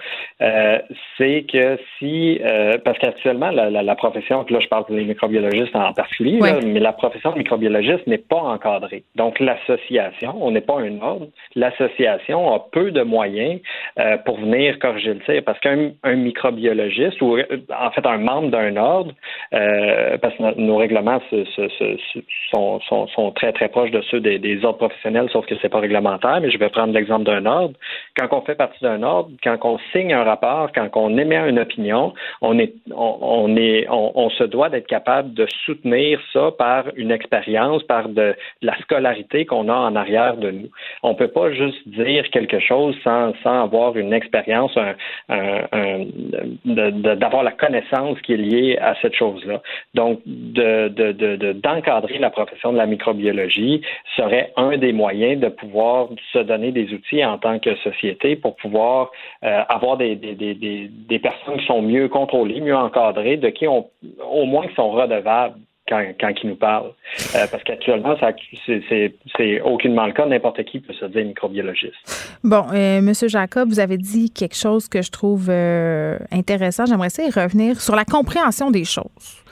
c'est 1.18 1.46
que 1.52 1.78
si 1.98 2.40
parce 2.78 2.98
qu'actuellement, 3.00 3.52
la, 3.52 3.70
la, 3.70 3.84
la, 3.84 3.96
profession, 3.96 4.46
là 4.50 4.60
je 4.60 4.68
parle 4.68 4.86
des 4.90 5.04
microbiologistes 5.04 5.76
en 5.76 5.94
particulier, 5.94 6.38
oui. 6.42 6.50
là, 6.50 6.60
mais 6.66 6.80
la 6.80 6.94
profession 6.94 7.32
de 7.32 7.38
microbiologiste 7.38 8.08
n'est 8.08 8.18
pas 8.18 8.38
encadrée. 8.38 9.04
Donc 9.16 9.40
l'association, 9.40 10.36
on 10.42 10.52
n'est 10.52 10.62
pas 10.62 10.80
un 10.80 11.00
ordre, 11.02 11.28
l'association 11.56 12.54
a 12.54 12.60
peu 12.72 12.92
de 12.92 13.02
moyens 13.02 13.60
euh, 14.00 14.18
pour 14.18 14.40
venir 14.40 14.80
corriger 14.80 15.14
le 15.14 15.20
tir, 15.22 15.42
parce 15.46 15.60
qu'un 15.60 15.92
un 16.04 16.16
microbiologiste, 16.16 17.22
ou 17.22 17.38
en 17.38 17.92
fait 17.92 18.06
un 18.06 18.18
membre 18.18 18.50
d'un 18.50 18.78
ordre, 18.78 19.12
euh, 19.54 20.18
parce 20.18 20.36
que 20.36 20.60
nos 20.60 20.78
règlements 20.78 21.22
se, 21.30 21.46
se, 21.46 21.68
se, 21.70 22.20
sont, 22.54 22.80
sont, 22.82 23.08
sont, 23.08 23.32
très 23.32 23.52
très 23.54 23.70
proches 23.70 23.92
de 23.92 24.02
ceux 24.02 24.20
des, 24.20 24.40
des 24.40 24.64
ordres 24.64 24.80
professionnels, 24.80 25.30
sauf 25.32 25.46
que 25.46 25.56
c'est 25.62 25.70
pas 25.70 25.80
réglementaire, 25.80 26.40
mais 26.42 26.52
je 26.52 26.58
vais 26.58 26.70
prendre 26.70 26.94
l'exemple 26.94 27.26
d'un 27.26 27.46
ordre. 27.46 27.76
Quand 28.18 28.28
on 28.32 28.42
fait 28.42 28.56
partie 28.56 28.84
d'un 28.84 29.04
ordre, 29.04 29.32
quand 29.44 29.58
on 29.64 29.80
signe 29.92 30.14
un 30.14 30.24
rapport, 30.24 30.72
quand 30.74 30.90
on 30.96 31.18
émet 31.18 31.38
une 31.50 31.60
opinion, 31.60 32.14
on 32.42 32.58
est 32.60 32.63
on, 32.96 34.30
se 34.30 34.44
doit 34.44 34.70
d'être 34.70 34.88
capable 34.88 35.34
de 35.34 35.48
soutenir 35.66 36.20
ça 36.32 36.52
par 36.58 36.86
une 36.96 37.12
expérience, 37.12 37.84
par 37.84 38.08
la 38.62 38.78
scolarité 38.80 39.46
qu'on 39.46 39.70
a 39.70 39.76
en 39.76 39.96
arrière 39.96 40.38
de 40.38 40.52
nous. 40.52 40.70
On 41.02 41.16
peut 41.16 41.28
pas 41.28 41.52
juste 41.52 41.88
dire 41.88 42.30
quelque 42.30 42.60
chose 42.60 42.96
sans, 43.04 43.34
avoir 43.46 43.96
une 43.98 44.14
expérience, 44.14 44.78
d'avoir 46.66 47.44
la 47.44 47.52
connaissance 47.52 48.20
qui 48.22 48.34
est 48.34 48.38
liée 48.38 48.78
à 48.82 48.96
cette 49.02 49.16
chose-là. 49.16 49.62
Donc, 49.94 50.22
de, 50.26 51.52
d'encadrer 51.54 52.18
la 52.20 52.30
profession 52.30 52.74
de 52.74 52.78
la 52.78 52.86
microbiologie 52.86 53.82
serait 54.16 54.52
un 54.56 54.78
des 54.78 54.94
moyens 54.94 55.40
de 55.40 55.50
pouvoir 55.50 56.10
se 56.32 56.40
donner 56.40 56.72
des 56.72 56.94
outils 56.94 57.24
en 57.24 57.38
tant 57.38 57.60
que 57.60 57.76
société 57.78 58.36
pour 58.36 58.56
pouvoir 58.56 59.12
euh, 59.44 59.62
avoir 59.70 59.98
des, 59.98 60.16
des, 60.16 61.20
personnes 61.20 61.58
qui 61.58 61.66
sont 61.66 61.82
mieux 61.82 62.08
contrôlées, 62.08 62.53
mieux 62.62 62.76
encadrées, 62.76 63.38
de 63.38 63.50
qui 63.50 63.68
on, 63.68 63.88
au 64.32 64.46
moins 64.46 64.68
qui 64.68 64.76
sont 64.76 64.92
redevables 64.92 65.56
quand, 65.88 66.04
quand 66.20 66.32
ils 66.44 66.50
nous 66.50 66.56
parlent. 66.56 66.94
Euh, 67.36 67.46
parce 67.52 67.64
qu'actuellement, 67.64 68.16
c'est 68.66 69.62
aucunement 69.62 70.06
le 70.06 70.14
cas. 70.14 70.26
N'importe 70.26 70.64
qui 70.64 70.80
peut 70.80 70.94
se 70.94 71.06
dire 71.06 71.26
microbiologiste. 71.26 72.38
Bon, 72.44 72.66
euh, 72.74 73.02
Monsieur 73.02 73.28
Jacob, 73.28 73.70
vous 73.70 73.80
avez 73.80 73.98
dit 73.98 74.32
quelque 74.32 74.56
chose 74.56 74.88
que 74.88 75.02
je 75.02 75.12
trouve 75.12 75.48
euh, 75.50 76.18
intéressant. 76.32 76.86
J'aimerais 76.86 77.08
essayer 77.08 77.30
de 77.30 77.40
revenir 77.40 77.82
sur 77.82 77.96
la 77.96 78.06
compréhension 78.06 78.72
des 78.72 78.86
choses. 78.86 79.44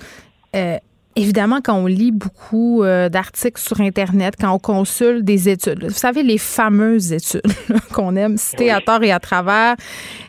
Évidemment, 1.18 1.60
quand 1.62 1.76
on 1.76 1.88
lit 1.88 2.14
beaucoup 2.14 2.84
euh, 2.84 3.10
d'articles 3.10 3.60
sur 3.60 3.82
Internet, 3.82 4.36
quand 4.40 4.54
on 4.54 4.60
consulte 4.60 5.26
des 5.26 5.50
études, 5.50 5.84
vous 5.84 5.94
savez, 5.94 6.24
les 6.24 6.38
fameuses 6.38 7.12
études 7.12 7.42
qu'on 7.94 8.16
aime 8.16 8.38
citer 8.38 8.72
à 8.72 8.80
tort 8.80 9.04
et 9.04 9.12
à 9.12 9.20
travers 9.20 9.76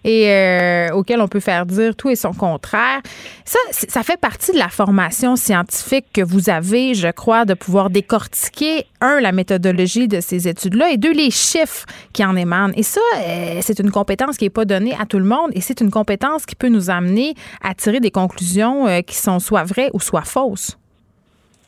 et 0.03 0.29
euh, 0.29 0.89
auxquelles 0.93 1.21
on 1.21 1.29
peut 1.29 1.39
faire 1.39 1.67
dire 1.67 1.95
tout 1.95 2.11
et 2.11 2.17
son 2.17 2.33
contraire, 2.33 3.01
ça, 3.45 3.61
ça 3.71 4.03
fait 4.03 4.17
partie 4.17 4.51
de 4.51 4.59
la 4.59 4.69
formation 4.69 5.37
scientifique 5.37 6.07
que 6.13 6.21
vous 6.21 6.51
avez, 6.51 6.95
je 6.95 7.13
crois, 7.13 7.45
de 7.45 7.55
pouvoir 7.55 7.89
décortiquer, 7.89 8.87
un, 9.01 9.21
la 9.21 9.31
méthodologie 9.31 10.09
de 10.09 10.21
ces 10.21 10.49
études-là 10.49 10.91
et 10.91 10.97
deux, 10.97 11.13
les 11.13 11.31
chiffres 11.31 11.87
qui 12.13 12.25
en 12.25 12.35
émanent. 12.35 12.73
Et 12.75 12.83
ça, 12.83 13.01
euh, 13.19 13.61
c'est 13.63 13.79
une 13.79 13.93
compétence 13.93 14.37
qui 14.37 14.47
n'est 14.47 14.51
pas 14.51 14.65
donnée 14.65 14.97
à 15.01 15.07
tout 15.07 15.21
le 15.21 15.27
monde 15.27 15.51
et 15.53 15.61
c'est 15.61 15.81
une 15.81 15.93
compétence 15.93 16.45
qui 16.45 16.57
peut 16.57 16.69
nous 16.69 16.91
amener 16.91 17.35
à 17.63 17.73
tirer 17.75 18.01
des 18.01 18.11
conclusions 18.11 18.87
qui 19.07 19.15
sont 19.15 19.39
soit 19.39 19.63
vraies 19.63 19.91
ou 19.93 20.01
soit 20.01 20.23
fausses. 20.23 20.77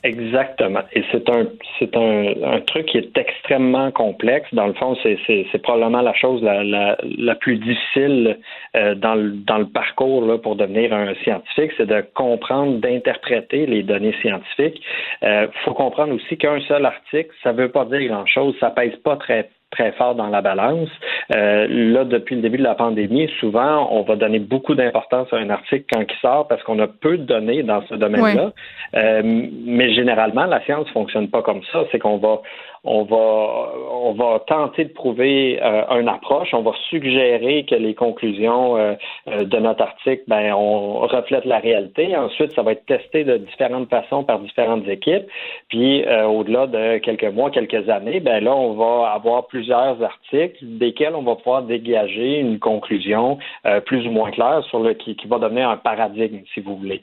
Exactement. 0.05 0.83
Et 0.93 1.03
c'est 1.11 1.27
un 1.31 1.47
c'est 1.79 1.97
un, 1.97 2.35
un, 2.45 2.61
truc 2.61 2.85
qui 2.87 2.99
est 2.99 3.17
extrêmement 3.17 3.91
complexe. 3.91 4.47
Dans 4.53 4.67
le 4.67 4.75
fond, 4.75 4.95
c'est, 5.03 5.19
c'est, 5.27 5.47
c'est 5.51 5.63
probablement 5.63 6.03
la 6.03 6.13
chose 6.13 6.43
la, 6.43 6.63
la, 6.63 6.99
la 7.03 7.35
plus 7.35 7.57
difficile 7.57 8.39
euh, 8.77 8.95
dans, 8.95 9.15
le, 9.15 9.31
dans 9.31 9.57
le 9.57 9.67
parcours 9.67 10.27
là, 10.27 10.37
pour 10.37 10.57
devenir 10.57 10.93
un 10.93 11.15
scientifique, 11.23 11.73
c'est 11.79 11.87
de 11.87 12.05
comprendre, 12.13 12.81
d'interpréter 12.81 13.65
les 13.65 13.83
données 13.83 14.15
scientifiques. 14.21 14.83
Il 15.23 15.29
euh, 15.29 15.47
faut 15.65 15.73
comprendre 15.73 16.15
aussi 16.15 16.37
qu'un 16.37 16.61
seul 16.69 16.85
article, 16.85 17.31
ça 17.43 17.53
veut 17.53 17.71
pas 17.71 17.87
dire 17.87 18.07
grand-chose. 18.09 18.55
Ça 18.61 18.71
pèse 18.71 18.97
pas 18.97 19.17
très 19.17 19.49
très 19.75 19.93
fort 19.93 20.15
dans 20.15 20.29
la 20.29 20.41
balance. 20.41 20.89
Euh, 21.35 21.67
là, 21.69 22.05
depuis 22.05 22.37
le 22.37 22.43
début 22.43 22.59
de 22.59 22.63
la 22.63 22.75
pandémie, 22.75 23.29
souvent, 23.41 23.89
on 23.91 24.03
va 24.03 24.17
donner 24.17 24.39
beaucoup 24.39 24.75
d'importance 24.75 25.33
à 25.33 25.37
un 25.37 25.51
article 25.51 25.85
quand 25.93 26.01
il 26.01 26.17
sort 26.21 26.49
parce 26.49 26.63
qu'on 26.63 26.79
a 26.79 26.87
peu 26.87 27.19
de 27.19 27.25
données 27.25 27.63
dans 27.63 27.83
ce 27.89 27.95
domaine-là. 27.95 28.53
Euh, 28.95 29.23
mais 29.25 29.93
généralement, 29.95 30.45
la 30.45 30.63
science 30.65 30.89
fonctionne 30.91 31.29
pas 31.29 31.43
comme 31.43 31.63
ça. 31.73 31.85
C'est 31.91 31.99
qu'on 31.99 32.19
va 32.19 32.41
on 32.85 33.05
va 33.05 33.73
on 34.05 34.13
va 34.13 34.41
tenter 34.47 34.85
de 34.85 34.93
prouver 34.93 35.59
euh, 35.63 36.01
une 36.01 36.09
approche, 36.09 36.53
on 36.53 36.61
va 36.61 36.73
suggérer 36.91 37.65
que 37.65 37.75
les 37.75 37.95
conclusions 37.95 38.77
euh, 38.77 38.95
euh, 39.29 39.45
de 39.45 39.57
notre 39.59 39.83
article, 39.83 40.23
ben 40.29 40.53
on 40.53 41.01
reflète 41.01 41.47
la 41.47 41.59
réalité. 41.59 42.15
Ensuite, 42.15 42.53
ça 42.53 42.63
va 42.63 42.73
être 42.73 42.85
testé 42.85 43.25
de 43.25 43.39
différentes 43.39 43.89
façons 43.89 44.23
par 44.25 44.39
différentes 44.41 44.87
équipes. 44.89 45.25
Puis 45.69 46.05
au-delà 46.07 46.67
de 46.67 46.99
quelques 46.99 47.25
mois, 47.25 47.51
quelques 47.51 47.89
années, 47.89 48.21
ben 48.21 48.43
là, 48.45 48.55
on 48.55 48.75
va 48.75 49.13
avoir 49.13 49.47
plusieurs 49.47 50.03
articles 50.03 50.59
desquels 50.61 51.15
on 51.15 51.23
va 51.23 51.37
pouvoir 51.37 51.63
dégager 51.63 52.39
une 52.39 52.59
conclusion 52.59 53.39
plus 53.87 54.07
ou 54.07 54.11
moins 54.11 54.31
claire 54.31 54.63
sur 54.65 54.81
le 54.81 54.95
qui, 54.95 55.17
qui 55.17 55.27
va 55.27 55.39
devenir 55.39 55.69
un 55.71 55.77
paradigme, 55.77 56.41
si 56.53 56.61
vous 56.61 56.77
voulez. 56.77 57.01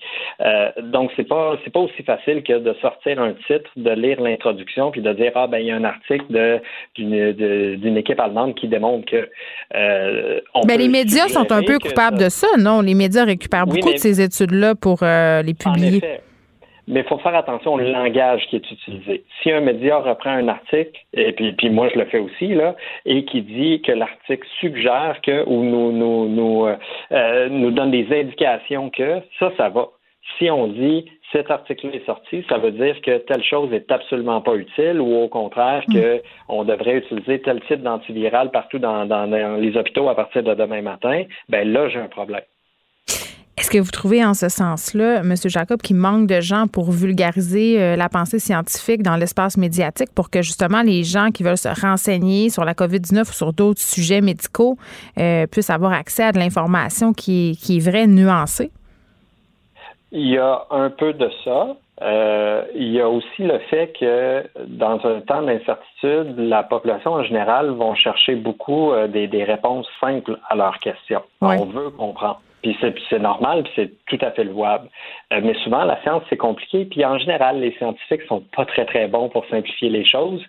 donc 0.83 1.11
c'est 1.15 1.27
pas 1.27 1.55
c'est 1.63 1.73
pas 1.73 1.79
aussi 1.79 2.03
facile 2.03 2.43
que 2.43 2.59
de 2.59 2.73
sortir 2.81 3.21
un 3.21 3.33
titre, 3.47 3.69
de 3.75 3.91
lire 3.91 4.21
l'introduction 4.21 4.91
puis 4.91 5.01
de 5.01 5.13
dire 5.13 5.31
ah 5.35 5.47
ben 5.47 5.70
un 5.71 5.83
article 5.83 6.61
d'une 6.95 7.97
équipe 7.97 8.19
allemande 8.19 8.55
qui 8.55 8.67
démontre 8.67 9.05
que. 9.05 9.29
Euh, 9.75 10.39
ben, 10.65 10.77
les 10.77 10.87
médias 10.87 11.27
sont 11.27 11.51
un 11.51 11.63
peu 11.63 11.79
coupables 11.79 12.17
de 12.17 12.29
ça, 12.29 12.47
non? 12.57 12.81
Les 12.81 12.95
médias 12.95 13.25
récupèrent 13.25 13.67
beaucoup 13.67 13.93
de 13.93 13.97
ces 13.97 14.21
études-là 14.21 14.75
pour 14.75 14.99
euh, 15.03 15.41
les 15.41 15.53
publier. 15.53 16.01
Mais 16.87 17.01
il 17.01 17.05
faut 17.05 17.19
faire 17.19 17.35
attention 17.35 17.73
au 17.73 17.79
langage 17.79 18.41
qui 18.49 18.55
est 18.57 18.71
utilisé. 18.71 19.23
Si 19.41 19.51
un 19.51 19.61
média 19.61 19.99
reprend 19.99 20.31
un 20.31 20.47
article, 20.47 20.99
et 21.13 21.31
puis, 21.31 21.53
puis 21.53 21.69
moi 21.69 21.89
je 21.93 21.99
le 21.99 22.05
fais 22.05 22.17
aussi, 22.17 22.47
là, 22.53 22.75
et 23.05 23.23
qui 23.25 23.41
dit 23.41 23.81
que 23.81 23.91
l'article 23.91 24.47
suggère 24.59 25.19
que 25.23 25.43
ou 25.47 25.63
nous, 25.63 25.91
nous, 25.91 26.27
nous, 26.27 26.67
euh, 27.11 27.49
nous 27.49 27.71
donne 27.71 27.91
des 27.91 28.07
indications 28.11 28.89
que, 28.89 29.21
ça, 29.39 29.51
ça 29.57 29.69
va. 29.69 29.87
Si 30.37 30.49
on 30.49 30.67
dit 30.67 31.05
cet 31.31 31.49
article 31.49 31.87
est 31.93 32.05
sorti, 32.05 32.43
ça 32.49 32.57
veut 32.57 32.71
dire 32.71 32.99
que 33.01 33.17
telle 33.19 33.43
chose 33.43 33.71
est 33.73 33.91
absolument 33.91 34.41
pas 34.41 34.55
utile 34.55 34.99
ou 34.99 35.15
au 35.15 35.27
contraire 35.27 35.83
que 35.91 36.21
on 36.49 36.63
devrait 36.63 36.97
utiliser 36.97 37.41
tel 37.41 37.61
type 37.61 37.81
d'antiviral 37.81 38.51
partout 38.51 38.79
dans, 38.79 39.05
les 39.59 39.77
hôpitaux 39.77 40.09
à 40.09 40.15
partir 40.15 40.43
de 40.43 40.53
demain 40.53 40.81
matin. 40.81 41.23
Ben 41.49 41.71
là, 41.71 41.89
j'ai 41.89 41.99
un 41.99 42.07
problème. 42.07 42.41
Est-ce 43.57 43.69
que 43.69 43.77
vous 43.77 43.91
trouvez 43.91 44.25
en 44.25 44.33
ce 44.33 44.49
sens-là, 44.49 45.17
M. 45.17 45.35
Jacob, 45.45 45.81
qu'il 45.81 45.95
manque 45.95 46.25
de 46.25 46.41
gens 46.41 46.65
pour 46.67 46.91
vulgariser 46.91 47.79
euh, 47.79 47.95
la 47.95 48.09
pensée 48.09 48.39
scientifique 48.39 49.03
dans 49.03 49.17
l'espace 49.17 49.55
médiatique 49.55 50.09
pour 50.15 50.29
que 50.29 50.41
justement 50.41 50.81
les 50.81 51.03
gens 51.03 51.29
qui 51.29 51.43
veulent 51.43 51.57
se 51.57 51.69
renseigner 51.69 52.49
sur 52.49 52.65
la 52.65 52.73
COVID-19 52.73 53.21
ou 53.21 53.33
sur 53.33 53.53
d'autres 53.53 53.81
sujets 53.81 54.21
médicaux 54.21 54.77
euh, 55.19 55.45
puissent 55.47 55.69
avoir 55.69 55.91
accès 55.91 56.23
à 56.23 56.31
de 56.31 56.39
l'information 56.39 57.13
qui, 57.13 57.57
qui 57.61 57.77
est 57.77 57.79
vraie, 57.79 58.07
nuancée? 58.07 58.71
Il 60.11 60.27
y 60.27 60.37
a 60.37 60.65
un 60.69 60.89
peu 60.89 61.13
de 61.13 61.29
ça. 61.43 61.75
Euh, 62.01 62.63
il 62.73 62.91
y 62.91 62.99
a 62.99 63.07
aussi 63.07 63.43
le 63.43 63.59
fait 63.69 63.93
que 63.99 64.43
dans 64.65 64.99
un 65.05 65.21
temps 65.21 65.43
d'incertitude, 65.43 66.35
la 66.37 66.63
population 66.63 67.11
en 67.13 67.23
général 67.23 67.69
vont 67.69 67.93
chercher 67.93 68.35
beaucoup 68.35 68.91
euh, 68.91 69.07
des, 69.07 69.27
des, 69.27 69.43
réponses 69.43 69.87
simples 69.99 70.37
à 70.49 70.55
leurs 70.55 70.79
questions. 70.79 71.21
On 71.41 71.65
veut 71.65 71.91
comprendre. 71.91 72.41
Puis 72.61 72.77
c'est 73.09 73.19
normal, 73.19 73.63
puis 73.63 73.71
c'est 73.75 73.91
tout 74.05 74.23
à 74.23 74.31
fait 74.31 74.43
louable. 74.43 74.87
Euh, 75.33 75.41
mais 75.43 75.55
souvent, 75.63 75.83
la 75.83 75.99
science, 76.03 76.21
c'est 76.29 76.37
compliqué. 76.37 76.85
Puis 76.85 77.03
en 77.03 77.17
général, 77.17 77.59
les 77.59 77.71
scientifiques 77.77 78.21
sont 78.27 78.43
pas 78.55 78.65
très, 78.65 78.85
très 78.85 79.07
bons 79.07 79.29
pour 79.29 79.45
simplifier 79.47 79.89
les 79.89 80.05
choses. 80.05 80.43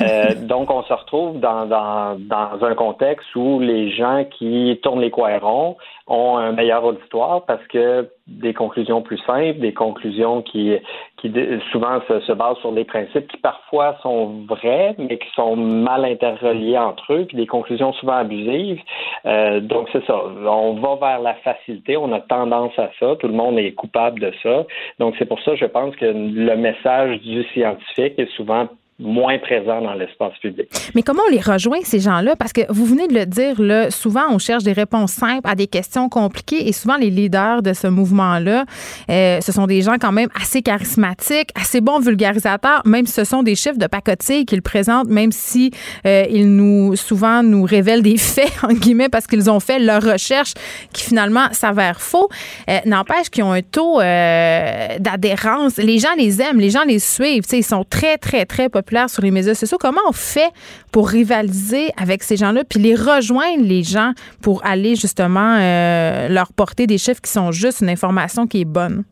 Euh, 0.00 0.34
donc, 0.42 0.70
on 0.70 0.84
se 0.84 0.92
retrouve 0.92 1.40
dans, 1.40 1.66
dans, 1.66 2.16
dans 2.18 2.64
un 2.64 2.74
contexte 2.74 3.34
où 3.34 3.58
les 3.58 3.90
gens 3.90 4.24
qui 4.38 4.78
tournent 4.82 5.00
les 5.00 5.10
coirons 5.10 5.76
ont 6.08 6.36
un 6.36 6.52
meilleur 6.52 6.84
auditoire 6.84 7.44
parce 7.46 7.66
que 7.66 8.08
des 8.28 8.54
conclusions 8.54 9.02
plus 9.02 9.18
simples, 9.18 9.58
des 9.58 9.72
conclusions 9.72 10.42
qui, 10.42 10.72
qui 11.16 11.32
souvent 11.72 12.00
se, 12.08 12.20
se, 12.20 12.32
basent 12.32 12.58
sur 12.58 12.72
des 12.72 12.84
principes 12.84 13.26
qui 13.28 13.36
parfois 13.38 13.96
sont 14.02 14.44
vrais, 14.48 14.94
mais 14.98 15.18
qui 15.18 15.28
sont 15.34 15.56
mal 15.56 16.04
interreliés 16.04 16.78
entre 16.78 17.12
eux, 17.12 17.24
puis 17.26 17.36
des 17.36 17.46
conclusions 17.46 17.92
souvent 17.94 18.16
abusives. 18.16 18.80
Euh, 19.26 19.60
donc 19.60 19.88
c'est 19.92 20.04
ça. 20.06 20.16
On 20.16 20.74
va 20.74 20.96
vers 20.96 21.20
la 21.20 21.34
facilité, 21.34 21.96
on 21.96 22.12
a 22.12 22.20
tendance 22.20 22.76
à 22.78 22.90
ça, 23.00 23.16
tout 23.16 23.26
le 23.28 23.34
monde 23.34 23.58
est 23.58 23.72
coupable 23.72 24.20
de 24.20 24.32
ça. 24.42 24.64
Donc 24.98 25.14
c'est 25.18 25.26
pour 25.26 25.40
ça, 25.40 25.54
je 25.56 25.66
pense 25.66 25.94
que 25.96 26.06
le 26.06 26.56
message 26.56 27.20
du 27.22 27.42
scientifique 27.52 28.18
est 28.18 28.30
souvent 28.36 28.68
moins 28.98 29.38
présents 29.38 29.82
dans 29.82 29.92
l'espace 29.92 30.32
public. 30.40 30.68
Mais 30.94 31.02
comment 31.02 31.20
on 31.28 31.30
les 31.30 31.40
rejoint, 31.40 31.80
ces 31.82 32.00
gens-là? 32.00 32.34
Parce 32.34 32.54
que 32.54 32.62
vous 32.70 32.86
venez 32.86 33.06
de 33.08 33.12
le 33.12 33.26
dire, 33.26 33.60
là, 33.60 33.90
souvent, 33.90 34.24
on 34.30 34.38
cherche 34.38 34.62
des 34.62 34.72
réponses 34.72 35.12
simples 35.12 35.46
à 35.46 35.54
des 35.54 35.66
questions 35.66 36.08
compliquées 36.08 36.66
et 36.66 36.72
souvent, 36.72 36.96
les 36.96 37.10
leaders 37.10 37.60
de 37.60 37.74
ce 37.74 37.88
mouvement-là, 37.88 38.64
euh, 39.10 39.40
ce 39.42 39.52
sont 39.52 39.66
des 39.66 39.82
gens 39.82 39.96
quand 40.00 40.12
même 40.12 40.30
assez 40.40 40.62
charismatiques, 40.62 41.50
assez 41.54 41.82
bons 41.82 42.00
vulgarisateurs, 42.00 42.80
même 42.86 43.04
si 43.04 43.12
ce 43.12 43.24
sont 43.24 43.42
des 43.42 43.54
chiffres 43.54 43.76
de 43.76 43.86
pacotille 43.86 44.46
qu'ils 44.46 44.62
présentent, 44.62 45.08
même 45.08 45.30
si 45.30 45.72
euh, 46.06 46.24
ils 46.30 46.48
nous, 46.48 46.96
souvent, 46.96 47.42
nous 47.42 47.64
révèlent 47.64 48.02
des 48.02 48.16
faits, 48.16 48.52
en 48.62 48.72
guillemets, 48.72 49.10
parce 49.10 49.26
qu'ils 49.26 49.50
ont 49.50 49.60
fait 49.60 49.78
leur 49.78 50.02
recherche 50.02 50.54
qui 50.94 51.04
finalement 51.04 51.48
s'avère 51.52 52.00
faux. 52.00 52.30
Euh, 52.70 52.78
n'empêche 52.86 53.28
qu'ils 53.28 53.44
ont 53.44 53.52
un 53.52 53.62
taux 53.62 53.98
d'adhérence. 53.98 55.76
Les 55.76 55.98
gens 55.98 56.14
les 56.16 56.40
aiment, 56.40 56.60
les 56.60 56.70
gens 56.70 56.84
les 56.84 56.98
suivent. 56.98 57.44
Ils 57.52 57.62
sont 57.62 57.84
très, 57.84 58.16
très, 58.16 58.46
très 58.46 58.70
populaires 58.70 58.85
sur 59.08 59.22
les 59.22 59.30
médias 59.30 59.54
sociaux. 59.54 59.78
Comment 59.80 60.00
on 60.08 60.12
fait 60.12 60.50
pour 60.92 61.08
rivaliser 61.08 61.90
avec 61.96 62.22
ces 62.22 62.36
gens-là 62.36 62.64
puis 62.64 62.80
les 62.80 62.94
rejoindre, 62.94 63.64
les 63.64 63.82
gens, 63.82 64.12
pour 64.40 64.64
aller 64.64 64.96
justement 64.96 65.56
euh, 65.58 66.28
leur 66.28 66.52
porter 66.52 66.86
des 66.86 66.98
chiffres 66.98 67.20
qui 67.20 67.30
sont 67.30 67.52
juste 67.52 67.80
une 67.80 67.88
information 67.88 68.46
qui 68.46 68.62
est 68.62 68.64
bonne? 68.64 69.04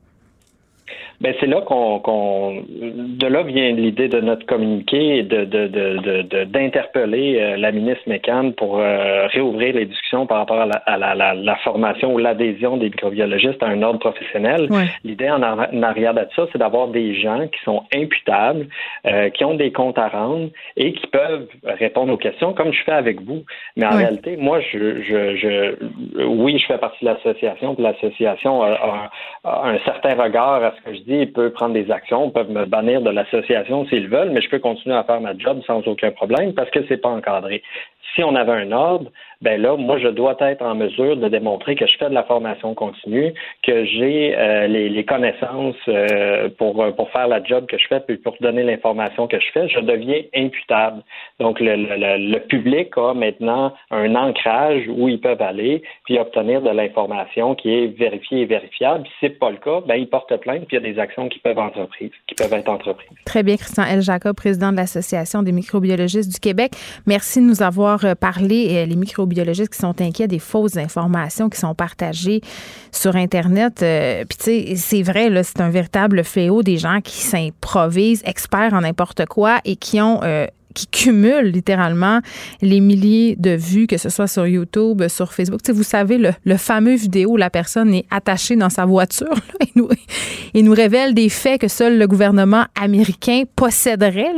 Ben 1.20 1.34
c'est 1.40 1.46
là 1.46 1.60
qu'on, 1.62 2.00
qu'on, 2.00 2.62
de 2.68 3.26
là 3.26 3.42
vient 3.42 3.70
l'idée 3.72 4.08
de 4.08 4.20
notre 4.20 4.44
communiqué 4.46 5.22
de, 5.22 5.44
de, 5.44 5.66
de, 5.68 6.22
de 6.22 6.44
d'interpeller 6.44 7.38
euh, 7.40 7.56
la 7.56 7.72
ministre 7.72 8.02
McCann 8.06 8.52
pour 8.52 8.78
euh, 8.78 9.26
réouvrir 9.28 9.74
les 9.74 9.86
discussions 9.86 10.26
par 10.26 10.38
rapport 10.38 10.60
à 10.60 10.66
la, 10.66 10.76
à 10.86 10.98
la, 10.98 11.14
la, 11.14 11.34
la 11.34 11.56
formation 11.56 12.12
ou 12.14 12.18
l'adhésion 12.18 12.76
des 12.76 12.86
microbiologistes 12.86 13.62
à 13.62 13.66
un 13.68 13.82
ordre 13.82 14.00
professionnel. 14.00 14.66
Ouais. 14.70 14.84
L'idée 15.04 15.30
en, 15.30 15.42
en 15.42 15.82
arrière 15.82 16.14
de 16.14 16.26
ça, 16.34 16.46
c'est 16.52 16.58
d'avoir 16.58 16.88
des 16.88 17.14
gens 17.14 17.46
qui 17.48 17.62
sont 17.64 17.84
imputables, 17.94 18.66
euh, 19.06 19.30
qui 19.30 19.44
ont 19.44 19.54
des 19.54 19.72
comptes 19.72 19.98
à 19.98 20.08
rendre 20.08 20.48
et 20.76 20.92
qui 20.92 21.06
peuvent 21.06 21.48
répondre 21.64 22.12
aux 22.12 22.16
questions 22.16 22.52
comme 22.52 22.72
je 22.72 22.82
fais 22.82 22.92
avec 22.92 23.20
vous. 23.22 23.44
Mais 23.76 23.86
en 23.86 23.90
Ouais. 23.94 23.98
réalité, 24.04 24.36
moi, 24.36 24.58
je, 24.72 25.02
je, 25.02 25.36
je, 25.36 26.24
oui, 26.26 26.58
je 26.58 26.66
fais 26.66 26.78
partie 26.78 27.04
de 27.04 27.10
l'association, 27.10 27.74
puis 27.74 27.84
l'association 27.84 28.62
a, 28.62 28.70
a- 28.72 29.10
a 29.44 29.68
un 29.68 29.78
certain 29.84 30.20
regard 30.20 30.62
à 30.64 30.72
ce 30.76 30.82
que 30.90 30.94
je 31.06 31.12
dis, 31.12 31.18
ils 31.20 31.32
peuvent 31.32 31.52
prendre 31.52 31.74
des 31.74 31.90
actions, 31.90 32.30
peuvent 32.30 32.50
me 32.50 32.64
bannir 32.64 33.02
de 33.02 33.10
l'association 33.10 33.86
s'ils 33.86 34.08
veulent, 34.08 34.30
mais 34.30 34.40
je 34.40 34.48
peux 34.48 34.58
continuer 34.58 34.96
à 34.96 35.04
faire 35.04 35.20
ma 35.20 35.36
job 35.36 35.60
sans 35.66 35.80
aucun 35.86 36.10
problème 36.10 36.54
parce 36.54 36.70
que 36.70 36.80
c'est 36.88 36.96
pas 36.96 37.10
encadré. 37.10 37.62
Si 38.14 38.22
on 38.22 38.34
avait 38.34 38.52
un 38.52 38.72
ordre, 38.72 39.10
ben 39.44 39.60
là, 39.60 39.76
moi, 39.76 39.98
je 39.98 40.08
dois 40.08 40.36
être 40.40 40.62
en 40.62 40.74
mesure 40.74 41.16
de 41.16 41.28
démontrer 41.28 41.74
que 41.74 41.86
je 41.86 41.96
fais 41.98 42.08
de 42.08 42.14
la 42.14 42.22
formation 42.24 42.74
continue, 42.74 43.34
que 43.62 43.84
j'ai 43.84 44.34
euh, 44.36 44.66
les, 44.66 45.04
connaissances 45.04 45.76
euh, 45.88 46.48
pour, 46.56 46.82
pour 46.96 47.10
faire 47.10 47.28
la 47.28 47.42
job 47.44 47.66
que 47.66 47.76
je 47.76 47.86
fais, 47.86 48.00
puis 48.00 48.16
pour 48.16 48.34
donner 48.40 48.62
l'information 48.62 49.26
que 49.26 49.38
je 49.38 49.46
fais, 49.52 49.68
je 49.68 49.80
deviens 49.80 50.22
imputable. 50.34 51.02
Donc, 51.40 51.60
le, 51.60 51.76
le, 51.76 52.32
le- 52.32 52.44
public 52.44 52.96
a 52.96 53.14
maintenant 53.14 53.72
un 53.90 54.14
ancrage 54.14 54.84
où 54.88 55.08
ils 55.08 55.20
peuvent 55.20 55.42
aller, 55.42 55.82
puis 56.04 56.18
obtenir 56.18 56.62
de 56.62 56.70
l'information 56.70 57.54
qui 57.54 57.70
est 57.70 57.86
vérifiée 57.86 58.42
et 58.42 58.44
vérifiable. 58.46 59.04
Si 59.06 59.12
c'est 59.20 59.38
pas 59.38 59.50
le 59.50 59.56
cas, 59.56 59.80
ben 59.86 59.96
ils 59.96 60.08
portent 60.08 60.36
plainte, 60.38 60.66
puis 60.66 60.76
il 60.76 60.82
y 60.82 60.86
a 60.86 60.92
des 60.92 60.98
actions 60.98 61.28
qui 61.28 61.38
peuvent 61.38 61.58
qui 62.26 62.34
peuvent 62.34 62.52
être 62.52 62.68
entreprises. 62.68 63.08
Très 63.24 63.42
bien, 63.42 63.56
Christian 63.56 63.84
L. 63.84 64.02
Jacob, 64.02 64.36
président 64.36 64.72
de 64.72 64.76
l'Association 64.76 65.42
des 65.42 65.52
microbiologistes 65.52 66.32
du 66.32 66.40
Québec. 66.40 66.72
Merci 67.06 67.40
de 67.40 67.46
nous 67.46 67.62
avoir 67.62 67.93
euh, 68.02 68.14
parlé. 68.14 68.68
Euh, 68.70 68.86
Les 68.86 68.96
microbiologistes 68.96 69.72
qui 69.72 69.78
sont 69.78 70.00
inquiets 70.00 70.28
des 70.28 70.38
fausses 70.38 70.76
informations 70.76 71.48
qui 71.48 71.60
sont 71.60 71.74
partagées 71.74 72.40
sur 72.90 73.14
Internet. 73.16 73.82
Euh, 73.82 74.24
Puis, 74.28 74.38
tu 74.38 74.44
sais, 74.44 74.76
c'est 74.76 75.02
vrai, 75.02 75.30
c'est 75.42 75.60
un 75.60 75.70
véritable 75.70 76.24
fléau 76.24 76.62
des 76.62 76.78
gens 76.78 77.00
qui 77.00 77.20
s'improvisent 77.20 78.22
experts 78.24 78.74
en 78.74 78.80
n'importe 78.80 79.26
quoi 79.26 79.58
et 79.64 79.76
qui 79.76 80.00
ont. 80.00 80.20
Euh, 80.74 80.80
qui 80.84 80.86
cumulent 80.86 81.50
littéralement 81.50 82.20
les 82.60 82.80
milliers 82.80 83.36
de 83.38 83.50
vues, 83.50 83.86
que 83.86 83.96
ce 83.96 84.08
soit 84.08 84.26
sur 84.26 84.46
YouTube, 84.46 85.06
sur 85.08 85.32
Facebook. 85.32 85.62
Tu 85.62 85.72
sais, 85.72 85.72
vous 85.72 85.82
savez, 85.82 86.18
le, 86.18 86.30
le 86.44 86.56
fameux 86.56 86.94
vidéo 86.94 87.32
où 87.32 87.36
la 87.36 87.50
personne 87.50 87.94
est 87.94 88.06
attachée 88.10 88.56
dans 88.56 88.70
sa 88.70 88.84
voiture 88.84 89.28
là, 89.28 89.66
et, 89.66 89.70
nous, 89.74 89.88
et 90.54 90.62
nous 90.62 90.72
révèle 90.72 91.14
des 91.14 91.28
faits 91.28 91.60
que 91.60 91.68
seul 91.68 91.98
le 91.98 92.06
gouvernement 92.06 92.66
américain 92.80 93.42
posséderait. 93.56 94.32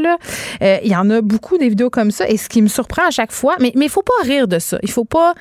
Euh, 0.62 0.78
il 0.84 0.91
y 0.91 0.97
en 0.97 1.11
a 1.11 1.20
beaucoup 1.20 1.59
des 1.59 1.68
vidéos 1.68 1.91
comme 1.91 2.11
ça. 2.11 2.28
Et 2.28 2.37
ce 2.37 2.49
qui 2.49 2.62
me 2.62 2.68
surprend 2.68 3.07
à 3.07 3.11
chaque 3.11 3.32
fois, 3.32 3.57
mais 3.61 3.72
il 3.74 3.80
ne 3.80 3.89
faut 3.89 4.03
pas 4.03 4.26
rire 4.26 4.49
de 4.49 4.59
ça. 4.59 4.78
Il 4.82 4.91
faut 4.91 5.05
pas 5.05 5.34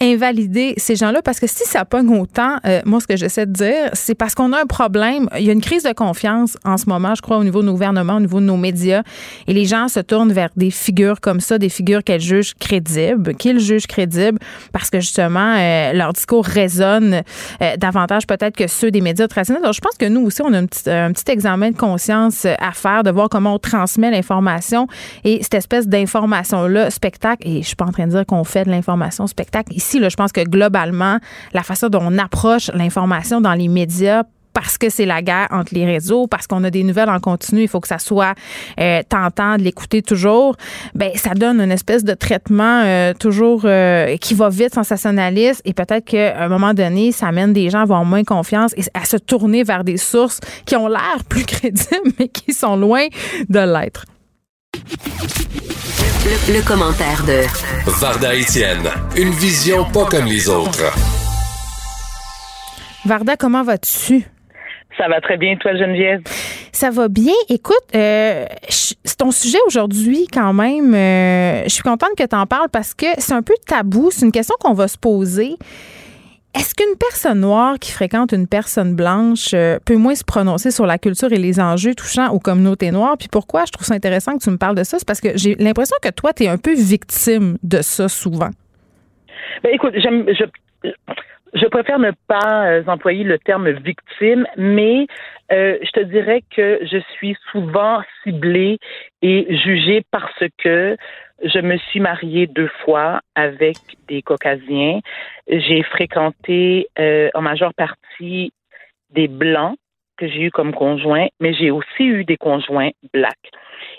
invalider 0.00 0.74
ces 0.76 0.96
gens-là? 0.96 1.22
Parce 1.22 1.40
que 1.40 1.46
si 1.46 1.64
ça 1.64 1.84
pogne 1.84 2.08
autant, 2.18 2.56
euh, 2.66 2.80
moi, 2.84 3.00
ce 3.00 3.06
que 3.06 3.16
j'essaie 3.16 3.46
de 3.46 3.52
dire, 3.52 3.90
c'est 3.92 4.14
parce 4.14 4.34
qu'on 4.34 4.52
a 4.52 4.62
un 4.62 4.66
problème. 4.66 5.28
Il 5.38 5.44
y 5.44 5.50
a 5.50 5.52
une 5.52 5.60
crise 5.60 5.82
de 5.82 5.92
confiance 5.92 6.56
en 6.64 6.76
ce 6.76 6.88
moment, 6.88 7.14
je 7.14 7.22
crois, 7.22 7.38
au 7.38 7.44
niveau 7.44 7.60
de 7.60 7.66
nos 7.66 7.72
gouvernements, 7.72 8.16
au 8.16 8.20
niveau 8.20 8.40
de 8.40 8.46
nos 8.46 8.56
médias. 8.56 9.02
Et 9.46 9.54
les 9.54 9.64
gens 9.64 9.88
se 9.88 10.00
tournent 10.00 10.32
vers 10.32 10.50
des 10.56 10.70
figures 10.70 11.20
comme 11.20 11.40
ça, 11.40 11.58
des 11.58 11.68
figures 11.68 12.02
qu'elles 12.04 12.20
jugent 12.20 12.54
crédibles, 12.54 13.34
qu'ils 13.34 13.60
jugent 13.60 13.86
crédibles 13.86 14.38
parce 14.72 14.90
que 14.90 15.00
justement, 15.00 15.54
euh, 15.56 15.92
leur 15.92 16.12
discours 16.12 16.44
résonne 16.44 17.22
euh, 17.62 17.76
davantage 17.76 18.26
peut-être 18.26 18.56
que 18.56 18.66
ceux 18.66 18.90
des 18.90 19.00
médias 19.00 19.28
traditionnels. 19.28 19.62
Alors, 19.62 19.72
je 19.72 19.80
pense 19.80 19.96
que 19.98 20.06
nous 20.06 20.22
aussi, 20.22 20.42
on 20.42 20.52
a 20.52 20.58
un 20.58 20.66
petit, 20.66 20.88
un 20.90 21.12
petit 21.12 21.30
examen 21.30 21.70
de 21.70 21.76
conscience 21.76 22.44
euh, 22.44 22.54
à 22.58 22.72
faire, 22.72 23.02
de 23.02 23.10
voir 23.10 23.28
comment 23.28 23.54
on 23.54 23.58
transmet 23.58 24.10
l'information 24.10 24.86
et 25.24 25.42
cette 25.42 25.54
espèce 25.54 25.88
d'information-là, 25.88 26.90
spectacle. 26.90 27.46
Et 27.46 27.62
je 27.62 27.66
suis 27.66 27.76
pas 27.76 27.86
en 27.86 27.92
train 27.92 28.06
de 28.06 28.12
dire 28.12 28.26
qu'on 28.26 28.44
fait 28.44 28.64
de 28.64 28.70
l'information 28.70 29.26
spectacle. 29.26 29.72
Là, 29.94 30.08
je 30.08 30.16
pense 30.16 30.32
que 30.32 30.42
globalement, 30.42 31.18
la 31.52 31.62
façon 31.62 31.88
dont 31.88 32.02
on 32.02 32.18
approche 32.18 32.70
l'information 32.74 33.40
dans 33.40 33.54
les 33.54 33.68
médias 33.68 34.24
parce 34.56 34.78
que 34.78 34.88
c'est 34.88 35.04
la 35.04 35.20
guerre 35.20 35.48
entre 35.50 35.74
les 35.74 35.84
réseaux, 35.84 36.26
parce 36.26 36.46
qu'on 36.46 36.64
a 36.64 36.70
des 36.70 36.82
nouvelles 36.82 37.10
en 37.10 37.20
continu, 37.20 37.60
il 37.60 37.68
faut 37.68 37.80
que 37.80 37.88
ça 37.88 37.98
soit 37.98 38.34
euh, 38.80 39.02
tentant 39.06 39.58
de 39.58 39.62
l'écouter 39.62 40.00
toujours. 40.00 40.56
Ben 40.94 41.10
ça 41.14 41.34
donne 41.34 41.60
une 41.60 41.70
espèce 41.70 42.04
de 42.04 42.14
traitement 42.14 42.80
euh, 42.82 43.12
toujours 43.12 43.62
euh, 43.66 44.16
qui 44.16 44.32
va 44.32 44.48
vite, 44.48 44.72
sensationnaliste, 44.72 45.60
et 45.66 45.74
peut-être 45.74 46.06
qu'à 46.06 46.42
un 46.42 46.48
moment 46.48 46.72
donné, 46.72 47.12
ça 47.12 47.26
amène 47.26 47.52
des 47.52 47.68
gens 47.68 47.80
à 47.80 47.82
avoir 47.82 48.06
moins 48.06 48.24
confiance 48.24 48.72
et 48.78 48.84
à 48.94 49.04
se 49.04 49.18
tourner 49.18 49.62
vers 49.62 49.84
des 49.84 49.98
sources 49.98 50.40
qui 50.64 50.74
ont 50.74 50.88
l'air 50.88 51.22
plus 51.28 51.44
crédibles, 51.46 52.12
mais 52.18 52.28
qui 52.28 52.54
sont 52.54 52.76
loin 52.76 53.04
de 53.50 53.58
l'être. 53.60 54.06
Le, 56.26 56.54
le 56.58 56.66
commentaire 56.66 57.22
de 57.24 57.42
Varda 58.00 58.34
Étienne, 58.34 58.88
une 59.16 59.30
vision 59.30 59.84
pas 59.84 60.06
comme 60.06 60.24
les 60.24 60.48
autres. 60.48 60.92
Varda, 63.04 63.36
comment 63.36 63.62
vas-tu? 63.62 64.26
Ça 64.98 65.06
va 65.08 65.20
très 65.20 65.36
bien, 65.36 65.54
toi, 65.56 65.76
Geneviève? 65.76 66.22
Ça 66.72 66.90
va 66.90 67.06
bien. 67.06 67.32
Écoute, 67.48 67.76
euh, 67.94 68.44
c'est 68.68 69.16
ton 69.16 69.30
sujet 69.30 69.58
aujourd'hui 69.68 70.26
quand 70.32 70.52
même. 70.52 70.92
euh, 70.94 71.62
je 71.64 71.68
suis 71.68 71.82
contente 71.84 72.10
que 72.18 72.24
tu 72.26 72.34
en 72.34 72.46
parles 72.46 72.70
parce 72.72 72.92
que 72.92 73.06
c'est 73.18 73.34
un 73.34 73.42
peu 73.42 73.54
tabou. 73.64 74.10
C'est 74.10 74.26
une 74.26 74.32
question 74.32 74.56
qu'on 74.58 74.74
va 74.74 74.88
se 74.88 74.98
poser. 74.98 75.54
Est-ce 76.56 76.74
qu'une 76.74 76.96
personne 76.98 77.40
noire 77.40 77.74
qui 77.78 77.92
fréquente 77.92 78.32
une 78.32 78.48
personne 78.48 78.96
blanche 78.96 79.52
euh, 79.52 79.78
peut 79.84 79.96
moins 79.96 80.14
se 80.14 80.24
prononcer 80.24 80.70
sur 80.70 80.86
la 80.86 80.96
culture 80.96 81.30
et 81.30 81.36
les 81.36 81.60
enjeux 81.60 81.94
touchant 81.94 82.30
aux 82.30 82.38
communautés 82.38 82.90
noires? 82.90 83.16
Puis 83.18 83.28
pourquoi 83.30 83.66
je 83.66 83.72
trouve 83.72 83.86
ça 83.86 83.92
intéressant 83.92 84.38
que 84.38 84.42
tu 84.42 84.48
me 84.48 84.56
parles 84.56 84.74
de 84.74 84.82
ça? 84.82 84.98
C'est 84.98 85.06
parce 85.06 85.20
que 85.20 85.36
j'ai 85.36 85.54
l'impression 85.56 85.96
que 86.02 86.08
toi, 86.08 86.32
tu 86.32 86.44
es 86.44 86.48
un 86.48 86.56
peu 86.56 86.72
victime 86.72 87.58
de 87.62 87.82
ça 87.82 88.08
souvent. 88.08 88.48
Ben, 89.62 89.74
écoute, 89.74 89.92
je 89.96 91.66
préfère 91.66 91.98
ne 91.98 92.12
pas 92.26 92.66
euh, 92.66 92.82
employer 92.86 93.24
le 93.24 93.38
terme 93.38 93.68
victime, 93.70 94.46
mais 94.56 95.06
euh, 95.52 95.76
je 95.82 95.90
te 95.90 96.00
dirais 96.00 96.42
que 96.56 96.80
je 96.90 96.98
suis 97.16 97.36
souvent 97.52 98.00
ciblée 98.22 98.78
et 99.20 99.46
jugée 99.62 100.02
parce 100.10 100.42
que 100.64 100.96
je 101.42 101.58
me 101.60 101.76
suis 101.78 102.00
mariée 102.00 102.46
deux 102.46 102.70
fois 102.84 103.20
avec 103.34 103.78
des 104.08 104.22
Caucasiens. 104.22 105.00
J'ai 105.48 105.82
fréquenté 105.82 106.88
euh, 106.98 107.30
en 107.34 107.42
majeure 107.42 107.74
partie 107.74 108.52
des 109.10 109.28
Blancs 109.28 109.76
que 110.16 110.26
j'ai 110.28 110.40
eu 110.44 110.50
comme 110.50 110.72
conjoints, 110.72 111.26
mais 111.40 111.52
j'ai 111.52 111.70
aussi 111.70 112.04
eu 112.04 112.24
des 112.24 112.38
conjoints 112.38 112.90
blacks. 113.12 113.50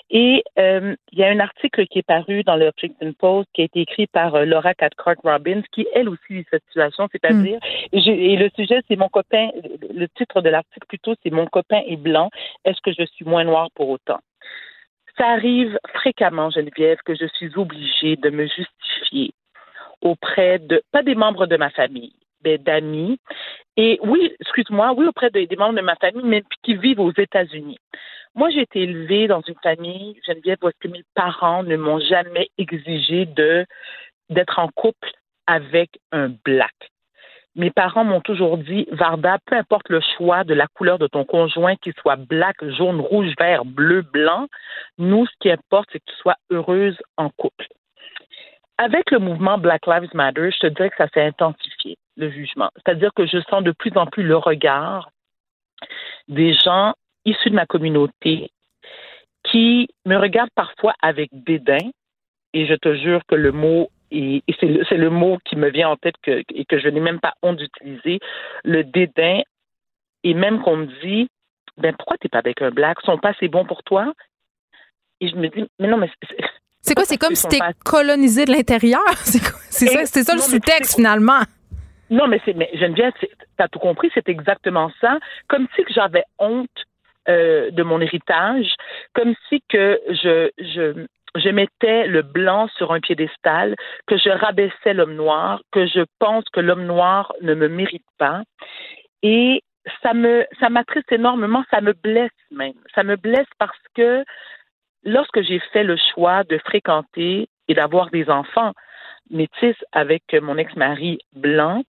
Et 0.10 0.44
euh, 0.58 0.96
il 1.12 1.20
y 1.20 1.24
a 1.24 1.28
un 1.30 1.40
article 1.40 1.86
qui 1.86 2.00
est 2.00 2.08
paru 2.08 2.42
dans 2.44 2.56
le 2.56 2.70
Huffington 2.70 3.14
Post 3.20 3.50
qui 3.54 3.62
a 3.62 3.66
été 3.66 3.82
écrit 3.82 4.08
par 4.08 4.34
euh, 4.34 4.46
Laura 4.46 4.74
Cathcart 4.74 5.16
Robbins, 5.24 5.62
qui 5.72 5.86
elle 5.94 6.10
aussi 6.10 6.22
vit 6.30 6.46
cette 6.50 6.64
situation, 6.70 7.08
c'est-à-dire, 7.12 7.60
et, 7.92 8.02
j'ai- 8.02 8.34
et 8.34 8.36
le 8.36 8.50
sujet 8.56 8.82
c'est 8.88 8.96
mon 8.96 9.10
copain, 9.10 9.50
le 9.94 10.08
titre 10.18 10.42
de 10.42 10.50
l'article 10.50 10.88
plutôt 10.88 11.14
c'est 11.22 11.30
mon 11.32 11.46
copain 11.46 11.82
est 11.86 11.98
blanc, 11.98 12.32
est-ce 12.66 12.82
que 12.82 12.92
je 12.98 13.06
suis 13.06 13.26
moins 13.26 13.44
noire 13.44 13.68
pour 13.76 13.90
autant? 13.90 14.20
Ça 15.18 15.30
arrive 15.30 15.80
fréquemment, 15.96 16.50
Geneviève, 16.52 17.00
que 17.06 17.16
je 17.16 17.26
suis 17.26 17.52
obligée 17.58 18.16
de 18.18 18.30
me 18.30 18.46
justifier 18.48 19.34
auprès 20.02 20.60
de, 20.60 20.82
pas 20.92 21.02
des 21.02 21.16
membres 21.16 21.48
de 21.48 21.58
ma 21.58 21.70
famille, 21.72 22.14
mais 22.44 22.58
d'amis. 22.58 23.20
Et 23.78 24.00
oui, 24.04 24.32
excuse-moi, 24.40 24.94
oui, 24.96 25.08
auprès 25.08 25.32
de- 25.32 25.46
des 25.46 25.56
membres 25.56 25.76
de 25.76 25.82
ma 25.82 25.96
famille, 25.96 26.24
mais 26.24 26.44
qui 26.64 26.76
vivent 26.76 27.00
aux 27.00 27.14
États-Unis. 27.18 27.80
Moi, 28.36 28.52
j'ai 28.52 28.62
été 28.62 28.82
élevée 28.84 29.28
dans 29.28 29.42
une 29.42 29.56
famille, 29.64 30.20
Geneviève, 30.28 30.60
est-ce 30.64 30.80
que 30.80 30.88
mes 30.94 31.04
parents 31.16 31.64
ne 31.64 31.76
m'ont 31.76 32.00
jamais 32.00 32.50
exigé 32.60 33.26
de 33.26 33.66
d'être 34.30 34.60
en 34.60 34.68
couple 34.68 35.10
avec 35.48 35.90
un 36.12 36.30
black. 36.44 36.76
Mes 37.58 37.72
parents 37.72 38.04
m'ont 38.04 38.22
toujours 38.22 38.60
dit, 38.60 38.88
Varda, 38.92 39.40
peu 39.48 39.56
importe 39.56 39.90
le 39.90 40.00
choix 40.16 40.44
de 40.44 40.54
la 40.54 40.68
couleur 40.68 41.00
de 41.00 41.08
ton 41.08 41.26
conjoint, 41.26 41.76
qu'il 41.76 41.94
soit 42.00 42.16
black, 42.16 42.64
jaune, 42.64 43.02
rouge, 43.02 43.34
vert, 43.40 43.66
bleu, 43.66 44.04
blanc, 44.04 44.48
nous, 45.00 45.26
ce 45.26 45.32
qui 45.40 45.50
importe, 45.50 45.90
c'est 45.92 46.00
que 46.00 46.12
tu 46.12 46.18
sois 46.18 46.36
heureuse 46.52 46.98
en 47.18 47.30
couple. 47.32 47.68
Avec 48.78 49.10
le 49.10 49.18
mouvement 49.18 49.58
Black 49.58 49.88
Lives 49.88 50.14
Matter, 50.14 50.52
je 50.52 50.60
te 50.60 50.68
dirais 50.68 50.92
que 50.92 50.98
ça 50.98 51.08
s'est 51.12 51.24
intensifié, 51.24 51.98
le 52.16 52.30
jugement. 52.30 52.70
C'est-à-dire 52.76 53.12
que 53.16 53.26
je 53.26 53.40
sens 53.50 53.64
de 53.64 53.72
plus 53.72 53.92
en 53.98 54.06
plus 54.06 54.24
le 54.24 54.38
regard 54.38 55.10
des 56.28 56.54
gens 56.54 56.94
issus 57.26 57.50
de 57.50 57.56
ma 57.56 57.66
communauté 57.66 58.52
qui 59.44 59.88
me 60.06 60.16
regardent 60.18 60.52
parfois 60.54 60.94
avec 61.02 61.30
dédain, 61.32 61.90
et 62.54 62.68
je 62.68 62.76
te 62.76 62.96
jure 62.96 63.22
que 63.28 63.36
le 63.36 63.52
mot, 63.52 63.90
et, 64.12 64.44
et 64.48 64.56
c'est 64.60 64.68
le, 64.68 64.84
c'est 64.90 64.98
le 64.98 65.10
mot 65.10 65.38
qui 65.46 65.56
me 65.56 65.70
vient 65.70 65.90
en 65.90 65.96
tête 65.98 66.16
que, 66.22 66.44
et 66.54 66.66
que 66.66 66.80
je 66.80 66.88
n'ai 66.88 67.00
même 67.00 67.20
pas 67.20 67.34
honte 67.42 67.58
d'utiliser, 67.58 68.20
le 68.64 68.84
dédain, 68.84 69.42
et 70.24 70.34
même 70.34 70.62
qu'on 70.62 70.78
me 70.78 70.88
dit, 71.04 71.28
ben 71.78 71.94
pourquoi 71.96 72.18
t'es 72.18 72.30
pas 72.30 72.40
avec 72.40 72.62
un 72.62 72.72
black, 72.72 72.98
ils 73.04 73.06
sont 73.06 73.18
pas 73.18 73.30
assez 73.30 73.48
bons 73.48 73.66
pour 73.66 73.84
toi? 73.84 74.14
Et 75.20 75.30
je 75.30 75.36
me 75.36 75.48
dis, 75.50 75.66
mais 75.80 75.88
non, 75.88 75.98
mais 75.98 76.10
c'est- 76.30 76.38
C'est 76.82 76.96
quoi? 76.96 77.06
C'est 77.06 77.18
comme 77.18 77.36
si 77.36 77.48
t'es 77.48 77.60
colonisé 77.84 78.46
de 78.46 78.52
l'intérieur? 78.52 79.02
C'est 79.26 79.40
quoi? 79.40 79.60
C'est 79.70 79.88
ça, 79.88 80.06
c'est 80.06 80.24
ça 80.24 80.34
le 80.34 80.40
Non, 80.40 80.46
sous-texte 80.46 80.96
finalement. 80.96 81.42
Non, 82.10 82.28
mais 82.28 82.40
c'est, 82.46 82.54
mais 82.54 82.70
Geneviève, 82.74 83.12
t'as 83.58 83.68
tout 83.68 83.80
compris, 83.80 84.10
c'est 84.14 84.30
exactement 84.30 84.90
ça. 85.02 85.20
Comme 85.50 85.68
si 85.76 85.84
que 85.84 85.92
j'avais 85.94 86.24
honte 86.40 86.70
euh, 87.28 87.70
de 87.72 87.84
mon 87.84 88.00
héritage, 88.00 88.68
comme 89.14 89.34
si 89.50 89.62
que 89.68 90.00
je, 90.10 90.50
je, 90.58 91.06
je 91.40 91.50
mettais 91.50 92.08
le 92.08 92.22
blanc 92.22 92.68
sur 92.78 92.92
un 92.92 93.00
piédestal, 93.00 93.76
que 94.08 94.18
je 94.18 94.30
rabaissais 94.30 94.94
l'homme 94.94 95.16
noir, 95.16 95.62
que 95.72 95.86
je 95.88 96.06
pense 96.20 96.44
que 96.52 96.60
l'homme 96.60 96.86
noir 96.86 97.34
ne 97.42 97.54
me 97.54 97.68
mérite 97.68 98.06
pas. 98.18 98.44
Et 99.24 99.64
ça 100.02 100.14
me, 100.14 100.46
ça 100.60 100.70
m'attriste 100.70 101.12
énormément, 101.12 101.64
ça 101.72 101.82
me 101.82 101.94
blesse 101.94 102.32
même. 102.52 102.74
Ça 102.94 103.04
me 103.04 103.16
blesse 103.16 103.48
parce 103.58 103.78
que 103.96 104.24
lorsque 105.04 105.42
j'ai 105.42 105.60
fait 105.72 105.84
le 105.84 105.98
choix 106.14 106.44
de 106.44 106.58
fréquenter 106.60 107.48
et 107.68 107.74
d'avoir 107.74 108.10
des 108.10 108.30
enfants 108.30 108.74
métis 109.30 109.76
avec 109.92 110.24
mon 110.42 110.58
ex-mari 110.58 111.20
blanc, 111.34 111.84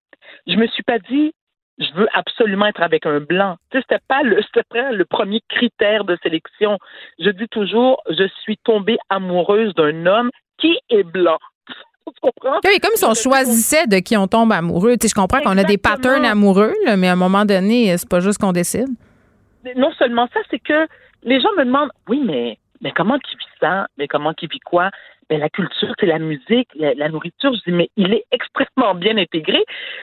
je 0.47 0.57
me 0.57 0.67
suis 0.67 0.83
pas 0.83 0.99
dit 0.99 1.33
je 1.79 1.93
veux 1.95 2.09
absolument 2.13 2.67
être 2.67 2.83
avec 2.83 3.07
un 3.07 3.21
blanc. 3.21 3.57
Tu 3.71 3.79
sais, 3.79 3.85
c'était 3.89 4.03
pas 4.09 4.23
le 4.23 4.41
c'était 4.43 4.67
pas 4.69 4.93
le 4.93 5.05
premier 5.05 5.41
critère 5.49 6.05
de 6.05 6.19
sélection. 6.23 6.79
Je 7.19 7.31
dis 7.31 7.49
toujours 7.49 8.03
je 8.11 8.29
suis 8.43 8.57
tombée 8.59 8.99
amoureuse 9.11 9.75
d'un 9.75 10.07
homme 10.07 10.31
qui 10.59 10.79
est 10.91 11.05
blanc. 11.05 11.39
Tu 12.07 12.21
comprends? 12.23 12.59
Oui, 12.65 12.81
comme 12.81 12.95
si 12.95 13.05
on 13.05 13.13
choisissait 13.13 13.87
de 13.87 13.99
qui 13.99 14.17
on 14.17 14.27
tombe 14.27 14.51
amoureux. 14.51 14.97
Tu 14.97 15.07
sais, 15.07 15.09
je 15.09 15.15
comprends 15.15 15.41
qu'on 15.41 15.59
a 15.59 15.65
des 15.65 15.77
patterns 15.77 16.25
amoureux, 16.25 16.73
là, 16.87 16.97
mais 16.97 17.07
à 17.07 17.13
un 17.13 17.17
moment 17.17 17.45
donné, 17.45 17.95
c'est 17.99 18.09
pas 18.09 18.21
juste 18.21 18.39
qu'on 18.39 18.53
décide. 18.53 18.89
non 19.77 19.93
seulement 19.93 20.27
ça, 20.33 20.41
c'est 20.51 20.59
que 20.59 20.89
les 21.23 21.39
gens 21.39 21.51
me 21.59 21.67
demandent, 21.67 21.91
oui, 22.09 22.23
mais, 22.25 22.59
mais 22.81 22.93
comment 22.93 23.19
tu 23.19 23.37
vis 23.37 23.47
ça? 23.61 23.87
Mais 23.97 24.09
comment 24.09 24.35
quoi? 24.65 24.91
Ben, 25.29 25.41
la 25.41 25.51
culture, 25.51 25.93
c'est 25.99 26.07
la 26.07 26.19
musique, 26.19 26.69
la, 26.75 26.95
la 26.95 27.09
nourriture. 27.09 27.53
Je 27.53 27.71
dis, 27.71 27.77
mais 27.77 27.91
il 27.97 28.15
est 28.15 28.25
extrêmement 28.31 28.95
bien 28.95 29.17
intégré. 29.19 29.63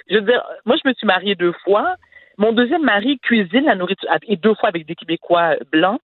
Je 0.09 0.15
veux 0.15 0.21
dire, 0.21 0.43
moi, 0.65 0.75
je 0.83 0.87
me 0.87 0.93
suis 0.93 1.07
mariée 1.07 1.35
deux 1.35 1.53
fois. 1.63 1.95
Mon 2.37 2.51
deuxième 2.51 2.83
mari 2.83 3.17
cuisine 3.19 3.65
la 3.65 3.75
nourriture, 3.75 4.09
et 4.27 4.35
deux 4.35 4.53
fois 4.55 4.69
avec 4.69 4.85
des 4.85 4.95
Québécois 4.95 5.55
blancs. 5.71 6.01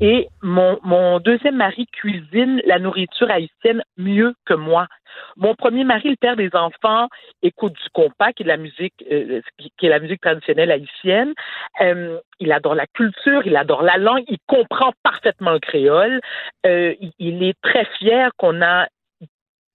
Et 0.00 0.28
mon, 0.42 0.78
mon 0.82 1.20
deuxième 1.20 1.56
mari 1.56 1.86
cuisine 1.92 2.62
la 2.64 2.78
nourriture 2.78 3.30
haïtienne 3.30 3.82
mieux 3.98 4.34
que 4.46 4.54
moi. 4.54 4.86
Mon 5.36 5.54
premier 5.54 5.84
mari, 5.84 6.08
le 6.08 6.16
père 6.16 6.36
des 6.36 6.50
enfants, 6.54 7.08
écoute 7.42 7.74
du 7.74 7.90
compas, 7.92 8.32
qui 8.32 8.42
est 8.42 8.46
la 8.46 8.56
musique, 8.56 8.94
euh, 9.10 9.42
qui 9.58 9.70
qui 9.76 9.86
est 9.86 9.90
la 9.90 9.98
musique 9.98 10.20
traditionnelle 10.22 10.70
haïtienne. 10.70 11.34
Euh, 11.82 12.18
il 12.38 12.52
adore 12.52 12.74
la 12.74 12.86
culture, 12.86 13.42
il 13.46 13.56
adore 13.56 13.82
la 13.82 13.98
langue, 13.98 14.24
il 14.28 14.38
comprend 14.46 14.92
parfaitement 15.02 15.52
le 15.52 15.58
créole. 15.58 16.20
Euh, 16.64 16.94
il, 17.18 17.42
est 17.42 17.60
très 17.60 17.84
fier 17.98 18.30
qu'on 18.38 18.62
a 18.62 18.86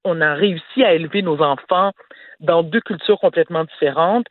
on 0.03 0.21
a 0.21 0.33
réussi 0.35 0.83
à 0.83 0.93
élever 0.93 1.21
nos 1.21 1.41
enfants 1.41 1.91
dans 2.39 2.63
deux 2.63 2.81
cultures 2.81 3.19
complètement 3.19 3.63
différentes. 3.65 4.27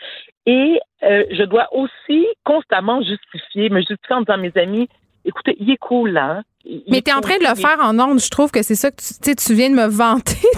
Et 0.46 0.80
euh, 1.02 1.24
je 1.30 1.42
dois 1.42 1.68
aussi 1.72 2.26
constamment 2.44 3.02
justifier, 3.02 3.70
me 3.70 3.80
justifier 3.80 4.14
en 4.14 4.20
disant 4.20 4.38
mes 4.38 4.52
amis, 4.56 4.88
écoutez, 5.24 5.56
il 5.58 5.70
est 5.70 5.76
cool 5.76 6.16
hein. 6.16 6.42
Il- 6.66 6.82
Mais 6.88 7.02
tu 7.02 7.10
es 7.10 7.14
en 7.14 7.20
train 7.20 7.36
de 7.36 7.44
le 7.46 7.54
faire 7.54 7.78
en 7.80 7.98
ondes. 7.98 8.20
Je 8.20 8.30
trouve 8.30 8.50
que 8.50 8.62
c'est 8.62 8.74
ça 8.74 8.90
que 8.90 8.96
tu, 8.96 9.08
tu 9.22 9.30
sais, 9.30 9.34
tu 9.34 9.54
viens 9.54 9.68
de 9.68 9.74
me 9.74 9.86
vanter 9.86 10.36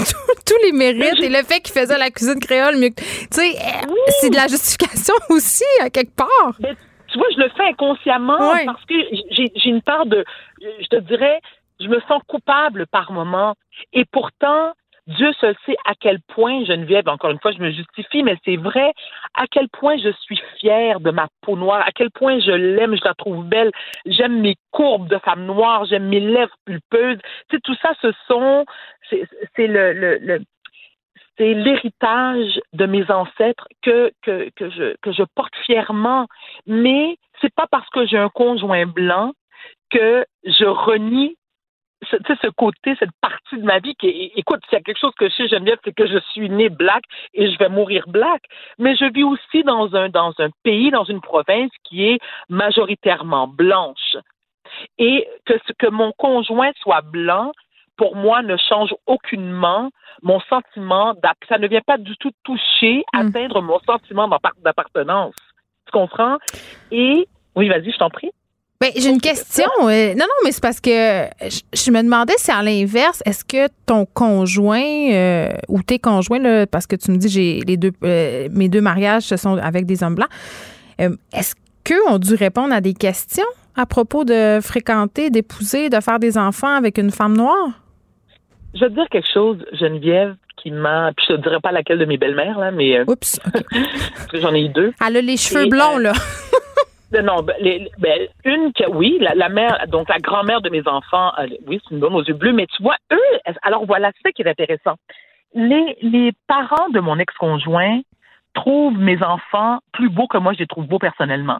tous- 0.47 0.55
les 0.65 0.73
mérites 0.73 1.21
et 1.23 1.29
le 1.29 1.43
fait 1.43 1.61
qu'il 1.61 1.75
faisait 1.79 1.99
la 1.99 2.11
cuisine 2.11 2.39
créole 2.41 2.77
mieux 2.79 2.89
que. 2.89 3.01
Tu 3.03 3.27
sais, 3.33 3.51
euh, 3.57 3.93
c'est 4.21 4.31
de 4.31 4.37
la 4.37 4.47
justification 4.47 5.15
aussi, 5.31 5.65
à 5.83 5.91
quelque 5.91 6.15
part. 6.17 6.55
Ben, 6.61 6.75
tu 7.09 7.19
vois, 7.19 7.27
je 7.35 7.41
le 7.43 7.49
fais 7.51 7.65
inconsciemment 7.65 8.39
parce 8.65 8.85
que 8.87 8.95
j'ai 9.33 9.69
une 9.69 9.83
part 9.83 10.07
de, 10.07 10.25
je 10.63 10.87
te 10.87 10.97
dirais, 11.01 11.41
je 11.81 11.89
me 11.89 12.01
sens 12.09 12.23
coupable 12.27 12.87
par 12.87 13.13
moment. 13.13 13.55
Et 13.93 14.05
pourtant, 14.11 14.73
Dieu 15.07 15.33
seul 15.35 15.55
sait 15.65 15.77
à 15.85 15.95
quel 15.95 16.21
point, 16.21 16.65
Geneviève, 16.65 17.09
encore 17.09 17.31
une 17.31 17.39
fois, 17.39 17.53
je 17.53 17.61
me 17.61 17.71
justifie, 17.71 18.23
mais 18.23 18.37
c'est 18.45 18.57
vrai, 18.57 18.93
à 19.35 19.47
quel 19.47 19.69
point 19.69 19.97
je 19.99 20.11
suis 20.23 20.41
fière 20.59 20.99
de 21.01 21.11
ma 21.11 21.29
peau 21.43 21.57
noire, 21.57 21.85
à 21.87 21.93
quel 21.93 22.11
point 22.11 22.41
je 22.41 22.51
l'aime, 22.51 22.97
je 22.97 23.05
la 23.05 23.15
trouve 23.15 23.45
belle, 23.45 23.71
j'aime 24.05 24.41
mes 24.41 24.57
courbes 24.73 25.09
de 25.09 25.19
femme 25.19 25.47
noire, 25.47 25.85
j'aime 25.85 26.09
mes 26.09 26.21
lèvres 26.21 26.57
pulpeuses. 26.65 27.19
Tu 27.49 27.57
sais, 27.57 27.61
tout 27.63 27.77
ça, 27.81 27.93
ce 28.03 28.11
sont, 28.27 28.65
c'est 29.11 29.67
le, 29.67 29.93
le, 29.93 30.19
le 30.19 30.41
c'est 31.39 31.55
l'héritage 31.55 32.61
de 32.73 32.87
mes 32.87 33.11
ancêtres 33.11 33.69
que, 33.83 34.11
que, 34.23 34.51
que, 34.57 34.71
je, 34.71 34.97
que 35.03 35.13
je 35.13 35.23
porte 35.35 35.55
fièrement. 35.67 36.27
Mais 36.67 37.19
c'est 37.41 37.55
pas 37.55 37.67
parce 37.71 37.89
que 37.91 38.07
j'ai 38.07 38.19
un 38.19 38.31
conjoint 38.31 38.87
blanc 38.87 39.33
que 39.91 40.25
je 40.45 40.65
renie 40.65 41.37
ce, 42.03 42.17
ce 42.43 42.49
côté, 42.49 42.95
cette 42.99 43.11
partie 43.21 43.57
de 43.57 43.63
ma 43.65 43.79
vie 43.79 43.95
qui 43.95 44.09
est, 44.09 44.33
écoute, 44.37 44.61
s'il 44.69 44.75
y 44.75 44.81
a 44.81 44.83
quelque 44.83 44.99
chose 45.01 45.15
que 45.19 45.29
je 45.29 45.35
sais, 45.35 45.49
Geneviève, 45.49 45.79
c'est 45.85 45.95
que 45.95 46.07
je 46.07 46.19
suis 46.33 46.49
née 46.51 46.69
black 46.69 47.03
et 47.35 47.51
je 47.51 47.59
vais 47.59 47.69
mourir 47.69 48.05
black. 48.09 48.43
Mais 48.79 48.95
je 48.97 49.07
vis 49.13 49.25
aussi 49.25 49.63
dans 49.65 49.95
un, 49.95 50.09
dans 50.09 50.33
un 50.39 50.51
pays, 50.63 50.91
dans 50.91 51.05
une 51.05 51.21
province 51.21 51.71
qui 51.85 52.05
est 52.07 52.19
majoritairement 52.49 53.49
blanche. 53.49 54.17
Et 54.99 55.27
que, 55.47 55.55
ce- 55.67 55.73
que 55.79 55.87
mon 55.87 56.13
conjoint 56.13 56.73
soit 56.83 57.01
blanc, 57.01 57.53
pour 57.97 58.15
moi, 58.15 58.43
ne 58.43 58.57
change 58.59 58.95
aucunement 59.07 59.91
mon 60.23 60.41
sentiment 60.41 61.15
d'app- 61.15 61.45
Ça 61.49 61.57
ne 61.57 61.67
vient 61.67 61.81
pas 61.81 61.97
du 61.97 62.17
tout 62.19 62.33
toucher, 62.45 63.05
atteindre 63.15 63.63
mon 63.63 63.79
sentiment 63.81 64.29
d'appart- 64.29 64.61
d'appartenance. 64.63 65.35
Tu 65.87 65.93
comprends? 65.93 66.37
Et, 66.91 67.27
oui, 67.55 67.69
vas-y, 67.69 67.91
je 67.91 67.97
t'en 67.97 68.11
prie. 68.11 68.31
Ben, 68.81 68.91
j'ai 68.95 69.09
une 69.09 69.21
question. 69.21 69.65
euh, 69.85 70.11
non, 70.15 70.21
non, 70.25 70.39
mais 70.45 70.53
c'est 70.53 70.63
parce 70.63 70.81
que 70.81 70.91
je, 70.91 71.61
je 71.73 71.91
me 71.91 72.03
demandais 72.03 72.35
si 72.37 72.51
à 72.51 72.63
l'inverse, 72.63 73.23
est-ce 73.25 73.43
que 73.45 73.69
ton 73.87 74.05
conjoint 74.05 74.83
euh, 75.13 75.49
ou 75.69 75.83
tes 75.83 75.99
conjoints, 75.99 76.39
là, 76.41 76.67
parce 76.67 76.87
que 76.87 76.95
tu 76.97 77.11
me 77.11 77.17
dis 77.17 77.29
j'ai 77.31 77.61
les 77.67 77.77
deux 77.79 77.93
euh, 78.05 78.49
mes 78.53 78.69
deux 78.69 78.83
mariages 78.83 79.23
ce 79.23 79.37
sont 79.39 79.57
avec 79.57 79.87
des 79.87 80.03
hommes 80.03 80.15
blancs, 80.17 80.29
euh, 81.01 81.11
est-ce 81.33 81.55
qu'eux 81.85 82.03
ont 82.09 82.19
dû 82.19 82.35
répondre 82.35 82.75
à 82.75 82.81
des 82.83 82.93
questions 82.95 83.47
à 83.77 83.87
propos 83.87 84.25
de 84.25 84.59
fréquenter, 84.63 85.31
d'épouser, 85.31 85.89
de 85.89 86.01
faire 86.01 86.19
des 86.19 86.37
enfants 86.37 86.75
avec 86.77 86.99
une 86.99 87.11
femme 87.11 87.37
noire? 87.37 87.81
Je 88.75 88.81
vais 88.81 88.89
te 88.91 88.95
dire 88.95 89.07
quelque 89.11 89.29
chose, 89.33 89.57
Geneviève, 89.73 90.35
qui 90.63 90.71
m'a. 90.71 91.13
Puis 91.17 91.25
je 91.31 91.35
te 91.37 91.41
dirai 91.41 91.61
pas 91.63 91.73
laquelle 91.73 91.99
de 91.99 92.05
mes 92.05 92.19
belles-mères, 92.19 92.59
là, 92.59 92.71
mais. 92.73 92.99
euh, 92.99 93.05
Oups. 93.07 93.39
que 94.31 94.39
j'en 94.41 94.55
ai 94.55 94.63
eu 94.65 94.69
deux. 94.69 94.93
Elle 95.07 95.17
a 95.17 95.21
les 95.23 95.37
cheveux 95.39 95.65
Et, 95.65 95.69
blonds, 95.69 95.97
euh, 95.99 96.03
là. 96.03 96.13
Euh, 97.17 97.23
Non, 97.23 97.43
ben, 97.43 97.57
ben, 97.99 98.29
une 98.45 98.73
que 98.73 98.89
oui, 98.91 99.19
la, 99.21 99.49
mère, 99.49 99.85
donc 99.89 100.09
la 100.09 100.19
grand-mère 100.19 100.61
de 100.61 100.71
mes 100.71 100.87
enfants, 100.87 101.33
elle- 101.39 101.59
oui, 101.67 101.81
c'est 101.83 101.95
une 101.95 102.01
blonde 102.01 102.15
aux 102.15 102.25
yeux 102.25 102.35
bleus, 102.35 102.53
mais 102.53 102.67
tu 102.67 102.83
vois, 102.83 102.97
eux, 103.13 103.39
alors 103.63 103.85
voilà, 103.87 104.11
ça 104.23 104.33
qui 104.33 104.43
est 104.43 104.49
intéressant. 104.49 104.97
Les, 105.55 105.97
les 106.03 106.33
parents 106.47 106.89
de 106.91 107.01
mon 107.01 107.19
ex-conjoint 107.19 108.01
trouvent 108.55 108.99
mes 108.99 109.23
enfants 109.23 109.79
plus 109.93 110.09
beaux 110.11 110.27
que 110.27 110.39
moi, 110.39 110.53
je 110.53 110.59
les 110.61 110.67
trouve 110.67 110.87
beaux 110.87 110.99
personnellement. 110.99 111.59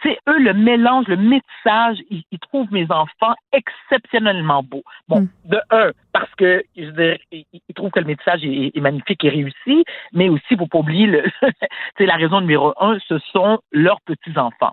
Tu 0.00 0.08
sais, 0.10 0.18
eux, 0.28 0.38
le 0.38 0.54
mélange, 0.54 1.06
le 1.08 1.16
métissage, 1.16 1.98
ils, 2.10 2.22
ils 2.30 2.38
trouvent 2.38 2.72
mes 2.72 2.86
enfants 2.90 3.34
exceptionnellement 3.52 4.62
beaux. 4.62 4.82
Bon, 5.08 5.28
de 5.44 5.60
un, 5.70 5.90
parce 6.12 6.32
que 6.36 6.62
je 6.76 6.90
dire, 6.90 7.16
ils, 7.30 7.44
trouvent 7.74 7.90
que 7.90 8.00
le 8.00 8.06
métissage 8.06 8.44
est, 8.44 8.76
est 8.76 8.80
magnifique 8.80 9.24
et 9.24 9.28
réussi, 9.28 9.84
mais 10.12 10.28
aussi, 10.28 10.56
faut 10.56 10.66
pas 10.66 10.78
oublier, 10.78 11.06
le, 11.06 11.24
c'est 11.98 12.06
la 12.06 12.16
raison 12.16 12.40
numéro 12.40 12.72
un, 12.80 12.98
ce 13.08 13.18
sont 13.32 13.60
leurs 13.72 14.00
petits-enfants. 14.02 14.72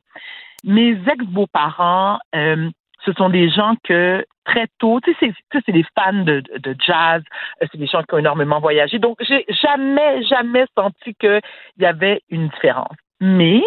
Mes 0.64 0.98
ex-beaux-parents, 1.08 2.20
euh, 2.36 2.70
ce 3.06 3.14
sont 3.14 3.30
des 3.30 3.50
gens 3.50 3.76
que 3.84 4.26
très 4.46 4.68
tôt, 4.80 5.00
tu 5.02 5.12
sais, 5.14 5.18
c'est- 5.22 5.28
tu 5.28 5.58
sais, 5.58 5.64
c'est 5.66 5.72
des 5.72 5.86
fans 5.98 6.12
de, 6.24 6.42
de- 6.42 6.58
de 6.58 6.76
jazz, 6.86 7.24
euh, 7.62 7.68
c'est 7.72 7.78
des 7.78 7.86
gens 7.88 8.02
qui 8.04 8.14
ont 8.16 8.18
énormément 8.18 8.60
voyagé. 8.60 9.00
Donc, 9.00 9.18
j'ai 9.22 9.46
jamais, 9.62 10.24
jamais 10.24 10.66
senti 10.78 11.14
qu'il 11.16 11.40
y 11.80 11.86
avait 11.86 12.22
une 12.30 12.50
différence. 12.50 12.96
Mais, 13.22 13.62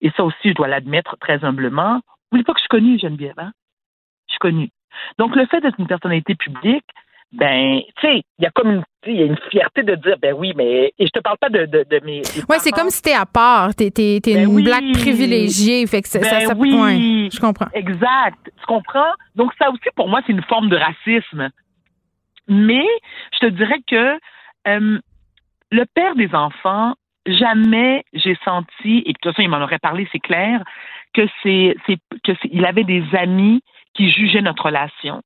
et 0.00 0.10
ça 0.16 0.24
aussi, 0.24 0.50
je 0.50 0.54
dois 0.54 0.68
l'admettre 0.68 1.16
très 1.18 1.44
humblement, 1.44 2.00
n'oublie 2.32 2.44
pas 2.44 2.52
que 2.52 2.58
je 2.58 2.62
suis 2.64 2.68
connue, 2.68 2.98
Geneviève, 2.98 3.38
hein? 3.38 3.52
Je 4.28 4.32
suis 4.32 4.38
connue. 4.38 4.70
Donc, 5.18 5.34
le 5.36 5.46
fait 5.46 5.60
d'être 5.60 5.78
une 5.78 5.86
personnalité 5.86 6.34
publique, 6.34 6.84
ben, 7.32 7.80
tu 7.96 8.06
sais, 8.06 8.22
il 8.38 8.44
y 8.44 8.46
a 8.46 8.50
comme 8.50 8.70
une, 9.06 9.12
y 9.12 9.22
a 9.22 9.24
une 9.26 9.36
fierté 9.50 9.82
de 9.82 9.96
dire, 9.96 10.16
ben 10.22 10.34
oui, 10.34 10.52
mais, 10.54 10.92
et 10.98 11.06
je 11.06 11.10
te 11.10 11.18
parle 11.18 11.36
pas 11.38 11.48
de, 11.48 11.66
de, 11.66 11.84
de 11.90 12.00
mes. 12.04 12.22
Oui, 12.48 12.56
c'est 12.60 12.70
comme 12.70 12.90
si 12.90 13.02
t'es 13.02 13.12
à 13.14 13.26
part. 13.26 13.74
T'es, 13.74 13.90
t'es, 13.90 14.20
t'es 14.22 14.34
Ben 14.34 14.44
une 14.48 14.54
oui. 14.54 14.62
blague 14.62 14.92
privilégiée. 14.92 15.84
Fait 15.88 16.00
que 16.02 16.08
ça, 16.08 16.20
Ben 16.20 16.28
ça, 16.28 16.40
ça- 16.46 16.54
oui. 16.56 16.72
ouais, 16.80 17.28
je 17.32 17.40
comprends. 17.40 17.66
Exact. 17.74 18.38
Tu 18.44 18.66
comprends? 18.68 19.12
Donc, 19.34 19.52
ça 19.58 19.68
aussi, 19.70 19.82
pour 19.96 20.08
moi, 20.08 20.20
c'est 20.26 20.32
une 20.32 20.44
forme 20.44 20.68
de 20.68 20.76
racisme. 20.76 21.48
Mais, 22.46 22.86
je 23.32 23.38
te 23.40 23.46
dirais 23.46 23.80
que 23.86 24.18
euh, 24.68 24.98
le 25.72 25.84
père 25.92 26.14
des 26.14 26.32
enfants, 26.34 26.94
jamais 27.26 28.04
j'ai 28.12 28.36
senti, 28.44 29.02
et 29.06 29.12
de 29.12 29.18
toute 29.20 29.32
façon, 29.32 29.42
il 29.42 29.48
m'en 29.48 29.62
aurait 29.62 29.78
parlé, 29.78 30.08
c'est 30.12 30.20
clair, 30.20 30.62
que 31.14 31.26
c'est, 31.42 31.76
que 32.24 32.32
il 32.50 32.64
avait 32.66 32.84
des 32.84 33.04
amis 33.14 33.62
qui 33.94 34.10
jugeaient 34.10 34.42
notre 34.42 34.66
relation. 34.66 35.22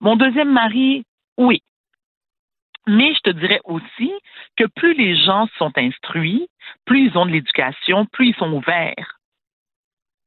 Mon 0.00 0.16
deuxième 0.16 0.52
mari, 0.52 1.04
oui. 1.36 1.62
Mais 2.86 3.12
je 3.14 3.20
te 3.20 3.30
dirais 3.30 3.60
aussi 3.64 4.12
que 4.56 4.64
plus 4.64 4.94
les 4.94 5.16
gens 5.16 5.46
sont 5.58 5.72
instruits, 5.76 6.48
plus 6.86 7.06
ils 7.06 7.18
ont 7.18 7.26
de 7.26 7.32
l'éducation, 7.32 8.06
plus 8.06 8.28
ils 8.28 8.34
sont 8.36 8.52
ouverts. 8.52 9.18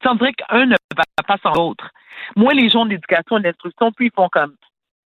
Sais, 0.03 0.09
on 0.09 0.15
dirait 0.15 0.33
qu'un 0.33 0.65
ne 0.65 0.75
va 0.95 1.03
pas 1.25 1.37
sans 1.41 1.53
l'autre. 1.53 1.89
Moi, 2.35 2.53
les 2.53 2.69
gens 2.69 2.85
de 2.85 2.91
l'éducation 2.91 3.37
et 3.37 3.41
de 3.41 3.45
l'instruction, 3.47 3.91
plus 3.91 4.07
ils 4.07 4.13
font 4.13 4.29
comme 4.29 4.55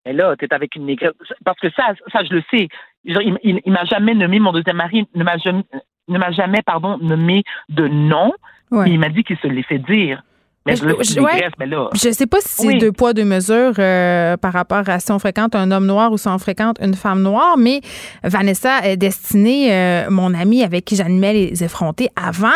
Mais 0.05 0.13
là, 0.13 0.35
t'es 0.35 0.53
avec 0.53 0.75
une 0.75 0.85
négresse. 0.85 1.13
Parce 1.43 1.59
que 1.59 1.69
ça, 1.71 1.93
ça, 2.11 2.23
je 2.23 2.33
le 2.33 2.43
sais. 2.51 2.67
Il, 3.05 3.37
il, 3.43 3.61
il 3.65 3.71
m'a 3.71 3.85
jamais 3.85 4.13
nommé, 4.13 4.39
mon 4.39 4.51
deuxième 4.51 4.77
mari 4.77 5.07
ne 5.15 5.23
m'a 5.23 5.37
jamais, 5.37 5.63
ne 6.07 6.17
m'a 6.17 6.31
jamais, 6.31 6.61
pardon, 6.63 6.97
nommé 7.01 7.43
de 7.69 7.87
nom. 7.87 8.33
Ouais. 8.71 8.89
Il 8.89 8.99
m'a 8.99 9.09
dit 9.09 9.23
qu'il 9.23 9.37
se 9.37 9.47
l'est 9.47 9.63
fait 9.63 9.79
dire. 9.79 10.23
Mais 10.67 10.73
Mais 10.73 10.77
je- 10.77 10.85
là, 10.85 10.93
je- 10.99 11.03
c'est 11.13 11.19
ouais. 11.19 11.33
négresse, 11.35 11.51
mais 11.59 11.67
là. 11.67 11.89
Je 11.93 12.09
sais 12.11 12.25
pas 12.25 12.39
si 12.41 12.47
c'est 12.49 12.67
Oui. 12.67 12.77
deux 12.79 12.91
poids, 12.91 13.13
deux 13.13 13.23
mesures 13.23 13.73
euh, 13.77 14.35
par 14.35 14.51
rapport 14.51 14.89
à 14.89 14.99
si 14.99 15.11
on 15.11 15.19
fréquente 15.19 15.53
un 15.53 15.69
homme 15.69 15.85
noir 15.85 16.11
ou 16.11 16.17
si 16.17 16.27
on 16.27 16.39
fréquente 16.39 16.77
une 16.81 16.95
femme 16.95 17.21
noire, 17.21 17.55
mais 17.55 17.81
Vanessa 18.23 18.95
Destinée, 18.95 19.71
euh, 19.71 20.09
mon 20.09 20.33
amie 20.33 20.63
avec 20.63 20.83
qui 20.85 20.95
j'animais 20.95 21.33
les 21.33 21.63
effrontés 21.63 22.09
avant, 22.15 22.47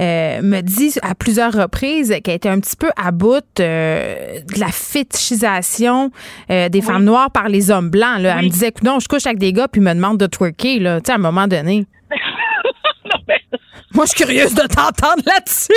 euh, 0.00 0.40
me 0.40 0.62
dit 0.62 0.94
à 1.02 1.14
plusieurs 1.14 1.52
reprises 1.52 2.14
qu'elle 2.24 2.36
était 2.36 2.48
un 2.48 2.60
petit 2.60 2.76
peu 2.76 2.88
à 2.96 3.10
bout 3.10 3.42
de 3.56 4.58
la 4.58 4.68
fétichisation 4.72 6.10
des 6.48 6.80
femmes 6.80 7.04
noires 7.04 7.30
par 7.30 7.50
les 7.50 7.70
hommes 7.70 7.90
blancs. 7.90 8.20
Là. 8.20 8.36
Elle 8.38 8.46
me 8.46 8.50
disait, 8.50 8.68
écoute, 8.68 8.84
non, 8.84 9.00
je 9.00 9.08
couche 9.08 9.26
avec 9.26 9.38
des 9.38 9.52
gars 9.52 9.68
puis 9.68 9.82
ils 9.82 9.84
me 9.84 9.92
demandent 9.92 10.18
de 10.18 10.26
twerker, 10.26 10.78
là, 10.78 11.00
tu 11.00 11.06
sais, 11.08 11.12
à 11.12 11.16
un 11.16 11.18
moment 11.18 11.46
donné. 11.46 11.86
Moi, 13.94 14.06
je 14.06 14.10
suis 14.16 14.24
curieuse 14.24 14.54
de 14.54 14.62
t'entendre 14.62 15.22
là-dessus. 15.26 15.72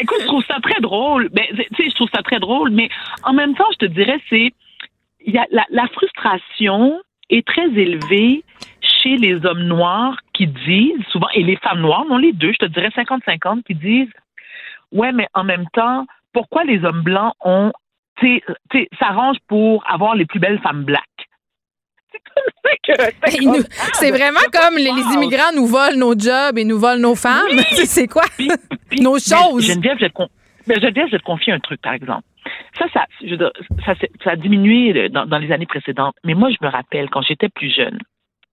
Écoute, 0.00 0.18
je 0.20 0.26
trouve 0.26 0.44
ça 0.44 0.58
très 0.60 0.80
drôle. 0.80 1.28
Ben, 1.30 1.44
tu 1.48 1.62
sais, 1.76 1.90
je 1.90 1.94
trouve 1.94 2.10
ça 2.14 2.22
très 2.22 2.38
drôle, 2.38 2.70
mais 2.70 2.88
en 3.24 3.32
même 3.32 3.54
temps, 3.54 3.68
je 3.72 3.86
te 3.86 3.86
dirais, 3.86 4.20
c'est 4.28 4.52
la, 5.70 5.86
frustration 5.88 7.00
est 7.30 7.46
très 7.46 7.66
élevée 7.66 8.44
chez 8.80 9.16
les 9.16 9.44
hommes 9.44 9.64
noirs 9.64 10.16
qui 10.32 10.46
disent 10.46 11.04
souvent 11.10 11.28
et 11.34 11.42
les 11.42 11.56
femmes 11.56 11.80
noires, 11.80 12.04
non 12.06 12.16
les 12.16 12.32
deux, 12.32 12.52
je 12.52 12.66
te 12.66 12.66
dirais 12.66 12.88
50-50 12.88 13.62
qui 13.64 13.74
disent 13.74 14.12
ouais, 14.92 15.12
mais 15.12 15.28
en 15.34 15.44
même 15.44 15.66
temps, 15.72 16.06
pourquoi 16.32 16.64
les 16.64 16.84
hommes 16.84 17.02
blancs 17.02 17.34
ont 17.40 17.72
s'arrangent 18.98 19.38
pour 19.46 19.84
avoir 19.88 20.16
les 20.16 20.26
plus 20.26 20.40
belles 20.40 20.60
femmes 20.60 20.84
black. 20.84 21.07
C'est 23.94 24.10
vraiment 24.10 24.40
comme 24.52 24.76
les, 24.76 24.90
les 24.92 25.14
immigrants 25.14 25.52
nous 25.54 25.66
volent 25.66 25.96
nos 25.96 26.18
jobs 26.18 26.56
et 26.58 26.64
nous 26.64 26.78
volent 26.78 27.00
nos 27.00 27.14
femmes. 27.14 27.46
C'est- 27.70 27.86
C'est 27.86 28.06
quoi? 28.08 28.24
nos 29.00 29.14
Mais 29.14 29.20
choses. 29.20 29.66
Geneviève, 29.66 29.98
je 30.00 30.06
te, 30.06 30.22
mais 30.66 30.74
Geneviève, 30.76 31.06
je 31.06 31.12
vais 31.12 31.18
te 31.18 31.24
confier 31.24 31.52
un 31.52 31.60
truc, 31.60 31.80
par 31.82 31.92
exemple. 31.92 32.24
Ça, 32.78 32.86
ça, 32.94 33.04
je 33.22 33.34
ça, 34.24 34.30
a 34.30 34.36
diminué 34.36 34.96
euh, 34.96 35.08
dans, 35.08 35.26
dans 35.26 35.38
les 35.38 35.52
années 35.52 35.66
précédentes. 35.66 36.14
Mais 36.24 36.34
moi, 36.34 36.48
je 36.50 36.56
me 36.64 36.70
rappelle 36.70 37.10
quand 37.10 37.22
j'étais 37.22 37.48
plus 37.48 37.74
jeune. 37.74 37.98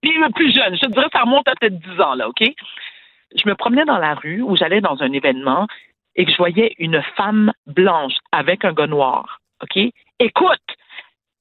Puis 0.02 0.12
euh, 0.22 0.30
plus 0.36 0.54
jeune, 0.54 0.76
je 0.76 0.82
te 0.82 0.92
dirais, 0.92 1.08
ça 1.14 1.22
remonte 1.22 1.48
à 1.48 1.54
peut-être 1.60 1.78
10 1.80 2.02
ans, 2.02 2.16
là, 2.16 2.28
OK? 2.28 2.44
Je 3.36 3.50
me 3.50 3.56
promenais 3.56 3.86
dans 3.86 3.98
la 3.98 4.14
rue 4.16 4.42
ou 4.42 4.56
j'allais 4.56 4.82
dans 4.82 5.02
un 5.02 5.12
événement 5.12 5.68
et 6.16 6.26
que 6.26 6.32
je 6.32 6.38
voyais 6.38 6.74
une 6.80 7.02
femme 7.18 7.52
blanche 7.68 8.14
avec 8.32 8.64
un 8.66 8.74
gars 8.74 8.88
noir. 8.88 9.40
OK? 9.62 9.78
Écoute! 10.20 10.60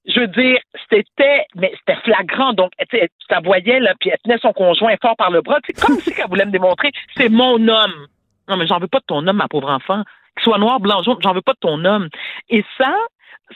Je 0.07 0.21
veux 0.21 0.27
dire, 0.29 0.59
c'était, 0.91 1.47
mais 1.55 1.73
c'était 1.79 2.01
flagrant. 2.03 2.53
Donc, 2.53 2.73
tu 2.91 2.99
sais, 2.99 3.09
ça 3.29 3.41
voyait, 3.41 3.81
là, 3.81 3.95
puis 3.99 4.11
elle 4.11 4.19
tenait 4.23 4.39
son 4.39 4.53
conjoint 4.53 4.95
fort 5.01 5.17
par 5.17 5.31
le 5.31 5.41
bras. 5.41 5.59
C'est 5.67 5.81
comme 5.81 5.99
si 5.99 6.13
elle 6.17 6.29
voulait 6.29 6.45
me 6.45 6.51
démontrer, 6.51 6.91
c'est 7.17 7.31
mon 7.31 7.57
homme. 7.69 8.07
Non, 8.49 8.57
mais 8.57 8.67
j'en 8.67 8.79
veux 8.79 8.89
pas 8.89 9.01
de 9.01 9.07
ton 9.07 9.27
homme, 9.27 9.37
ma 9.37 9.49
pauvre 9.49 9.71
enfant. 9.71 10.03
Qu'il 10.37 10.45
soit 10.45 10.59
noir, 10.59 10.81
blanc, 10.81 11.03
jaune, 11.03 11.17
j'en 11.23 11.33
veux 11.33 11.41
pas 11.41 11.55
de 11.55 11.59
ton 11.61 11.85
homme. 11.85 12.09
Et 12.51 12.65
ça, 12.77 12.95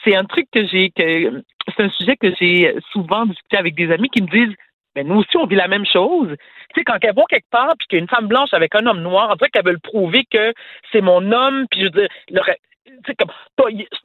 c'est 0.05 0.17
un 0.17 0.25
truc 0.25 0.47
que 0.53 0.67
j'ai, 0.67 0.91
que 0.91 1.43
c'est 1.77 1.83
un 1.83 1.91
sujet 1.91 2.17
que 2.17 2.35
j'ai 2.37 2.75
souvent 2.93 3.27
discuté 3.27 3.59
avec 3.59 3.75
des 3.75 3.91
amis 3.93 4.09
qui 4.09 4.23
me 4.23 4.29
disent, 4.29 4.55
mais 4.97 5.05
nous 5.05 5.17
aussi, 5.17 5.37
on 5.37 5.47
vit 5.47 5.57
la 5.57 5.69
même 5.69 5.87
chose. 5.87 6.35
Tu 6.75 6.81
sais, 6.81 6.85
quand 6.85 6.97
elle 7.03 7.15
va 7.15 7.23
quelque 7.29 7.51
part, 7.51 7.75
puis 7.79 7.87
qu'il 7.89 7.99
y 7.99 8.01
a 8.01 8.03
une 8.03 8.09
femme 8.09 8.27
blanche 8.27 8.53
avec 8.53 8.75
un 8.75 8.87
homme 8.87 9.03
noir, 9.03 9.29
on 9.31 9.37
dirait 9.37 9.51
qu'elle 9.51 9.65
veut 9.65 9.73
le 9.73 9.79
prouver 9.79 10.25
que 10.31 10.53
c'est 10.91 11.01
mon 11.01 11.31
homme, 11.31 11.67
puis 11.71 11.81
je 11.81 11.85
veux 11.85 11.91
dire, 11.91 12.09
comme, 13.19 13.31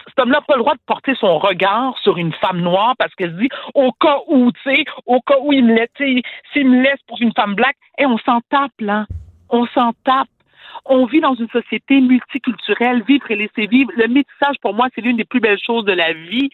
cet 0.08 0.20
homme-là 0.20 0.40
n'a 0.40 0.42
pas 0.42 0.56
le 0.56 0.62
droit 0.62 0.74
de 0.74 0.82
porter 0.86 1.14
son 1.20 1.38
regard 1.40 1.98
sur 2.00 2.18
une 2.18 2.34
femme 2.34 2.62
noire 2.62 2.96
parce 2.98 3.14
qu'elle 3.16 3.32
se 3.32 3.40
dit, 3.40 3.50
au 3.74 3.92
cas 3.92 4.18
où, 4.28 4.52
tu 4.52 4.76
sais, 4.76 4.84
au 5.06 5.22
cas 5.22 5.38
où 5.42 5.54
il 5.54 5.66
me 5.66 5.76
laisse, 5.76 6.24
s'il 6.54 6.70
me 6.70 6.82
laisse 6.82 7.00
pour 7.08 7.22
une 7.22 7.34
femme 7.34 7.56
black, 7.56 7.76
et 7.98 8.06
on 8.06 8.18
s'en 8.20 8.42
tape, 8.50 8.72
là. 8.80 9.06
On 9.50 9.66
s'en 9.68 9.92
tape. 10.04 10.28
On 10.86 11.06
vit 11.06 11.22
dans 11.22 11.36
une 11.36 11.48
société 11.50 12.02
multiculturelle, 12.02 13.04
vivre 13.08 13.30
et 13.30 13.36
laisser 13.36 13.68
vivre. 13.68 13.92
Le 13.96 14.08
métissage, 14.08 14.56
pour 14.62 14.74
moi, 14.74 14.88
c'est 14.94 15.02
l'une 15.02 15.16
des 15.16 15.24
plus 15.24 15.40
belles 15.40 15.60
choses 15.66 15.86
de 15.86 15.94
la 15.94 16.14
vie. 16.14 16.50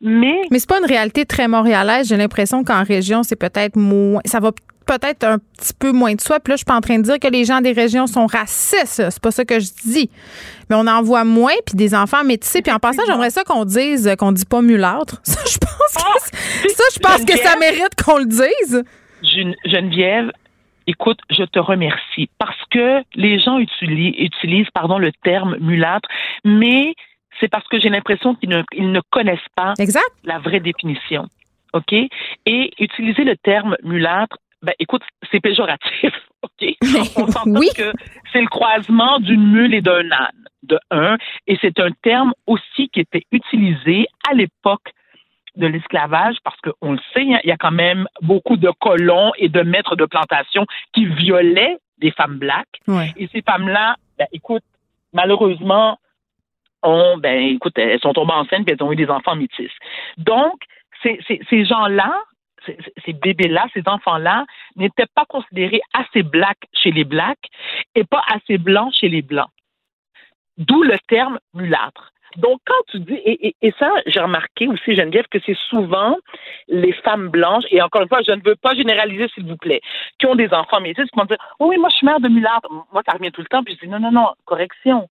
Mais. 0.00 0.40
Mais 0.50 0.58
c'est 0.58 0.68
pas 0.68 0.78
une 0.78 0.86
réalité 0.86 1.26
très 1.26 1.48
montréalaise. 1.48 2.08
J'ai 2.08 2.16
l'impression 2.16 2.64
qu'en 2.64 2.82
région, 2.82 3.22
c'est 3.22 3.38
peut-être 3.38 3.76
moins. 3.76 4.20
Ça 4.24 4.40
va 4.40 4.52
peut-être 4.86 5.24
un 5.24 5.38
petit 5.38 5.72
peu 5.78 5.92
moins 5.92 6.14
de 6.14 6.20
soi. 6.20 6.40
Puis 6.40 6.50
là, 6.50 6.54
je 6.54 6.58
suis 6.58 6.64
pas 6.64 6.76
en 6.76 6.80
train 6.80 6.98
de 6.98 7.02
dire 7.04 7.18
que 7.18 7.28
les 7.28 7.44
gens 7.44 7.60
des 7.60 7.72
régions 7.72 8.06
sont 8.06 8.26
racistes. 8.26 9.10
C'est 9.10 9.20
pas 9.22 9.30
ça 9.30 9.44
que 9.44 9.60
je 9.60 9.68
dis. 9.84 10.10
Mais 10.70 10.76
on 10.76 10.86
en 10.86 11.02
voit 11.02 11.24
moins, 11.24 11.52
puis 11.66 11.74
des 11.76 11.94
enfants 11.94 12.24
métissés. 12.24 12.62
Puis 12.62 12.72
en 12.72 12.78
passant, 12.78 13.02
j'aimerais 13.06 13.30
ça 13.30 13.44
qu'on 13.44 13.64
dise 13.64 14.14
qu'on 14.18 14.32
dit 14.32 14.46
pas 14.46 14.62
mulâtre. 14.62 15.20
Ça, 15.24 15.40
je 15.46 15.58
pense 15.58 16.30
que, 16.30 16.68
ça, 16.70 16.84
je 16.94 16.98
pense 17.00 17.24
que 17.24 17.36
ça 17.38 17.56
mérite 17.58 17.94
qu'on 18.04 18.18
le 18.18 18.26
dise. 18.26 18.84
Gene- 19.22 19.54
Geneviève, 19.64 20.30
écoute, 20.86 21.18
je 21.30 21.44
te 21.44 21.58
remercie 21.58 22.28
parce 22.38 22.58
que 22.70 23.00
les 23.14 23.38
gens 23.38 23.58
utilisent, 23.58 24.14
utilisent 24.18 24.70
pardon, 24.74 24.98
le 24.98 25.12
terme 25.22 25.56
mulâtre, 25.60 26.08
mais 26.44 26.94
c'est 27.40 27.48
parce 27.48 27.66
que 27.68 27.78
j'ai 27.80 27.88
l'impression 27.88 28.34
qu'ils 28.36 28.48
ne, 28.50 28.62
ils 28.72 28.90
ne 28.92 29.00
connaissent 29.10 29.38
pas 29.56 29.74
la 30.24 30.38
vraie 30.38 30.60
définition. 30.60 31.26
OK? 31.72 31.92
Et 31.92 32.70
utiliser 32.78 33.24
le 33.24 33.36
terme 33.36 33.76
mulâtre, 33.82 34.36
ben, 34.64 34.74
écoute, 34.78 35.02
c'est 35.30 35.40
péjoratif. 35.40 36.12
OK? 36.42 36.74
On 37.16 37.26
s'entend 37.28 37.44
que 37.76 37.92
c'est 38.32 38.40
le 38.40 38.48
croisement 38.48 39.20
d'une 39.20 39.46
mule 39.46 39.74
et 39.74 39.80
d'un 39.80 40.10
âne, 40.10 40.44
de 40.62 40.78
un, 40.90 41.16
et 41.46 41.58
c'est 41.60 41.78
un 41.78 41.90
terme 42.02 42.32
aussi 42.46 42.88
qui 42.88 43.00
était 43.00 43.24
utilisé 43.30 44.06
à 44.28 44.34
l'époque 44.34 44.92
de 45.56 45.66
l'esclavage 45.66 46.36
parce 46.42 46.58
qu'on 46.60 46.92
le 46.92 46.98
sait, 47.12 47.32
hein, 47.32 47.38
il 47.44 47.48
y 47.48 47.52
a 47.52 47.56
quand 47.56 47.70
même 47.70 48.06
beaucoup 48.22 48.56
de 48.56 48.70
colons 48.80 49.32
et 49.38 49.48
de 49.48 49.62
maîtres 49.62 49.96
de 49.96 50.04
plantation 50.04 50.66
qui 50.92 51.06
violaient 51.06 51.78
des 51.98 52.10
femmes 52.10 52.38
black. 52.38 52.66
Et 53.16 53.28
ces 53.28 53.42
femmes-là, 53.42 53.96
ben, 54.18 54.26
écoute, 54.32 54.64
malheureusement, 55.12 55.98
ont, 56.82 57.16
ben, 57.18 57.40
écoute, 57.54 57.78
elles 57.78 58.00
sont 58.00 58.12
tombées 58.12 58.32
enceintes 58.32 58.68
et 58.68 58.72
elles 58.72 58.82
ont 58.82 58.92
eu 58.92 58.96
des 58.96 59.08
enfants 59.08 59.36
métis. 59.36 59.70
Donc, 60.18 60.54
ces, 61.02 61.18
ces, 61.26 61.40
ces 61.48 61.64
gens-là, 61.64 62.20
ces, 62.66 63.12
bébés-là, 63.12 63.66
ces 63.74 63.82
enfants-là, 63.86 64.44
n'étaient 64.76 65.06
pas 65.14 65.24
considérés 65.26 65.80
assez 65.92 66.22
black 66.22 66.58
chez 66.72 66.90
les 66.90 67.04
blacks 67.04 67.46
et 67.94 68.04
pas 68.04 68.22
assez 68.28 68.58
blancs 68.58 68.92
chez 68.94 69.08
les 69.08 69.22
blancs. 69.22 69.50
D'où 70.58 70.82
le 70.82 70.96
terme 71.08 71.38
mulâtre. 71.52 72.10
Donc, 72.36 72.60
quand 72.66 72.82
tu 72.88 72.98
dis, 72.98 73.14
et, 73.14 73.46
et- 73.48 73.56
et 73.62 73.72
ça, 73.78 73.90
j'ai 74.06 74.18
remarqué 74.18 74.66
aussi, 74.66 74.94
Geneviève, 74.96 75.26
que 75.30 75.38
c'est 75.46 75.56
souvent 75.68 76.16
les 76.66 76.92
femmes 76.92 77.28
blanches, 77.28 77.64
et 77.70 77.80
encore 77.80 78.02
une 78.02 78.08
fois, 78.08 78.22
je 78.26 78.32
ne 78.32 78.40
veux 78.44 78.56
pas 78.56 78.74
généraliser, 78.74 79.28
s'il 79.28 79.46
vous 79.46 79.56
plaît, 79.56 79.80
qui 80.18 80.26
ont 80.26 80.34
des 80.34 80.52
enfants 80.52 80.80
métis, 80.80 81.08
qui 81.10 81.16
vont 81.18 81.26
dire, 81.26 81.36
oh 81.60 81.66
oui, 81.68 81.76
moi, 81.76 81.88
je 81.90 81.96
suis 81.96 82.06
mère 82.06 82.18
de 82.18 82.28
mulâtre. 82.28 82.68
Moi, 82.92 83.02
ça 83.06 83.12
revient 83.16 83.30
tout 83.30 83.40
le 83.40 83.46
temps, 83.46 83.62
puis 83.62 83.74
je 83.74 83.86
dis, 83.86 83.88
non, 83.88 84.00
non, 84.00 84.10
non, 84.10 84.28
correction. 84.46 85.08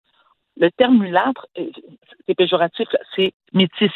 Le 0.57 0.69
terme 0.71 0.99
mulâtre, 0.99 1.47
euh, 1.57 1.69
c'est 2.27 2.35
péjoratif, 2.35 2.87
c'est 3.15 3.33
métis. 3.53 3.91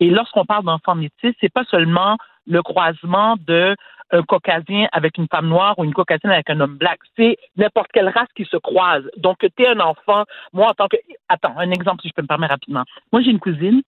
Et 0.00 0.08
lorsqu'on 0.10 0.44
parle 0.44 0.64
d'enfants 0.64 0.94
métis, 0.94 1.34
c'est 1.40 1.52
pas 1.52 1.64
seulement 1.64 2.16
le 2.46 2.62
croisement 2.62 3.36
de 3.46 3.76
un 4.12 4.22
caucasien 4.22 4.88
avec 4.92 5.18
une 5.18 5.28
femme 5.30 5.48
noire 5.48 5.78
ou 5.78 5.84
une 5.84 5.94
caucasienne 5.94 6.32
avec 6.32 6.50
un 6.50 6.60
homme 6.60 6.76
black. 6.76 6.98
C'est 7.16 7.36
n'importe 7.56 7.92
quelle 7.92 8.08
race 8.08 8.28
qui 8.34 8.44
se 8.44 8.56
croise. 8.56 9.04
Donc, 9.16 9.38
tu 9.38 9.62
es 9.62 9.68
un 9.68 9.80
enfant. 9.80 10.24
Moi, 10.52 10.68
en 10.68 10.74
tant 10.74 10.88
que. 10.88 10.96
Attends, 11.28 11.54
un 11.56 11.70
exemple, 11.70 12.02
si 12.02 12.08
je 12.08 12.14
peux 12.14 12.22
me 12.22 12.26
permettre 12.26 12.52
rapidement. 12.52 12.84
Moi, 13.12 13.22
j'ai 13.22 13.30
une 13.30 13.38
cousine 13.38 13.82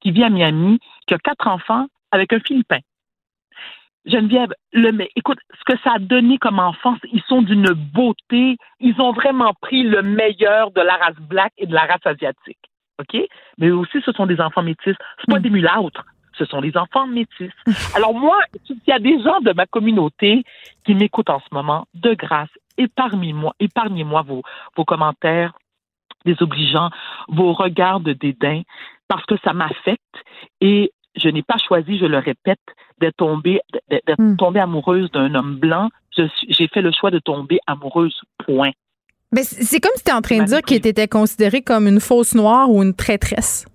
qui 0.00 0.10
vit 0.12 0.22
à 0.22 0.30
Miami, 0.30 0.78
qui 1.06 1.14
a 1.14 1.18
quatre 1.18 1.48
enfants 1.48 1.86
avec 2.12 2.32
un 2.32 2.40
Philippin. 2.40 2.78
Geneviève, 4.06 4.52
le, 4.72 4.92
mais 4.92 5.08
écoute, 5.16 5.38
ce 5.58 5.72
que 5.72 5.78
ça 5.82 5.94
a 5.94 5.98
donné 5.98 6.38
comme 6.38 6.58
enfance, 6.58 6.98
ils 7.12 7.22
sont 7.22 7.42
d'une 7.42 7.72
beauté. 7.72 8.56
Ils 8.80 9.00
ont 9.00 9.12
vraiment 9.12 9.52
pris 9.60 9.82
le 9.82 10.02
meilleur 10.02 10.70
de 10.72 10.80
la 10.80 10.96
race 10.96 11.18
black 11.20 11.52
et 11.56 11.66
de 11.66 11.74
la 11.74 11.82
race 11.82 12.04
asiatique. 12.04 12.58
OK? 13.00 13.16
Mais 13.58 13.70
aussi, 13.70 14.00
ce 14.04 14.12
sont 14.12 14.26
des 14.26 14.40
enfants 14.40 14.62
métis. 14.62 14.94
C'est 15.18 15.30
pas 15.30 15.40
des 15.40 15.50
mulâtres. 15.50 16.04
Ce 16.36 16.44
sont 16.44 16.60
des 16.60 16.76
enfants 16.76 17.06
métis. 17.06 17.50
Alors 17.96 18.14
moi, 18.14 18.38
s'il 18.66 18.76
y 18.86 18.92
a 18.92 18.98
des 18.98 19.22
gens 19.22 19.40
de 19.40 19.52
ma 19.52 19.66
communauté 19.66 20.44
qui 20.84 20.94
m'écoutent 20.94 21.30
en 21.30 21.40
ce 21.40 21.52
moment, 21.52 21.86
de 21.94 22.14
grâce, 22.14 22.50
épargnez-moi, 22.76 23.54
épargnez-moi 23.60 24.22
vos, 24.22 24.42
vos 24.76 24.84
commentaires 24.84 25.52
désobligeants, 26.24 26.90
vos 27.28 27.52
regards 27.52 28.00
de 28.00 28.12
dédain, 28.12 28.62
parce 29.08 29.24
que 29.26 29.36
ça 29.44 29.52
m'affecte 29.52 30.02
et 30.60 30.92
je 31.16 31.28
n'ai 31.28 31.42
pas 31.42 31.58
choisi, 31.58 31.98
je 31.98 32.06
le 32.06 32.18
répète, 32.18 32.60
d'être 32.98 33.16
tombée, 33.16 33.60
d'être 33.90 34.36
tombée 34.36 34.60
amoureuse 34.60 35.10
d'un 35.12 35.34
homme 35.34 35.56
blanc. 35.56 35.90
J'ai 36.16 36.68
fait 36.68 36.82
le 36.82 36.92
choix 36.92 37.10
de 37.10 37.18
tomber 37.18 37.58
amoureuse, 37.66 38.18
point. 38.44 38.70
Mais 39.32 39.42
c'est 39.42 39.80
comme 39.80 39.92
si 39.96 40.04
tu 40.04 40.12
en 40.12 40.20
train 40.20 40.38
de 40.38 40.44
dire 40.44 40.62
qu'il 40.62 40.86
était 40.86 41.08
considéré 41.08 41.62
comme 41.62 41.88
une 41.88 42.00
fausse 42.00 42.34
noire 42.34 42.70
ou 42.70 42.82
une 42.82 42.94
traîtresse. 42.94 43.66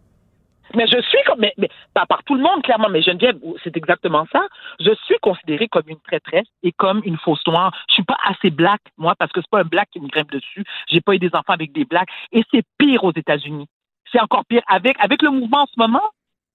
Mais 0.76 0.86
je 0.88 1.02
suis 1.02 1.18
comme, 1.26 1.40
mais, 1.40 1.54
mais 1.58 1.70
pas 1.94 2.06
par 2.06 2.24
tout 2.24 2.36
le 2.36 2.41
monde, 2.41 2.62
clairement, 2.64 2.90
mais 2.90 3.02
Geneviève, 3.02 3.38
c'est 3.64 3.76
exactement 3.76 4.26
ça. 4.32 4.48
Je 4.80 4.94
suis 5.06 5.18
considérée 5.22 5.68
comme 5.68 5.88
une 5.88 6.00
traîtresse 6.00 6.48
et 6.64 6.72
comme 6.72 7.02
une 7.04 7.18
fausse 7.18 7.46
noire. 7.48 7.74
Je 7.90 7.96
suis 7.96 8.04
pas 8.04 8.18
assez 8.26 8.52
black, 8.52 8.80
moi, 8.98 9.16
parce 9.18 9.32
que 9.32 9.41
c'est 9.41 9.50
pas 9.50 9.62
un 9.62 9.66
black 9.66 9.90
qui 9.91 10.00
me 10.00 10.08
grimpe 10.08 10.32
dessus. 10.32 10.64
J'ai 10.88 11.02
pas 11.02 11.16
eu 11.16 11.20
des 11.20 11.34
enfants 11.34 11.54
avec 11.54 11.74
des 11.74 11.86
blacks. 11.86 12.10
Et 12.32 12.44
c'est 12.52 12.64
pire 12.78 13.04
aux 13.04 13.14
États-Unis. 13.14 13.68
C'est 14.12 14.22
encore 14.22 14.46
pire. 14.46 14.62
Avec, 14.68 14.96
avec 15.00 15.22
le 15.22 15.32
mouvement 15.32 15.64
en 15.64 15.68
ce 15.68 15.78
moment, 15.78 16.04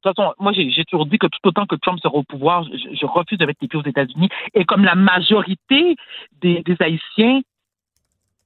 toute 0.05 0.17
façon, 0.17 0.35
moi, 0.39 0.53
j'ai 0.53 0.85
toujours 0.85 1.07
dit 1.07 1.19
que 1.19 1.27
tout 1.27 1.49
autant 1.49 1.67
que 1.67 1.77
Trump 1.77 1.99
sera 2.01 2.15
au 2.15 2.23
pouvoir, 2.23 2.65
je, 2.65 3.07
refuse 3.07 3.39
de 3.39 3.47
mettre 3.47 3.59
les 3.63 3.69
pieds 3.69 3.79
aux 3.79 3.89
États-Unis. 3.89 4.29
Et 4.55 4.65
comme 4.65 4.85
la 4.85 4.95
majorité 4.95 5.97
des, 6.41 6.63
Haïtiens, 6.81 7.41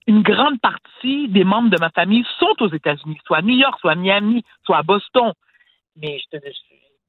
une 0.06 0.22
grande 0.22 0.60
partie 0.60 1.28
des 1.28 1.44
membres 1.44 1.70
de 1.70 1.78
ma 1.80 1.90
famille 1.90 2.24
sont 2.38 2.54
aux 2.60 2.72
États-Unis, 2.72 3.18
soit 3.26 3.38
à 3.38 3.42
New 3.42 3.56
York, 3.56 3.78
soit 3.80 3.92
à 3.92 3.94
Miami, 3.94 4.44
soit 4.64 4.78
à 4.78 4.82
Boston. 4.82 5.32
Mais 5.96 6.18
je 6.18 6.38
te 6.38 6.44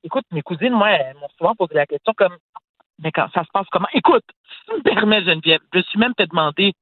écoute, 0.04 0.26
mes 0.32 0.42
cousines, 0.42 0.74
moi, 0.74 0.90
elles 0.92 1.16
m'ont 1.16 1.30
souvent 1.38 1.56
posé 1.56 1.76
la 1.76 1.86
question 1.86 2.14
comme, 2.16 2.36
mais 3.00 3.12
quand 3.12 3.28
ça 3.34 3.44
se 3.44 3.50
passe 3.54 3.68
comment? 3.72 3.88
Écoute, 3.94 4.24
si 4.50 4.72
tu 4.72 4.78
me 4.78 4.82
permets, 4.82 5.24
Geneviève, 5.24 5.62
je 5.74 5.82
suis 5.82 6.00
même 6.00 6.14
peut-être 6.16 6.32
demandé, 6.32 6.74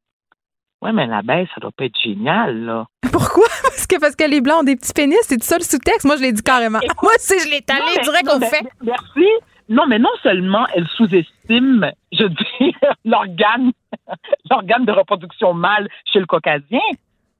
ouais, 0.82 0.91
mais 0.94 1.08
la 1.08 1.22
baisse, 1.22 1.48
ça 1.54 1.60
doit 1.62 1.72
pas 1.76 1.86
être 1.86 1.99
génial, 2.04 2.66
là. 2.66 2.86
Pourquoi? 3.12 3.45
Parce 3.64 3.88
que, 3.88 3.99
parce 3.99 4.16
que 4.16 4.24
les 4.30 4.41
Blancs 4.41 4.60
ont 4.62 4.64
des 4.64 4.76
petits 4.76 4.94
pénis, 4.94 5.18
c'est 5.24 5.38
tout 5.38 5.45
ça 5.45 5.58
le 5.58 5.64
sous-texte. 5.64 6.06
Moi, 6.06 6.18
je 6.18 6.22
l'ai 6.22 6.32
dit 6.32 6.44
carrément. 6.44 6.80
Moi, 7.04 7.12
si 7.20 7.40
je 7.40 7.45
l'ai 7.49 7.62
direct 7.62 8.26
non, 8.28 8.34
au 8.36 8.40
mais- 8.40 8.48
fait. 8.49 8.66
Merci. 8.84 9.26
Non, 9.70 9.86
mais 9.88 9.99
non 9.99 10.10
seulement 10.24 10.66
elle 10.76 10.88
sous-estime, 10.95 11.91
je 12.14 12.24
dis, 12.26 12.74
l'organe, 13.06 13.72
l'organe 14.49 14.86
de 14.86 14.91
reproduction 14.94 15.54
mâle 15.54 15.90
chez 16.06 16.20
le 16.20 16.26
caucasien, 16.26 16.80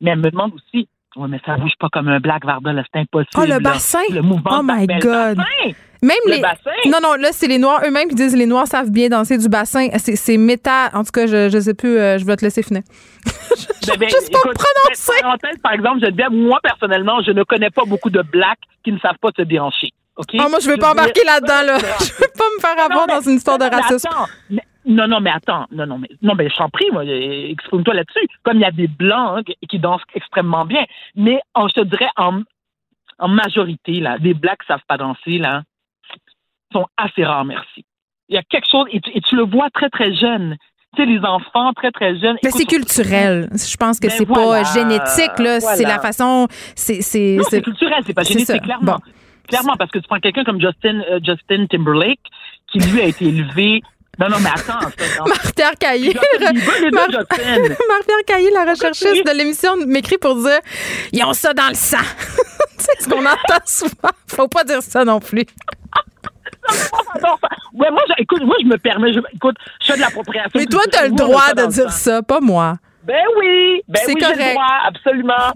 mais 0.02 0.12
elle 0.12 0.20
me 0.20 0.30
demande 0.30 0.54
aussi, 0.54 0.90
ouais, 1.18 1.28
mais 1.30 1.40
ça 1.46 1.56
bouge 1.58 1.74
pas 1.80 1.88
comme 1.92 2.08
un 2.08 2.20
black 2.20 2.46
Varda, 2.46 2.72
c'est 2.94 3.00
impossible. 3.00 3.30
Oh, 3.38 3.42
le 3.42 3.48
là. 3.48 3.60
bassin? 3.60 4.00
Le 4.12 4.22
mouvement 4.22 4.60
Oh 4.60 4.64
my 4.64 4.88
le 4.88 5.00
God. 5.00 5.38
bassin. 5.38 5.72
Même 6.04 6.16
Le 6.28 6.32
les. 6.34 6.42
bassin. 6.42 6.70
Non, 6.86 7.00
non, 7.02 7.16
là, 7.16 7.30
c'est 7.32 7.48
les 7.48 7.58
Noirs 7.58 7.82
eux-mêmes 7.86 8.08
qui 8.08 8.14
disent 8.16 8.36
les 8.36 8.46
Noirs 8.46 8.68
savent 8.68 8.92
bien 8.92 9.10
danser 9.10 9.38
du 9.40 9.50
bassin. 9.50 9.88
C'est, 9.98 10.38
méta. 10.38 10.92
En 10.94 11.04
tout 11.04 11.12
cas, 11.12 11.26
je, 11.26 11.50
je 11.50 11.60
sais 11.60 11.74
plus, 11.74 11.98
euh, 11.98 12.18
je 12.20 12.26
vais 12.26 12.36
te 12.36 12.46
laisser 12.46 12.62
finir. 12.64 12.84
Ben, 13.88 13.96
ben, 13.98 14.10
Juste 14.10 14.34
pas 14.34 14.40
écoute, 14.40 14.58
prononcer. 14.58 15.60
par 15.64 15.72
exemple, 15.72 16.02
Geneviève, 16.02 16.30
moi, 16.32 16.60
personnellement, 16.62 17.22
je 17.26 17.32
ne 17.32 17.44
connais 17.44 17.70
pas 17.70 17.84
beaucoup 17.86 18.10
de 18.10 18.22
blacks 18.22 18.60
qui 18.84 18.92
ne 18.92 19.00
savent 19.00 19.16
pas 19.22 19.30
se 19.38 19.44
déhancher. 19.44 19.92
OK? 20.18 20.28
Ah, 20.38 20.50
moi, 20.50 20.60
je 20.60 20.68
veux 20.70 20.76
pas 20.76 20.88
veux 20.88 20.92
embarquer 20.92 21.24
là-dedans, 21.24 21.62
là. 21.66 21.78
Je 22.00 22.12
veux 22.22 22.28
pas 22.38 22.44
me 22.54 22.60
faire 22.60 22.86
avoir 22.86 23.08
dans 23.08 23.22
une 23.22 23.38
histoire 23.38 23.58
de 23.58 23.64
racisme. 23.64 24.08
attends, 24.12 24.26
mais- 24.50 24.62
non, 24.88 25.08
non, 25.08 25.20
mais 25.20 25.30
attends. 25.32 25.66
Non, 25.72 25.86
non, 25.86 25.98
mais, 25.98 26.10
non, 26.22 26.34
mais 26.36 26.50
je 26.50 26.56
t'en 26.56 26.70
prie, 26.70 26.88
moi, 26.92 27.04
euh, 27.04 27.50
exprime-toi 27.52 27.94
là-dessus. 27.94 28.28
Comme 28.44 28.58
il 28.58 28.62
y 28.62 28.66
a 28.66 28.72
des 28.72 28.88
blancs 28.88 29.40
hein, 29.48 29.54
qui- 29.70 29.80
dansent 29.80 30.02
extrêmement 30.16 30.66
bien. 30.66 30.84
Mais 31.16 31.40
en, 31.54 31.68
je 31.68 31.74
te 31.76 31.82
dirais, 31.82 32.10
en, 32.18 32.42
en 33.20 33.28
majorité, 33.28 34.00
là, 34.00 34.18
des 34.20 34.34
blacks 34.34 34.62
qui 34.62 34.68
savent 34.68 34.82
pas 34.88 34.98
danser, 34.98 35.38
là, 35.38 35.64
sont 36.74 36.86
assez 36.98 37.24
rares, 37.24 37.46
merci. 37.46 37.86
Il 38.30 38.36
y 38.36 38.38
a 38.38 38.44
quelque 38.44 38.68
chose, 38.70 38.86
et 38.92 39.00
tu, 39.00 39.12
et 39.16 39.22
tu 39.22 39.36
le 39.36 39.44
vois 39.44 39.70
très, 39.70 39.90
très 39.90 40.14
jeune. 40.14 40.58
Tu 40.96 41.04
sais, 41.04 41.10
les 41.10 41.20
enfants 41.20 41.74
très, 41.74 41.92
très 41.92 42.18
jeunes. 42.18 42.38
Mais 42.44 42.50
écoute, 42.50 42.60
c'est 42.60 42.66
culturel. 42.66 43.50
Je 43.54 43.78
pense 43.78 44.00
que 44.00 44.08
Ben 44.08 44.14
c'est 44.18 44.26
voilà, 44.26 44.64
pas 44.64 44.74
génétique, 44.74 45.40
là. 45.40 45.60
C'est 45.60 45.84
la 45.84 46.00
façon. 46.00 46.48
C'est, 46.76 47.02
c'est, 47.02 47.36
Non, 47.38 47.44
c'est 47.50 47.62
culturel, 47.62 48.04
c'est 48.06 48.14
pas 48.14 48.24
génétique, 48.24 48.62
clairement. 48.64 48.94
Bon. 48.94 49.12
Clairement, 49.48 49.76
parce 49.78 49.92
que 49.92 50.00
tu 50.00 50.08
prends 50.08 50.20
quelqu'un 50.20 50.44
comme 50.44 50.60
Justin, 50.60 51.02
euh, 51.10 51.20
Justin 51.24 51.68
Timberlake, 51.68 52.20
qui 52.68 52.80
lui 52.80 53.02
a 53.02 53.06
été 53.06 53.26
élevé. 53.26 53.82
Non, 54.20 54.30
non, 54.30 54.38
mais 54.40 54.50
attends. 54.50 54.80
ça, 54.82 55.20
non. 55.20 55.26
Marie-Pierre 55.28 55.76
Caillé. 55.80 56.12
Justin 56.12 56.52
Bieber, 56.54 56.74
les 56.82 56.92
deux 56.92 56.98
Mar- 56.98 57.06
Justin. 57.12 57.54
Marie-Pierre 57.88 58.26
Caillé, 58.26 58.52
la 58.52 58.66
recherchiste 58.72 59.26
de 59.26 59.38
l'émission, 59.38 59.76
m'écrit 59.86 60.18
pour 60.18 60.36
dire 60.36 60.60
Ils 61.14 61.24
ont 61.24 61.34
ça 61.34 61.54
dans 61.54 61.68
le 61.70 61.76
sang. 61.76 61.98
c'est 62.78 63.02
ce 63.04 63.08
qu'on 63.10 63.26
entend 63.26 63.62
souvent. 63.66 64.10
Faut 64.28 64.48
pas 64.48 64.64
dire 64.64 64.82
ça 64.82 65.04
non 65.06 65.20
plus. 65.20 65.46
Ouais, 67.74 67.92
moi, 67.92 68.02
je- 68.08 68.24
écoute, 68.24 68.42
moi, 68.44 68.56
je 68.60 68.66
me 68.66 68.78
permets, 68.78 69.14
je, 69.14 69.20
écoute, 69.34 69.56
je 69.82 69.92
fais 69.92 69.96
de 69.98 70.02
l'appropriation. 70.02 70.50
Mais 70.56 70.66
toi, 70.66 70.82
t'as 70.92 71.04
le 71.06 71.12
droit 71.12 71.54
de 71.54 71.66
dire 71.68 71.92
ça, 71.92 72.24
pas 72.24 72.40
moi. 72.40 72.78
Ben 73.08 73.24
oui, 73.40 73.82
ben 73.88 74.02
C'est 74.06 74.14
oui, 74.14 74.20
j'ai 74.22 74.28
le 74.28 74.34
correct. 74.36 74.54
droit, 74.54 74.78
absolument. 74.86 75.54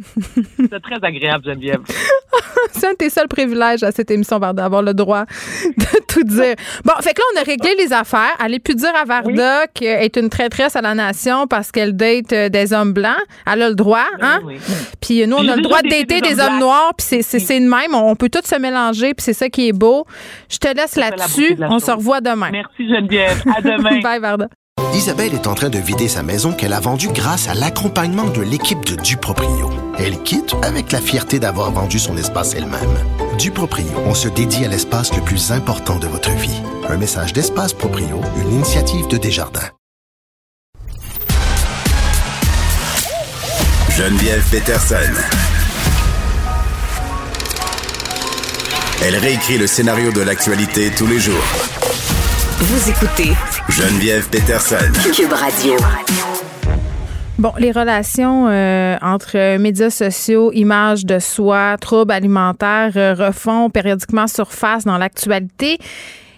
C'est 0.72 0.82
très 0.82 1.00
agréable, 1.04 1.44
Geneviève. 1.46 1.82
C'est 2.72 2.88
un 2.88 2.92
de 2.92 2.96
tes 2.98 3.10
seuls 3.10 3.28
privilèges 3.28 3.84
à 3.84 3.92
cette 3.92 4.10
émission, 4.10 4.40
Varda, 4.40 4.64
d'avoir 4.64 4.82
le 4.82 4.94
droit 4.94 5.26
de 5.26 6.06
tout 6.08 6.24
dire. 6.24 6.56
Bon, 6.86 6.94
fait 7.02 7.14
que 7.14 7.20
là, 7.20 7.26
on 7.36 7.42
a 7.42 7.44
réglé 7.44 7.76
les 7.78 7.92
affaires. 7.92 8.36
Est 8.40 8.60
plus 8.60 8.76
dire 8.76 8.94
à 8.96 9.04
Varda 9.06 9.68
qu'elle 9.68 10.02
est 10.04 10.16
une 10.18 10.30
traîtresse 10.30 10.76
à 10.78 10.82
la 10.82 10.94
nation 10.96 11.46
parce 11.48 11.72
qu'elle 11.72 11.94
date 11.96 12.32
euh, 12.34 12.48
des 12.50 12.72
hommes 12.74 12.94
blancs. 12.94 13.16
Elle 13.46 13.62
a 13.64 13.70
le 13.70 13.76
droit, 13.76 14.06
hein? 14.22 14.40
oui. 14.46 14.58
Puis 15.02 15.28
nous, 15.28 15.36
on 15.38 15.48
a 15.48 15.56
le 15.58 15.62
droit 15.62 15.82
de 15.82 15.90
dater 15.90 16.22
des 16.22 16.22
des 16.22 16.40
hommes 16.40 16.60
noirs, 16.60 16.94
puis 16.98 17.06
c'est- 17.06 17.22
c'est 17.22 17.40
c'est 17.40 17.60
de 17.60 17.66
même. 17.68 17.94
On 17.94 18.16
peut 18.16 18.30
tous 18.30 18.46
se 18.48 18.56
mélanger, 18.58 19.14
puis 19.14 19.24
c'est 19.24 19.34
ça 19.34 19.50
qui 19.50 19.68
est 19.68 19.74
beau. 19.74 20.06
Je 20.50 20.58
te 20.58 20.74
laisse 20.74 20.96
la 20.96 21.10
là-dessus. 21.10 21.56
la 21.56 21.68
On 21.68 21.72
chose. 21.80 21.84
se 21.86 21.92
revoit 21.92 22.22
demain. 22.22 22.50
Merci, 22.52 22.88
Geneviève. 22.88 23.42
À 23.58 23.62
demain. 23.62 24.00
Bye, 24.04 24.20
Varda. 24.20 24.48
Isabelle 24.94 25.34
est 25.34 25.48
en 25.48 25.56
train 25.56 25.70
de 25.70 25.80
vider 25.80 26.08
sa 26.08 26.24
maison 26.24 26.54
qu'elle 26.54 26.74
a 26.74 26.80
vendue 26.80 27.10
grâce 27.10 27.48
à 27.48 27.54
l'accompagnement 27.54 28.28
de 28.28 28.42
l'équipe 28.42 28.86
de 28.86 28.96
Duproprio. 28.96 29.70
Elle 29.98 30.22
quitte 30.24 30.56
avec 30.62 30.92
la 30.92 31.00
fierté 31.00 31.40
d'avoir 31.40 31.72
vendu 31.72 32.00
son 32.00 32.18
espace 32.18 32.54
elle-même. 32.56 32.98
Duproprio, 33.38 33.92
on 34.06 34.14
se 34.14 34.28
dédie 34.28 34.66
à 34.66 34.68
l'espace 34.68 35.14
le 35.16 35.22
plus 35.22 35.52
important 35.52 35.98
de 35.98 36.08
votre 36.08 36.32
vie. 36.32 36.62
Un 36.90 36.98
message 36.98 37.34
d'Espace 37.34 37.74
Proprio, 37.74 38.22
une 38.38 38.56
initiative 38.56 39.08
de 39.08 39.18
Desjardins. 39.18 39.70
Geneviève 43.98 44.44
Peterson. 44.50 44.96
Elle 49.04 49.16
réécrit 49.16 49.58
le 49.58 49.68
scénario 49.68 50.12
de 50.12 50.22
l'actualité 50.22 50.92
tous 50.96 51.08
les 51.08 51.20
jours. 51.20 51.44
Vous 52.60 52.90
écoutez 52.90 53.34
Geneviève 53.72 54.28
Peterson. 54.30 54.76
Cube 55.16 55.32
Radio. 55.32 55.76
Bon, 57.40 57.54
les 57.58 57.72
relations 57.72 58.50
euh, 58.50 58.98
entre 59.02 59.58
médias 59.58 59.90
sociaux, 59.90 60.52
images 60.54 61.06
de 61.06 61.20
soi, 61.20 61.78
troubles 61.80 62.12
alimentaires 62.12 62.92
euh, 62.98 63.14
refont 63.14 63.70
périodiquement 63.70 64.28
surface 64.28 64.84
dans 64.84 64.98
l'actualité. 64.98 65.78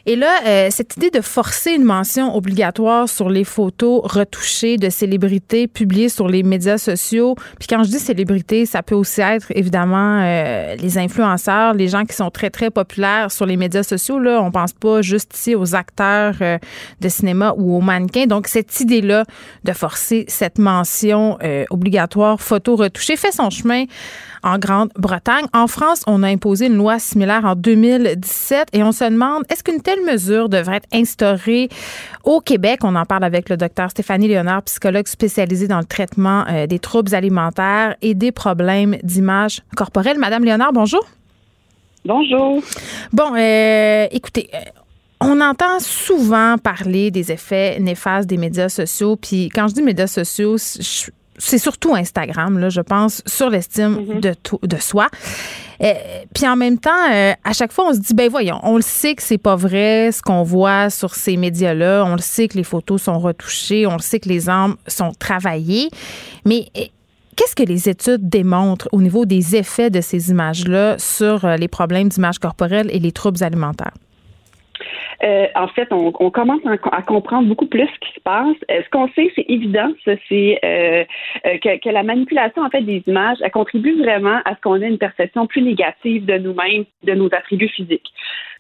Et 0.06 0.18
là, 0.18 0.42
euh, 0.46 0.68
cette 0.70 0.98
idée 0.98 1.10
de 1.12 1.22
forcer 1.22 1.72
une 1.72 1.86
mention 1.86 2.36
obligatoire 2.36 3.08
sur 3.08 3.30
les 3.30 3.46
photos 3.46 4.02
retouchées 4.04 4.78
de 4.78 4.90
célébrités 4.90 5.68
publiées 5.68 6.10
sur 6.10 6.28
les 6.28 6.44
médias 6.44 6.78
sociaux, 6.78 7.36
puis 7.58 7.68
quand 7.70 7.84
je 7.84 7.90
dis 7.90 8.00
célébrités, 8.00 8.66
ça 8.66 8.84
peut 8.84 8.96
aussi 8.96 9.22
être 9.22 9.48
évidemment 9.56 10.20
euh, 10.22 10.76
les 10.76 10.98
influenceurs, 10.98 11.74
les 11.74 11.88
gens 11.88 12.04
qui 12.04 12.16
sont 12.16 12.30
très 12.32 12.50
très 12.50 12.70
populaires 12.70 13.32
sur 13.32 13.46
les 13.46 13.56
médias 13.56 13.84
sociaux. 13.84 14.20
Là, 14.20 14.42
on 14.42 14.52
pense 14.52 14.74
pas 14.74 15.02
juste 15.02 15.36
ici 15.38 15.56
aux 15.56 15.74
acteurs 15.74 16.36
euh, 16.42 16.58
de 17.00 17.08
cinéma 17.08 17.54
ou 17.58 17.78
aux 17.78 17.82
mannequins. 17.82 18.26
Donc 18.26 18.48
cette 18.48 18.82
idée-là 18.82 19.24
de 19.64 19.72
forcer 19.72 20.26
cette 20.28 20.60
mention 20.60 21.38
euh, 21.44 21.64
obligatoire 21.70 22.42
photo 22.42 22.76
retouchée 22.76 23.16
fait 23.16 23.32
son 23.32 23.50
chemin 23.50 23.86
en 24.44 24.58
Grande-Bretagne. 24.58 25.46
En 25.54 25.68
France, 25.68 26.02
on 26.08 26.24
a 26.24 26.28
imposé 26.28 26.68
une 26.68 26.76
loi 26.76 27.00
similaire 27.00 27.46
en 27.46 27.56
2017 27.56 28.68
et 28.74 28.84
on 28.84 28.92
se 28.92 29.04
demande 29.06 29.44
est-ce 29.50 29.64
qu'une 29.64 29.82
telle 29.82 30.04
mesure 30.06 30.50
devrait 30.50 30.78
être 30.78 30.88
instaurée 30.94 31.70
au 32.24 32.40
Québec? 32.42 32.80
On 32.84 32.96
en 32.96 33.06
parle 33.06 33.24
avec 33.24 33.50
le 33.50 33.58
docteur 33.58 33.90
Stéphanie 33.92 34.28
Léonard, 34.28 34.64
psychologue 34.64 35.08
spécialisée 35.08 35.68
dans 35.68 35.80
le 35.80 35.86
traitement 35.86 36.46
euh, 36.50 36.68
des 36.68 36.80
troubles 36.80 37.16
alimentaires 37.16 37.96
et 38.02 38.14
des 38.14 38.32
problèmes 38.32 38.98
d'image 39.04 39.62
corporelle. 39.76 40.18
Madame 40.20 40.44
Léonard, 40.44 40.74
bonjour. 40.74 41.06
Bonjour. 42.06 42.62
Bon, 43.14 43.34
euh, 43.36 44.08
écoutez, 44.12 44.50
euh, 44.54 44.58
on 45.22 45.40
entend 45.40 45.80
souvent 45.80 46.58
parler 46.58 47.12
des 47.12 47.32
effets 47.32 47.80
néfastes 47.80 48.28
des 48.28 48.36
médias 48.36 48.68
sociaux. 48.68 49.16
Puis 49.16 49.48
quand 49.48 49.70
je 49.70 49.76
dis 49.76 49.82
médias 49.82 50.08
sociaux, 50.08 50.58
je- 50.58 51.10
c'est 51.46 51.58
surtout 51.58 51.94
Instagram, 51.96 52.58
là, 52.60 52.70
je 52.70 52.82
pense, 52.82 53.22
sur 53.26 53.50
l'estime 53.50 54.20
de, 54.22 54.34
to- 54.34 54.60
de 54.64 54.78
soi. 54.78 55.08
Euh, 55.82 55.94
puis 56.34 56.48
en 56.48 56.56
même 56.56 56.78
temps, 56.80 56.92
euh, 57.12 57.34
à 57.44 57.54
chaque 57.54 57.72
fois, 57.74 57.86
on 57.90 57.94
se 57.94 58.00
dit, 58.00 58.14
ben 58.14 58.30
voyons, 58.30 58.60
on 58.64 58.76
le 58.78 58.82
sait 58.82 59.16
que 59.16 59.22
c'est 59.24 59.38
pas 59.38 59.56
vrai 59.56 60.12
ce 60.12 60.22
qu'on 60.22 60.44
voit 60.44 60.90
sur 60.90 61.16
ces 61.16 61.36
médias-là. 61.36 62.04
On 62.06 62.14
le 62.16 62.22
sait 62.22 62.48
que 62.48 62.56
les 62.58 62.64
photos 62.64 63.02
sont 63.04 63.20
retouchées. 63.20 63.86
On 63.86 63.94
le 63.98 64.02
sait 64.02 64.20
que 64.20 64.30
les 64.30 64.48
armes 64.50 64.76
sont 64.88 65.12
travaillées. 65.18 65.90
Mais 66.46 66.68
euh, 66.78 66.82
qu'est-ce 67.36 67.56
que 67.56 67.64
les 67.64 67.90
études 67.90 68.30
démontrent 68.30 68.88
au 68.92 69.02
niveau 69.02 69.26
des 69.26 69.56
effets 69.56 69.90
de 69.90 70.00
ces 70.02 70.30
images-là 70.30 70.96
sur 71.00 71.46
les 71.48 71.68
problèmes 71.68 72.08
d'image 72.10 72.40
corporelle 72.40 72.88
et 72.92 73.00
les 73.00 73.12
troubles 73.12 73.44
alimentaires? 73.44 73.94
Euh, 75.24 75.48
en 75.56 75.68
fait, 75.68 75.88
on, 75.92 76.14
on 76.20 76.32
commence 76.32 76.62
à, 76.66 76.96
à 76.96 77.02
comprendre 77.02 77.48
beaucoup 77.48 77.68
plus 77.68 77.88
ce 77.88 78.00
qui 78.08 78.14
se 78.16 78.20
passe. 78.22 78.56
Euh, 78.72 78.82
ce 78.84 78.90
qu'on 78.90 79.08
sait, 79.10 79.32
c'est 79.36 79.46
évident, 79.48 79.92
c'est 80.06 80.60
euh, 80.64 81.04
euh, 81.46 81.58
que, 81.60 81.80
que 81.80 81.90
la 81.90 82.04
manipulation 82.04 82.62
en 82.64 82.70
fait 82.70 82.82
des 82.82 83.04
images, 83.08 83.38
elle 83.42 83.52
contribue 83.52 83.98
vraiment 84.02 84.40
à 84.46 84.56
ce 84.56 84.62
qu'on 84.62 84.82
ait 84.82 84.88
une 84.88 84.98
perception 84.98 85.48
plus 85.48 85.62
négative 85.62 86.26
de 86.26 86.38
nous-mêmes, 86.38 86.86
de 87.04 87.14
nos 87.14 87.28
attributs 87.34 87.70
physiques. 87.70 88.12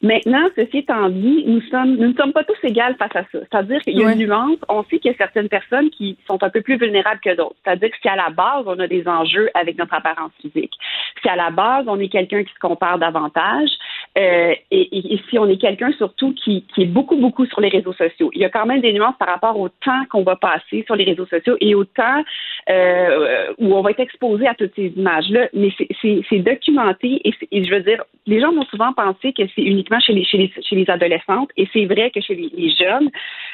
Maintenant, 0.01 0.49
ceci 0.57 0.79
étant 0.79 1.07
dit, 1.07 1.45
nous 1.47 1.61
sommes, 1.71 1.95
nous 1.95 2.09
ne 2.09 2.13
sommes 2.13 2.33
pas 2.33 2.43
tous 2.43 2.57
égales 2.63 2.95
face 2.97 3.15
à 3.15 3.23
ça. 3.31 3.39
C'est-à-dire 3.39 3.79
qu'il 3.81 3.97
y 3.97 4.03
a 4.03 4.11
une 4.11 4.19
nuance. 4.19 4.57
On 4.67 4.83
sait 4.83 4.99
qu'il 4.99 5.11
y 5.11 5.13
a 5.13 5.17
certaines 5.17 5.47
personnes 5.47 5.89
qui 5.91 6.17
sont 6.27 6.43
un 6.43 6.49
peu 6.49 6.61
plus 6.61 6.77
vulnérables 6.77 7.21
que 7.21 7.33
d'autres. 7.35 7.55
C'est-à-dire 7.63 7.89
que 7.89 7.95
si 8.01 8.09
à 8.09 8.17
la 8.17 8.29
base, 8.29 8.65
on 8.65 8.77
a 8.79 8.87
des 8.87 9.07
enjeux 9.07 9.49
avec 9.53 9.77
notre 9.77 9.93
apparence 9.93 10.33
physique, 10.41 10.73
si 11.21 11.29
à 11.29 11.37
la 11.37 11.51
base, 11.51 11.85
on 11.87 11.97
est 12.01 12.09
quelqu'un 12.09 12.43
qui 12.43 12.53
se 12.53 12.59
compare 12.59 12.99
davantage, 12.99 13.69
euh, 14.17 14.53
et, 14.69 15.19
si 15.29 15.39
on 15.39 15.47
est 15.47 15.57
quelqu'un 15.57 15.91
surtout 15.93 16.33
qui, 16.33 16.65
qui 16.73 16.83
est 16.83 16.87
beaucoup, 16.87 17.15
beaucoup 17.15 17.45
sur 17.47 17.59
les 17.61 17.69
réseaux 17.69 17.93
sociaux. 17.93 18.29
Il 18.33 18.41
y 18.41 18.45
a 18.45 18.49
quand 18.49 18.65
même 18.65 18.81
des 18.81 18.93
nuances 18.93 19.15
par 19.17 19.27
rapport 19.27 19.59
au 19.59 19.69
temps 19.69 20.05
qu'on 20.11 20.23
va 20.23 20.35
passer 20.35 20.83
sur 20.85 20.95
les 20.95 21.03
réseaux 21.03 21.25
sociaux 21.25 21.57
et 21.59 21.73
au 21.73 21.83
temps 21.83 22.23
euh, 22.69 23.53
où 23.57 23.73
on 23.75 23.81
va 23.81 23.91
être 23.91 23.99
exposé 23.99 24.47
à 24.47 24.53
toutes 24.53 24.75
ces 24.75 24.93
images-là. 24.95 25.47
Mais 25.53 25.69
c'est 26.01 26.39
documenté 26.39 27.21
et, 27.23 27.63
je 27.63 27.73
veux 27.73 27.81
dire, 27.81 28.03
les 28.27 28.39
gens 28.39 28.53
vont 28.53 28.65
souvent 28.65 28.93
penser 28.93 29.33
que 29.33 29.43
c'est 29.55 29.63
uniquement 29.63 29.99
chez 29.99 30.13
les, 30.13 30.23
chez 30.25 30.37
les, 30.37 30.53
chez 30.61 30.75
les 30.75 30.89
adolescentes 30.89 31.49
et 31.57 31.67
c'est 31.73 31.85
vrai 31.85 32.11
que 32.11 32.21
chez 32.21 32.35
les 32.35 32.69
jeunes, 32.69 33.09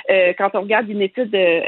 euh, 0.10 0.34
quand 0.38 0.50
on 0.54 0.62
regarde 0.62 0.90
une 0.90 1.02
étude 1.02 1.34
euh, 1.36 1.62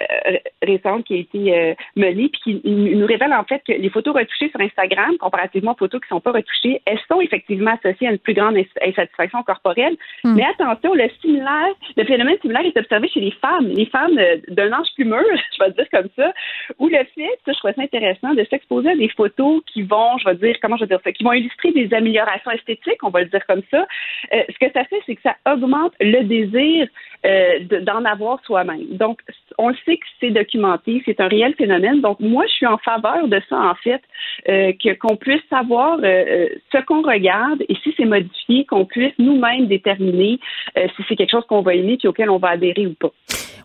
récente 0.62 1.06
qui 1.06 1.14
a 1.14 1.18
été 1.18 1.56
euh, 1.56 1.74
menée 1.96 2.30
puis 2.30 2.62
qui 2.62 2.70
nous 2.70 3.06
révèle 3.06 3.34
en 3.34 3.44
fait 3.44 3.62
que 3.68 3.74
les 3.74 3.90
photos 3.90 4.16
retouchées 4.16 4.50
sur 4.50 4.60
Instagram, 4.60 5.18
comparativement 5.20 5.74
aux 5.74 5.78
photos 5.78 6.02
qui 6.02 6.14
ne 6.14 6.18
sont 6.18 6.22
pas 6.22 6.32
retouchées, 6.32 6.82
elles 6.86 7.00
sont 7.12 7.22
effectivement 7.22 7.72
associées 7.72 8.08
à 8.08 8.12
une 8.12 8.20
plus 8.20 8.34
grande 8.34 8.58
insatisfaction 8.58 9.44
corporelle. 9.44 9.96
Hmm. 10.24 10.36
Mais 10.36 10.44
attention, 10.46 10.94
le 10.94 11.10
similaire, 11.22 11.74
le 11.96 12.04
phénomène 12.04 12.38
similaire 12.42 12.66
est 12.66 12.78
observé 12.78 13.08
chez 13.10 13.20
les 13.20 13.32
femmes, 13.32 13.68
les 13.68 13.86
femmes 13.86 14.20
d'un 14.48 14.72
âge 14.72 14.88
plus 14.96 15.06
mûr, 15.06 15.24
je 15.60 15.64
vais 15.64 15.72
dire 15.72 15.90
comme 15.92 16.10
ça, 16.16 16.34
où 16.80 16.88
le 16.88 16.98
fait, 17.16 17.40
ça, 17.46 17.52
je 17.52 17.60
trouve 17.60 17.74
ça 17.76 17.82
intéressant, 17.82 18.34
de 18.34 18.46
s'exposer 18.50 18.90
à 18.90 18.96
des 18.96 19.10
photos 19.10 19.62
qui 19.72 19.84
vont, 19.84 20.18
je 20.18 20.30
vais 20.30 20.36
dire, 20.36 20.56
comment 20.62 20.78
je 20.78 20.86
vais 20.86 20.88
dire 20.88 21.00
ça, 21.04 21.12
qui 21.12 21.24
vont 21.24 21.34
illustrer 21.34 21.72
des 21.72 21.94
améliorations 21.94 22.52
esthétiques, 22.52 23.04
on 23.04 23.10
va 23.10 23.22
le 23.22 23.28
dire 23.28 23.46
comme 23.48 23.62
ça. 23.70 23.86
Euh, 24.34 24.44
ce 24.50 24.66
que 24.66 24.72
ça 24.74 24.84
fait, 24.86 25.02
c'est 25.06 25.16
que 25.16 25.22
ça 25.22 25.36
augmente 25.46 25.94
le 26.00 26.24
désir 26.24 26.88
euh, 27.26 27.60
d'en 27.82 28.04
avoir 28.06 28.31
soi-même. 28.46 28.86
Donc, 28.98 29.22
on 29.58 29.70
le 29.70 29.76
sait 29.86 29.98
que 29.98 30.06
c'est 30.20 30.32
documenté, 30.32 31.02
c'est 31.06 31.20
un 31.20 31.28
réel 31.28 31.54
phénomène. 31.56 32.02
Donc, 32.02 32.20
moi, 32.20 32.46
je 32.48 32.54
suis 32.54 32.66
en 32.66 32.78
faveur 32.78 33.28
de 33.28 33.42
ça, 33.50 33.58
en 33.58 33.76
fait, 33.76 34.02
euh, 34.50 34.74
que 34.84 34.94
qu'on 34.98 35.16
puisse 35.16 35.42
savoir 35.50 36.00
ce 36.00 36.86
qu'on 36.86 37.02
regarde 37.02 37.64
et 37.68 37.76
si 37.84 37.94
c'est 37.98 38.06
modifié, 38.06 38.66
qu'on 38.66 38.86
puisse 38.86 39.14
nous-mêmes 39.18 39.68
déterminer 39.68 40.40
si 40.76 41.04
c'est 41.08 41.16
quelque 41.16 41.32
chose 41.32 41.46
qu'on 41.48 41.62
va 41.62 41.74
aimer 41.74 41.98
et 42.02 42.08
auquel 42.08 42.30
on 42.30 42.38
va 42.38 42.50
adhérer 42.50 42.88
ou 42.88 42.94
pas. 42.94 43.12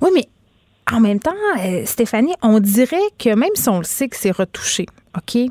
Oui, 0.01 0.11
mais 0.15 0.25
en 0.93 1.01
même 1.01 1.21
temps, 1.21 1.35
Stéphanie, 1.85 2.35
on 2.43 2.61
dirait 2.61 2.97
que 3.19 3.35
même 3.35 3.55
si 3.55 3.69
on 3.69 3.79
le 3.79 3.85
sait 3.85 4.09
que 4.09 4.17
c'est 4.17 4.31
retouché, 4.31 4.87
OK? 5.17 5.51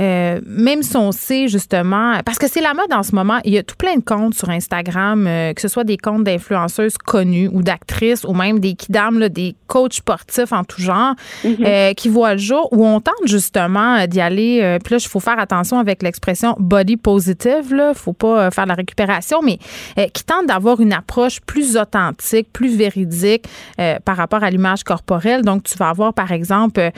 Euh, 0.00 0.40
même 0.44 0.82
si 0.82 0.96
on 0.96 1.12
sait 1.12 1.46
justement, 1.46 2.18
parce 2.24 2.38
que 2.38 2.48
c'est 2.48 2.60
la 2.60 2.74
mode 2.74 2.92
en 2.92 3.02
ce 3.02 3.14
moment, 3.14 3.38
il 3.44 3.52
y 3.52 3.58
a 3.58 3.62
tout 3.62 3.76
plein 3.76 3.96
de 3.96 4.02
comptes 4.02 4.34
sur 4.34 4.50
Instagram, 4.50 5.26
euh, 5.26 5.52
que 5.52 5.60
ce 5.60 5.68
soit 5.68 5.84
des 5.84 5.96
comptes 5.96 6.24
d'influenceuses 6.24 6.98
connues 6.98 7.48
ou 7.52 7.62
d'actrices 7.62 8.24
ou 8.24 8.32
même 8.32 8.58
des 8.58 8.74
kidam, 8.74 9.28
des 9.28 9.54
coachs 9.68 9.94
sportifs 9.94 10.52
en 10.52 10.64
tout 10.64 10.82
genre, 10.82 11.14
mm-hmm. 11.44 11.66
euh, 11.66 11.92
qui 11.94 12.08
voient 12.08 12.32
le 12.32 12.40
jour, 12.40 12.68
où 12.72 12.84
on 12.84 13.00
tente 13.00 13.14
justement 13.26 14.06
d'y 14.06 14.20
aller. 14.20 14.78
puis 14.82 14.94
là, 14.94 14.98
il 15.00 15.08
faut 15.08 15.20
faire 15.20 15.38
attention 15.38 15.78
avec 15.78 16.02
l'expression 16.02 16.56
body 16.58 16.96
positive, 16.96 17.72
là, 17.72 17.94
faut 17.94 18.12
pas 18.12 18.50
faire 18.50 18.66
la 18.66 18.74
récupération, 18.74 19.42
mais 19.42 19.58
qui 20.12 20.24
tentent 20.24 20.46
d'avoir 20.46 20.80
une 20.80 20.92
approche 20.92 21.40
plus 21.40 21.76
authentique, 21.76 22.48
plus 22.52 22.76
véridique 22.76 23.46
par 24.04 24.16
rapport 24.16 24.42
à 24.42 24.50
l'image 24.50 24.82
corporelle. 24.84 25.42
Donc, 25.42 25.64
tu 25.64 25.76
vas 25.76 25.90
avoir, 25.90 26.14
par 26.14 26.32
exemple, 26.32 26.90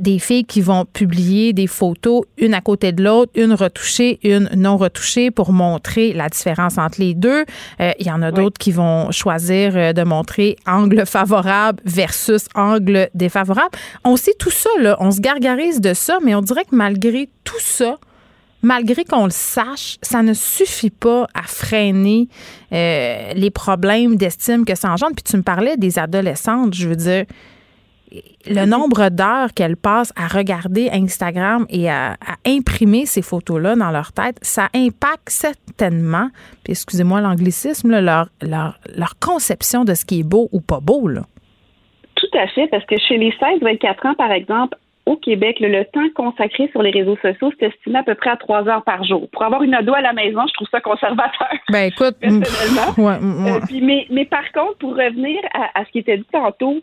des 0.00 0.18
filles 0.18 0.44
qui 0.44 0.60
vont 0.60 0.84
publier 0.84 1.45
des 1.52 1.66
photos, 1.66 2.22
une 2.38 2.54
à 2.54 2.60
côté 2.60 2.92
de 2.92 3.02
l'autre, 3.02 3.32
une 3.34 3.52
retouchée, 3.52 4.18
une 4.22 4.50
non 4.56 4.76
retouchée 4.76 5.30
pour 5.30 5.52
montrer 5.52 6.12
la 6.12 6.28
différence 6.28 6.78
entre 6.78 7.00
les 7.00 7.14
deux. 7.14 7.44
Euh, 7.80 7.92
il 7.98 8.06
y 8.06 8.10
en 8.10 8.22
a 8.22 8.32
d'autres 8.32 8.58
qui 8.58 8.72
vont 8.72 9.10
choisir 9.10 9.76
euh, 9.76 9.92
de 9.92 10.02
montrer 10.02 10.56
angle 10.66 11.06
favorable 11.06 11.80
versus 11.84 12.46
angle 12.54 13.08
défavorable. 13.14 13.70
On 14.04 14.16
sait 14.16 14.34
tout 14.38 14.50
ça, 14.50 14.70
là. 14.80 14.96
On 15.00 15.10
se 15.10 15.20
gargarise 15.20 15.80
de 15.80 15.94
ça, 15.94 16.18
mais 16.22 16.34
on 16.34 16.42
dirait 16.42 16.64
que 16.64 16.74
malgré 16.74 17.28
tout 17.44 17.60
ça, 17.60 17.96
malgré 18.62 19.04
qu'on 19.04 19.24
le 19.24 19.30
sache, 19.30 19.96
ça 20.02 20.22
ne 20.22 20.34
suffit 20.34 20.90
pas 20.90 21.26
à 21.34 21.42
freiner 21.42 22.28
euh, 22.72 23.32
les 23.34 23.50
problèmes 23.50 24.16
d'estime 24.16 24.64
que 24.64 24.74
ça 24.74 24.90
engendre. 24.90 25.14
Puis 25.14 25.22
tu 25.22 25.36
me 25.36 25.42
parlais 25.42 25.76
des 25.76 25.98
adolescentes, 25.98 26.74
je 26.74 26.88
veux 26.88 26.96
dire, 26.96 27.24
le 28.46 28.66
nombre 28.66 29.08
d'heures 29.10 29.52
qu'elles 29.54 29.76
passent 29.76 30.12
à 30.16 30.28
regarder 30.28 30.88
Instagram 30.92 31.66
et 31.68 31.90
à, 31.90 32.16
imprimer 32.46 33.06
ces 33.06 33.22
photos-là 33.22 33.74
dans 33.76 33.90
leur 33.90 34.12
tête, 34.12 34.38
ça 34.42 34.68
impacte 34.74 35.28
certainement, 35.28 36.28
puis 36.64 36.72
excusez-moi 36.72 37.20
l'anglicisme, 37.20 37.98
leur, 37.98 38.28
leur, 38.40 38.78
leur, 38.96 39.18
conception 39.18 39.84
de 39.84 39.94
ce 39.94 40.04
qui 40.04 40.20
est 40.20 40.28
beau 40.28 40.48
ou 40.52 40.60
pas 40.60 40.80
beau. 40.80 41.08
Là. 41.08 41.22
Tout 42.14 42.38
à 42.38 42.46
fait, 42.48 42.66
parce 42.68 42.84
que 42.86 42.96
chez 42.98 43.18
les 43.18 43.30
16-24 43.30 44.08
ans, 44.08 44.14
par 44.14 44.30
exemple, 44.30 44.76
au 45.06 45.16
Québec, 45.16 45.58
le, 45.60 45.84
temps 45.84 46.08
consacré 46.14 46.68
sur 46.72 46.82
les 46.82 46.90
réseaux 46.90 47.16
sociaux, 47.22 47.52
c'est 47.58 47.66
estimé 47.66 47.98
à 47.98 48.02
peu 48.02 48.16
près 48.16 48.30
à 48.30 48.36
trois 48.36 48.68
heures 48.68 48.82
par 48.82 49.04
jour. 49.04 49.28
Pour 49.30 49.44
avoir 49.44 49.62
une 49.62 49.74
ado 49.74 49.94
à 49.94 50.00
la 50.00 50.12
maison, 50.12 50.42
je 50.48 50.52
trouve 50.54 50.68
ça 50.70 50.80
conservateur. 50.80 51.52
Ben 51.70 51.92
écoute, 51.92 52.16
personnellement. 52.20 53.16
Euh, 53.20 53.60
mais, 53.80 54.06
mais 54.10 54.24
par 54.24 54.50
contre, 54.52 54.78
pour 54.78 54.90
revenir 54.90 55.40
à, 55.54 55.80
à 55.80 55.84
ce 55.84 55.90
qui 55.92 55.98
était 55.98 56.18
dit 56.18 56.26
tantôt, 56.32 56.82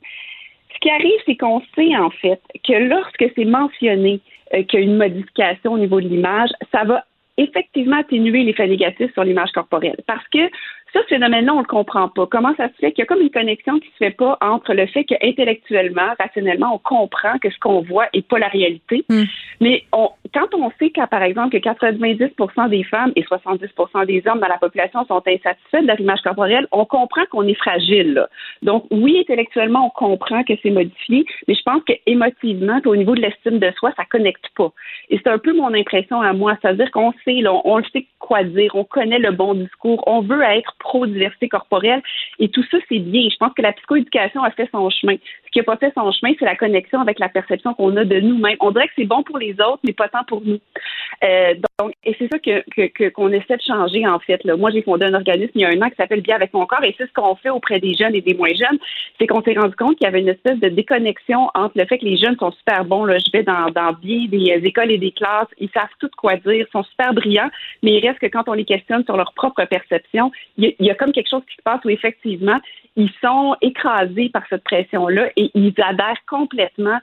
qui 0.84 0.90
arrive, 0.90 1.20
c'est 1.26 1.38
qu'on 1.38 1.62
sait 1.76 1.96
en 1.96 2.10
fait 2.10 2.42
que 2.68 2.74
lorsque 2.74 3.26
c'est 3.36 3.46
mentionné 3.46 4.20
euh, 4.54 4.64
qu'il 4.64 4.80
y 4.82 4.84
a 4.84 4.86
une 4.86 4.98
modification 4.98 5.74
au 5.74 5.78
niveau 5.78 6.02
de 6.02 6.08
l'image, 6.08 6.50
ça 6.72 6.84
va 6.84 7.06
effectivement 7.38 7.98
atténuer 7.98 8.44
l'effet 8.44 8.68
négatif 8.68 9.12
sur 9.14 9.24
l'image 9.24 9.52
corporelle. 9.54 9.96
Parce 10.06 10.28
que 10.28 10.50
ça, 10.94 11.02
ce 11.04 11.08
phénomène-là, 11.08 11.54
on 11.54 11.60
le 11.60 11.66
comprend 11.66 12.08
pas. 12.08 12.28
Comment 12.28 12.54
ça 12.56 12.68
se 12.70 12.74
fait? 12.76 12.92
Qu'il 12.92 13.02
y 13.02 13.04
a 13.04 13.06
comme 13.06 13.22
une 13.22 13.32
connexion 13.32 13.80
qui 13.80 13.88
se 13.90 13.98
fait 13.98 14.12
pas 14.12 14.38
entre 14.42 14.74
le 14.74 14.86
fait 14.86 15.04
qu'intellectuellement, 15.04 16.14
rationnellement, 16.20 16.76
on 16.76 16.78
comprend 16.78 17.38
que 17.40 17.50
ce 17.50 17.58
qu'on 17.60 17.82
voit 17.82 18.08
est 18.14 18.28
pas 18.28 18.40
la 18.40 18.48
réalité. 18.48 19.04
Hmm. 19.10 19.24
Mais 19.60 19.84
on, 19.92 20.10
quand 20.34 20.54
on 20.56 20.72
sait 20.80 20.90
qu'à, 20.90 21.08
par 21.08 21.24
exemple, 21.24 21.60
que 21.60 21.64
90% 21.70 22.70
des 22.70 22.84
femmes 22.84 23.12
et 23.16 23.24
70% 23.24 24.06
des 24.06 24.24
hommes 24.28 24.40
dans 24.40 24.48
la 24.48 24.58
population 24.58 25.06
sont 25.06 25.22
insatisfaits 25.28 25.82
de 25.82 25.88
leur 25.88 26.00
image 26.00 26.22
corporelle, 26.22 26.68
on 26.72 26.86
comprend 26.86 27.26
qu'on 27.30 27.48
est 27.48 27.54
fragile. 27.54 28.26
Donc, 28.62 28.86
oui, 28.92 29.18
intellectuellement, 29.20 29.88
on 29.88 29.90
comprend 29.90 30.44
que 30.44 30.54
c'est 30.62 30.72
modifié, 30.72 31.26
mais 31.48 31.56
je 31.56 31.62
pense 31.64 31.84
que 31.84 31.94
émotivement, 32.06 32.80
au 32.86 32.96
niveau 32.96 33.16
de 33.16 33.22
l'estime 33.22 33.60
de 33.60 33.72
soi, 33.78 33.92
ça 33.96 34.06
connecte 34.06 34.46
pas. 34.56 34.72
Et 35.10 35.18
c'est 35.18 35.30
un 35.30 35.38
peu 35.38 35.54
mon 35.54 35.74
impression 35.74 36.22
à 36.22 36.34
moi. 36.34 36.58
C'est-à-dire 36.62 36.92
qu'on 36.92 37.14
sait, 37.26 37.42
là, 37.42 37.54
on, 37.64 37.78
le 37.78 37.86
sait 37.94 38.08
quoi 38.20 38.44
dire, 38.44 38.72
on 38.76 38.84
connaît 38.84 39.20
le 39.20 39.32
bon 39.32 39.54
discours, 39.54 40.04
on 40.08 40.22
veut 40.22 40.42
être 40.42 40.76
pro-diversité 40.84 41.50
corporelle. 41.50 42.04
Et 42.40 42.50
tout 42.50 42.64
ça, 42.70 42.78
c'est 42.90 43.00
bien. 43.00 43.28
Je 43.32 43.38
pense 43.38 43.54
que 43.54 43.62
la 43.62 43.74
psychoéducation 43.74 44.44
a 44.44 44.52
fait 44.52 44.70
son 44.72 44.90
chemin. 44.90 45.16
Qui 45.54 45.60
n'a 45.60 45.66
pas 45.66 45.78
fait 45.78 45.94
son 45.96 46.12
chemin, 46.12 46.34
c'est 46.40 46.46
la 46.46 46.56
connexion 46.56 47.00
avec 47.00 47.20
la 47.20 47.30
perception 47.30 47.76
qu'on 47.76 47.96
a 47.96 48.04
de 48.04 48.20
nous-mêmes. 48.20 48.58
On 48.60 48.72
dirait 48.72 48.88
que 48.88 48.94
c'est 48.98 49.06
bon 49.06 49.22
pour 49.22 49.38
les 49.38 49.54
autres, 49.54 49.80
mais 49.84 49.94
pas 49.94 50.10
tant 50.10 50.24
pour 50.28 50.42
nous. 50.44 50.58
Euh, 51.24 51.54
donc, 51.80 51.94
et 52.04 52.16
c'est 52.18 52.28
ça 52.28 52.40
que, 52.40 53.10
qu'on 53.10 53.32
essaie 53.32 53.58
de 53.58 53.62
changer, 53.62 54.08
en 54.08 54.18
fait. 54.18 54.44
Là. 54.46 54.58
Moi, 54.58 54.72
j'ai 54.72 54.82
fondé 54.82 55.06
un 55.06 55.14
organisme 55.14 55.52
il 55.54 55.62
y 55.62 55.66
a 55.66 55.70
un 55.70 55.82
an 55.84 55.90
qui 55.90 55.96
s'appelle 55.96 56.22
Bien 56.22 56.38
avec 56.38 56.54
mon 56.54 56.66
corps, 56.66 56.84
et 56.84 56.96
c'est 56.98 57.06
ce 57.06 57.14
qu'on 57.14 57.36
fait 57.36 57.52
auprès 57.52 57.80
des 57.80 57.94
jeunes 57.94 58.16
et 58.16 58.22
des 58.22 58.34
moins 58.34 58.50
jeunes. 58.50 58.80
C'est 59.20 59.28
qu'on 59.28 59.44
s'est 59.44 59.54
rendu 59.54 59.76
compte 59.76 59.96
qu'il 59.98 60.06
y 60.06 60.08
avait 60.08 60.22
une 60.22 60.30
espèce 60.30 60.60
de 60.60 60.70
déconnexion 60.70 61.50
entre 61.54 61.74
le 61.76 61.86
fait 61.86 62.00
que 62.00 62.06
les 62.06 62.18
jeunes 62.18 62.36
sont 62.38 62.52
super 62.52 62.84
bons. 62.84 63.06
Là. 63.06 63.18
Je 63.20 63.32
vais 63.32 63.44
dans, 63.44 63.68
dans 63.70 63.94
bien 63.94 64.26
des 64.28 64.60
écoles 64.64 64.90
et 64.90 64.98
des 64.98 65.12
classes, 65.12 65.50
ils 65.60 65.70
savent 65.70 65.86
tout 66.00 66.10
quoi 66.18 66.36
dire, 66.38 66.66
sont 66.72 66.84
super 66.84 67.14
brillants, 67.14 67.52
mais 67.84 67.94
il 67.94 68.08
reste 68.08 68.20
que 68.20 68.28
quand 68.28 68.48
on 68.48 68.54
les 68.54 68.66
questionne 68.66 69.04
sur 69.06 69.18
leur 69.18 69.34
propre 69.34 69.64
perception, 69.66 70.32
il 70.58 70.74
y 70.80 70.90
a 70.90 70.96
comme 70.96 71.12
quelque 71.12 71.30
chose 71.30 71.44
qui 71.48 71.56
se 71.56 71.62
passe 71.62 71.80
où 71.86 71.90
effectivement, 71.90 72.60
ils 72.96 73.12
sont 73.22 73.56
écrasés 73.62 74.30
par 74.30 74.44
cette 74.50 74.64
pression-là 74.64 75.30
et 75.36 75.52
ils 75.56 75.74
adhèrent 75.82 76.24
complètement 76.28 77.00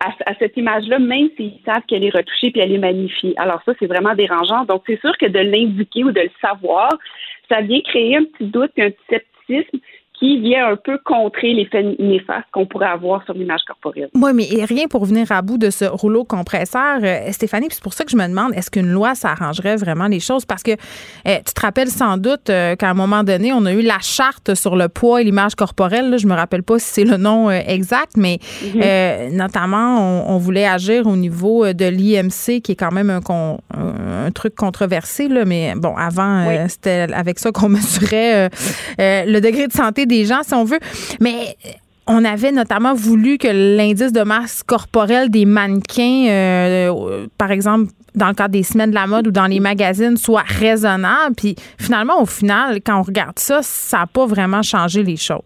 à, 0.00 0.34
cette 0.38 0.56
image-là, 0.56 0.98
même 0.98 1.28
s'ils 1.36 1.58
savent 1.64 1.82
qu'elle 1.88 2.04
est 2.04 2.14
retouchée 2.14 2.50
puis 2.50 2.60
elle 2.60 2.72
est 2.72 2.78
magnifiée. 2.78 3.34
Alors 3.36 3.60
ça, 3.64 3.72
c'est 3.78 3.86
vraiment 3.86 4.14
dérangeant. 4.14 4.64
Donc, 4.64 4.82
c'est 4.86 5.00
sûr 5.00 5.16
que 5.18 5.26
de 5.26 5.40
l'indiquer 5.40 6.04
ou 6.04 6.12
de 6.12 6.20
le 6.20 6.30
savoir, 6.40 6.88
ça 7.50 7.60
vient 7.62 7.80
créer 7.80 8.16
un 8.16 8.24
petit 8.24 8.46
doute 8.46 8.70
et 8.76 8.84
un 8.84 8.90
petit 8.90 9.04
scepticisme 9.08 9.78
qui 10.22 10.38
vient 10.38 10.68
un 10.68 10.76
peu 10.76 10.98
contrer 11.04 11.52
l'effet 11.52 11.82
néfaste 11.98 12.46
qu'on 12.52 12.64
pourrait 12.64 12.86
avoir 12.86 13.24
sur 13.24 13.34
l'image 13.34 13.62
corporelle. 13.66 14.08
Oui, 14.14 14.30
mais 14.32 14.64
rien 14.64 14.86
pour 14.86 15.04
venir 15.04 15.32
à 15.32 15.42
bout 15.42 15.58
de 15.58 15.68
ce 15.68 15.84
rouleau 15.84 16.22
compresseur, 16.22 17.00
euh, 17.02 17.32
Stéphanie, 17.32 17.66
c'est 17.70 17.82
pour 17.82 17.92
ça 17.92 18.04
que 18.04 18.12
je 18.12 18.16
me 18.16 18.28
demande, 18.28 18.54
est-ce 18.54 18.70
qu'une 18.70 18.88
loi, 18.88 19.16
ça 19.16 19.30
arrangerait 19.30 19.74
vraiment 19.74 20.06
les 20.06 20.20
choses? 20.20 20.44
Parce 20.44 20.62
que 20.62 20.70
euh, 20.70 21.38
tu 21.44 21.52
te 21.52 21.60
rappelles 21.60 21.88
sans 21.88 22.18
doute 22.18 22.50
euh, 22.50 22.76
qu'à 22.76 22.90
un 22.90 22.94
moment 22.94 23.24
donné, 23.24 23.52
on 23.52 23.66
a 23.66 23.72
eu 23.72 23.82
la 23.82 23.98
charte 23.98 24.54
sur 24.54 24.76
le 24.76 24.88
poids 24.88 25.20
et 25.20 25.24
l'image 25.24 25.56
corporelle. 25.56 26.10
Là, 26.10 26.18
je 26.18 26.28
me 26.28 26.34
rappelle 26.34 26.62
pas 26.62 26.78
si 26.78 26.86
c'est 26.86 27.04
le 27.04 27.16
nom 27.16 27.50
exact, 27.50 28.12
mais 28.16 28.38
mhm. 28.62 29.36
notamment, 29.36 30.32
on, 30.32 30.38
voulait 30.38 30.66
agir 30.66 31.08
au 31.08 31.16
niveau 31.16 31.72
de 31.72 31.84
l'IMC, 31.84 32.62
qui 32.62 32.72
est 32.72 32.76
quand 32.76 32.92
même 32.92 33.10
un, 33.10 33.20
un, 33.74 34.30
truc 34.30 34.54
controversé, 34.54 35.26
là, 35.26 35.44
mais 35.44 35.74
bon, 35.76 35.96
avant, 35.96 36.46
c'était 36.68 37.06
avec 37.12 37.40
ça 37.40 37.50
qu'on 37.50 37.68
mesurait 37.80 38.48
le 38.98 39.40
degré 39.40 39.66
de 39.66 39.72
santé 39.72 40.06
des 40.06 40.11
gens, 40.24 40.42
si 40.42 40.54
on 40.54 40.64
veut. 40.64 40.80
Mais 41.20 41.56
on 42.06 42.24
avait 42.24 42.52
notamment 42.52 42.94
voulu 42.94 43.38
que 43.38 43.48
l'indice 43.48 44.12
de 44.12 44.22
masse 44.22 44.62
corporelle 44.62 45.30
des 45.30 45.44
mannequins, 45.44 46.26
euh, 46.28 47.26
par 47.38 47.50
exemple, 47.50 47.92
dans 48.14 48.28
le 48.28 48.34
cadre 48.34 48.50
des 48.52 48.62
semaines 48.62 48.90
de 48.90 48.94
la 48.94 49.06
mode 49.06 49.28
ou 49.28 49.30
dans 49.30 49.46
les 49.46 49.60
magazines, 49.60 50.16
soit 50.16 50.44
raisonnable. 50.46 51.34
Puis 51.36 51.56
finalement, 51.78 52.20
au 52.20 52.26
final, 52.26 52.80
quand 52.84 52.98
on 52.98 53.02
regarde 53.02 53.38
ça, 53.38 53.60
ça 53.62 53.98
n'a 53.98 54.06
pas 54.06 54.26
vraiment 54.26 54.62
changé 54.62 55.02
les 55.02 55.16
choses. 55.16 55.40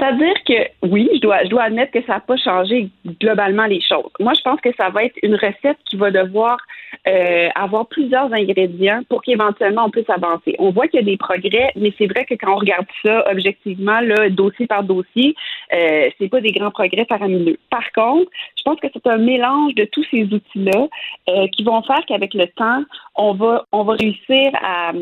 C'est-à-dire 0.00 0.34
que 0.46 0.86
oui, 0.88 1.10
je 1.14 1.20
dois, 1.20 1.44
je 1.44 1.48
dois 1.48 1.64
admettre 1.64 1.92
que 1.92 2.02
ça 2.06 2.14
n'a 2.14 2.20
pas 2.20 2.36
changé 2.36 2.88
globalement 3.20 3.66
les 3.66 3.82
choses. 3.82 4.10
Moi, 4.18 4.32
je 4.34 4.40
pense 4.40 4.60
que 4.60 4.70
ça 4.80 4.88
va 4.88 5.04
être 5.04 5.16
une 5.22 5.34
recette 5.34 5.76
qui 5.84 5.96
va 5.96 6.10
devoir 6.10 6.56
euh, 7.06 7.48
avoir 7.54 7.86
plusieurs 7.86 8.32
ingrédients 8.32 9.02
pour 9.08 9.22
qu'éventuellement 9.22 9.84
on 9.86 9.90
puisse 9.90 10.08
avancer. 10.08 10.56
On 10.58 10.70
voit 10.70 10.88
qu'il 10.88 11.00
y 11.00 11.02
a 11.02 11.06
des 11.06 11.16
progrès, 11.16 11.70
mais 11.76 11.92
c'est 11.98 12.06
vrai 12.06 12.24
que 12.24 12.34
quand 12.34 12.52
on 12.52 12.56
regarde 12.58 12.86
ça 13.04 13.30
objectivement, 13.30 14.00
là, 14.00 14.30
dossier 14.30 14.66
par 14.66 14.84
dossier, 14.84 15.34
euh, 15.72 16.08
c'est 16.18 16.28
pas 16.28 16.40
des 16.40 16.52
grands 16.52 16.70
progrès 16.70 17.04
faramineux. 17.06 17.58
Par 17.70 17.92
contre, 17.92 18.30
je 18.56 18.62
pense 18.64 18.80
que 18.80 18.88
c'est 18.92 19.06
un 19.06 19.18
mélange 19.18 19.74
de 19.74 19.84
tous 19.84 20.04
ces 20.10 20.24
outils-là 20.24 20.88
euh, 21.28 21.46
qui 21.48 21.62
vont 21.62 21.82
faire 21.82 22.00
qu'avec 22.06 22.34
le 22.34 22.46
temps, 22.46 22.82
on 23.16 23.34
va, 23.34 23.66
on 23.72 23.84
va 23.84 23.94
réussir 23.94 24.50
à, 24.62 24.92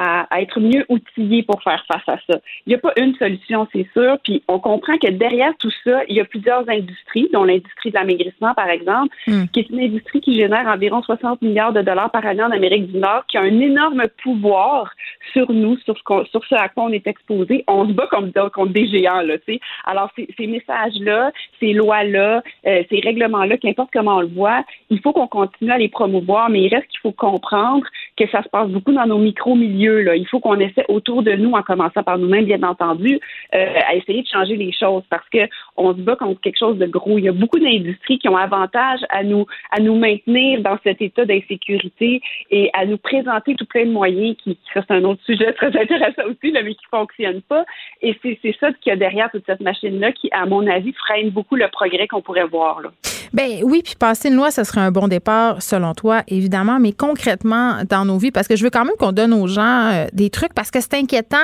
à, 0.00 0.26
à, 0.34 0.40
être 0.40 0.58
mieux 0.60 0.84
outillé 0.88 1.42
pour 1.42 1.62
faire 1.62 1.84
face 1.90 2.08
à 2.08 2.18
ça. 2.26 2.38
Il 2.66 2.70
n'y 2.70 2.74
a 2.74 2.78
pas 2.78 2.92
une 2.96 3.14
solution, 3.16 3.68
c'est 3.72 3.86
sûr. 3.92 4.16
Puis 4.24 4.42
on 4.48 4.58
comprend 4.58 4.96
que 4.98 5.10
derrière 5.10 5.52
tout 5.58 5.70
ça, 5.84 6.02
il 6.08 6.16
y 6.16 6.20
a 6.20 6.24
plusieurs 6.24 6.68
industries, 6.68 7.28
dont 7.32 7.44
l'industrie 7.44 7.90
de 7.90 7.94
l'amaigrissement, 7.94 8.54
par 8.54 8.68
exemple, 8.68 9.14
Hmm. 9.26 9.44
qui 9.52 9.60
est 9.60 9.68
une 9.70 9.80
industrie 9.80 10.20
qui 10.20 10.34
génère 10.34 10.66
environ 10.66 11.02
60 11.02 11.42
milliards 11.42 11.72
de 11.72 11.82
dollars 11.82 12.10
par 12.10 12.24
année 12.26 12.42
en 12.42 12.50
Amérique 12.50 12.90
du 12.90 12.98
Nord, 12.98 13.24
qui 13.28 13.36
a 13.36 13.42
un 13.42 13.60
énorme 13.60 14.04
pouvoir 14.22 14.92
sur 15.32 15.50
nous, 15.52 15.76
sur 15.84 15.96
ce, 15.98 16.02
qu'on- 16.02 16.24
sur 16.26 16.44
ce 16.46 16.54
à 16.54 16.68
quoi 16.68 16.84
on 16.84 16.92
est 16.92 17.06
exposé. 17.06 17.64
On 17.68 17.86
se 17.88 17.92
bat 17.92 18.06
comme, 18.10 18.32
contre 18.32 18.72
des 18.72 18.86
géants, 18.86 19.20
là, 19.20 19.36
tu 19.38 19.54
sais. 19.54 19.60
Alors, 19.84 20.10
ces, 20.16 20.28
ces 20.38 20.46
messages-là, 20.46 21.32
ces 21.60 21.72
lois-là, 21.72 22.42
euh, 22.66 22.82
ces 22.90 23.00
règlements-là, 23.00 23.58
qu'importe 23.58 23.90
comment 23.92 24.16
on 24.16 24.20
le 24.20 24.26
voit, 24.28 24.64
il 24.90 25.00
faut 25.00 25.12
qu'on 25.12 25.26
continue 25.26 25.70
à 25.70 25.78
les 25.78 25.88
promouvoir, 25.88 26.48
mais 26.50 26.62
il 26.62 26.74
reste 26.74 26.88
qu'il 26.88 27.00
faut 27.00 27.12
comprendre 27.12 27.84
que 28.16 28.26
ça 28.30 28.42
se 28.42 28.48
passe 28.48 28.68
beaucoup 28.68 28.92
dans 28.92 29.06
nos 29.06 29.18
micro-milieux, 29.18 29.89
Il 30.16 30.26
faut 30.28 30.40
qu'on 30.40 30.58
essaie 30.58 30.84
autour 30.88 31.22
de 31.22 31.32
nous, 31.32 31.52
en 31.52 31.62
commençant 31.62 32.02
par 32.02 32.18
nous-mêmes, 32.18 32.44
bien 32.44 32.62
entendu, 32.62 33.18
euh, 33.54 33.66
à 33.88 33.94
essayer 33.94 34.22
de 34.22 34.28
changer 34.28 34.56
les 34.56 34.72
choses 34.72 35.02
parce 35.10 35.28
que 35.30 35.48
on 35.76 35.94
se 35.94 36.00
bat 36.00 36.16
contre 36.16 36.40
quelque 36.40 36.58
chose 36.58 36.78
de 36.78 36.86
gros. 36.86 37.18
Il 37.18 37.24
y 37.24 37.28
a 37.28 37.32
beaucoup 37.32 37.58
d'industries 37.58 38.18
qui 38.18 38.28
ont 38.28 38.36
avantage 38.36 39.00
à 39.08 39.22
nous, 39.22 39.46
à 39.70 39.80
nous 39.80 39.96
maintenir 39.96 40.60
dans 40.60 40.78
cet 40.84 41.00
état 41.02 41.24
d'insécurité 41.24 42.20
et 42.50 42.70
à 42.74 42.86
nous 42.86 42.98
présenter 42.98 43.54
tout 43.54 43.66
plein 43.66 43.86
de 43.86 43.90
moyens 43.90 44.36
qui, 44.42 44.58
ça, 44.74 44.82
c'est 44.86 44.94
un 44.94 45.04
autre 45.04 45.22
sujet 45.24 45.52
très 45.52 45.68
intéressant 45.68 46.22
aussi, 46.28 46.50
là, 46.52 46.62
mais 46.62 46.74
qui 46.74 46.86
fonctionnent 46.90 47.42
pas. 47.42 47.64
Et 48.02 48.16
c'est, 48.22 48.38
c'est 48.42 48.56
ça 48.58 48.72
qu'il 48.72 48.90
y 48.90 48.92
a 48.92 48.96
derrière 48.96 49.30
toute 49.30 49.44
cette 49.46 49.60
machine-là 49.60 50.12
qui, 50.12 50.28
à 50.32 50.46
mon 50.46 50.66
avis, 50.66 50.92
freine 50.92 51.30
beaucoup 51.30 51.56
le 51.56 51.68
progrès 51.68 52.06
qu'on 52.08 52.22
pourrait 52.22 52.46
voir, 52.46 52.80
là. 52.80 52.90
Ben 53.32 53.60
oui, 53.62 53.82
puis 53.84 53.94
passer 53.96 54.28
une 54.28 54.34
loi, 54.34 54.50
ce 54.50 54.64
serait 54.64 54.80
un 54.80 54.90
bon 54.90 55.06
départ, 55.06 55.62
selon 55.62 55.94
toi, 55.94 56.22
évidemment, 56.26 56.80
mais 56.80 56.92
concrètement 56.92 57.82
dans 57.88 58.04
nos 58.04 58.18
vies, 58.18 58.32
parce 58.32 58.48
que 58.48 58.56
je 58.56 58.64
veux 58.64 58.70
quand 58.70 58.84
même 58.84 58.96
qu'on 58.98 59.12
donne 59.12 59.32
aux 59.32 59.46
gens 59.46 59.79
euh, 59.92 60.06
des 60.12 60.30
trucs, 60.30 60.54
parce 60.54 60.70
que 60.70 60.80
c'est 60.80 60.94
inquiétant. 60.94 61.36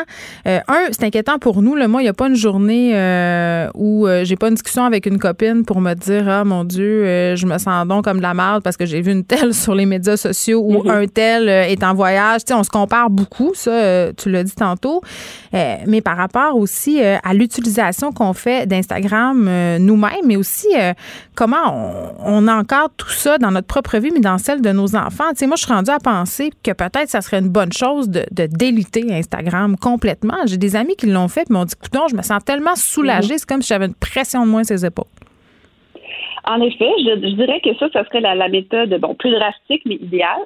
Euh, 0.46 0.58
un, 0.68 0.86
c'est 0.90 1.04
inquiétant 1.04 1.38
pour 1.38 1.62
nous. 1.62 1.74
Là, 1.74 1.88
moi, 1.88 2.00
il 2.02 2.04
n'y 2.04 2.08
a 2.08 2.14
pas 2.14 2.28
une 2.28 2.34
journée 2.34 2.92
euh, 2.94 3.68
où 3.74 4.06
j'ai 4.22 4.36
pas 4.36 4.48
une 4.48 4.54
discussion 4.54 4.84
avec 4.84 5.06
une 5.06 5.18
copine 5.18 5.64
pour 5.64 5.80
me 5.80 5.94
dire, 5.94 6.28
ah 6.28 6.44
mon 6.44 6.64
Dieu, 6.64 7.34
je 7.36 7.46
me 7.46 7.58
sens 7.58 7.86
donc 7.86 8.04
comme 8.04 8.18
de 8.18 8.22
la 8.22 8.34
merde 8.34 8.62
parce 8.62 8.76
que 8.76 8.86
j'ai 8.86 9.00
vu 9.00 9.12
une 9.12 9.24
telle 9.24 9.54
sur 9.64 9.74
les 9.74 9.86
médias 9.86 10.16
sociaux 10.16 10.62
ou 10.64 10.82
Mhm. 10.84 10.90
un 10.90 11.06
tel 11.06 11.48
est 11.48 11.82
en 11.82 11.94
voyage. 11.94 12.44
Tu 12.44 12.48
sais, 12.52 12.54
on 12.54 12.62
se 12.62 12.70
compare 12.70 13.10
beaucoup, 13.10 13.52
ça, 13.54 14.12
tu 14.16 14.30
l'as 14.30 14.44
dit 14.44 14.54
tantôt. 14.54 15.00
Euh, 15.56 15.76
mais 15.86 16.02
par 16.02 16.16
rapport 16.18 16.56
aussi 16.56 17.02
euh, 17.02 17.16
à 17.24 17.32
l'utilisation 17.32 18.12
qu'on 18.12 18.34
fait 18.34 18.66
d'Instagram 18.66 19.46
euh, 19.48 19.78
nous-mêmes, 19.78 20.26
mais 20.26 20.36
aussi 20.36 20.68
comment 21.34 21.56
on, 22.20 22.44
on 22.44 22.48
encadre 22.48 22.92
tout 22.96 23.08
ça 23.08 23.38
dans 23.38 23.50
notre 23.50 23.66
propre 23.66 23.96
vie, 23.98 24.10
mais 24.12 24.20
dans 24.20 24.38
celle 24.38 24.60
de 24.60 24.70
nos 24.70 24.94
enfants. 24.96 25.30
Tu 25.30 25.36
sais, 25.36 25.46
moi, 25.46 25.56
je 25.56 25.64
suis 25.64 25.72
rendue 25.72 25.90
à 25.90 25.98
penser 25.98 26.50
que 26.62 26.72
peut-être 26.72 27.08
ça 27.08 27.20
serait 27.22 27.38
une 27.38 27.48
bonne 27.48 27.72
chose 27.72 28.10
de, 28.10 28.24
de 28.32 28.46
déliter 28.46 29.06
Instagram 29.10 29.76
complètement. 29.76 30.36
J'ai 30.46 30.58
des 30.58 30.76
amis 30.76 30.96
qui 30.96 31.06
l'ont 31.06 31.28
fait, 31.28 31.44
puis 31.44 31.54
m'ont 31.54 31.64
dit, 31.64 31.74
écoute, 31.74 32.10
je 32.10 32.16
me 32.16 32.22
sens 32.22 32.44
tellement 32.44 32.76
soulagée, 32.76 33.38
c'est 33.38 33.48
comme 33.48 33.62
si 33.62 33.68
j'avais 33.68 33.86
une 33.86 33.94
pression 33.94 34.44
de 34.44 34.50
moins 34.50 34.64
sur 34.64 34.74
les 34.74 34.84
épaules. 34.84 35.06
En 36.44 36.60
effet, 36.60 36.90
je, 36.98 37.28
je 37.28 37.34
dirais 37.34 37.60
que 37.64 37.74
ça, 37.78 37.88
ça 37.92 38.04
serait 38.04 38.20
la, 38.20 38.34
la 38.34 38.48
méthode, 38.48 38.94
bon, 39.00 39.14
plus 39.16 39.32
drastique, 39.32 39.82
mais 39.84 39.96
idéale. 39.96 40.44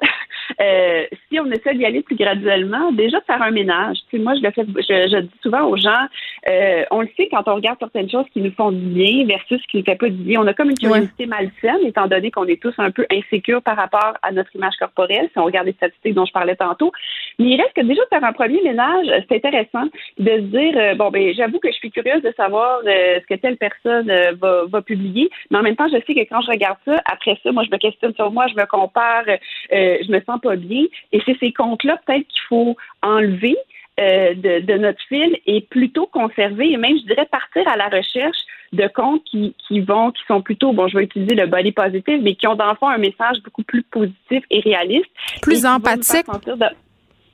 Euh, 0.59 1.05
si 1.29 1.39
on 1.39 1.45
essaie 1.51 1.75
d'y 1.75 1.85
aller 1.85 2.01
plus 2.01 2.15
graduellement, 2.15 2.91
déjà 2.91 3.19
de 3.19 3.25
faire 3.25 3.41
un 3.41 3.51
ménage. 3.51 3.97
Tu 4.09 4.17
sais, 4.17 4.23
moi, 4.23 4.33
je 4.35 4.41
le 4.41 4.51
fais, 4.51 4.65
je, 4.65 5.09
je 5.11 5.21
dis 5.21 5.39
souvent 5.41 5.63
aux 5.67 5.77
gens, 5.77 6.07
euh, 6.49 6.83
on 6.91 7.01
le 7.01 7.09
sait 7.17 7.27
quand 7.29 7.47
on 7.47 7.55
regarde 7.55 7.77
certaines 7.79 8.09
choses 8.09 8.25
qui 8.33 8.41
nous 8.41 8.51
font 8.51 8.71
du 8.71 8.85
bien 8.85 9.25
versus 9.25 9.61
ce 9.61 9.67
qui 9.67 9.77
ne 9.77 9.83
fait 9.83 9.95
pas 9.95 10.09
du 10.09 10.23
bien. 10.23 10.41
On 10.41 10.47
a 10.47 10.53
comme 10.53 10.69
une 10.69 10.77
curiosité 10.77 11.25
malsaine, 11.25 11.85
étant 11.85 12.07
donné 12.07 12.31
qu'on 12.31 12.45
est 12.45 12.61
tous 12.61 12.73
un 12.77 12.91
peu 12.91 13.05
insécures 13.11 13.61
par 13.61 13.77
rapport 13.77 14.13
à 14.21 14.31
notre 14.31 14.55
image 14.55 14.75
corporelle, 14.79 15.29
si 15.31 15.39
on 15.39 15.45
regarde 15.45 15.67
les 15.67 15.73
statistiques 15.73 16.15
dont 16.15 16.25
je 16.25 16.33
parlais 16.33 16.55
tantôt. 16.55 16.91
Mais 17.39 17.49
il 17.51 17.61
reste 17.61 17.73
que 17.73 17.81
déjà 17.81 18.01
de 18.03 18.09
faire 18.09 18.23
un 18.23 18.33
premier 18.33 18.61
ménage, 18.63 19.07
c'est 19.29 19.35
intéressant 19.35 19.85
de 20.19 20.31
se 20.31 20.41
dire, 20.41 20.73
euh, 20.77 20.95
bon, 20.95 21.09
ben, 21.09 21.33
j'avoue 21.33 21.59
que 21.59 21.69
je 21.69 21.77
suis 21.77 21.91
curieuse 21.91 22.21
de 22.21 22.33
savoir 22.35 22.79
euh, 22.85 23.19
ce 23.21 23.25
que 23.27 23.39
telle 23.39 23.57
personne 23.57 24.09
euh, 24.09 24.33
va, 24.39 24.63
va 24.67 24.81
publier, 24.81 25.29
mais 25.49 25.59
en 25.59 25.63
même 25.63 25.75
temps, 25.75 25.87
je 25.87 25.97
sais 26.05 26.13
que 26.13 26.29
quand 26.29 26.41
je 26.41 26.51
regarde 26.51 26.77
ça, 26.85 27.01
après 27.05 27.37
ça, 27.43 27.51
moi, 27.51 27.63
je 27.63 27.71
me 27.71 27.77
questionne 27.77 28.13
sur 28.15 28.31
moi, 28.31 28.47
je 28.47 28.55
me 28.55 28.65
compare, 28.65 29.23
euh, 29.27 29.97
je 30.01 30.11
me 30.11 30.19
sens 30.21 30.39
pas 30.41 30.55
bien. 30.55 30.85
Et 31.11 31.21
c'est 31.25 31.37
ces 31.39 31.53
comptes-là, 31.53 31.99
peut-être 32.05 32.27
qu'il 32.27 32.41
faut 32.49 32.75
enlever 33.01 33.57
euh, 33.99 34.33
de, 34.33 34.65
de, 34.65 34.77
notre 34.77 35.01
fil 35.09 35.37
et 35.45 35.61
plutôt 35.61 36.07
conserver 36.07 36.71
et 36.71 36.77
même, 36.77 36.97
je 36.97 37.03
dirais, 37.03 37.27
partir 37.29 37.67
à 37.67 37.75
la 37.77 37.89
recherche 37.89 38.37
de 38.71 38.87
comptes 38.87 39.23
qui, 39.25 39.53
qui 39.67 39.81
vont, 39.81 40.11
qui 40.11 40.23
sont 40.27 40.41
plutôt, 40.41 40.71
bon, 40.71 40.87
je 40.87 40.97
vais 40.97 41.03
utiliser 41.03 41.35
le 41.35 41.45
body 41.45 41.73
positive, 41.73 42.21
mais 42.23 42.35
qui 42.35 42.47
ont 42.47 42.55
dans 42.55 42.69
le 42.69 42.75
fond 42.77 42.87
un 42.87 42.97
message 42.97 43.41
beaucoup 43.43 43.63
plus 43.63 43.83
positif 43.83 44.43
et 44.49 44.61
réaliste. 44.61 45.09
Plus 45.41 45.65
et 45.65 45.67
empathique. 45.67 46.25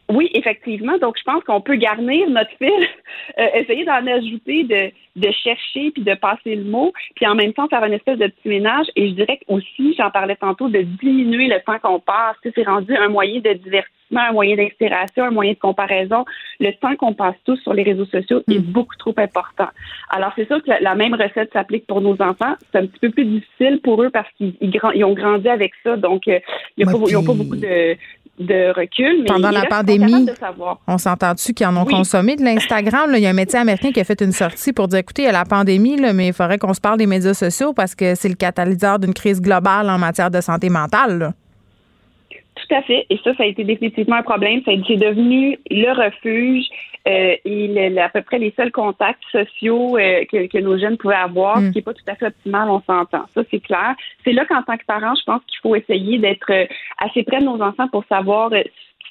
Oui, 0.09 0.29
effectivement. 0.33 0.97
Donc, 0.99 1.17
je 1.17 1.23
pense 1.23 1.43
qu'on 1.43 1.59
peut 1.59 1.75
garnir 1.75 2.29
notre 2.29 2.51
fil, 2.57 2.69
euh, 3.39 3.47
essayer 3.55 3.83
d'en 3.83 4.05
ajouter, 4.07 4.63
de, 4.63 4.91
de 5.17 5.31
chercher, 5.31 5.91
puis 5.91 6.03
de 6.03 6.13
passer 6.15 6.55
le 6.55 6.63
mot, 6.63 6.93
puis 7.15 7.27
en 7.27 7.35
même 7.35 7.51
temps 7.51 7.67
faire 7.67 7.83
une 7.83 7.93
espèce 7.93 8.17
de 8.17 8.27
petit 8.27 8.47
ménage. 8.47 8.85
Et 8.95 9.09
je 9.09 9.15
dirais 9.15 9.39
aussi, 9.47 9.95
j'en 9.97 10.09
parlais 10.09 10.37
tantôt, 10.37 10.69
de 10.69 10.81
diminuer 10.81 11.47
le 11.47 11.59
temps 11.65 11.79
qu'on 11.79 11.99
passe. 11.99 12.37
C'est 12.55 12.63
rendu 12.63 12.95
un 12.95 13.09
moyen 13.09 13.41
de 13.41 13.51
divertissement, 13.51 14.21
un 14.29 14.31
moyen 14.31 14.55
d'inspiration, 14.55 15.25
un 15.25 15.31
moyen 15.31 15.53
de 15.53 15.59
comparaison. 15.59 16.23
Le 16.61 16.71
temps 16.71 16.95
qu'on 16.95 17.13
passe 17.13 17.35
tous 17.43 17.57
sur 17.57 17.73
les 17.73 17.83
réseaux 17.83 18.05
sociaux 18.05 18.43
est 18.49 18.59
beaucoup 18.59 18.95
trop 18.95 19.13
important. 19.17 19.67
Alors, 20.09 20.31
c'est 20.37 20.47
sûr 20.47 20.63
que 20.63 20.69
la, 20.69 20.79
la 20.79 20.95
même 20.95 21.15
recette 21.15 21.51
s'applique 21.51 21.85
pour 21.85 21.99
nos 21.99 22.15
enfants. 22.21 22.55
C'est 22.71 22.79
un 22.79 22.85
petit 22.85 22.99
peu 22.99 23.09
plus 23.09 23.25
difficile 23.25 23.81
pour 23.83 24.01
eux 24.01 24.09
parce 24.09 24.31
qu'ils 24.37 24.55
ils, 24.61 24.79
ils 24.95 25.03
ont 25.03 25.13
grandi 25.13 25.49
avec 25.49 25.73
ça. 25.83 25.97
Donc, 25.97 26.29
euh, 26.29 26.39
ils 26.77 26.85
n'ont 26.85 26.93
pas, 26.93 27.33
pas 27.33 27.33
beaucoup 27.33 27.57
de 27.57 27.97
de 28.39 28.71
recul. 28.75 29.21
Mais 29.21 29.25
Pendant 29.25 29.49
la 29.51 29.65
pandémie, 29.65 30.27
on 30.87 30.97
s'entend-tu 30.97 31.53
qu'ils 31.53 31.65
en 31.67 31.75
ont 31.77 31.85
Oui. 31.85 31.93
consommé 31.93 32.35
de 32.35 32.43
l'Instagram? 32.43 33.11
Il 33.15 33.21
y 33.21 33.25
a 33.25 33.29
un 33.29 33.33
médecin 33.33 33.61
américain 33.61 33.91
qui 33.91 33.99
a 33.99 34.03
fait 34.03 34.21
une 34.21 34.31
sortie 34.31 34.73
pour 34.73 34.87
dire, 34.87 34.99
écoutez, 34.99 35.23
il 35.23 35.25
y 35.25 35.29
a 35.29 35.31
la 35.31 35.45
pandémie, 35.45 35.97
là, 35.97 36.13
mais 36.13 36.27
il 36.27 36.33
faudrait 36.33 36.57
qu'on 36.59 36.73
se 36.73 36.81
parle 36.81 36.97
des 36.99 37.07
médias 37.07 37.33
sociaux 37.33 37.73
parce 37.73 37.95
que 37.95 38.13
c'est 38.15 38.29
le 38.29 38.35
catalyseur 38.35 38.99
d'une 38.99 39.13
crise 39.13 39.41
globale 39.41 39.89
en 39.89 39.97
matière 39.97 40.29
de 40.31 40.39
santé 40.41 40.69
mentale. 40.69 41.17
là. 41.19 41.33
Tout 42.55 42.75
à 42.75 42.81
fait. 42.81 43.05
Et 43.09 43.17
ça, 43.23 43.33
ça 43.37 43.43
a 43.43 43.45
été 43.45 43.63
définitivement 43.63 44.17
un 44.17 44.23
problème. 44.23 44.61
Ça 44.65 44.71
a- 44.71 44.75
C'est 44.87 44.97
devenu 44.97 45.57
le 45.69 45.91
refuge 46.05 46.65
euh, 47.07 47.35
le- 47.45 47.97
à 47.99 48.09
peu 48.09 48.21
près 48.21 48.39
les 48.39 48.53
seuls 48.55 48.71
contacts 48.71 49.23
sociaux 49.31 49.97
euh, 49.97 50.25
que, 50.31 50.47
que 50.47 50.57
nos 50.57 50.77
jeunes 50.77 50.97
pouvaient 50.97 51.15
avoir, 51.15 51.57
Mm. 51.59 51.67
ce 51.67 51.71
qui 51.71 51.77
n'est 51.77 51.81
pas 51.83 51.93
tout 51.93 52.03
à 52.07 52.15
fait 52.15 52.27
optimal, 52.27 52.69
on 52.69 52.81
s'entend. 52.81 53.25
Ça, 53.33 53.41
c'est 53.51 53.59
clair. 53.59 53.95
C'est 54.23 54.33
là 54.33 54.45
qu'en 54.45 54.63
tant 54.63 54.77
que 54.77 54.85
parent, 54.85 55.15
je 55.15 55.23
pense 55.23 55.41
qu'il 55.47 55.59
faut 55.61 55.75
essayer 55.75 56.17
d'être 56.19 56.51
euh, 56.51 56.65
assez 56.97 57.23
près 57.23 57.39
de 57.39 57.45
nos 57.45 57.61
enfants 57.61 57.87
pour 57.89 58.03
savoir 58.05 58.51
euh, 58.53 58.63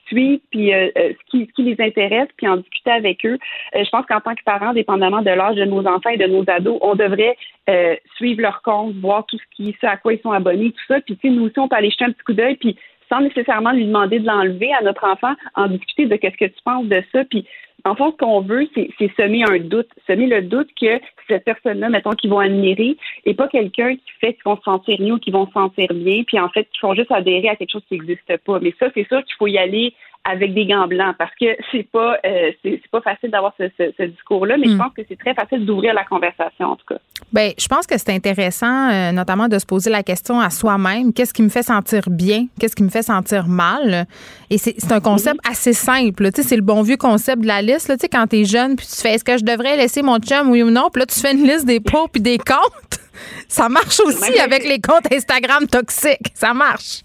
puis 0.08 0.40
euh, 0.72 0.88
euh, 0.96 1.12
ce, 1.18 1.30
qui, 1.30 1.46
ce 1.46 1.52
qui 1.52 1.62
les 1.64 1.84
intéresse, 1.84 2.28
puis 2.36 2.46
en 2.46 2.58
discuter 2.58 2.92
avec 2.92 3.26
eux. 3.26 3.38
Euh, 3.74 3.82
je 3.84 3.90
pense 3.90 4.06
qu'en 4.06 4.20
tant 4.20 4.36
que 4.36 4.42
parent, 4.44 4.72
dépendamment 4.72 5.20
de 5.20 5.30
l'âge 5.30 5.56
de 5.56 5.64
nos 5.64 5.84
enfants 5.84 6.10
et 6.10 6.16
de 6.16 6.26
nos 6.26 6.44
ados, 6.48 6.78
on 6.80 6.94
devrait 6.94 7.36
euh, 7.68 7.96
suivre 8.16 8.40
leur 8.40 8.62
compte, 8.62 8.94
voir 8.96 9.26
tout 9.26 9.36
ce 9.36 9.56
qui, 9.56 9.76
ce 9.80 9.86
à 9.86 9.96
quoi 9.96 10.12
ils 10.12 10.20
sont 10.20 10.30
abonnés, 10.30 10.70
tout 10.70 10.84
ça. 10.86 11.00
Puis, 11.00 11.16
tu 11.16 11.28
sais, 11.28 11.34
nous 11.34 11.46
aussi, 11.46 11.58
on 11.58 11.66
peut 11.66 11.74
aller 11.74 11.90
jeter 11.90 12.04
un 12.04 12.12
petit 12.12 12.22
coup 12.22 12.34
d'œil, 12.34 12.54
puis 12.54 12.76
sans 13.08 13.20
nécessairement 13.20 13.72
lui 13.72 13.84
demander 13.86 14.20
de 14.20 14.26
l'enlever 14.26 14.72
à 14.74 14.82
notre 14.82 15.04
enfant, 15.04 15.34
en 15.56 15.66
discuter 15.68 16.06
de 16.06 16.14
qu'est-ce 16.16 16.36
que 16.36 16.44
tu 16.44 16.62
penses 16.64 16.86
de 16.86 17.02
ça. 17.12 17.24
Puis, 17.24 17.44
en 17.86 17.94
fond, 17.94 18.10
ce 18.10 18.16
qu'on 18.16 18.40
veut, 18.40 18.66
c'est 18.74 19.12
semer 19.16 19.44
un 19.44 19.58
doute, 19.58 19.88
semer 20.06 20.26
le 20.26 20.42
doute 20.42 20.68
que 20.80 21.00
cette 21.28 21.44
personne-là, 21.44 21.88
mettons, 21.88 22.10
qu'ils 22.10 22.30
vont 22.30 22.40
admirer, 22.40 22.96
et 23.24 23.34
pas 23.34 23.48
quelqu'un 23.48 23.94
qui 23.94 24.12
fait 24.20 24.34
qu'ils 24.34 24.42
vont 24.44 24.56
se 24.56 24.62
sentir 24.62 25.00
mieux 25.00 25.14
ou 25.14 25.18
qu'ils 25.18 25.32
vont 25.32 25.46
se 25.46 25.52
sentir 25.52 25.88
bien, 25.92 26.24
puis 26.24 26.38
en 26.38 26.48
fait, 26.48 26.64
qui 26.64 26.78
font 26.80 26.94
juste 26.94 27.12
adhérer 27.12 27.48
à 27.48 27.56
quelque 27.56 27.72
chose 27.72 27.84
qui 27.88 27.94
n'existe 27.94 28.36
pas. 28.44 28.58
Mais 28.60 28.74
ça, 28.78 28.86
c'est 28.94 29.06
sûr 29.06 29.22
qu'il 29.24 29.36
faut 29.38 29.46
y 29.46 29.58
aller 29.58 29.94
avec 30.28 30.54
des 30.54 30.66
gants 30.66 30.86
blancs 30.88 31.14
parce 31.18 31.30
que 31.40 31.46
c'est 31.70 31.84
pas 31.90 32.18
euh, 32.26 32.50
c'est 32.62 32.80
pas 32.90 33.00
facile 33.00 33.30
d'avoir 33.30 33.52
ce, 33.58 33.64
ce- 33.78 33.92
ce 33.96 34.02
discours-là, 34.04 34.56
mais 34.58 34.66
je 34.66 34.72
Mm. 34.74 34.78
pense 34.78 34.92
que 34.96 35.02
c'est 35.08 35.18
très 35.18 35.34
facile 35.34 35.64
d'ouvrir 35.64 35.94
la 35.94 36.04
conversation 36.04 36.66
en 36.66 36.76
tout 36.76 36.86
cas. 36.88 36.98
Ben, 37.32 37.52
je 37.58 37.66
pense 37.68 37.86
que 37.86 37.96
c'est 37.98 38.10
intéressant, 38.12 38.90
euh, 38.90 39.12
notamment 39.12 39.48
de 39.48 39.58
se 39.58 39.66
poser 39.66 39.90
la 39.90 40.02
question 40.02 40.40
à 40.40 40.50
soi-même 40.50 41.12
qu'est-ce 41.12 41.32
qui 41.32 41.42
me 41.42 41.48
fait 41.48 41.62
sentir 41.62 42.02
bien, 42.08 42.46
qu'est-ce 42.58 42.74
qui 42.76 42.82
me 42.82 42.88
fait 42.88 43.02
sentir 43.02 43.46
mal? 43.46 44.06
Et 44.50 44.58
c'est 44.58 44.92
un 44.92 45.00
concept 45.00 45.38
assez 45.48 45.72
simple. 45.72 46.30
Tu 46.32 46.42
sais, 46.42 46.48
c'est 46.48 46.56
le 46.56 46.62
bon 46.62 46.82
vieux 46.82 46.96
concept 46.96 47.42
de 47.42 47.46
la 47.46 47.62
liste. 47.62 47.88
Là. 47.88 47.96
Tu 47.96 48.02
sais, 48.02 48.08
quand 48.08 48.26
t'es 48.26 48.44
jeune, 48.44 48.76
puis 48.76 48.86
tu 48.86 48.96
fais 49.00 49.14
est-ce 49.14 49.24
que 49.24 49.36
je 49.38 49.44
devrais 49.44 49.76
laisser 49.76 50.02
mon 50.02 50.18
chum, 50.18 50.50
oui 50.50 50.62
ou 50.62 50.70
non, 50.70 50.88
puis 50.92 51.00
là 51.00 51.06
tu 51.06 51.18
fais 51.20 51.32
une 51.32 51.42
liste 51.46 51.66
des 51.66 51.80
pots 51.80 52.08
puis 52.12 52.20
des 52.22 52.38
comptes. 52.38 53.00
Ça 53.48 53.68
marche 53.68 53.98
aussi 54.00 54.38
avec 54.38 54.64
les 54.68 54.78
comptes 54.80 55.10
Instagram 55.12 55.66
toxiques. 55.66 56.28
Ça 56.34 56.52
marche. 56.52 57.00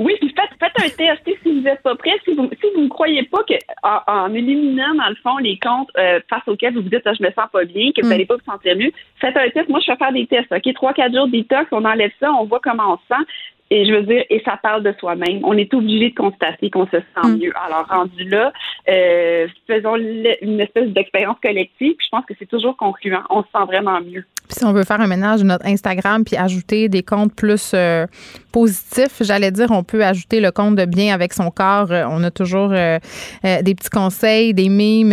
Oui, 0.00 0.14
puis 0.18 0.34
faites, 0.34 0.50
faites 0.58 0.82
un 0.84 0.88
test 0.88 1.20
si 1.42 1.52
vous 1.52 1.60
n'êtes 1.60 1.82
pas 1.82 1.94
prêt. 1.94 2.12
Si 2.24 2.32
vous 2.34 2.48
si 2.58 2.66
vous 2.74 2.82
ne 2.82 2.88
croyez 2.88 3.22
pas 3.24 3.42
que 3.44 3.54
en, 3.82 3.98
en 4.06 4.34
éliminant, 4.34 4.94
dans 4.94 5.08
le 5.10 5.16
fond, 5.22 5.36
les 5.36 5.58
comptes 5.58 5.90
euh, 5.98 6.20
face 6.30 6.42
auxquels 6.46 6.74
vous 6.74 6.82
vous 6.82 6.88
dites 6.88 7.02
ah, 7.04 7.12
je 7.12 7.22
me 7.22 7.30
sens 7.32 7.48
pas 7.52 7.64
bien, 7.64 7.90
que 7.94 8.00
vous 8.00 8.06
Mm. 8.06 8.10
n'allez 8.10 8.26
pas 8.26 8.36
vous 8.36 8.50
sentir 8.52 8.76
mieux, 8.76 8.90
faites 9.20 9.36
un 9.36 9.48
test. 9.50 9.68
Moi, 9.68 9.80
je 9.86 9.92
vais 9.92 9.98
faire 9.98 10.12
des 10.12 10.26
tests. 10.26 10.50
OK, 10.50 10.74
trois, 10.74 10.94
quatre 10.94 11.14
jours 11.14 11.26
de 11.26 11.32
détox, 11.32 11.66
on 11.72 11.84
enlève 11.84 12.12
ça, 12.18 12.32
on 12.32 12.46
voit 12.46 12.60
comment 12.62 12.94
on 12.94 12.96
se 12.96 13.02
sent. 13.14 13.26
Et 13.72 13.84
je 13.86 13.92
veux 13.92 14.02
dire, 14.02 14.24
et 14.30 14.42
ça 14.44 14.58
parle 14.60 14.82
de 14.82 14.92
soi-même. 14.98 15.44
On 15.44 15.56
est 15.56 15.72
obligé 15.74 16.10
de 16.10 16.14
constater 16.16 16.70
qu'on 16.70 16.86
se 16.86 16.96
sent 16.98 17.28
Mm. 17.28 17.36
mieux. 17.38 17.52
Alors, 17.64 17.86
rendu 17.86 18.24
là, 18.28 18.52
euh, 18.88 19.46
faisons 19.68 19.94
une 19.96 20.60
espèce 20.60 20.88
d'expérience 20.88 21.36
collective. 21.42 21.94
Puis 21.96 22.06
je 22.06 22.08
pense 22.10 22.24
que 22.26 22.34
c'est 22.38 22.48
toujours 22.48 22.76
concluant. 22.76 23.22
On 23.30 23.42
se 23.42 23.48
sent 23.54 23.64
vraiment 23.66 24.00
mieux. 24.00 24.24
Puis 24.48 24.58
si 24.58 24.64
on 24.64 24.72
veut 24.72 24.82
faire 24.82 25.00
un 25.00 25.06
ménage 25.06 25.42
de 25.42 25.46
notre 25.46 25.64
Instagram 25.66 26.24
puis 26.24 26.36
ajouter 26.36 26.88
des 26.88 27.04
comptes 27.04 27.32
plus 27.36 27.70
euh, 27.74 28.06
positifs, 28.50 29.16
j'allais 29.20 29.50
dire, 29.50 29.70
on 29.70 29.82
peut 29.82 30.04
ajouter 30.04 30.40
le 30.40 30.50
compte 30.50 30.76
de 30.76 30.84
bien 30.84 31.14
avec 31.14 31.32
son 31.32 31.50
corps. 31.50 31.90
Euh, 31.90 32.04
on 32.08 32.22
a 32.22 32.30
toujours 32.30 32.70
euh, 32.72 32.98
euh, 33.44 33.62
des 33.62 33.74
petits 33.74 33.90
conseils, 33.90 34.54
des 34.54 34.68
mimes, 34.68 35.10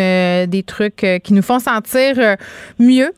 des 0.47 0.63
trucs 0.63 1.05
qui 1.23 1.33
nous 1.33 1.41
font 1.41 1.59
sentir 1.59 2.15
mieux. 2.79 3.11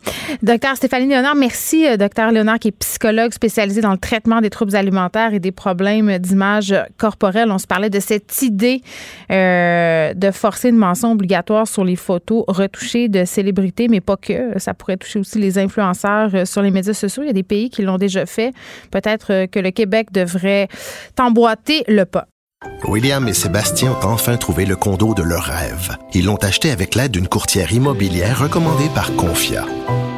Docteur 0.43 0.75
Stéphanie 0.75 1.07
Léonard, 1.07 1.35
merci, 1.35 1.85
docteur 1.97 2.31
Léonard, 2.31 2.59
qui 2.59 2.69
est 2.69 2.77
psychologue 2.79 3.33
spécialisé 3.33 3.81
dans 3.81 3.91
le 3.91 3.97
traitement 3.97 4.41
des 4.41 4.49
troubles 4.49 4.75
alimentaires 4.75 5.33
et 5.33 5.39
des 5.39 5.51
problèmes 5.51 6.17
d'image 6.17 6.75
corporelle. 6.97 7.51
On 7.51 7.57
se 7.57 7.67
parlait 7.67 7.89
de 7.89 7.99
cette 7.99 8.41
idée 8.41 8.81
de 9.29 10.31
forcer 10.31 10.69
une 10.69 10.77
mention 10.77 11.11
obligatoire 11.11 11.67
sur 11.67 11.83
les 11.83 11.95
photos 11.95 12.43
retouchées 12.47 13.07
de 13.07 13.25
célébrités, 13.25 13.87
mais 13.87 14.01
pas 14.01 14.17
que. 14.17 14.57
Ça 14.57 14.73
pourrait 14.73 14.97
toucher 14.97 15.19
aussi 15.19 15.39
les 15.39 15.57
influenceurs 15.57 16.47
sur 16.47 16.61
les 16.61 16.71
médias 16.71 16.93
sociaux. 16.93 17.23
Il 17.23 17.27
y 17.27 17.31
a 17.31 17.33
des 17.33 17.43
pays 17.43 17.69
qui 17.69 17.81
l'ont 17.81 17.97
déjà 17.97 18.25
fait. 18.25 18.53
Peut-être 18.91 19.45
que 19.45 19.59
le 19.59 19.71
Devrait 20.11 20.67
t'emboîter 21.15 21.83
le 21.87 22.05
pas. 22.05 22.25
William 22.85 23.27
et 23.27 23.33
Sébastien 23.33 23.91
ont 23.91 24.05
enfin 24.05 24.35
trouvé 24.37 24.65
le 24.65 24.75
condo 24.75 25.13
de 25.13 25.23
leur 25.23 25.43
rêve. 25.43 25.95
Ils 26.13 26.25
l'ont 26.25 26.35
acheté 26.37 26.71
avec 26.71 26.95
l'aide 26.95 27.11
d'une 27.11 27.27
courtière 27.27 27.71
immobilière 27.71 28.39
recommandée 28.39 28.89
par 28.93 29.15
Confia. 29.15 29.65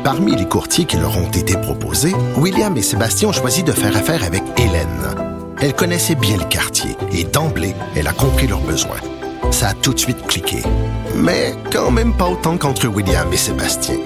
Parmi 0.03 0.35
les 0.35 0.47
courtiers 0.47 0.85
qui 0.85 0.97
leur 0.97 1.15
ont 1.17 1.29
été 1.29 1.55
proposés, 1.57 2.13
William 2.37 2.75
et 2.75 2.81
Sébastien 2.81 3.29
ont 3.29 3.33
choisi 3.33 3.61
de 3.61 3.71
faire 3.71 3.95
affaire 3.95 4.23
avec 4.23 4.41
Hélène. 4.57 5.05
Elle 5.61 5.75
connaissait 5.75 6.15
bien 6.15 6.37
le 6.37 6.45
quartier 6.45 6.95
et 7.13 7.23
d'emblée, 7.23 7.75
elle 7.95 8.07
a 8.07 8.13
compris 8.13 8.47
leurs 8.47 8.61
besoins. 8.61 8.99
Ça 9.51 9.69
a 9.69 9.73
tout 9.75 9.93
de 9.93 9.99
suite 9.99 10.25
cliqué. 10.25 10.63
Mais 11.15 11.53
quand 11.71 11.91
même 11.91 12.15
pas 12.15 12.27
autant 12.27 12.57
qu'entre 12.57 12.87
William 12.87 13.31
et 13.31 13.37
Sébastien. 13.37 13.97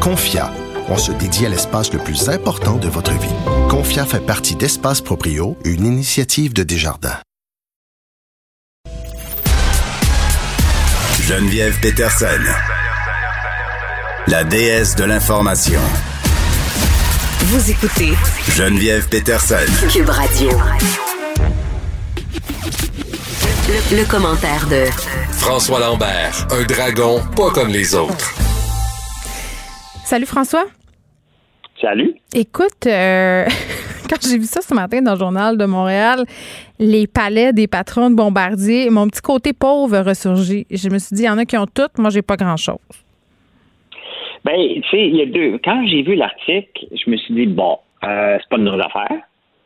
Confia, 0.00 0.50
on 0.88 0.96
se 0.98 1.12
dédie 1.12 1.46
à 1.46 1.48
l'espace 1.48 1.92
le 1.92 1.98
plus 1.98 2.28
important 2.28 2.76
de 2.76 2.88
votre 2.88 3.12
vie. 3.12 3.34
Confia 3.68 4.04
fait 4.04 4.24
partie 4.24 4.54
d'Espace 4.54 5.00
Proprio, 5.00 5.56
une 5.64 5.84
initiative 5.84 6.52
de 6.52 6.62
Desjardins. 6.62 7.18
Geneviève 11.20 11.78
Peterson. 11.80 12.40
La 14.28 14.44
déesse 14.44 14.94
de 14.94 15.04
l'information. 15.04 15.80
Vous 17.40 17.70
écoutez 17.70 18.12
Geneviève 18.48 19.08
Peterson. 19.08 19.56
Cube 19.92 20.08
Radio. 20.08 20.50
Le, 23.68 23.96
le 23.96 24.04
commentaire 24.04 24.66
de 24.68 24.84
François 25.32 25.80
Lambert, 25.80 26.46
un 26.50 26.62
dragon 26.64 27.20
pas 27.34 27.50
comme 27.50 27.68
les 27.68 27.94
autres. 27.94 28.34
Salut 30.04 30.26
François. 30.26 30.66
Salut. 31.80 32.14
Écoute, 32.34 32.86
euh, 32.86 33.44
quand 34.08 34.16
j'ai 34.22 34.38
vu 34.38 34.44
ça 34.44 34.62
ce 34.62 34.74
matin 34.74 35.02
dans 35.02 35.12
le 35.12 35.18
journal 35.18 35.58
de 35.58 35.64
Montréal, 35.66 36.24
les 36.78 37.06
palais 37.06 37.52
des 37.52 37.66
patrons 37.66 38.10
de 38.10 38.14
Bombardier, 38.14 38.88
mon 38.90 39.08
petit 39.08 39.20
côté 39.20 39.52
pauvre 39.52 39.96
a 39.96 40.02
ressurgi. 40.02 40.66
Je 40.70 40.88
me 40.88 40.98
suis 40.98 41.14
dit, 41.14 41.22
il 41.22 41.26
y 41.26 41.30
en 41.30 41.38
a 41.38 41.44
qui 41.44 41.56
ont 41.56 41.66
tout, 41.66 41.88
moi 41.98 42.10
j'ai 42.10 42.22
pas 42.22 42.36
grand-chose. 42.36 42.78
Ben, 44.44 44.54
tu 44.56 44.82
sais, 44.90 45.08
il 45.08 45.16
y 45.16 45.22
a 45.22 45.26
deux. 45.26 45.58
Quand 45.64 45.84
j'ai 45.86 46.02
vu 46.02 46.14
l'article, 46.14 46.86
je 46.92 47.10
me 47.10 47.16
suis 47.16 47.34
dit, 47.34 47.46
bon, 47.46 47.78
euh, 48.04 48.38
c'est 48.40 48.48
pas 48.48 48.58
de 48.58 48.62
nos 48.62 48.78
affaires. 48.78 49.22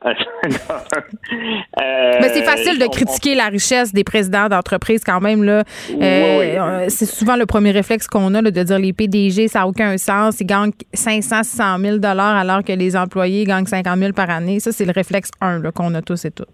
Euh, 0.06 0.12
Mais 2.20 2.28
c'est 2.30 2.42
facile 2.42 2.78
de 2.78 2.86
on- 2.86 2.88
critiquer 2.90 3.34
la 3.34 3.46
richesse 3.48 3.92
des 3.92 4.04
présidents 4.04 4.48
d'entreprise 4.48 5.04
quand 5.04 5.20
même. 5.20 5.42
Là. 5.44 5.64
Oui, 5.90 5.96
Euh, 6.02 6.38
oui. 6.40 6.46
euh, 6.58 6.86
C'est 6.88 7.06
souvent 7.06 7.36
le 7.36 7.46
premier 7.46 7.70
réflexe 7.70 8.06
qu'on 8.06 8.34
a 8.34 8.42
là, 8.42 8.50
de 8.50 8.62
dire 8.62 8.78
les 8.78 8.92
PDG, 8.92 9.48
ça 9.48 9.60
n'a 9.60 9.66
aucun 9.68 9.96
sens. 9.98 10.40
Ils 10.40 10.46
gagnent 10.46 10.72
500, 10.94 11.42
600 11.42 11.78
000 11.78 11.96
alors 12.02 12.64
que 12.64 12.72
les 12.72 12.96
employés 12.96 13.44
gagnent 13.44 13.66
50 13.66 13.98
000 13.98 14.12
par 14.12 14.30
année. 14.30 14.58
Ça, 14.60 14.72
c'est 14.72 14.84
le 14.86 14.92
réflexe 14.92 15.30
1 15.40 15.58
là, 15.60 15.70
qu'on 15.72 15.94
a 15.94 16.02
tous 16.02 16.24
et 16.24 16.30
toutes. 16.30 16.48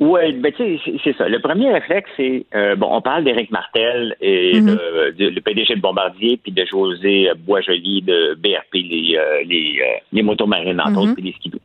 Oui, 0.00 0.32
ben 0.40 0.52
tu 0.52 0.76
sais, 0.78 0.92
c'est- 1.04 1.16
ça. 1.16 1.28
Le 1.28 1.40
premier 1.40 1.72
réflexe, 1.72 2.10
c'est 2.16 2.44
euh, 2.54 2.74
bon, 2.74 2.88
on 2.90 3.00
parle 3.00 3.22
d'Éric 3.24 3.50
Martel 3.52 4.16
et 4.20 4.60
Mhm. 4.60 4.66
de, 4.66 5.14
de- 5.16 5.28
le 5.30 5.40
PDG 5.40 5.76
de 5.76 5.80
Bombardier, 5.80 6.36
puis 6.42 6.50
de 6.50 6.64
José 6.66 7.28
Boisjoli 7.38 8.02
de 8.02 8.34
BRP, 8.34 8.74
les 8.74 9.16
euh, 9.16 9.44
les, 9.46 9.78
euh, 9.80 9.98
les 10.12 10.22
motos 10.22 10.46
marines 10.46 10.80
entre 10.80 10.90
Mhm. 10.90 10.98
autres, 10.98 11.14
puis 11.14 11.22
les 11.22 11.32
skidoo. 11.32 11.58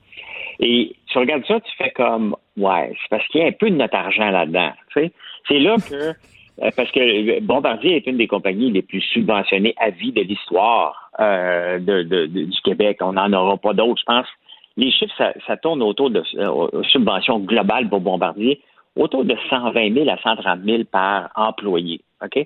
Et 0.60 0.95
tu 1.07 1.18
regardes 1.18 1.45
ça, 1.45 1.60
tu 1.60 1.72
fais 1.77 1.91
comme 1.91 2.36
ouais, 2.57 2.91
c'est 3.02 3.10
parce 3.10 3.27
qu'il 3.30 3.41
y 3.41 3.44
a 3.44 3.48
un 3.48 3.52
peu 3.53 3.69
de 3.69 3.76
notre 3.76 3.95
argent 3.95 4.30
là-dedans. 4.30 4.72
Tu 4.94 5.02
sais, 5.02 5.11
c'est 5.48 5.60
là 5.60 5.76
que 5.77 6.14
euh, 6.61 6.69
parce 6.76 6.91
que 6.91 7.40
Bombardier 7.40 7.95
est 7.95 8.07
une 8.07 8.18
des 8.18 8.27
compagnies 8.27 8.69
les 8.72 8.81
plus 8.81 8.99
subventionnées 9.02 9.73
à 9.77 9.90
vie 9.91 10.11
de 10.11 10.22
l'histoire 10.22 11.10
euh, 11.22 11.80
de- 11.80 12.03
de- 12.03 12.26
du 12.26 12.61
Québec. 12.64 12.98
On 13.02 13.14
n'en 13.14 13.31
aura 13.31 13.56
pas 13.57 13.73
d'autres, 13.73 13.99
je 14.02 14.06
pense. 14.06 14.27
Les 14.76 14.91
chiffres, 14.91 15.14
ça, 15.18 15.34
ça 15.48 15.56
tourne 15.57 15.81
autour 15.81 16.10
de 16.10 16.22
euh, 16.36 16.84
subventions 16.90 17.40
globales 17.40 17.88
pour 17.90 18.02
Bombardier, 18.02 18.61
autour 18.98 19.23
de 19.23 19.36
120 19.49 19.94
000 19.94 20.10
à 20.10 20.18
130 20.18 20.60
000 20.65 20.84
par 20.91 21.30
employé. 21.36 22.02
OK? 22.23 22.38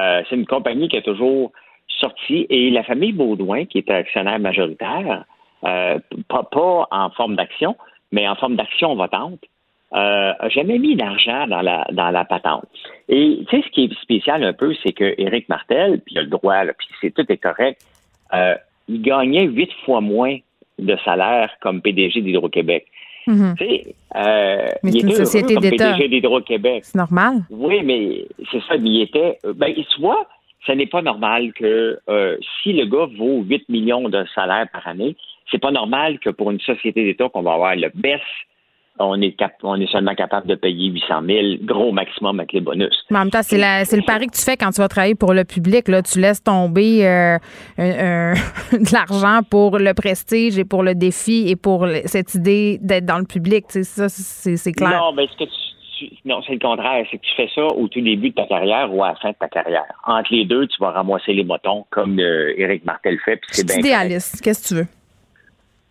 Euh, 0.00 0.22
c'est 0.28 0.36
une 0.36 0.46
compagnie 0.46 0.88
qui 0.88 0.96
a 0.96 1.02
toujours 1.02 1.52
sorti, 2.00 2.46
et 2.50 2.70
la 2.70 2.82
famille 2.82 3.12
Baudouin, 3.12 3.66
qui 3.66 3.78
est 3.78 3.90
actionnaire 3.90 4.38
majoritaire, 4.40 5.24
euh, 5.64 5.98
pas, 6.28 6.42
pas 6.44 6.88
en 6.90 7.10
forme 7.10 7.36
d'action, 7.36 7.76
mais 8.10 8.28
en 8.28 8.34
forme 8.34 8.56
d'action 8.56 8.94
votante, 8.94 9.40
euh, 9.94 10.32
a 10.38 10.48
jamais 10.48 10.78
mis 10.78 10.96
d'argent 10.96 11.46
dans 11.46 11.60
la 11.60 11.86
dans 11.92 12.10
la 12.10 12.24
patente. 12.24 12.64
Et 13.08 13.44
tu 13.48 13.56
sais 13.56 13.62
ce 13.66 13.70
qui 13.72 13.84
est 13.84 13.94
spécial 14.00 14.42
un 14.42 14.52
peu, 14.54 14.74
c'est 14.82 14.92
que 14.92 15.14
Éric 15.18 15.48
Martel, 15.48 16.00
puis 16.00 16.14
il 16.14 16.18
a 16.18 16.22
le 16.22 16.28
droit, 16.28 16.64
là, 16.64 16.72
puis 16.76 16.86
c'est 17.00 17.10
tout 17.10 17.30
est 17.30 17.36
correct, 17.36 17.82
euh, 18.32 18.54
il 18.88 19.02
gagnait 19.02 19.44
huit 19.44 19.70
fois 19.84 20.00
moins 20.00 20.38
de 20.78 20.96
salaire 21.04 21.50
comme 21.60 21.82
PDG 21.82 22.22
d'Hydro-Québec. 22.22 22.86
Mhm. 23.26 23.54
Tu 23.58 23.64
sais, 23.64 23.94
euh, 24.16 24.68
Mais 24.82 24.90
il 24.92 25.00
c'est 25.00 25.06
était 25.06 25.16
société 25.24 25.54
comme 25.54 25.62
d'État. 25.62 25.92
PDG 25.92 26.08
d'Hydro-Québec. 26.08 26.84
C'est 26.84 26.98
normal. 26.98 27.42
Oui, 27.50 27.82
mais 27.84 28.26
c'est 28.50 28.62
ça, 28.62 28.78
mais 28.78 28.88
il 28.88 29.02
était. 29.02 29.38
Ben, 29.44 29.74
tu 29.74 30.00
vois, 30.00 30.26
ce 30.66 30.72
n'est 30.72 30.86
pas 30.86 31.02
normal 31.02 31.52
que 31.52 31.98
euh, 32.08 32.36
si 32.62 32.72
le 32.72 32.86
gars 32.86 33.08
vaut 33.18 33.42
8 33.42 33.68
millions 33.68 34.08
de 34.08 34.24
salaire 34.34 34.66
par 34.72 34.86
année, 34.88 35.16
c'est 35.50 35.60
pas 35.60 35.70
normal 35.70 36.18
que 36.18 36.30
pour 36.30 36.50
une 36.50 36.60
société 36.60 37.04
d'État 37.04 37.28
qu'on 37.28 37.42
va 37.42 37.54
avoir 37.54 37.74
le 37.76 37.90
baisse, 37.94 38.20
on 38.98 39.20
est, 39.22 39.32
cap- 39.32 39.56
on 39.62 39.80
est 39.80 39.90
seulement 39.90 40.14
capable 40.14 40.46
de 40.46 40.54
payer 40.54 40.90
800 40.90 41.22
000, 41.26 41.38
gros 41.62 41.92
maximum 41.92 42.38
avec 42.40 42.52
les 42.52 42.60
bonus. 42.60 42.94
Mais 43.10 43.16
en 43.16 43.20
même 43.20 43.30
temps, 43.30 43.42
c'est, 43.42 43.56
le 43.56 44.04
pari 44.06 44.26
que 44.26 44.36
tu 44.36 44.42
fais 44.42 44.56
quand 44.58 44.70
tu 44.70 44.80
vas 44.82 44.88
travailler 44.88 45.14
pour 45.14 45.32
le 45.32 45.44
public. 45.44 45.88
Là. 45.88 46.02
Tu 46.02 46.20
laisses 46.20 46.42
tomber 46.44 47.06
euh, 47.06 47.38
de 47.78 48.92
l'argent 48.92 49.40
pour 49.50 49.78
le 49.78 49.94
prestige 49.94 50.58
et 50.58 50.64
pour 50.64 50.82
le 50.82 50.94
défi 50.94 51.48
et 51.48 51.56
pour 51.56 51.86
cette 52.04 52.34
idée 52.34 52.78
d'être 52.82 53.06
dans 53.06 53.18
le 53.18 53.24
public. 53.24 53.66
Tu 53.66 53.82
sais, 53.82 54.08
ça, 54.08 54.56
c'est, 54.56 54.72
clair. 54.72 54.90
Non, 54.90 55.14
ben, 55.14 55.26
ce 55.26 55.36
que 55.38 55.44
tu, 55.44 56.08
tu- 56.10 56.14
non, 56.26 56.42
c'est 56.46 56.52
le 56.52 56.58
contraire. 56.58 57.04
C'est 57.10 57.16
que 57.16 57.22
tu 57.24 57.34
fais 57.34 57.48
ça 57.54 57.62
au 57.64 57.88
tout 57.88 58.00
début 58.02 58.28
de 58.30 58.34
ta 58.34 58.46
carrière 58.46 58.94
ou 58.94 59.02
à 59.02 59.08
la 59.08 59.14
fin 59.16 59.30
de 59.30 59.36
ta 59.40 59.48
carrière. 59.48 59.84
Entre 60.06 60.32
les 60.34 60.44
deux, 60.44 60.66
tu 60.66 60.76
vas 60.80 60.90
ramasser 60.90 61.32
les 61.32 61.44
motons 61.44 61.86
comme 61.90 62.18
euh, 62.20 62.52
Éric 62.58 62.84
Martel 62.84 63.18
fait. 63.24 63.40
c'est 63.50 63.74
idéaliste. 63.78 64.40
Qu'est-ce 64.42 64.62
que 64.62 64.68
tu 64.68 64.80
veux? 64.82 64.86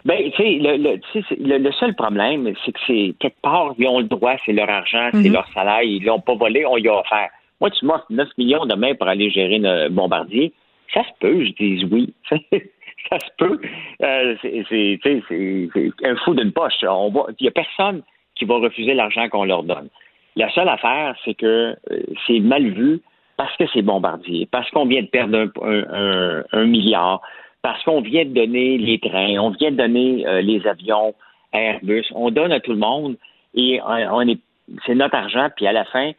Ben, 0.06 0.18
tu 0.32 0.38
sais, 0.38 0.58
le, 0.60 0.78
le, 0.78 1.00
tu 1.00 1.08
sais, 1.14 1.26
c'est- 1.30 1.40
le, 1.40 1.58
le 1.60 1.72
seul 1.74 1.94
problème, 1.96 2.52
c'est 2.66 2.72
que 2.72 2.80
c'est 2.88 3.14
quelque 3.20 3.40
part, 3.42 3.74
ils 3.78 3.88
ont 3.88 4.00
le 4.00 4.06
droit, 4.06 4.34
c'est 4.46 4.54
leur 4.54 4.70
argent, 4.70 5.10
c'est 5.12 5.28
Mhm. 5.30 5.34
leur 5.34 5.48
salaire, 5.54 5.84
ils 5.84 6.04
l'ont 6.04 6.20
pas 6.22 6.36
volé, 6.36 6.66
on 6.66 6.78
y 6.78 6.88
a 6.88 7.00
offert. 7.00 7.30
Moi, 7.60 7.70
tu 7.70 7.86
m'offres 7.86 8.06
9 8.10 8.28
millions 8.38 8.66
demain 8.66 8.96
pour 8.96 9.08
aller 9.08 9.30
gérer 9.30 9.56
une 9.58 9.90
bombardier, 9.90 10.52
ça 10.94 11.04
se 11.04 11.10
peut, 11.20 11.46
je 11.46 11.52
dis 11.52 11.86
oui. 11.92 12.14
ça 13.10 13.20
se 13.20 13.30
peut. 13.38 13.60
Euh, 14.02 14.36
c'est, 14.42 15.00
un 16.04 16.16
fou 16.18 16.34
d'une 16.34 16.52
poche. 16.52 16.74
Il 16.82 17.46
y 17.46 17.48
a 17.48 17.52
personne 17.52 18.02
qui 18.36 18.46
va 18.46 18.56
refuser 18.56 18.94
l'argent 18.94 19.30
qu'on 19.30 19.46
leur 19.46 19.64
donne. 19.64 19.90
La 20.36 20.50
seule 20.52 20.70
affaire, 20.70 21.16
c'est 21.26 21.34
que 21.36 21.46
euh, 21.92 22.04
c'est 22.26 22.40
mal 22.40 22.66
vu 22.70 23.02
parce 23.38 23.56
que 23.58 23.66
c'est 23.74 23.82
bombardier, 23.82 24.48
parce 24.52 24.70
qu'on 24.72 24.86
vient 24.86 25.02
de 25.02 25.08
perdre 25.08 25.38
un, 25.38 25.50
un- 25.62 25.94
un- 25.94 26.44
un 26.54 26.66
milliard, 26.66 27.22
parce 27.62 27.84
qu'on 27.84 28.02
vient 28.02 28.26
de 28.26 28.34
donner 28.34 28.78
les 28.78 29.00
trains, 29.00 29.38
on 29.40 29.50
vient 29.52 29.72
de 29.72 29.78
donner 29.78 30.26
euh, 30.28 30.42
les 30.42 30.66
avions 30.68 31.14
Airbus, 31.54 32.06
on 32.16 32.32
donne 32.32 32.52
à 32.52 32.60
tout 32.60 32.72
le 32.72 32.78
monde 32.78 33.18
et 33.54 33.82
on, 33.84 34.22
est, 34.22 34.40
c'est 34.86 34.96
notre 34.96 35.16
argent, 35.16 35.50
puis 35.56 35.68
à 35.68 35.74
la 35.74 35.84
fin, 35.86 36.12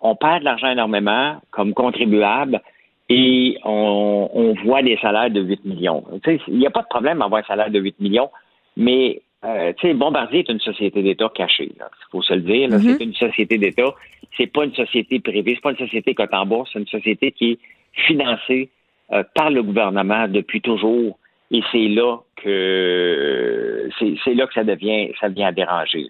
on 0.00 0.16
perd 0.16 0.40
de 0.40 0.44
l'argent 0.44 0.70
énormément 0.70 1.40
comme 1.50 1.74
contribuable 1.74 2.60
et 3.08 3.58
on, 3.64 4.30
on 4.32 4.54
voit 4.64 4.82
des 4.82 4.96
salaires 4.98 5.30
de 5.30 5.40
8 5.40 5.64
millions. 5.64 6.04
Tu 6.24 6.38
sais, 6.38 6.42
il 6.48 6.58
n'y 6.58 6.66
a 6.66 6.70
pas 6.70 6.82
de 6.82 6.88
problème 6.88 7.22
à 7.22 7.26
avoir 7.26 7.40
un 7.40 7.46
salaire 7.46 7.70
de 7.70 7.78
8 7.78 8.00
millions, 8.00 8.30
mais 8.76 9.22
euh, 9.44 9.72
tu 9.78 9.88
sais, 9.88 9.94
Bombardier 9.94 10.40
est 10.40 10.48
une 10.48 10.60
société 10.60 11.02
d'État 11.02 11.30
cachée. 11.34 11.72
Il 11.74 12.10
faut 12.10 12.22
se 12.22 12.34
le 12.34 12.42
dire. 12.42 12.68
là. 12.68 12.78
Mhm. 12.78 12.96
C'est 12.98 13.04
une 13.04 13.14
société 13.14 13.58
d'État. 13.58 13.94
C'est 14.36 14.46
pas 14.46 14.64
une 14.64 14.74
société 14.74 15.18
privée. 15.20 15.54
C'est 15.54 15.62
pas 15.62 15.70
une 15.70 15.78
société 15.78 16.14
cotée 16.14 16.36
en 16.36 16.46
bourse. 16.46 16.70
C'est 16.72 16.78
une 16.78 16.86
société 16.86 17.32
qui 17.32 17.52
est 17.52 17.58
financée 18.06 18.68
euh, 19.12 19.22
par 19.34 19.50
le 19.50 19.62
gouvernement 19.62 20.28
depuis 20.28 20.60
toujours. 20.60 21.18
Et 21.52 21.62
c'est 21.72 21.88
là 21.88 22.18
que 22.42 23.88
c'est 24.24 24.34
là 24.34 24.46
que 24.46 24.54
ça 24.54 24.62
devient 24.62 25.08
ça 25.20 25.28
dérangé. 25.28 26.06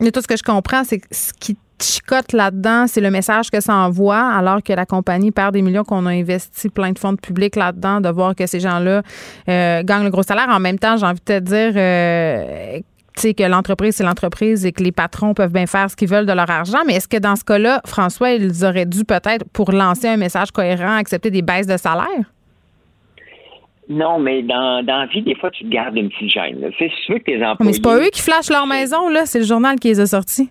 Mais 0.00 0.12
tout 0.12 0.20
ce 0.20 0.28
que 0.28 0.36
je 0.36 0.44
comprends, 0.44 0.84
c'est 0.84 1.00
que 1.00 1.06
ce 1.10 1.32
qui 1.32 1.56
chicote 1.80 2.32
là-dedans, 2.32 2.86
c'est 2.86 3.00
le 3.00 3.10
message 3.10 3.50
que 3.50 3.60
ça 3.60 3.74
envoie, 3.74 4.20
alors 4.20 4.62
que 4.62 4.72
la 4.72 4.86
compagnie 4.86 5.32
perd 5.32 5.54
des 5.54 5.62
millions, 5.62 5.84
qu'on 5.84 6.06
a 6.06 6.10
investi 6.10 6.68
plein 6.70 6.92
de 6.92 6.98
fonds 6.98 7.16
publics 7.16 7.56
là-dedans, 7.56 8.00
de 8.00 8.08
voir 8.08 8.34
que 8.34 8.46
ces 8.46 8.60
gens-là 8.60 9.02
euh, 9.48 9.82
gagnent 9.82 10.04
le 10.04 10.10
gros 10.10 10.22
salaire. 10.22 10.48
En 10.48 10.60
même 10.60 10.78
temps, 10.78 10.96
j'ai 10.96 11.06
envie 11.06 11.20
de 11.20 11.24
te 11.24 11.38
dire 11.40 11.72
euh, 11.76 12.80
que 13.16 13.48
l'entreprise, 13.48 13.96
c'est 13.96 14.04
l'entreprise 14.04 14.64
et 14.64 14.72
que 14.72 14.82
les 14.82 14.92
patrons 14.92 15.34
peuvent 15.34 15.52
bien 15.52 15.66
faire 15.66 15.90
ce 15.90 15.96
qu'ils 15.96 16.08
veulent 16.08 16.26
de 16.26 16.32
leur 16.32 16.50
argent. 16.50 16.78
Mais 16.86 16.94
est-ce 16.94 17.08
que 17.08 17.18
dans 17.18 17.36
ce 17.36 17.44
cas-là, 17.44 17.80
François, 17.86 18.30
ils 18.30 18.64
auraient 18.64 18.86
dû 18.86 19.04
peut-être, 19.04 19.44
pour 19.52 19.72
lancer 19.72 20.08
un 20.08 20.16
message 20.16 20.52
cohérent, 20.52 20.96
accepter 20.96 21.30
des 21.30 21.42
baisses 21.42 21.66
de 21.66 21.76
salaire? 21.76 22.32
Non, 23.88 24.18
mais 24.18 24.42
dans, 24.42 24.84
dans 24.84 24.98
la 24.98 25.06
vie, 25.06 25.22
des 25.22 25.34
fois, 25.36 25.50
tu 25.50 25.64
te 25.64 25.68
gardes 25.68 25.96
une 25.96 26.08
petite 26.10 26.30
gêne. 26.30 26.70
C'est 26.78 26.90
sûr 27.04 27.16
que 27.18 27.24
tes 27.24 27.36
employés. 27.44 27.56
Mais 27.70 27.72
c'est 27.74 27.82
pas 27.82 27.98
eux 27.98 28.10
qui 28.12 28.20
flashent 28.20 28.50
leur 28.50 28.66
maison, 28.66 29.08
là. 29.08 29.26
C'est 29.26 29.38
le 29.38 29.44
journal 29.44 29.78
qui 29.78 29.88
les 29.88 30.00
a 30.00 30.06
sortis. 30.06 30.50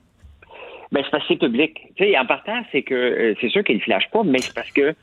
Ben, 0.91 1.01
c'est 1.03 1.11
parce 1.11 1.23
que 1.27 1.33
c'est 1.33 1.39
public. 1.39 1.77
Tu 1.97 2.05
sais, 2.05 2.17
en 2.17 2.25
partant, 2.25 2.61
c'est 2.71 2.83
que 2.83 2.93
euh, 2.95 3.33
c'est 3.41 3.49
sûr 3.49 3.63
qu'ils 3.63 3.75
ne 3.77 3.81
flashent 3.81 4.09
pas, 4.11 4.23
mais 4.23 4.39
c'est 4.39 4.53
parce 4.55 4.71
que 4.71 4.93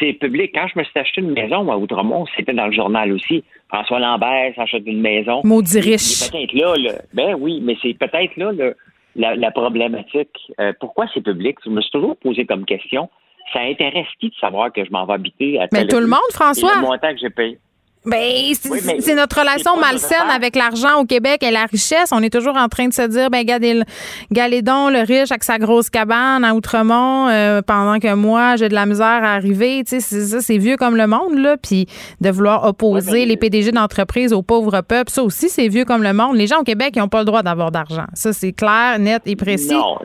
c'est 0.00 0.14
public. 0.14 0.52
Quand 0.54 0.66
je 0.72 0.78
me 0.78 0.84
suis 0.84 0.98
acheté 0.98 1.20
une 1.20 1.32
maison 1.32 1.70
à 1.70 1.76
Outremont, 1.76 2.24
c'était 2.34 2.54
dans 2.54 2.66
le 2.66 2.72
journal 2.72 3.12
aussi. 3.12 3.44
François 3.68 3.98
Lambert 3.98 4.54
s'achète 4.56 4.84
une 4.86 5.00
maison. 5.02 5.42
Maudit 5.44 5.80
riche. 5.80 6.30
peut-être 6.30 6.52
là, 6.54 6.74
le- 6.76 6.98
ben 7.12 7.36
oui, 7.38 7.60
mais 7.62 7.76
c'est 7.82 7.92
peut-être 7.98 8.36
là 8.36 8.52
le- 8.52 8.74
la, 9.16 9.34
la 9.34 9.50
problématique. 9.50 10.30
Euh, 10.60 10.72
pourquoi 10.80 11.06
c'est 11.12 11.20
public? 11.22 11.58
Je 11.64 11.68
me 11.70 11.82
suis 11.82 11.90
toujours 11.90 12.16
posé 12.16 12.46
comme 12.46 12.64
question. 12.64 13.10
Ça 13.52 13.60
intéresse 13.60 14.06
qui 14.18 14.30
de 14.30 14.34
savoir 14.40 14.72
que 14.72 14.82
je 14.82 14.90
m'en 14.90 15.04
vais 15.04 15.12
habiter 15.14 15.58
à 15.58 15.66
Mais 15.72 15.80
telle 15.80 15.88
tout 15.88 15.98
le 15.98 16.06
monde, 16.06 16.20
François. 16.32 16.72
et 16.72 16.76
le 16.76 16.80
montant 16.82 17.12
que 17.12 17.18
j'ai 17.20 17.28
payé. 17.28 17.58
Ben, 18.04 18.18
c'est 18.54 18.68
Oui, 18.68 18.80
mais 18.84 19.00
c'est 19.00 19.14
notre 19.14 19.38
relation 19.38 19.76
malsaine 19.78 20.28
avec 20.34 20.56
l'argent 20.56 20.98
au 21.00 21.04
Québec 21.04 21.42
et 21.44 21.52
la 21.52 21.66
richesse. 21.66 22.10
On 22.12 22.20
est 22.20 22.32
toujours 22.32 22.56
en 22.56 22.66
train 22.68 22.88
de 22.88 22.92
se 22.92 23.02
dire, 23.06 23.30
ben, 23.30 23.38
regardez, 23.38 24.62
donc 24.62 24.90
le 24.92 25.06
riche 25.06 25.30
avec 25.30 25.44
sa 25.44 25.58
grosse 25.58 25.88
cabane 25.88 26.44
à 26.44 26.52
Outremont, 26.54 27.28
euh, 27.28 27.62
pendant 27.62 28.00
que 28.00 28.12
moi, 28.14 28.56
j'ai 28.56 28.68
de 28.68 28.74
la 28.74 28.86
misère 28.86 29.06
à 29.22 29.34
arriver. 29.34 29.84
Tu 29.84 30.00
sais, 30.00 30.00
c'est 30.00 30.20
ça, 30.22 30.40
c'est 30.40 30.58
vieux 30.58 30.76
comme 30.76 30.96
le 30.96 31.06
monde, 31.06 31.38
là. 31.38 31.56
Puis 31.56 31.86
de 32.20 32.28
vouloir 32.30 32.64
opposer 32.64 33.24
les 33.24 33.36
PDG 33.36 33.70
d'entreprise 33.70 34.32
au 34.32 34.42
pauvre 34.42 34.80
peuple, 34.80 35.10
ça 35.10 35.22
aussi, 35.22 35.48
c'est 35.48 35.68
vieux 35.68 35.84
comme 35.84 36.02
le 36.02 36.12
monde. 36.12 36.34
Les 36.36 36.48
gens 36.48 36.58
au 36.58 36.64
Québec, 36.64 36.94
ils 36.96 36.98
n'ont 36.98 37.08
pas 37.08 37.20
le 37.20 37.24
droit 37.26 37.42
d'avoir 37.44 37.70
d'argent. 37.70 38.06
Ça, 38.14 38.32
c'est 38.32 38.52
clair, 38.52 38.98
net 38.98 39.22
et 39.26 39.36
précis. 39.36 39.72
Non, 39.74 39.98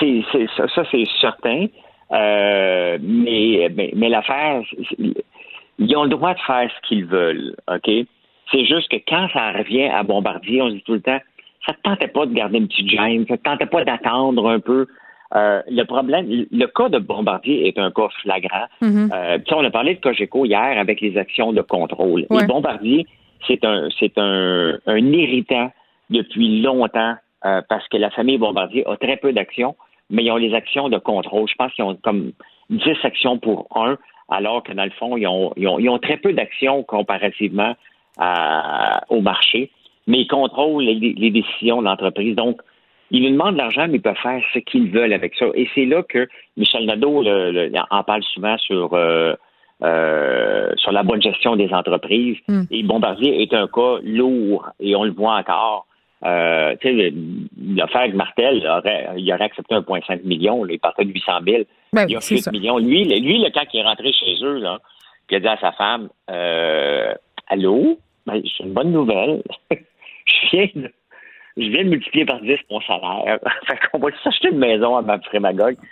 c'est- 0.00 0.22
ça, 0.56 0.64
ça, 0.74 0.82
c'est 0.90 1.04
certain. 1.20 1.66
Euh, 2.12 2.98
mais 3.02 3.70
mais, 3.74 3.90
mais 3.96 4.08
l'affaire, 4.10 4.60
c'est- 4.90 4.96
ils 5.78 5.96
ont 5.96 6.04
le 6.04 6.10
droit 6.10 6.34
de 6.34 6.40
faire 6.40 6.70
ce 6.70 6.88
qu'ils 6.88 7.04
veulent, 7.04 7.56
OK? 7.68 7.90
C'est 8.52 8.64
juste 8.66 8.90
que 8.90 8.96
quand 9.08 9.28
ça 9.32 9.52
revient 9.52 9.84
à 9.86 10.02
Bombardier, 10.02 10.62
on 10.62 10.68
se 10.68 10.74
dit 10.74 10.82
tout 10.82 10.94
le 10.94 11.00
temps, 11.00 11.20
ça 11.66 11.72
ne 11.72 11.90
tentait 11.90 12.08
pas 12.08 12.26
de 12.26 12.34
garder 12.34 12.58
une 12.58 12.68
petite 12.68 12.90
gêne, 12.90 13.24
ça 13.26 13.34
ne 13.34 13.38
tentait 13.38 13.66
pas 13.66 13.84
d'attendre 13.84 14.48
un 14.48 14.60
peu. 14.60 14.86
Euh, 15.34 15.62
le 15.68 15.84
problème, 15.84 16.26
le 16.28 16.66
cas 16.66 16.88
de 16.88 16.98
Bombardier 16.98 17.66
est 17.66 17.78
un 17.78 17.90
cas 17.90 18.08
flagrant. 18.22 18.66
Euh, 18.82 19.38
sais, 19.48 19.54
on 19.54 19.64
a 19.64 19.70
parlé 19.70 19.94
de 19.94 20.00
Cogeco 20.00 20.44
hier 20.44 20.78
avec 20.78 21.00
les 21.00 21.16
actions 21.16 21.52
de 21.52 21.62
contrôle. 21.62 22.26
Ouais. 22.30 22.44
Et 22.44 22.46
Bombardier, 22.46 23.06
c'est 23.46 23.64
un, 23.64 23.88
c'est 23.98 24.16
un, 24.18 24.78
un 24.86 25.12
irritant 25.12 25.72
depuis 26.10 26.60
longtemps 26.60 27.16
euh, 27.44 27.62
parce 27.68 27.86
que 27.88 27.96
la 27.96 28.10
famille 28.10 28.38
Bombardier 28.38 28.86
a 28.86 28.96
très 28.96 29.16
peu 29.16 29.32
d'actions, 29.32 29.74
mais 30.10 30.24
ils 30.24 30.30
ont 30.30 30.36
les 30.36 30.54
actions 30.54 30.88
de 30.88 30.98
contrôle. 30.98 31.48
Je 31.48 31.54
pense 31.56 31.72
qu'ils 31.72 31.84
ont 31.84 31.96
comme 31.96 32.32
10 32.70 32.82
actions 33.02 33.38
pour 33.38 33.66
un, 33.74 33.96
alors 34.28 34.62
que 34.62 34.72
dans 34.72 34.84
le 34.84 34.90
fond, 34.90 35.16
ils 35.16 35.26
ont, 35.26 35.52
ils 35.56 35.68
ont, 35.68 35.78
ils 35.78 35.88
ont 35.88 35.98
très 35.98 36.16
peu 36.16 36.32
d'actions 36.32 36.82
comparativement 36.82 37.74
à- 38.18 39.02
au 39.08 39.20
marché, 39.20 39.70
mais 40.06 40.20
ils 40.20 40.28
contrôlent 40.28 40.84
les, 40.84 40.94
les 41.16 41.30
décisions 41.30 41.80
de 41.80 41.86
l'entreprise. 41.86 42.34
Donc, 42.36 42.60
ils 43.10 43.22
nous 43.22 43.30
demandent 43.30 43.54
de 43.54 43.58
l'argent, 43.58 43.86
mais 43.88 43.96
ils 43.96 44.02
peuvent 44.02 44.16
faire 44.22 44.42
ce 44.52 44.58
qu'ils 44.60 44.90
veulent 44.90 45.12
avec 45.12 45.34
ça. 45.36 45.46
Et 45.54 45.68
c'est 45.74 45.84
là 45.84 46.02
que 46.02 46.26
Michel 46.56 46.86
Nadeau 46.86 47.22
le- 47.22 47.50
le- 47.52 47.72
en 47.90 48.02
parle 48.02 48.22
souvent 48.22 48.56
sur, 48.58 48.94
euh, 48.94 49.34
euh, 49.82 50.72
sur 50.76 50.92
la 50.92 51.02
bonne 51.02 51.20
gestion 51.22 51.56
des 51.56 51.72
entreprises. 51.72 52.38
Mm. 52.48 52.62
Et 52.70 52.82
Bombardier 52.82 53.42
est 53.42 53.52
un 53.54 53.66
cas 53.68 53.98
lourd, 54.02 54.68
et 54.80 54.96
on 54.96 55.04
le 55.04 55.12
voit 55.12 55.36
encore. 55.36 55.86
Euh, 56.24 56.74
tu 56.80 56.88
sais, 56.88 56.92
le- 56.94 57.76
l'affaire 57.76 58.02
avec 58.02 58.14
Martel, 58.14 58.66
aurait, 58.66 59.08
il 59.16 59.30
aurait 59.32 59.44
accepté 59.44 59.74
1,5 59.74 60.24
million. 60.24 60.64
là, 60.64 60.72
il 60.72 60.78
partait 60.80 61.04
de 61.04 61.12
800 61.12 61.32
000. 61.46 61.62
Ben 61.92 62.06
il 62.08 62.14
a 62.14 62.18
oui, 62.18 62.22
c'est 62.22 62.34
8 62.36 62.40
ça. 62.42 62.50
millions. 62.50 62.78
Lui, 62.78 63.04
le- 63.04 63.18
lui, 63.20 63.38
le 63.38 63.50
quand 63.50 63.64
il 63.72 63.80
est 63.80 63.84
rentré 63.84 64.12
chez 64.12 64.34
eux, 64.42 64.58
là, 64.58 64.78
puis 65.26 65.36
il 65.36 65.36
a 65.36 65.40
dit 65.40 65.48
à 65.48 65.58
sa 65.58 65.72
femme, 65.72 66.08
euh, 66.30 67.12
Allô? 67.48 67.98
Ben, 68.26 68.40
c'est 68.56 68.64
une 68.64 68.72
bonne 68.72 68.90
nouvelle. 68.92 69.42
je 69.70 70.48
viens 70.50 70.68
de 70.74 70.90
je 71.56 71.68
viens 71.68 71.84
de 71.84 71.90
multiplier 71.90 72.24
par 72.24 72.40
10 72.40 72.56
mon 72.68 72.80
salaire. 72.80 73.38
fait 73.66 73.78
qu'on 73.92 73.98
va 73.98 74.08
s'acheter 74.24 74.48
une 74.48 74.58
maison 74.58 74.96
à 74.96 75.02
ma 75.02 75.18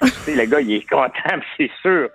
sais, 0.09 0.35
le 0.35 0.51
gars, 0.51 0.61
il 0.61 0.73
est 0.73 0.89
content, 0.89 1.13
c'est 1.57 1.71
sûr. 1.83 2.09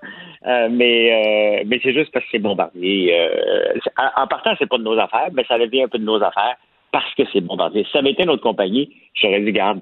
Euh, 0.45 0.67
mais 0.71 1.59
euh, 1.61 1.63
mais 1.67 1.79
c'est 1.83 1.93
juste 1.93 2.11
parce 2.11 2.25
que 2.25 2.31
c'est 2.31 2.39
bombardier. 2.39 3.15
Euh, 3.17 3.73
en, 3.97 4.23
en 4.23 4.27
partant, 4.27 4.53
c'est 4.59 4.67
pas 4.67 4.77
de 4.79 4.83
nos 4.83 4.97
affaires, 4.99 5.29
mais 5.33 5.45
ça 5.47 5.57
devient 5.59 5.83
un 5.83 5.87
peu 5.87 5.97
de 5.99 6.03
nos 6.03 6.21
affaires 6.21 6.57
parce 6.91 7.13
que 7.15 7.23
c'est 7.31 7.41
bombardier. 7.41 7.83
Si 7.85 7.91
ça 7.91 7.99
avait 7.99 8.11
été 8.11 8.25
notre 8.25 8.43
compagnie, 8.43 8.89
j'aurais 9.13 9.41
dit, 9.41 9.51
garde, 9.51 9.79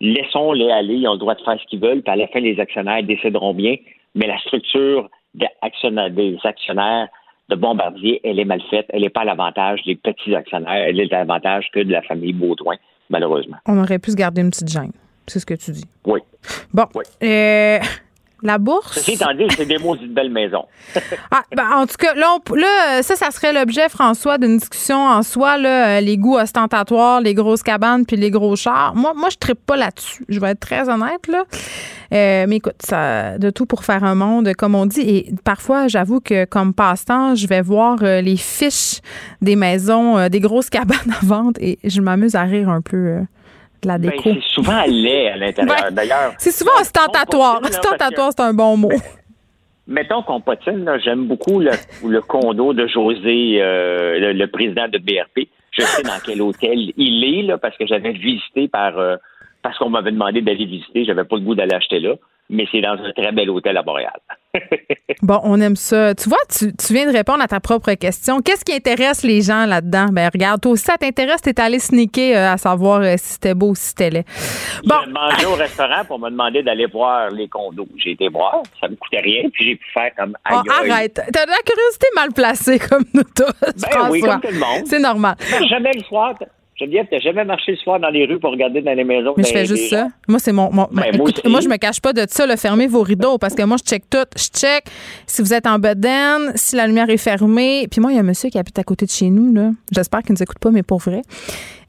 laissons-les 0.00 0.70
aller, 0.70 0.94
ils 0.94 1.08
ont 1.08 1.12
le 1.12 1.18
droit 1.18 1.34
de 1.34 1.42
faire 1.42 1.58
ce 1.60 1.66
qu'ils 1.66 1.80
veulent, 1.80 2.02
puis 2.02 2.12
à 2.12 2.16
la 2.16 2.26
fin, 2.28 2.40
les 2.40 2.58
actionnaires 2.60 3.02
décideront 3.02 3.54
bien, 3.54 3.76
mais 4.14 4.26
la 4.26 4.38
structure 4.38 5.08
des 5.34 5.46
actionnaires, 5.62 6.10
des 6.10 6.36
actionnaires 6.44 7.08
de 7.48 7.56
Bombardier, 7.56 8.20
elle 8.24 8.38
est 8.38 8.44
mal 8.44 8.62
faite, 8.70 8.86
elle 8.90 9.02
n'est 9.02 9.10
pas 9.10 9.22
à 9.22 9.24
l'avantage 9.24 9.82
des 9.84 9.96
petits 9.96 10.34
actionnaires, 10.34 10.88
elle 10.88 11.00
est 11.00 11.12
à 11.12 11.18
l'avantage 11.18 11.66
que 11.72 11.80
de 11.80 11.92
la 11.92 12.02
famille 12.02 12.32
Baudouin, 12.32 12.76
malheureusement. 13.10 13.56
On 13.66 13.78
aurait 13.78 13.98
pu 13.98 14.10
se 14.10 14.16
garder 14.16 14.42
une 14.42 14.50
petite 14.50 14.68
gêne. 14.68 14.92
C'est 15.26 15.38
ce 15.38 15.46
que 15.46 15.54
tu 15.54 15.70
dis. 15.70 15.84
Oui. 16.06 16.20
Bon. 16.72 16.86
Euh, 17.22 17.78
la 18.42 18.58
bourse? 18.58 18.92
Ceci 18.94 19.12
étant 19.12 19.32
dit, 19.34 19.44
c'est 19.56 19.66
des 19.66 19.78
mots 19.78 19.96
d'une 19.96 20.12
belle 20.12 20.30
maison. 20.30 20.64
Ah, 21.30 21.42
ben, 21.56 21.64
en 21.76 21.86
tout 21.86 21.96
cas, 21.98 22.12
là, 22.14 22.26
on- 22.36 22.54
là, 22.54 22.98
euh, 22.98 23.02
ça, 23.02 23.16
ça 23.16 23.30
serait 23.30 23.52
l'objet, 23.54 23.88
François, 23.88 24.36
d'une 24.38 24.58
discussion 24.58 24.98
en 24.98 25.22
soi, 25.22 25.56
là, 25.56 25.96
euh, 25.96 26.00
les 26.00 26.18
goûts 26.18 26.36
ostentatoires, 26.36 27.20
les 27.22 27.32
grosses 27.32 27.62
cabanes 27.62 28.04
puis 28.04 28.16
les 28.16 28.30
gros 28.30 28.54
chars. 28.54 28.94
Moi, 28.94 29.12
moi 29.16 29.28
je 29.30 29.36
ne 29.48 29.54
pas 29.54 29.76
là-dessus. 29.76 30.24
Je 30.28 30.38
vais 30.40 30.50
être 30.50 30.60
très 30.60 30.88
honnête, 30.90 31.26
là. 31.28 31.44
Euh, 32.12 32.44
mais 32.48 32.56
écoute, 32.56 32.74
ça, 32.84 33.38
de 33.38 33.48
tout 33.50 33.64
pour 33.64 33.84
faire 33.84 34.04
un 34.04 34.14
monde, 34.14 34.52
comme 34.58 34.74
on 34.74 34.84
dit. 34.84 35.00
Et 35.00 35.32
parfois, 35.44 35.88
j'avoue 35.88 36.20
que 36.20 36.44
comme 36.44 36.74
passe-temps, 36.74 37.34
je 37.34 37.46
vais 37.46 37.62
voir 37.62 37.98
euh, 38.02 38.20
les 38.20 38.36
fiches 38.36 39.00
des 39.40 39.56
maisons, 39.56 40.18
euh, 40.18 40.28
des 40.28 40.40
grosses 40.40 40.68
cabanes 40.78 40.98
à 41.18 41.24
vendre 41.24 41.58
et 41.60 41.78
je 41.84 42.00
m'amuse 42.02 42.34
à 42.34 42.42
rire 42.42 42.68
un 42.68 42.82
peu 42.82 43.20
de 43.82 43.88
la 43.88 43.98
Ben, 43.98 44.10
déco. 44.10 44.22
c'est 44.34 44.40
souvent 44.54 44.82
laid 44.88 45.28
à 45.28 45.36
l'intérieur. 45.36 45.92
D'ailleurs, 45.92 46.32
c'est 46.38 46.52
souvent 46.52 46.72
ostentatoire. 46.80 47.60
Ostentatoire, 47.62 48.30
c'est 48.36 48.42
un 48.42 48.54
bon 48.54 48.76
mot. 48.76 48.90
mettons 49.86 50.22
qu'on 50.22 50.40
patine, 50.40 50.84
là, 50.84 50.98
j'aime 50.98 51.26
beaucoup 51.26 51.58
le, 51.60 51.70
le 52.06 52.20
condo 52.20 52.72
de 52.72 52.86
José, 52.86 53.58
euh, 53.60 54.18
le, 54.18 54.32
le 54.32 54.46
président 54.46 54.88
de 54.88 54.98
BRP. 54.98 55.48
Je 55.72 55.82
sais 55.82 56.02
dans 56.02 56.20
quel 56.24 56.40
hôtel 56.42 56.92
il 56.96 57.24
est, 57.24 57.42
là, 57.42 57.58
parce 57.58 57.76
que 57.76 57.86
j'avais 57.86 58.12
visité 58.12 58.68
par 58.68 58.98
euh, 58.98 59.16
parce 59.62 59.78
qu'on 59.78 59.88
m'avait 59.90 60.12
demandé 60.12 60.40
d'aller 60.42 60.66
visiter. 60.66 61.04
J'avais 61.04 61.24
pas 61.24 61.36
le 61.36 61.42
goût 61.42 61.54
d'aller 61.54 61.74
acheter 61.74 61.98
là, 62.00 62.14
mais 62.50 62.66
c'est 62.70 62.80
dans 62.80 62.92
un 62.92 63.12
très 63.12 63.32
bel 63.32 63.50
hôtel 63.50 63.76
à 63.76 63.82
Montréal. 63.82 64.18
Bon, 65.22 65.38
on 65.44 65.60
aime 65.60 65.76
ça. 65.76 66.16
Tu 66.16 66.28
vois, 66.28 66.38
tu, 66.50 66.74
tu 66.74 66.92
viens 66.92 67.06
de 67.06 67.16
répondre 67.16 67.42
à 67.42 67.46
ta 67.46 67.60
propre 67.60 67.92
question. 67.92 68.40
Qu'est-ce 68.40 68.64
qui 68.64 68.72
intéresse 68.72 69.22
les 69.22 69.40
gens 69.40 69.66
là-dedans? 69.66 70.06
Ben, 70.10 70.28
regarde, 70.32 70.60
toi 70.60 70.72
aussi, 70.72 70.82
ça 70.82 70.98
t'intéresse, 70.98 71.42
t'es 71.42 71.60
allé 71.60 71.78
sneaker 71.78 72.36
euh, 72.36 72.52
à 72.54 72.56
savoir 72.56 73.02
euh, 73.02 73.14
si 73.18 73.34
c'était 73.34 73.54
beau 73.54 73.68
ou 73.68 73.74
si 73.76 73.90
c'était 73.90 74.10
laid. 74.10 74.24
Bon. 74.84 74.96
J'ai 75.04 75.12
mangé 75.12 75.46
au 75.46 75.54
restaurant 75.54 76.04
pour 76.06 76.18
me 76.18 76.28
demander 76.28 76.64
d'aller 76.64 76.86
voir 76.86 77.30
les 77.30 77.46
condos. 77.46 77.86
J'ai 77.96 78.12
été 78.12 78.28
voir, 78.28 78.62
ça 78.80 78.88
me 78.88 78.96
coûtait 78.96 79.20
rien, 79.20 79.48
puis 79.52 79.64
j'ai 79.64 79.76
pu 79.76 79.86
faire 79.94 80.10
comme 80.16 80.36
Oh, 80.50 80.62
arrête. 80.70 81.14
T'as 81.14 81.46
de 81.46 81.50
la 81.50 81.62
curiosité 81.64 82.06
mal 82.16 82.32
placée 82.32 82.78
comme 82.80 83.04
nous 83.14 83.22
tous. 83.22 83.52
Ben 83.60 84.10
oui, 84.10 84.22
comme 84.22 84.40
tout 84.40 84.48
le 84.50 84.58
monde. 84.58 84.86
C'est 84.86 84.98
normal. 84.98 85.36
Ben, 85.38 85.68
jamais 85.68 85.92
le 85.94 86.02
soir. 86.02 86.34
Geneviève, 86.82 87.06
t'as 87.10 87.18
jamais 87.20 87.44
marché 87.44 87.72
le 87.72 87.78
soir 87.78 87.98
dans 88.00 88.08
les 88.10 88.24
rues 88.26 88.38
pour 88.38 88.50
regarder 88.50 88.80
dans 88.82 88.92
les 88.94 89.04
maisons. 89.04 89.34
Mais 89.36 89.44
je 89.44 89.52
fais 89.52 89.64
juste 89.66 89.90
gens? 89.90 89.96
ça. 89.96 90.08
Moi, 90.28 90.38
c'est 90.38 90.52
mon. 90.52 90.70
mon- 90.72 90.88
Ben, 90.92 91.04
écoute, 91.12 91.40
moi, 91.46 91.60
je 91.60 91.68
me 91.68 91.76
cache 91.76 92.00
pas 92.00 92.12
de 92.12 92.24
ça. 92.28 92.46
Là, 92.46 92.56
fermez 92.56 92.86
vos 92.86 93.02
rideaux 93.02 93.38
parce 93.38 93.54
que 93.54 93.62
moi, 93.62 93.76
je 93.82 93.88
check 93.88 94.04
tout. 94.10 94.18
Je 94.36 94.48
check 94.58 94.84
si 95.26 95.42
vous 95.42 95.52
êtes 95.54 95.66
en 95.66 95.78
bedaine, 95.78 96.52
si 96.54 96.76
la 96.76 96.86
lumière 96.86 97.08
est 97.10 97.16
fermée. 97.16 97.86
Puis 97.90 98.00
moi, 98.00 98.12
il 98.12 98.16
y 98.16 98.18
a 98.18 98.20
un 98.20 98.24
monsieur 98.24 98.50
qui 98.50 98.58
habite 98.58 98.78
à 98.78 98.84
côté 98.84 99.06
de 99.06 99.10
chez 99.10 99.30
nous. 99.30 99.52
là. 99.54 99.70
J'espère 99.90 100.20
qu'il 100.22 100.32
ne 100.32 100.38
nous 100.38 100.42
écoute 100.42 100.58
pas, 100.58 100.70
mais 100.70 100.82
pour 100.82 100.98
vrai. 100.98 101.22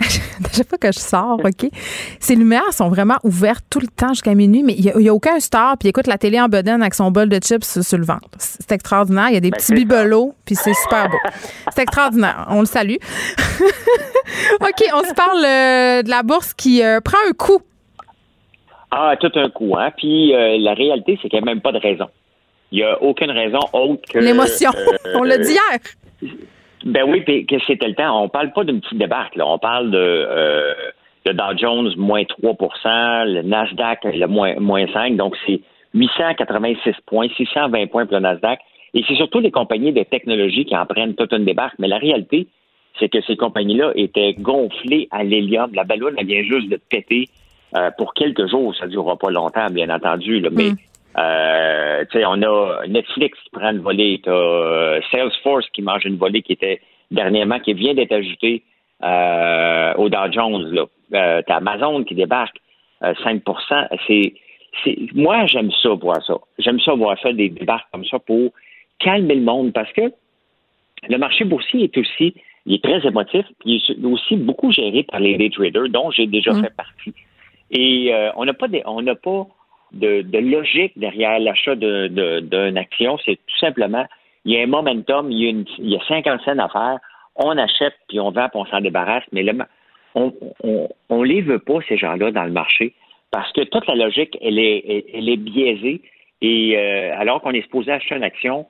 À 0.04 0.54
chaque 0.54 0.70
fois 0.70 0.78
que 0.78 0.92
je 0.92 1.00
sors, 1.00 1.40
OK, 1.44 1.70
ces 2.20 2.36
lumières 2.36 2.74
sont 2.74 2.90
vraiment 2.90 3.18
ouvertes 3.24 3.66
tout 3.70 3.80
le 3.80 3.88
temps 3.88 4.10
jusqu'à 4.10 4.34
minuit, 4.36 4.64
mais 4.64 4.74
il 4.74 4.96
n'y 4.98 5.10
a, 5.10 5.14
aucun 5.14 5.40
star, 5.40 5.78
puis 5.78 5.88
il 5.88 5.90
écoute 5.90 6.08
la 6.08 6.18
télé 6.18 6.40
en 6.40 6.48
bedaine 6.48 6.82
avec 6.82 6.94
son 6.94 7.12
bol 7.12 7.30
de 7.30 7.40
chips 7.40 7.82
sur 7.82 7.98
le 7.98 8.06
ventre. 8.06 8.30
C'est 8.38 8.72
extraordinaire. 8.72 9.30
Il 9.30 9.34
y 9.34 9.38
a 9.38 9.42
des 9.42 9.52
Ben, 9.52 9.58
petits 9.58 9.74
bibelots, 9.74 10.34
puis 10.46 10.56
c'est 10.56 10.74
super 10.74 11.10
beau. 11.10 11.18
C'est 11.74 11.84
extraordinaire. 11.84 12.46
On 12.50 12.60
le 12.62 12.66
salue. 12.66 12.96
OK, 14.62 14.84
on 14.94 15.04
se 15.04 15.14
parle 15.14 15.46
euh, 15.46 16.04
de 16.04 16.10
la 16.10 16.24
bourse 16.24 16.54
qui 16.54 16.84
euh, 16.84 17.00
prend 17.02 17.18
un 17.30 17.34
coup. 17.34 17.62
Ah, 18.92 19.16
tout 19.20 19.32
un 19.36 19.50
coup, 19.50 19.76
hein? 19.78 19.92
Puis 19.98 20.36
euh, 20.36 20.58
la 20.60 20.74
réalité, 20.74 21.18
c'est 21.22 21.30
qu'il 21.30 21.40
n'y 21.40 21.50
a 21.50 21.52
même 21.52 21.62
pas 21.62 21.72
de 21.72 21.80
raison. 21.80 22.08
Il 22.72 22.78
n'y 22.78 22.84
a 22.84 23.02
aucune 23.02 23.32
raison 23.32 23.60
autre 23.74 24.02
que. 24.12 24.20
L'émotion. 24.20 24.72
On 25.16 25.24
l'a 25.24 25.38
dit 25.38 25.52
hier. 25.52 25.80
Ben 26.86 27.04
oui, 27.08 27.22
puis 27.22 27.46
que 27.46 27.56
c'était 27.66 27.88
le 27.88 27.96
temps. 27.96 28.24
On 28.24 28.30
parle 28.30 28.52
pas 28.52 28.64
d'une 28.64 28.82
petite 28.82 28.98
débarque, 28.98 29.36
là. 29.36 29.48
On 29.48 29.58
parle 29.58 29.92
de 29.92 29.98
euh, 29.98 30.74
Dow 31.26 31.58
Jones, 31.58 31.94
moins 31.98 32.24
3% 32.24 33.26
le 33.26 33.42
Nasdaq, 33.44 34.04
le 34.04 34.28
moins, 34.28 34.56
moins 34.60 34.86
5 34.92 35.16
Donc, 35.16 35.36
c'est 35.46 35.62
886 35.94 36.94
points, 37.06 37.28
620 37.38 37.88
points 37.88 38.06
pour 38.06 38.16
le 38.16 38.22
Nasdaq. 38.22 38.60
Et 38.94 39.04
c'est 39.08 39.16
surtout 39.16 39.40
les 39.40 39.52
compagnies 39.52 39.94
de 39.94 40.04
technologie 40.04 40.66
qui 40.66 40.76
en 40.76 40.86
prennent 40.86 41.16
toute 41.16 41.34
une 41.34 41.46
débarque. 41.46 41.76
Mais 41.80 41.88
la 41.88 41.98
réalité, 41.98 42.48
c'est 43.00 43.10
que 43.10 43.22
ces 43.22 43.38
compagnies-là 43.38 43.92
étaient 43.96 44.34
gonflées 44.34 45.08
à 45.12 45.24
l'hélium. 45.24 45.72
La 45.74 45.84
ballonne, 45.84 46.16
elle 46.18 46.28
vient 46.28 46.44
juste 46.44 46.70
de 46.70 46.80
péter 46.90 47.30
euh, 47.76 47.90
pour 47.98 48.14
quelques 48.14 48.48
jours. 48.48 48.76
Ça 48.76 48.86
ne 48.86 48.92
durera 48.92 49.18
pas 49.18 49.32
longtemps, 49.32 49.68
bien 49.72 49.90
entendu. 49.90 50.40
là. 50.40 50.50
mais 50.52 50.72
euh, 51.18 52.06
tu 52.12 52.18
sais, 52.20 52.26
on 52.26 52.42
a 52.42 52.88
Netflix 52.88 53.38
qui 53.44 53.50
prend 53.52 53.72
une 53.72 53.80
volée, 53.80 54.20
t'as 54.24 54.32
euh, 54.32 55.02
Salesforce 55.12 55.70
qui 55.72 55.82
mange 55.82 56.06
une 56.06 56.18
volée 56.18 56.42
qui 56.42 56.54
était 56.54 56.82
dernièrement, 57.12 57.60
qui 57.60 57.74
vient 57.74 57.94
d'être 57.94 58.12
ajoutée 58.14 58.64
euh, 59.04 59.94
au 59.96 60.10
Dow 60.10 60.32
Jones. 60.32 60.72
Là. 60.74 60.86
Euh, 61.14 61.42
t'as 61.46 61.58
Amazon 61.58 62.04
qui 62.04 62.16
débarque 62.16 62.58
euh, 63.04 63.14
5 63.24 63.42
C'est, 64.08 64.34
c'est, 64.84 64.98
moi, 65.14 65.46
j'aime 65.46 65.72
ça 65.82 65.90
voir 65.90 66.24
ça. 66.26 66.36
J'aime 66.58 66.80
ça 66.80 66.94
voir 66.94 67.18
ça, 67.22 67.32
des 67.34 67.50
débarques 67.50 67.88
comme 67.92 68.06
ça 68.06 68.18
pour 68.20 68.52
calmer 69.00 69.36
le 69.36 69.42
monde 69.42 69.74
parce 69.74 69.92
que 69.94 70.12
le 71.10 71.18
marché 71.18 71.44
boursier 71.44 71.84
est 71.84 71.98
aussi, 71.98 72.34
il 72.66 72.76
est 72.76 72.84
très 72.84 73.06
émotif, 73.06 73.46
puis 73.60 73.84
il 73.90 74.04
est 74.04 74.08
aussi 74.08 74.38
beaucoup 74.38 74.72
géré 74.72 75.04
par 75.04 75.20
les 75.20 75.36
day 75.38 75.50
traders, 75.50 75.90
dont 75.90 76.10
j'ai 76.12 76.28
déjà 76.28 76.52
fait 76.62 76.74
partie. 76.76 77.14
Et 77.72 78.14
euh, 78.14 78.30
on 78.38 78.46
n'a 78.46 78.54
pas, 78.54 78.68
des- 78.70 78.84
on 78.86 79.02
n'a 79.02 79.16
pas 79.16 79.46
de, 79.94 80.38
logique 80.38 80.94
derrière 80.98 81.40
l'achat 81.40 81.76
d'une 81.76 82.78
action. 82.78 83.18
C'est 83.26 83.36
tout 83.36 83.58
simplement, 83.60 84.06
il 84.46 84.54
y 84.54 84.60
a 84.60 84.64
un 84.64 84.68
momentum, 84.68 85.32
il 85.32 85.42
y 85.42 85.48
a, 85.48 85.50
une, 85.50 85.66
il 85.78 85.90
y 85.90 85.96
a 85.96 86.06
50 86.08 86.42
cents 86.42 86.58
à 86.58 86.70
faire, 86.70 86.98
on 87.36 87.58
achète, 87.58 87.96
puis 88.08 88.20
on 88.20 88.32
vend, 88.32 88.50
puis 88.50 88.60
on 88.60 88.66
s'en 88.66 88.82
débarrasse. 88.82 89.24
Mais 89.32 89.46
on, 90.16 90.34
on, 90.64 90.90
on 91.10 91.24
les 91.24 91.42
veut 91.42 91.60
pas, 91.60 91.80
ces 91.88 91.98
gens-là, 91.98 92.32
dans 92.32 92.44
le 92.44 92.52
marché, 92.52 92.94
parce 93.32 93.52
que 93.54 93.62
toute 93.62 93.88
la 93.88 93.96
logique, 93.96 94.38
elle 94.42 94.60
est, 94.60 95.06
elle, 95.14 95.30
est 95.30 95.38
biaisée. 95.38 96.02
Et 96.42 96.78
euh, 96.78 97.18
alors 97.18 97.42
qu'on 97.42 97.52
est 97.52 97.62
supposé 97.62 97.92
acheter 97.92 98.16
une 98.16 98.24
action 98.24 98.68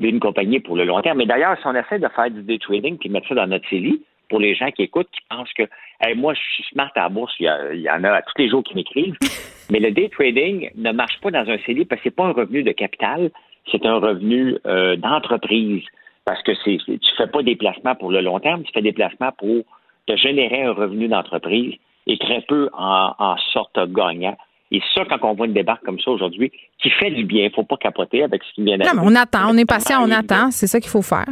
d'une 0.00 0.18
compagnie 0.18 0.60
pour 0.60 0.76
le 0.76 0.84
long 0.84 1.00
terme. 1.02 1.18
Mais 1.18 1.26
d'ailleurs, 1.26 1.56
si 1.60 1.66
on 1.66 1.74
essaie 1.74 1.98
de 1.98 2.08
faire 2.08 2.30
du 2.30 2.42
day 2.42 2.58
trading 2.58 2.98
puis 2.98 3.10
mettre 3.10 3.28
ça 3.28 3.34
dans 3.34 3.46
notre 3.46 3.68
série, 3.68 4.02
pour 4.32 4.40
les 4.40 4.54
gens 4.54 4.70
qui 4.70 4.82
écoutent, 4.82 5.10
qui 5.12 5.20
pensent 5.28 5.52
que 5.52 5.64
Hey, 6.00 6.16
moi, 6.16 6.32
je 6.34 6.40
suis 6.54 6.64
smart 6.72 6.90
à 6.96 7.02
la 7.02 7.08
bourse, 7.10 7.32
il 7.38 7.44
y, 7.44 7.48
a- 7.48 7.72
il 7.74 7.80
y 7.82 7.90
en 7.90 8.02
a 8.02 8.22
tous 8.22 8.38
les 8.38 8.48
jours 8.48 8.64
qui 8.64 8.74
m'écrivent, 8.74 9.14
mais 9.70 9.78
le 9.78 9.90
day 9.92 10.08
trading 10.08 10.70
ne 10.74 10.90
marche 10.90 11.20
pas 11.20 11.30
dans 11.30 11.46
un 11.48 11.58
CELI 11.64 11.84
parce 11.84 12.00
que 12.00 12.08
c'est 12.08 12.16
pas 12.16 12.24
un 12.24 12.32
revenu 12.32 12.64
de 12.64 12.72
capital, 12.72 13.30
c'est 13.70 13.84
un 13.86 13.98
revenu 14.08 14.56
euh, 14.66 14.96
d'entreprise. 14.96 15.84
Parce 16.24 16.42
que 16.42 16.52
c'est, 16.64 16.78
tu 16.86 17.10
fais 17.16 17.26
pas 17.28 17.42
des 17.42 17.56
placements 17.56 17.94
pour 17.94 18.10
le 18.10 18.20
long 18.20 18.38
terme, 18.40 18.62
tu 18.64 18.72
fais 18.72 18.82
des 18.82 18.92
placements 18.92 19.32
pour 19.38 19.64
te 20.06 20.16
générer 20.16 20.62
un 20.62 20.72
revenu 20.72 21.06
d'entreprise 21.08 21.74
et 22.08 22.18
très 22.18 22.40
peu 22.48 22.68
en, 22.72 23.14
en 23.18 23.36
sorte 23.52 23.78
gagnant. 23.92 24.36
Et 24.72 24.80
ça, 24.94 25.04
quand 25.04 25.18
on 25.22 25.34
voit 25.34 25.46
une 25.46 25.52
débarque 25.52 25.84
comme 25.84 26.00
ça 26.00 26.10
aujourd'hui, 26.10 26.50
qui 26.80 26.90
fait 26.90 27.10
du 27.10 27.24
bien, 27.24 27.44
il 27.44 27.52
faut 27.52 27.62
pas 27.64 27.76
capoter 27.76 28.22
avec 28.24 28.42
ce 28.44 28.52
qui 28.54 28.62
vient 28.64 28.76
Non, 28.78 28.84
d'arriver. 28.86 29.02
mais 29.04 29.12
on 29.12 29.14
attend, 29.22 29.50
on 29.52 29.56
est 29.58 29.66
patient, 29.68 29.98
on 30.02 30.10
attend. 30.10 30.50
C'est 30.50 30.66
ça 30.66 30.80
qu'il 30.80 30.90
faut 30.90 31.02
faire. 31.02 31.26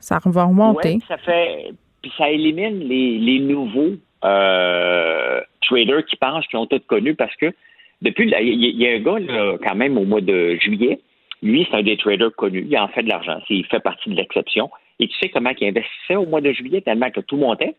Ça 0.00 0.18
va 0.24 0.44
remonter. 0.44 0.94
Ouais, 0.94 0.98
ça 1.06 1.16
fait 1.18 1.72
puis 2.06 2.14
ça 2.16 2.30
élimine 2.30 2.86
les, 2.88 3.40
nouveaux 3.40 3.96
euh, 4.24 5.40
traders 5.62 6.04
qui 6.06 6.14
pensent 6.16 6.46
qu'ils 6.46 6.58
ont 6.58 6.66
tout 6.66 6.80
connu 6.86 7.16
parce 7.16 7.34
que 7.34 7.52
depuis 8.00 8.30
il 8.40 8.80
y, 8.80 8.86
a- 8.86 8.92
un 8.92 9.00
gars 9.00 9.18
là, 9.18 9.56
quand 9.60 9.74
même 9.74 9.98
au 9.98 10.04
mois 10.04 10.20
de 10.20 10.54
juillet, 10.56 11.00
lui 11.42 11.66
c'est 11.68 11.76
un 11.76 11.82
des 11.82 11.96
traders 11.96 12.32
connus, 12.36 12.64
il 12.70 12.78
en 12.78 12.86
fait 12.88 13.02
de 13.02 13.08
l'argent, 13.08 13.40
il 13.50 13.66
fait 13.66 13.80
partie 13.80 14.10
de 14.10 14.14
l'exception. 14.14 14.70
Et 15.00 15.08
tu 15.08 15.16
sais 15.18 15.30
comment 15.30 15.50
il 15.60 15.66
investissait 15.66 16.14
au 16.14 16.26
mois 16.26 16.40
de 16.40 16.52
juillet 16.52 16.80
tellement 16.80 17.10
que 17.10 17.20
tout 17.20 17.36
montait. 17.36 17.74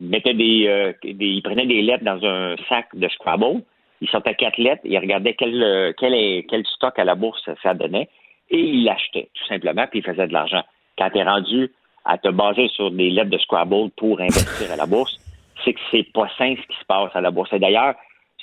Il 0.00 0.08
mettait 0.08 0.34
des, 0.34 0.66
euh, 0.66 0.92
il 1.04 1.42
prenait 1.42 1.66
des 1.66 1.82
lettres 1.82 2.04
dans 2.04 2.22
un 2.24 2.56
sac 2.68 2.88
de 2.94 3.08
Scrabble, 3.08 3.62
il 4.00 4.08
sortait 4.08 4.34
quatre 4.34 4.58
lettres, 4.58 4.82
il 4.84 4.98
regardait 4.98 5.34
quel 5.34 5.62
euh, 5.62 5.92
quel 5.96 6.66
stock 6.66 6.98
à 6.98 7.04
la 7.04 7.14
bourse 7.14 7.48
ça 7.62 7.74
donnait 7.74 8.08
et 8.50 8.58
il 8.58 8.84
l'achetait 8.84 9.28
tout 9.34 9.46
simplement 9.46 9.86
puis 9.88 10.00
il 10.00 10.04
faisait 10.04 10.26
de 10.26 10.32
l'argent. 10.32 10.64
Quand 10.98 11.10
tu 11.10 11.18
es 11.18 11.22
rendu 11.22 11.70
à 12.06 12.18
te 12.18 12.28
baser 12.28 12.68
sur 12.68 12.90
des 12.90 13.10
lettres 13.10 13.30
de 13.30 13.38
Scrabble 13.38 13.90
pour 13.96 14.20
investir 14.20 14.70
à 14.72 14.76
la 14.76 14.86
bourse, 14.86 15.18
c'est 15.64 15.72
que 15.74 15.80
c'est 15.90 16.10
pas 16.12 16.28
sain 16.38 16.54
ce 16.56 16.66
qui 16.66 16.78
se 16.78 16.84
passe 16.86 17.10
à 17.14 17.20
la 17.20 17.30
bourse. 17.30 17.52
Et 17.52 17.58
d'ailleurs, 17.58 17.94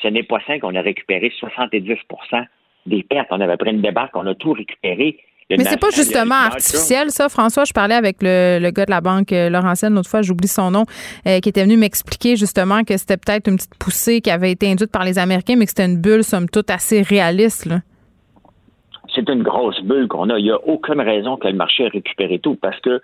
ce 0.02 0.08
n'est 0.10 0.24
pas 0.24 0.40
sain 0.46 0.60
qu'on 0.60 0.76
a 0.76 0.82
récupéré 0.82 1.32
70% 1.40 2.46
des 2.86 3.04
pertes. 3.04 3.28
On 3.32 3.40
avait 3.40 3.58
pris 3.58 3.72
une 3.72 3.82
débarque, 3.82 4.16
on 4.16 4.28
a 4.28 4.36
tout 4.36 4.54
récupéré. 4.54 5.18
Le 5.50 5.58
Mais 5.58 5.66
c'est 5.66 5.80
pas 5.80 5.90
justement 5.90 6.36
artificiel, 6.36 7.10
ça. 7.10 7.28
François, 7.30 7.66
je 7.66 7.74
parlais 7.74 7.96
avec 7.96 8.18
le, 8.22 8.60
le 8.62 8.72
gars 8.72 8.86
de 8.86 8.92
la 8.92 9.02
banque 9.02 9.34
euh, 9.34 9.50
Laurentienne 9.50 9.94
l'autre 9.94 10.10
fois, 10.10 10.22
j'oublie 10.22 10.48
son 10.48 10.72
nom, 10.72 10.86
euh, 11.28 11.40
qui 11.40 11.50
était 11.50 11.64
venu 11.64 11.78
m'expliquer 11.78 12.38
justement 12.38 12.84
que 12.84 12.96
c'était 12.98 13.18
peut-être 13.18 13.50
une 13.50 13.58
petite 13.58 13.76
poussée 13.78 14.22
qui 14.22 14.32
avait 14.32 14.52
été 14.52 14.72
induite 14.72 14.92
par 14.92 15.04
les 15.04 15.20
Américains, 15.20 15.56
mais 15.58 15.66
que 15.66 15.72
c'était 15.72 15.86
une 15.86 16.00
bulle, 16.00 16.24
somme 16.24 16.50
toute, 16.50 16.70
assez 16.70 17.02
réaliste. 17.02 17.66
Là. 17.66 17.80
c'est 19.14 19.30
une 19.30 19.44
grosse 19.44 19.82
bulle 19.84 20.08
qu'on 20.08 20.30
a. 20.30 20.40
Il 20.40 20.46
n'y 20.46 20.52
a 20.52 20.60
aucune 20.66 21.02
raison 21.02 21.36
que 21.36 21.48
le 21.48 21.56
marché 21.56 21.84
ait 21.84 21.90
récupéré 21.90 22.40
tout 22.40 22.56
parce 22.56 22.80
que 22.80 23.02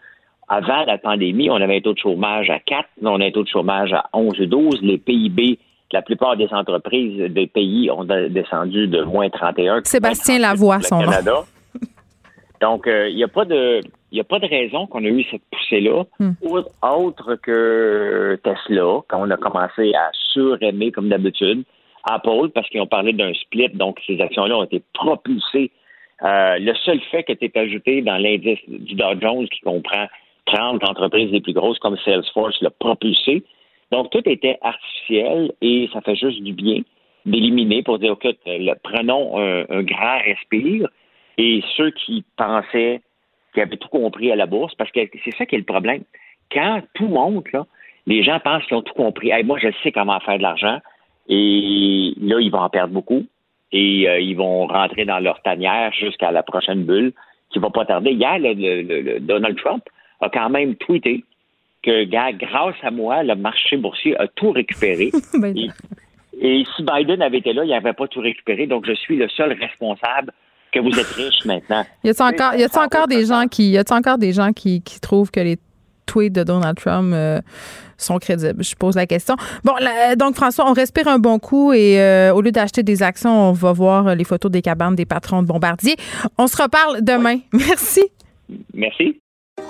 avant 0.50 0.84
la 0.86 0.98
pandémie, 0.98 1.50
on 1.50 1.56
avait 1.56 1.78
un 1.78 1.82
taux 1.82 1.94
de 1.94 2.00
chômage 2.00 2.50
à 2.50 2.60
4, 2.60 2.88
là, 3.02 3.12
on 3.12 3.22
a 3.22 3.26
un 3.26 3.32
taux 3.32 3.44
de 3.44 3.48
chômage 3.50 3.94
à 3.94 4.06
11 4.14 4.40
ou 4.40 4.46
12. 4.46 4.80
Les 4.82 4.98
PIB, 4.98 5.60
la 5.92 6.02
plupart 6.02 6.36
des 6.38 6.48
entreprises 6.52 7.32
des 7.32 7.48
pays 7.48 7.90
ont 7.92 8.04
de- 8.04 8.28
descendu 8.30 8.88
de 8.88 9.04
moins 9.04 9.30
31. 9.30 9.82
Sébastien 9.84 10.40
Lavoie, 10.40 10.82
son 10.82 10.98
nom. 11.00 11.06
Canada. 11.06 11.36
Donc, 12.62 12.88
euh, 12.88 13.08
il 13.10 13.16
n'y 13.16 13.24
a 13.24 13.28
pas 13.28 13.46
de 13.46 13.80
il 14.12 14.16
n'y 14.16 14.22
a 14.22 14.24
pas 14.24 14.40
de 14.40 14.48
raison 14.48 14.88
qu'on 14.88 15.06
a 15.06 15.08
eu 15.08 15.24
cette 15.30 15.44
poussée-là, 15.52 16.04
Hmm. 16.20 16.32
autre- 16.42 16.72
autre 16.82 17.36
que 17.36 18.40
Tesla, 18.44 19.02
quand 19.08 19.22
on 19.22 19.30
a 19.30 19.38
commencé 19.38 19.94
à 19.94 20.10
suraimer 20.34 20.92
comme 20.92 21.10
d'habitude, 21.10 21.64
Apple, 22.06 22.50
parce 22.56 22.68
qu'ils 22.70 22.82
ont 22.82 22.88
parlé 22.88 23.14
d'un 23.14 23.32
split, 23.36 23.70
donc 23.76 24.00
ces 24.08 24.20
actions-là 24.20 24.58
ont 24.58 24.64
été 24.64 24.82
propulsées. 24.94 25.70
Euh, 26.24 26.58
le 26.58 26.74
seul 26.84 27.00
fait 27.12 27.22
que 27.24 27.34
tu 27.34 27.46
es 27.46 27.58
ajouté 27.58 28.02
dans 28.02 28.18
l'indice 28.18 28.58
du 28.68 28.96
Dow 28.96 29.14
Jones 29.22 29.48
qui 29.48 29.60
comprend 29.62 30.08
30 30.52 30.84
entreprises 30.84 31.32
les 31.32 31.42
plus 31.42 31.54
grosses 31.54 31.80
comme 31.80 31.98
Salesforce 32.06 32.62
l'a 32.62 32.70
propulsé. 32.72 33.44
Donc, 33.92 34.12
tout 34.12 34.22
était 34.26 34.58
artificiel 34.62 35.52
et 35.62 35.90
ça 35.94 36.02
fait 36.02 36.16
juste 36.16 36.42
du 36.44 36.54
bien 36.54 36.82
d'éliminer 37.26 37.82
pour 37.84 38.00
dire, 38.00 38.12
OK, 38.14 38.24
le- 38.46 38.74
prenons 38.84 39.38
un, 39.38 39.84
grand 39.84 40.20
respire 40.26 40.88
et 41.38 41.62
ceux 41.76 41.92
qui 41.92 42.24
pensaient 42.38 43.02
qu'ils 43.54 43.64
avaient 43.64 43.78
tout 43.78 43.90
compris 43.90 44.32
à 44.32 44.36
la 44.36 44.46
bourse, 44.46 44.76
parce 44.76 44.92
que 44.92 45.00
c'est 45.24 45.36
ça 45.38 45.46
qui 45.46 45.56
est 45.56 45.60
le 45.60 45.64
problème. 45.64 46.04
Quand 46.52 46.82
tout 46.96 47.08
monte, 47.08 47.52
là, 47.52 47.66
les 48.08 48.24
gens 48.24 48.40
pensent 48.40 48.64
qu'ils 48.66 48.78
ont 48.78 48.82
tout 48.82 48.94
compris. 48.94 49.32
Hey, 49.32 49.44
moi, 49.44 49.58
je 49.62 49.70
sais 49.84 49.92
comment 49.92 50.20
faire 50.22 50.38
de 50.38 50.44
l'argent. 50.44 50.80
Et 51.28 52.14
là, 52.22 52.40
ils 52.40 52.50
vont 52.52 52.60
en 52.60 52.70
perdre 52.70 52.94
beaucoup. 52.94 53.26
Et 53.72 54.10
euh, 54.10 54.20
ils 54.20 54.36
vont 54.36 54.66
rentrer 54.66 55.06
dans 55.06 55.20
leur 55.20 55.42
tanière 55.44 55.94
jusqu'à 55.94 56.32
la 56.32 56.42
prochaine 56.42 56.86
bulle 56.86 57.14
qui 57.52 57.60
va 57.60 57.70
pas 57.70 57.86
tarder. 57.86 58.12
Hier, 58.12 58.40
le- 58.40 58.82
le 59.14 59.20
Donald 59.20 59.58
Trump 59.58 59.84
a 60.22 60.30
quand 60.30 60.50
même 60.50 60.76
tweeté 60.76 61.24
que, 61.84 62.04
gars, 62.06 62.32
grâce 62.34 62.76
à 62.84 62.92
moi, 62.92 63.24
le 63.24 63.36
marché 63.36 63.78
boursier 63.78 64.20
a 64.20 64.28
tout 64.28 64.52
récupéré. 64.52 65.12
Ben, 65.34 65.56
et, 65.58 65.70
et 66.42 66.66
si 66.76 66.84
Biden 66.84 67.22
avait 67.22 67.40
été 67.40 67.54
là, 67.54 67.64
il 67.64 67.70
n'avait 67.70 67.94
pas 67.94 68.08
tout 68.08 68.22
récupéré. 68.22 68.68
Donc, 68.68 68.86
je 68.86 68.94
suis 68.94 69.18
le 69.18 69.28
seul 69.30 69.54
responsable 69.54 70.32
que 70.72 70.80
vous 70.80 70.98
êtes 71.00 71.08
riche 71.08 71.46
maintenant. 71.46 71.86
Y 72.04 72.10
a-t-il 72.10 72.24
encore, 72.24 72.56
y 72.56 72.64
a-t-il 72.64 72.80
encore 72.80 73.08
des 73.08 73.26
gens 73.26 73.48
qui, 73.48 73.72
y 73.72 73.80
encore 73.80 74.18
des 74.18 74.34
gens 74.34 74.52
qui, 74.52 74.82
qui 74.82 75.00
trouvent 75.00 75.32
que 75.32 75.40
les 75.40 75.58
tweets 76.06 76.34
de 76.34 76.44
Donald 76.44 76.78
Trump 76.78 77.12
euh, 77.14 77.40
sont 77.98 78.18
crédibles? 78.20 78.64
Je 78.64 78.76
pose 78.76 78.96
la 78.96 79.06
question. 79.06 79.36
Bon, 79.64 79.74
donc 80.18 80.36
François, 80.36 80.70
on 80.70 80.74
respire 80.74 81.08
un 81.08 81.20
bon 81.20 81.40
coup 81.40 81.74
et 81.74 82.00
euh, 82.00 82.34
au 82.34 82.42
lieu 82.42 82.52
d'acheter 82.52 82.84
des 82.84 83.04
actions, 83.04 83.50
on 83.50 83.52
va 83.52 83.74
voir 83.74 84.16
les 84.16 84.24
photos 84.24 84.52
des 84.52 84.62
cabanes 84.62 84.96
des 84.96 85.06
patrons 85.06 85.42
de 85.42 85.48
Bombardier. 85.48 85.96
On 86.38 86.48
se 86.48 86.62
reparle 86.62 87.04
demain. 87.04 87.40
Merci. 87.54 88.04
Merci. 88.74 89.20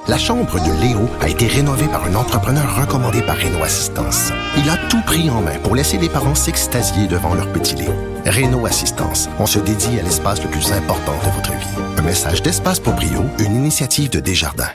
La 0.07 0.18
chambre 0.18 0.60
de 0.60 0.82
Léo 0.82 1.07
a 1.22 1.30
été 1.30 1.48
rénovée 1.48 1.88
par 1.88 2.03
un 2.06 2.16
entrepreneur 2.16 2.80
recommandé 2.80 3.22
par 3.22 3.38
Renault 3.38 3.64
Assistance. 3.64 4.32
Il 4.57 4.70
a 4.70 4.78
tout 4.90 5.02
pris 5.06 5.30
en 5.30 5.41
main 5.41 5.57
pour 5.64 5.76
laisser 5.76 5.98
les 5.98 6.10
parents 6.10 6.36
s'extasier 6.36 7.07
devant 7.07 7.36
leur 7.36 7.48
petit 7.52 7.76
Léo. 7.76 7.94
Renault 8.26 8.66
Assistance, 8.66 9.30
on 9.40 9.45
se 9.45 9.60
dédie 9.60 9.99
à 9.99 10.03
l'espace 10.03 10.44
le 10.44 10.49
plus 10.49 10.72
important 10.72 11.14
de 11.26 11.32
votre 11.36 11.52
vie. 11.52 11.84
Un 11.98 12.02
message 12.02 12.41
d'Espace 12.41 12.80
pour 12.80 12.94
Brio, 12.94 13.24
une 13.40 13.56
initiative 13.56 14.10
de 14.10 14.20
Desjardins. 14.20 14.72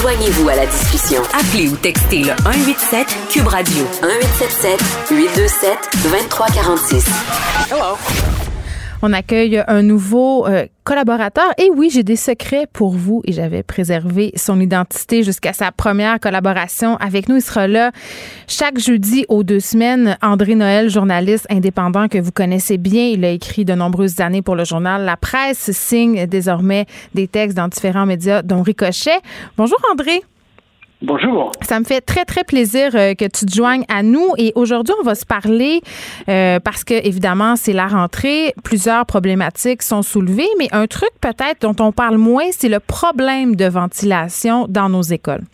Joignez-vous 0.00 0.48
à 0.48 0.56
la 0.56 0.66
discussion. 0.66 1.22
Appelez 1.38 1.68
ou 1.68 1.76
textez 1.76 2.24
le 2.24 2.32
187 2.42 3.06
Cube 3.30 3.46
Radio 3.46 3.84
1877 4.02 4.80
827 5.10 5.78
2346. 6.02 7.04
Hello. 7.70 8.49
On 9.02 9.14
accueille 9.14 9.62
un 9.66 9.82
nouveau 9.82 10.46
euh, 10.46 10.66
collaborateur. 10.84 11.50
Et 11.56 11.70
oui, 11.74 11.88
j'ai 11.90 12.02
des 12.02 12.16
secrets 12.16 12.66
pour 12.70 12.90
vous 12.90 13.22
et 13.24 13.32
j'avais 13.32 13.62
préservé 13.62 14.32
son 14.36 14.60
identité 14.60 15.22
jusqu'à 15.22 15.54
sa 15.54 15.72
première 15.72 16.20
collaboration 16.20 16.96
avec 16.96 17.28
nous. 17.28 17.36
Il 17.36 17.42
sera 17.42 17.66
là 17.66 17.92
chaque 18.46 18.78
jeudi 18.78 19.24
aux 19.28 19.42
deux 19.42 19.60
semaines. 19.60 20.18
André 20.20 20.54
Noël, 20.54 20.90
journaliste 20.90 21.46
indépendant 21.48 22.08
que 22.08 22.18
vous 22.18 22.32
connaissez 22.32 22.76
bien. 22.76 23.08
Il 23.08 23.24
a 23.24 23.30
écrit 23.30 23.64
de 23.64 23.72
nombreuses 23.72 24.20
années 24.20 24.42
pour 24.42 24.54
le 24.54 24.64
journal 24.64 25.04
La 25.04 25.16
Presse, 25.16 25.70
signe 25.72 26.26
désormais 26.26 26.84
des 27.14 27.26
textes 27.26 27.56
dans 27.56 27.68
différents 27.68 28.06
médias, 28.06 28.42
dont 28.42 28.62
Ricochet. 28.62 29.18
Bonjour 29.56 29.78
André. 29.90 30.22
Bonjour. 31.02 31.50
Ça 31.62 31.80
me 31.80 31.84
fait 31.86 32.02
très, 32.02 32.26
très 32.26 32.44
plaisir 32.44 32.90
euh, 32.94 33.14
que 33.14 33.24
tu 33.24 33.46
te 33.46 33.54
joignes 33.54 33.84
à 33.88 34.02
nous. 34.02 34.34
Et 34.36 34.52
aujourd'hui, 34.54 34.94
on 35.00 35.02
va 35.02 35.14
se 35.14 35.24
parler 35.24 35.80
euh, 36.28 36.60
parce 36.62 36.84
que, 36.84 36.92
évidemment, 36.92 37.56
c'est 37.56 37.72
la 37.72 37.86
rentrée. 37.86 38.52
Plusieurs 38.64 39.06
problématiques 39.06 39.82
sont 39.82 40.02
soulevées, 40.02 40.50
mais 40.58 40.68
un 40.72 40.86
truc 40.86 41.08
peut-être 41.22 41.62
dont 41.62 41.76
on 41.82 41.92
parle 41.92 42.18
moins, 42.18 42.50
c'est 42.50 42.68
le 42.68 42.80
problème 42.80 43.56
de 43.56 43.64
ventilation 43.64 44.66
dans 44.68 44.90
nos 44.90 45.00
écoles. 45.00 45.44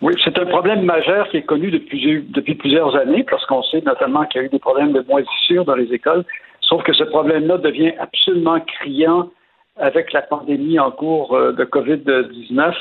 Oui, 0.00 0.14
c'est 0.24 0.38
un 0.38 0.46
problème 0.46 0.82
majeur 0.82 1.28
qui 1.28 1.36
est 1.36 1.42
connu 1.42 1.70
depuis, 1.70 2.24
depuis 2.30 2.54
plusieurs 2.54 2.96
années, 2.96 3.24
parce 3.30 3.44
qu'on 3.44 3.62
sait 3.62 3.82
notamment 3.84 4.24
qu'il 4.24 4.40
y 4.40 4.44
a 4.44 4.46
eu 4.46 4.50
des 4.50 4.58
problèmes 4.58 4.92
de 4.92 5.04
moisissure 5.06 5.66
dans 5.66 5.76
les 5.76 5.92
écoles. 5.92 6.24
Sauf 6.62 6.82
que 6.84 6.94
ce 6.94 7.04
problème-là 7.04 7.58
devient 7.58 7.92
absolument 8.00 8.58
criant 8.60 9.28
avec 9.76 10.12
la 10.14 10.22
pandémie 10.22 10.78
en 10.78 10.90
cours 10.90 11.34
euh, 11.34 11.52
de 11.52 11.64
COVID-19. 11.64 12.72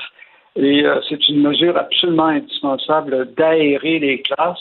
Et 0.55 0.83
euh, 0.85 0.99
c'est 1.07 1.29
une 1.29 1.41
mesure 1.41 1.77
absolument 1.77 2.27
indispensable 2.27 3.29
d'aérer 3.37 3.99
les 3.99 4.21
classes. 4.21 4.59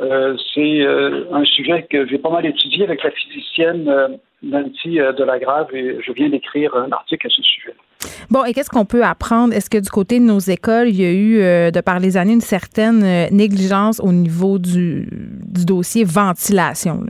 Euh, 0.00 0.36
c'est 0.54 0.80
euh, 0.80 1.24
un 1.32 1.44
sujet 1.44 1.86
que 1.88 2.06
j'ai 2.08 2.18
pas 2.18 2.30
mal 2.30 2.46
étudié 2.46 2.84
avec 2.84 3.04
la 3.04 3.10
physicienne 3.10 4.18
Nancy 4.42 4.98
Delagrave 5.18 5.68
et 5.74 5.98
je 6.04 6.12
viens 6.12 6.28
d'écrire 6.28 6.74
un 6.74 6.90
article 6.90 7.28
à 7.28 7.30
ce 7.30 7.42
sujet. 7.42 7.74
Bon, 8.30 8.44
et 8.44 8.52
qu'est-ce 8.52 8.70
qu'on 8.70 8.84
peut 8.84 9.04
apprendre? 9.04 9.54
Est-ce 9.54 9.70
que 9.70 9.78
du 9.78 9.90
côté 9.90 10.18
de 10.18 10.24
nos 10.24 10.40
écoles, 10.40 10.88
il 10.88 11.00
y 11.00 11.04
a 11.04 11.12
eu, 11.12 11.70
de 11.70 11.80
par 11.80 12.00
les 12.00 12.16
années, 12.16 12.32
une 12.32 12.40
certaine 12.40 13.28
négligence 13.30 14.00
au 14.00 14.10
niveau 14.10 14.58
du, 14.58 15.06
du 15.46 15.64
dossier 15.64 16.02
ventilation? 16.02 17.04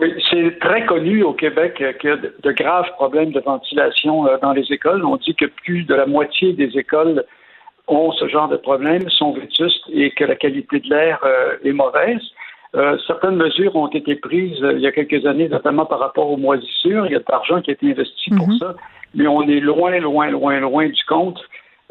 Oui, 0.00 0.14
c'est 0.30 0.58
très 0.60 0.86
connu 0.86 1.22
au 1.22 1.32
Québec 1.32 1.74
qu'il 2.00 2.10
y 2.10 2.12
a 2.12 2.16
de 2.16 2.52
graves 2.52 2.90
problèmes 2.92 3.32
de 3.32 3.40
ventilation 3.40 4.26
euh, 4.26 4.36
dans 4.40 4.52
les 4.52 4.72
écoles. 4.72 5.04
On 5.04 5.16
dit 5.16 5.34
que 5.34 5.46
plus 5.46 5.84
de 5.84 5.94
la 5.94 6.06
moitié 6.06 6.52
des 6.52 6.76
écoles 6.78 7.24
ont 7.88 8.12
ce 8.12 8.28
genre 8.28 8.48
de 8.48 8.56
problèmes, 8.56 9.08
sont 9.10 9.32
vétustes 9.32 9.84
et 9.92 10.10
que 10.12 10.24
la 10.24 10.36
qualité 10.36 10.80
de 10.80 10.88
l'air 10.88 11.20
euh, 11.24 11.56
est 11.64 11.72
mauvaise. 11.72 12.22
Euh, 12.76 12.96
certaines 13.06 13.36
mesures 13.36 13.74
ont 13.74 13.88
été 13.88 14.14
prises 14.14 14.60
il 14.60 14.80
y 14.80 14.86
a 14.86 14.92
quelques 14.92 15.26
années, 15.26 15.48
notamment 15.48 15.86
par 15.86 15.98
rapport 15.98 16.30
aux 16.30 16.36
moisissures. 16.36 17.06
Il 17.06 17.12
y 17.12 17.16
a 17.16 17.18
de 17.18 17.24
l'argent 17.28 17.60
qui 17.60 17.70
a 17.70 17.72
été 17.72 17.90
investi 17.90 18.30
pour 18.30 18.48
mhm. 18.48 18.58
ça, 18.58 18.74
mais 19.14 19.26
on 19.26 19.42
est 19.42 19.60
loin, 19.60 19.98
loin, 19.98 20.30
loin, 20.30 20.60
loin 20.60 20.88
du 20.88 21.04
compte. 21.08 21.40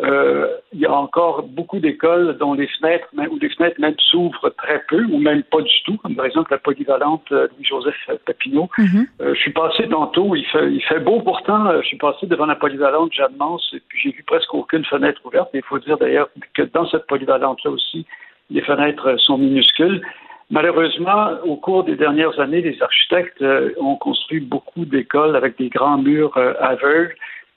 Euh, 0.01 0.47
il 0.71 0.80
y 0.80 0.85
a 0.85 0.93
encore 0.93 1.43
beaucoup 1.43 1.80
d'écoles 1.80 2.38
dont 2.38 2.53
les 2.53 2.67
fenêtres, 2.67 3.07
même, 3.13 3.30
ou 3.31 3.39
les 3.39 3.49
fenêtres 3.49 3.80
même 3.81 3.95
s'ouvrent 3.97 4.49
très 4.57 4.81
peu, 4.88 5.03
ou 5.03 5.17
même 5.17 5.43
pas 5.43 5.61
du 5.61 5.84
tout, 5.84 5.97
comme 5.97 6.15
par 6.15 6.26
exemple 6.26 6.51
la 6.51 6.57
polyvalente 6.57 7.26
euh, 7.31 7.47
Louis-Joseph 7.57 8.09
Papineau. 8.26 8.69
Mhm. 8.77 9.07
euh, 9.21 9.34
je 9.34 9.39
suis 9.39 9.51
passé 9.51 9.89
tantôt, 9.89 10.35
il 10.35 10.45
fait, 10.45 10.71
il 10.71 10.81
fait 10.84 10.99
beau 10.99 11.19
pourtant, 11.21 11.65
euh, 11.67 11.81
je 11.81 11.88
suis 11.88 11.97
passé 11.97 12.27
devant 12.27 12.45
la 12.45 12.55
polyvalente 12.55 13.11
Jeanne 13.11 13.35
Mance, 13.38 13.71
et 13.73 13.81
puis 13.89 13.99
j'ai 14.01 14.11
vu 14.11 14.23
presque 14.23 14.53
aucune 14.53 14.85
fenêtre 14.85 15.19
ouverte. 15.26 15.49
il 15.53 15.63
faut 15.63 15.80
dire 15.80 15.97
d'ailleurs 15.97 16.30
que 16.53 16.61
dans 16.61 16.88
cette 16.88 17.07
polyvalente-là 17.07 17.71
aussi, 17.71 18.05
les 18.49 18.61
fenêtres 18.61 19.19
sont 19.19 19.38
minuscules. 19.38 20.01
Malheureusement, 20.49 21.31
au 21.45 21.57
cours 21.57 21.84
des 21.84 21.95
dernières 21.95 22.39
années, 22.39 22.61
les 22.61 22.81
architectes 22.81 23.43
ont 23.80 23.95
construit 23.97 24.39
beaucoup 24.39 24.85
d'écoles 24.85 25.35
avec 25.35 25.59
des 25.59 25.69
grands 25.69 25.99
murs 25.99 26.35
aveugles 26.59 27.15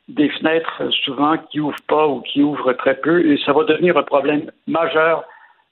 des 0.09 0.29
fenêtres 0.31 0.83
euh, 0.83 0.91
souvent 1.05 1.37
qui 1.51 1.61
ouvrent 1.61 1.77
pas 1.89 2.07
ou 2.07 2.21
qui 2.21 2.43
ouvrent 2.43 2.73
très 2.73 2.95
peu, 2.95 3.25
et 3.25 3.39
ça 3.45 3.53
va 3.53 3.65
devenir 3.65 3.97
un 3.97 4.03
problème 4.03 4.51
majeur 4.67 5.25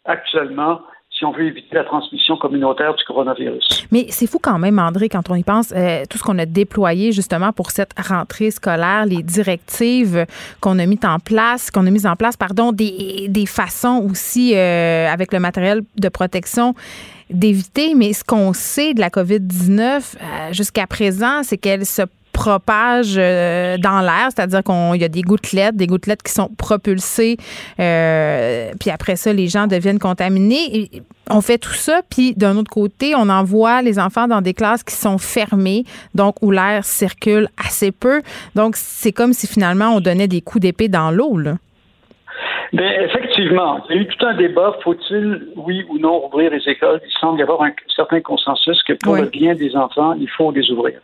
actuellement 0.04 0.80
si 1.10 1.24
on 1.24 1.32
veut 1.32 1.48
éviter 1.48 1.74
la 1.74 1.84
transmission 1.84 2.36
communautaire 2.36 2.94
du 2.94 3.04
coronavirus. 3.04 3.86
Mais 3.90 4.06
c'est 4.08 4.26
fou 4.26 4.38
quand 4.40 4.58
même, 4.58 4.78
André, 4.78 5.08
quand 5.08 5.28
on 5.28 5.34
y 5.34 5.42
pense, 5.42 5.72
euh, 5.76 6.04
tout 6.08 6.16
ce 6.16 6.22
qu'on 6.22 6.38
a 6.38 6.46
déployé 6.46 7.12
justement 7.12 7.52
pour 7.52 7.72
cette 7.72 7.92
rentrée 7.98 8.50
scolaire, 8.50 9.04
les 9.04 9.22
directives 9.22 10.24
qu'on 10.60 10.78
a 10.78 10.86
mises 10.86 11.04
en 11.04 11.18
place, 11.18 11.70
qu'on 11.70 11.86
a 11.86 11.90
mises 11.90 12.06
en 12.06 12.16
place, 12.16 12.36
pardon, 12.36 12.72
des, 12.72 13.26
des 13.28 13.44
façons 13.44 14.06
aussi 14.10 14.54
euh, 14.54 15.08
avec 15.08 15.32
le 15.32 15.40
matériel 15.40 15.82
de 15.96 16.08
protection 16.08 16.74
d'éviter. 17.28 17.94
Mais 17.94 18.12
ce 18.12 18.24
qu'on 18.24 18.54
sait 18.54 18.94
de 18.94 19.00
la 19.00 19.10
COVID-19 19.10 20.52
jusqu'à 20.52 20.86
présent, 20.86 21.42
c'est 21.42 21.58
qu'elle 21.58 21.84
se 21.84 22.02
propage 22.40 23.16
euh, 23.18 23.76
dans 23.76 24.00
l'air, 24.00 24.28
c'est-à-dire 24.34 24.62
qu'il 24.64 25.00
y 25.00 25.04
a 25.04 25.08
des 25.08 25.20
gouttelettes, 25.20 25.76
des 25.76 25.86
gouttelettes 25.86 26.22
qui 26.22 26.32
sont 26.32 26.48
propulsées, 26.56 27.36
euh, 27.78 28.72
puis 28.80 28.88
après 28.88 29.16
ça, 29.16 29.30
les 29.34 29.46
gens 29.46 29.66
deviennent 29.66 29.98
contaminés. 29.98 30.88
on 31.30 31.42
fait 31.42 31.58
tout 31.58 31.74
ça, 31.74 32.00
puis 32.08 32.32
d'un 32.34 32.56
autre 32.56 32.70
côté, 32.70 33.12
on 33.14 33.28
envoie 33.28 33.82
les 33.82 33.98
enfants 33.98 34.26
dans 34.26 34.40
des 34.40 34.54
classes 34.54 34.82
qui 34.82 34.94
sont 34.94 35.18
fermées, 35.18 35.84
donc 36.14 36.36
où 36.40 36.50
l'air 36.50 36.82
circule 36.82 37.48
assez 37.62 37.92
peu. 37.92 38.22
Donc, 38.54 38.74
c'est 38.76 39.12
comme 39.12 39.34
si 39.34 39.46
finalement 39.46 39.94
on 39.96 40.00
donnait 40.00 40.28
des 40.28 40.40
coups 40.40 40.62
d'épée 40.62 40.88
dans 40.88 41.10
l'eau, 41.10 41.36
là. 41.36 41.56
Bien, 42.72 42.90
effectivement, 43.02 43.84
il 43.90 43.96
y 43.96 43.98
a 43.98 44.02
eu 44.02 44.06
tout 44.06 44.24
un 44.24 44.34
débat. 44.34 44.76
Faut-il, 44.82 45.48
oui 45.56 45.84
ou 45.90 45.98
non, 45.98 46.24
ouvrir 46.26 46.52
les 46.52 46.66
écoles? 46.68 47.00
Il 47.04 47.12
semble 47.20 47.38
y 47.40 47.42
avoir 47.42 47.62
un 47.62 47.72
certain 47.94 48.20
consensus 48.20 48.82
que 48.84 48.94
pour 48.94 49.16
le 49.16 49.26
bien 49.26 49.54
des 49.54 49.76
enfants, 49.76 50.14
il 50.14 50.30
faut 50.30 50.50
les 50.52 50.70
ouvrir. 50.70 51.00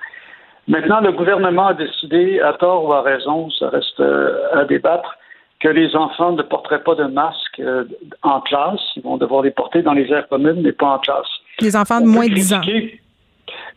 Maintenant, 0.69 1.01
le 1.01 1.13
gouvernement 1.13 1.69
a 1.69 1.75
décidé, 1.75 2.41
à 2.41 2.53
tort 2.55 2.85
ou 2.85 2.93
à 2.93 3.03
raison, 3.03 3.51
ça 3.51 3.69
reste 3.69 4.01
euh, 4.01 4.49
à 4.53 4.65
débattre, 4.65 5.17
que 5.61 5.69
les 5.69 5.95
enfants 5.95 6.33
ne 6.33 6.43
porteraient 6.43 6.83
pas 6.83 6.97
de 6.97 7.05
masque 7.05 7.61
euh, 7.61 7.85
en 8.23 8.41
classe. 8.41 8.81
Ils 8.97 9.03
vont 9.03 9.17
devoir 9.17 9.43
les 9.43 9.53
porter 9.53 9.83
dans 9.83 9.93
les 9.93 10.11
aires 10.11 10.29
communes, 10.29 10.63
mais 10.63 10.73
pas 10.73 10.89
en 10.89 10.99
classe. 10.99 11.29
Les 11.61 11.77
enfants 11.77 12.01
de 12.01 12.07
moins 12.07 12.27
de 12.27 12.35
10 12.35 12.55
ans. 12.55 12.61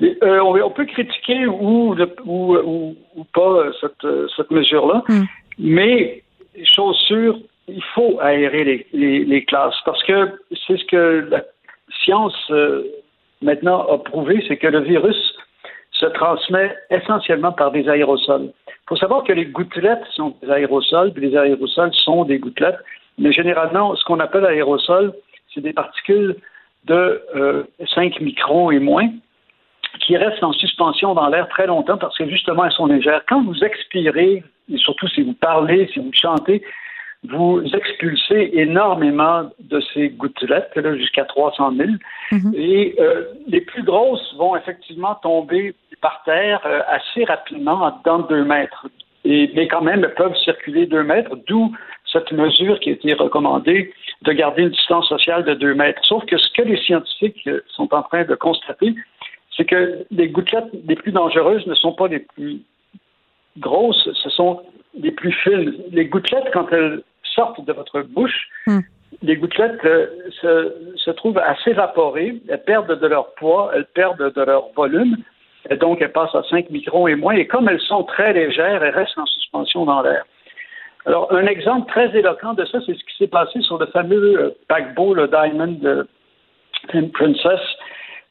Euh, 0.01 0.39
on, 0.39 0.71
peut 0.71 0.85
critiquer 0.85 1.45
ou, 1.45 1.95
ou, 2.25 2.95
ou, 3.15 3.23
pas 3.33 3.65
cette, 3.79 4.07
cette 4.35 4.49
mesure-là, 4.49 5.03
hmm. 5.07 5.25
mais 5.59 6.23
chose 6.63 6.97
sûre, 7.07 7.37
il 7.67 7.83
faut 7.93 8.17
aérer 8.19 8.63
les, 8.63 8.87
les, 8.93 9.25
les 9.25 9.45
classes 9.45 9.79
parce 9.85 10.01
que 10.03 10.39
c'est 10.65 10.77
ce 10.77 10.85
que 10.85 11.27
la 11.29 11.43
science 12.03 12.51
maintenant 13.41 13.85
a 13.87 13.97
prouvé, 13.99 14.43
c'est 14.47 14.57
que 14.57 14.67
le 14.67 14.79
virus 14.79 15.28
se 15.99 16.05
transmet 16.05 16.75
essentiellement 16.89 17.51
par 17.51 17.71
des 17.71 17.87
aérosols. 17.89 18.53
Il 18.67 18.87
faut 18.87 18.95
savoir 18.95 19.23
que 19.23 19.33
les 19.33 19.45
gouttelettes 19.45 20.05
sont 20.15 20.35
des 20.41 20.49
aérosols, 20.49 21.11
puis 21.13 21.29
les 21.29 21.37
aérosols 21.37 21.93
sont 21.93 22.23
des 22.23 22.39
gouttelettes, 22.39 22.79
mais 23.17 23.33
généralement, 23.33 23.95
ce 23.95 24.03
qu'on 24.05 24.19
appelle 24.19 24.45
aérosol, 24.45 25.13
c'est 25.53 25.61
des 25.61 25.73
particules 25.73 26.37
de 26.85 27.21
5 27.93 28.15
euh, 28.21 28.23
microns 28.23 28.71
et 28.71 28.79
moins 28.79 29.09
qui 29.99 30.15
restent 30.15 30.43
en 30.43 30.53
suspension 30.53 31.13
dans 31.13 31.27
l'air 31.27 31.49
très 31.49 31.67
longtemps 31.67 31.97
parce 31.97 32.17
que 32.17 32.29
justement, 32.29 32.63
elles 32.65 32.71
sont 32.71 32.85
légères. 32.85 33.21
Quand 33.27 33.43
vous 33.43 33.63
expirez, 33.63 34.43
et 34.71 34.77
surtout 34.77 35.07
si 35.09 35.21
vous 35.21 35.33
parlez, 35.33 35.89
si 35.93 35.99
vous 35.99 36.11
chantez, 36.13 36.63
vous 37.27 37.61
expulsez 37.73 38.51
énormément 38.53 39.49
de 39.59 39.81
ces 39.93 40.09
gouttelettes, 40.09 40.71
jusqu'à 40.97 41.25
300 41.25 41.73
000. 41.75 41.89
Mhm. 42.31 42.53
Et 42.55 42.95
euh, 42.99 43.25
les 43.47 43.61
plus 43.61 43.83
grosses 43.83 44.33
vont 44.37 44.55
effectivement 44.55 45.15
tomber 45.15 45.75
par 46.01 46.21
terre 46.23 46.61
euh, 46.65 46.81
assez 46.87 47.25
rapidement, 47.25 47.99
dans 48.05 48.19
deux 48.19 48.45
mètres. 48.45 48.87
Et, 49.25 49.51
mais 49.53 49.67
quand 49.67 49.81
même, 49.81 50.05
elles 50.05 50.13
peuvent 50.13 50.37
circuler 50.37 50.85
deux 50.85 51.03
mètres, 51.03 51.35
d'où 51.47 51.75
cette 52.11 52.31
mesure 52.31 52.79
qui 52.79 52.89
a 52.89 52.93
été 52.93 53.13
recommandée 53.13 53.93
de 54.21 54.31
garder 54.31 54.63
une 54.63 54.69
distance 54.69 55.07
sociale 55.09 55.43
de 55.43 55.53
deux 55.53 55.73
mètres. 55.73 56.01
Sauf 56.05 56.25
que 56.25 56.37
ce 56.37 56.51
que 56.53 56.61
les 56.61 56.77
scientifiques 56.77 57.45
euh, 57.47 57.61
sont 57.67 57.93
en 57.93 58.01
train 58.03 58.23
de 58.23 58.35
constater, 58.35 58.95
c'est 59.55 59.65
que 59.65 60.05
les 60.09 60.29
gouttelettes 60.29 60.69
les 60.87 60.95
plus 60.95 61.11
dangereuses 61.11 61.67
ne 61.67 61.75
sont 61.75 61.91
pas 61.91 62.07
les 62.07 62.19
plus 62.19 62.61
grosses, 63.57 64.09
ce 64.13 64.29
sont 64.29 64.61
les 64.97 65.11
plus 65.11 65.33
fines. 65.33 65.75
Les 65.91 66.05
gouttelettes, 66.05 66.49
quand 66.53 66.71
elles 66.71 67.03
sortent 67.35 67.63
de 67.63 67.73
votre 67.73 68.01
bouche, 68.01 68.49
hmm. 68.67 68.79
les 69.21 69.35
gouttelettes 69.37 69.83
euh, 69.85 70.07
se, 70.41 70.73
se, 70.95 71.11
trouvent 71.11 71.37
à 71.39 71.55
s'évaporer, 71.63 72.35
elles 72.47 72.63
perdent 72.63 72.99
de 72.99 73.07
leur 73.07 73.33
poids, 73.33 73.71
elles 73.73 73.87
perdent 73.93 74.33
de 74.33 74.41
leur 74.41 74.69
volume, 74.75 75.17
et 75.69 75.75
donc 75.75 76.01
elles 76.01 76.11
passent 76.11 76.35
à 76.35 76.43
5 76.49 76.69
microns 76.69 77.07
et 77.07 77.15
moins, 77.15 77.33
et 77.33 77.47
comme 77.47 77.69
elles 77.69 77.81
sont 77.81 78.03
très 78.03 78.33
légères, 78.33 78.83
elles 78.83 78.95
restent 78.95 79.17
en 79.17 79.25
suspension 79.25 79.85
dans 79.85 80.01
l'air. 80.01 80.25
Alors, 81.05 81.31
un 81.33 81.45
exemple 81.45 81.89
très 81.89 82.15
éloquent 82.17 82.53
de 82.53 82.65
ça, 82.65 82.79
c'est 82.85 82.93
ce 82.93 83.03
qui 83.03 83.17
s'est 83.17 83.27
passé 83.27 83.61
sur 83.61 83.77
le 83.77 83.87
fameux 83.87 84.39
euh, 84.39 84.49
paquebot, 84.67 85.13
le 85.13 85.27
Diamond 85.27 86.05
Princess, 87.13 87.59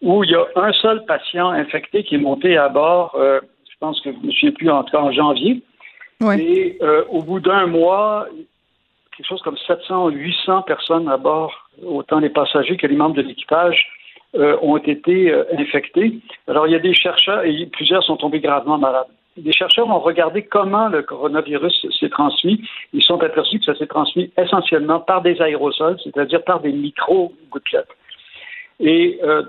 où 0.02 0.22
il 0.24 0.30
y 0.30 0.34
a 0.34 0.44
un 0.56 0.72
seul 0.72 1.04
patient 1.06 1.50
infecté 1.50 2.04
qui 2.04 2.16
est 2.16 2.18
monté 2.18 2.56
à 2.56 2.68
bord, 2.68 3.14
euh, 3.18 3.40
je 3.68 3.74
pense 3.80 4.00
que 4.00 4.12
je 4.12 4.18
ne 4.18 4.26
me 4.26 4.30
souviens 4.32 4.52
plus, 4.52 4.70
en, 4.70 4.84
en 4.92 5.12
janvier, 5.12 5.62
Et 6.38 6.78
euh, 6.82 7.04
au 7.10 7.22
bout 7.22 7.40
d'un 7.40 7.66
mois, 7.66 8.26
quelque 9.18 9.26
chose 9.26 9.42
comme 9.42 9.56
700, 9.56 10.10
800 10.10 10.62
personnes 10.62 11.08
à 11.08 11.16
bord, 11.16 11.68
autant 11.84 12.20
les 12.20 12.30
passagers 12.30 12.76
que 12.76 12.86
les 12.86 12.94
membres 12.94 13.16
de 13.16 13.22
l'équipage, 13.22 13.88
euh, 14.36 14.56
ont 14.62 14.76
été 14.76 15.32
euh, 15.32 15.42
infectés. 15.58 16.20
Alors, 16.46 16.68
il 16.68 16.72
y 16.72 16.76
a 16.76 16.78
des 16.78 16.94
chercheurs, 16.94 17.44
et 17.44 17.66
plusieurs 17.66 18.04
sont 18.04 18.16
tombés 18.16 18.38
gravement 18.38 18.78
malades. 18.78 19.08
Des 19.36 19.52
chercheurs 19.52 19.88
ont 19.88 19.98
regardé 19.98 20.42
comment 20.42 20.88
le 20.88 21.02
coronavirus 21.02 21.86
s'est 21.98 22.08
transmis. 22.10 22.62
Ils 22.92 23.02
sont 23.02 23.20
aperçus 23.22 23.58
que 23.58 23.64
ça 23.64 23.74
s'est 23.74 23.86
transmis 23.86 24.30
essentiellement 24.36 25.00
par 25.00 25.22
des 25.22 25.40
aérosols, 25.40 25.98
c'est-à-dire 26.04 26.44
par 26.44 26.60
des 26.60 26.72
micro-gouttelettes. 26.72 27.88
Et 28.78 29.18
euh, 29.24 29.42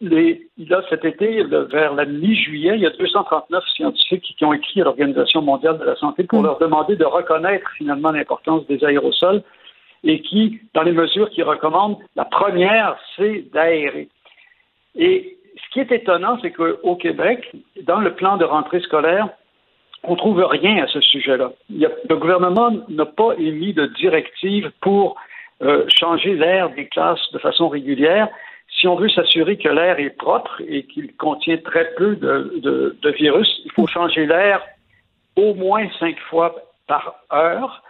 les, 0.00 0.46
là, 0.58 0.82
cet 0.88 1.04
été, 1.04 1.42
vers 1.42 1.94
la 1.94 2.04
mi-juillet, 2.04 2.72
il 2.76 2.82
y 2.82 2.86
a 2.86 2.90
239 2.90 3.64
scientifiques 3.74 4.34
qui 4.36 4.44
ont 4.44 4.52
écrit 4.52 4.80
à 4.80 4.84
l'Organisation 4.84 5.42
mondiale 5.42 5.78
de 5.78 5.84
la 5.84 5.96
santé 5.96 6.24
pour 6.24 6.42
leur 6.42 6.58
demander 6.58 6.96
de 6.96 7.04
reconnaître 7.04 7.68
finalement 7.76 8.12
l'importance 8.12 8.66
des 8.66 8.84
aérosols 8.84 9.42
et 10.04 10.20
qui, 10.20 10.60
dans 10.74 10.82
les 10.82 10.92
mesures 10.92 11.30
qu'ils 11.30 11.44
recommandent, 11.44 11.98
la 12.16 12.24
première, 12.24 12.96
c'est 13.16 13.44
d'aérer. 13.52 14.08
Et 14.96 15.36
ce 15.56 15.72
qui 15.72 15.80
est 15.80 15.92
étonnant, 15.92 16.38
c'est 16.42 16.52
qu'au 16.52 16.96
Québec, 16.96 17.50
dans 17.82 18.00
le 18.00 18.14
plan 18.14 18.36
de 18.36 18.44
rentrée 18.44 18.80
scolaire, 18.80 19.28
on 20.04 20.12
ne 20.12 20.16
trouve 20.16 20.42
rien 20.42 20.82
à 20.82 20.86
ce 20.88 21.00
sujet-là. 21.00 21.52
Le 21.70 22.16
gouvernement 22.16 22.70
n'a 22.88 23.06
pas 23.06 23.34
émis 23.38 23.72
de 23.72 23.86
directive 23.86 24.70
pour 24.80 25.16
euh, 25.62 25.84
changer 25.88 26.34
l'air 26.34 26.70
des 26.70 26.86
classes 26.86 27.30
de 27.32 27.38
façon 27.38 27.68
régulière. 27.68 28.28
Si 28.78 28.88
on 28.88 28.96
veut 28.96 29.10
s'assurer 29.10 29.56
que 29.56 29.68
l'air 29.68 29.98
est 29.98 30.16
propre 30.16 30.60
et 30.66 30.84
qu'il 30.84 31.14
contient 31.16 31.58
très 31.58 31.92
peu 31.96 32.16
de, 32.16 32.96
de 33.00 33.10
virus, 33.10 33.60
il 33.64 33.72
faut 33.72 33.86
changer 33.86 34.26
l'air 34.26 34.60
au 35.36 35.54
moins 35.54 35.88
cinq 35.98 36.18
fois 36.30 36.54
par 36.86 37.14
heure. 37.32 37.82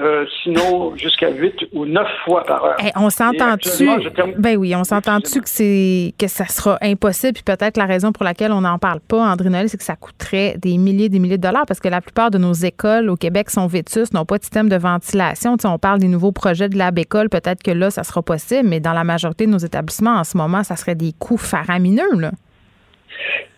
Euh, 0.00 0.24
sinon 0.42 0.94
jusqu'à 0.96 1.30
8 1.30 1.70
ou 1.72 1.84
9 1.84 2.06
fois 2.24 2.44
par 2.44 2.64
heure. 2.64 2.76
on 2.96 3.10
s'entend-tu? 3.10 3.88
Ben 4.36 4.56
oui, 4.56 4.74
on 4.76 4.84
s'entend-tu 4.84 5.40
que 5.40 5.48
c'est 5.48 6.14
que 6.18 6.28
ça 6.28 6.46
sera 6.46 6.78
impossible? 6.82 7.32
Puis 7.32 7.42
peut-être 7.42 7.76
la 7.76 7.86
raison 7.86 8.12
pour 8.12 8.24
laquelle 8.24 8.52
on 8.52 8.60
n'en 8.60 8.78
parle 8.78 9.00
pas 9.00 9.18
André 9.18 9.50
Noël, 9.50 9.68
c'est 9.68 9.76
que 9.76 9.82
ça 9.82 9.96
coûterait 9.96 10.56
des 10.58 10.78
milliers 10.78 11.08
des 11.08 11.18
milliers 11.18 11.36
de 11.36 11.42
dollars 11.42 11.64
parce 11.66 11.80
que 11.80 11.88
la 11.88 12.00
plupart 12.00 12.30
de 12.30 12.38
nos 12.38 12.52
écoles 12.52 13.10
au 13.10 13.16
Québec 13.16 13.50
sont 13.50 13.66
vétustes, 13.66 14.14
n'ont 14.14 14.24
pas 14.24 14.38
de 14.38 14.44
système 14.44 14.68
de 14.68 14.76
ventilation. 14.76 15.56
Tu 15.56 15.66
on 15.66 15.78
parle 15.78 15.98
des 15.98 16.08
nouveaux 16.08 16.32
projets 16.32 16.68
de 16.68 16.78
lab 16.78 16.96
école, 16.98 17.28
peut-être 17.28 17.62
que 17.62 17.72
là 17.72 17.90
ça 17.90 18.04
sera 18.04 18.22
possible, 18.22 18.68
mais 18.68 18.78
dans 18.78 18.92
la 18.92 19.04
majorité 19.04 19.46
de 19.46 19.50
nos 19.50 19.58
établissements 19.58 20.16
en 20.16 20.24
ce 20.24 20.36
moment, 20.36 20.62
ça 20.62 20.76
serait 20.76 20.94
des 20.94 21.12
coûts 21.18 21.38
faramineux 21.38 22.20
là. 22.20 22.30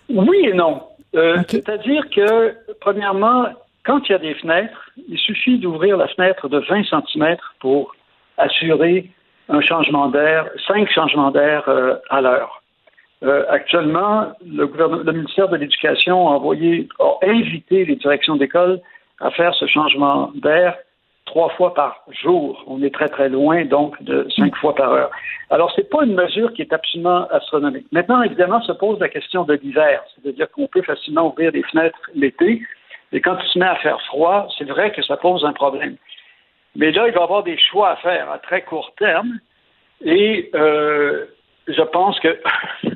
Oui 0.09 0.39
et 0.45 0.55
non. 0.55 0.83
Euh, 1.15 1.43
c'est-à-dire 1.49 2.05
que 2.15 2.55
premièrement, 2.81 3.47
quand 3.85 4.09
il 4.09 4.13
y 4.13 4.15
a 4.15 4.19
des 4.19 4.35
fenêtres, 4.35 4.91
il 5.09 5.19
suffit 5.19 5.59
d'ouvrir 5.59 5.97
la 5.97 6.09
fenêtre 6.09 6.49
de 6.49 6.59
20 6.59 6.85
cm 6.85 7.37
pour 7.61 7.95
assurer 8.37 9.11
un 9.49 9.61
changement 9.61 10.09
d'air, 10.09 10.49
cinq 10.67 10.89
changements 10.91 11.31
d'air 11.31 11.69
euh, 11.69 11.97
à 12.09 12.21
l'heure. 12.21 12.63
Euh, 13.23 13.45
actuellement, 13.51 14.33
le, 14.47 15.13
ministère 15.13 15.49
de 15.49 15.57
l'Éducation 15.57 16.29
a 16.29 16.33
envoyé, 16.33 16.89
a 16.99 17.27
invité 17.27 17.85
les 17.85 17.97
directions 17.97 18.37
d'école 18.37 18.81
à 19.21 19.31
faire 19.31 19.55
ce 19.55 19.67
changement 19.67 20.31
d'air 20.37 20.77
trois 21.27 21.51
fois 21.51 21.75
par 21.75 22.05
jour. 22.23 22.65
On 22.67 22.83
est 22.83 22.93
très 22.93 23.09
très 23.09 23.29
loin 23.29 23.65
donc 23.65 24.03
de 24.03 24.27
cinq 24.37 24.57
fois 24.57 24.75
par 24.75 24.91
heure. 24.93 25.11
Alors 25.51 25.71
c'est 25.77 25.89
pas 25.89 26.05
une 26.05 26.15
mesure 26.15 26.53
qui 26.55 26.63
est 26.63 26.73
absolument 26.73 27.27
astronomique. 27.29 27.87
Maintenant, 27.93 28.23
évidemment, 28.23 28.63
se 28.63 28.73
pose 28.73 28.99
la 29.01 29.09
question 29.09 29.45
de 29.45 29.55
l'hiver, 29.55 30.03
c'est-à-dire 30.15 30.51
qu'on 30.51 30.67
peut 30.67 30.83
facilement 30.83 31.29
ouvrir 31.29 31.53
les 31.53 31.63
fenêtres 31.63 31.99
l'été, 32.15 32.63
et 33.13 33.21
quand 33.21 33.37
il 33.43 33.49
se 33.49 33.59
met 33.59 33.67
à 33.67 33.77
faire 33.77 34.01
froid, 34.03 34.49
c'est 34.57 34.69
vrai 34.69 34.93
que 34.93 35.03
ça 35.03 35.17
pose 35.17 35.45
un 35.45 35.53
problème. 35.53 35.97
Mais 36.77 36.93
là, 36.93 37.09
il 37.09 37.13
va 37.13 37.21
y 37.21 37.25
avoir 37.25 37.43
des 37.43 37.59
choix 37.59 37.91
à 37.91 37.97
faire 37.97 38.31
à 38.31 38.39
très 38.39 38.63
court 38.63 38.93
terme. 38.97 39.39
Et 40.05 40.51
euh, 40.55 41.27
je 41.67 41.83
pense 41.83 42.19
que, 42.21 42.39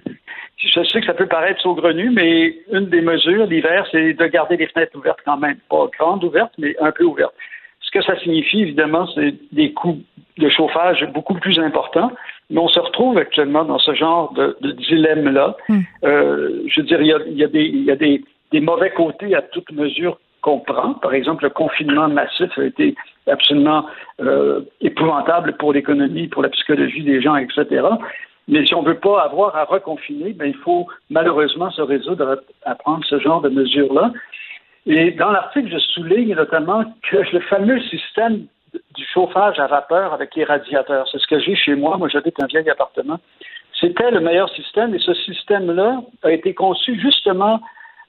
je 0.56 0.84
sais 0.84 1.00
que 1.00 1.06
ça 1.06 1.14
peut 1.14 1.26
paraître 1.26 1.60
saugrenu, 1.60 2.10
mais 2.10 2.56
une 2.72 2.86
des 2.86 3.00
mesures 3.00 3.46
l'hiver, 3.46 3.86
c'est 3.90 4.14
de 4.14 4.26
garder 4.26 4.56
les 4.56 4.68
fenêtres 4.68 4.96
ouvertes 4.96 5.20
quand 5.24 5.36
même. 5.36 5.56
Pas 5.68 5.86
grandes 5.98 6.22
ouvertes, 6.22 6.54
mais 6.58 6.76
un 6.80 6.92
peu 6.92 7.04
ouvertes. 7.04 7.34
Ce 7.80 7.90
que 7.90 8.02
ça 8.02 8.18
signifie, 8.20 8.62
évidemment, 8.62 9.06
c'est 9.14 9.34
des 9.52 9.72
coûts 9.72 10.00
de 10.38 10.48
chauffage 10.48 11.04
beaucoup 11.12 11.34
plus 11.34 11.58
importants. 11.58 12.12
Mais 12.50 12.60
on 12.60 12.68
se 12.68 12.78
retrouve 12.78 13.18
actuellement 13.18 13.64
dans 13.64 13.78
ce 13.78 13.94
genre 13.94 14.32
de, 14.34 14.56
dilemme-là. 14.72 15.56
Hmm. 15.68 15.80
Euh, 16.04 16.62
je 16.66 16.80
veux 16.80 16.86
dire, 16.86 17.00
il 17.00 17.06
y 17.08 17.12
a, 17.12 17.18
il 17.26 17.38
y 17.38 17.44
a, 17.44 17.48
des, 17.48 17.64
il 17.64 17.84
y 17.84 17.90
a 17.90 17.96
des, 17.96 18.22
des 18.54 18.60
mauvais 18.60 18.90
côtés 18.90 19.34
à 19.34 19.42
toute 19.42 19.72
mesure 19.72 20.16
qu'on 20.40 20.60
prend. 20.60 20.94
Par 20.94 21.12
exemple, 21.12 21.42
le 21.42 21.50
confinement 21.50 22.06
massif 22.06 22.56
a 22.56 22.64
été 22.64 22.94
absolument 23.26 23.84
euh, 24.20 24.60
épouvantable 24.80 25.56
pour 25.56 25.72
l'économie, 25.72 26.28
pour 26.28 26.40
la 26.40 26.50
psychologie 26.50 27.02
des 27.02 27.20
gens, 27.20 27.34
etc. 27.34 27.64
Mais 28.46 28.64
si 28.64 28.72
on 28.76 28.82
ne 28.82 28.88
veut 28.88 29.00
pas 29.00 29.22
avoir 29.22 29.56
à 29.56 29.64
reconfiner, 29.64 30.34
ben, 30.34 30.46
il 30.46 30.54
faut 30.66 30.86
malheureusement 31.10 31.68
se 31.72 31.82
résoudre 31.82 32.42
à, 32.64 32.74
prendre 32.76 33.04
ce 33.04 33.18
genre 33.18 33.40
de 33.40 33.48
mesures-là. 33.48 34.12
Et 34.86 35.10
dans 35.10 35.32
l'article, 35.32 35.70
je 35.72 35.78
souligne 35.78 36.36
notamment 36.36 36.84
que 37.10 37.16
le 37.32 37.40
fameux 37.40 37.80
système 37.80 38.46
du 38.96 39.04
chauffage 39.12 39.58
à 39.58 39.66
vapeur 39.66 40.12
avec 40.12 40.36
les 40.36 40.44
radiateurs, 40.44 41.08
c'est 41.10 41.18
ce 41.18 41.26
que 41.26 41.40
j'ai 41.40 41.56
chez 41.56 41.74
moi. 41.74 41.96
Moi, 41.96 42.08
j'habite 42.08 42.40
un 42.40 42.46
vieil 42.46 42.70
appartement. 42.70 43.18
C'était 43.80 44.12
le 44.12 44.20
meilleur 44.20 44.48
système 44.50 44.94
et 44.94 45.00
ce 45.00 45.14
système-là 45.14 46.02
a 46.22 46.30
été 46.30 46.54
conçu 46.54 47.00
justement 47.00 47.60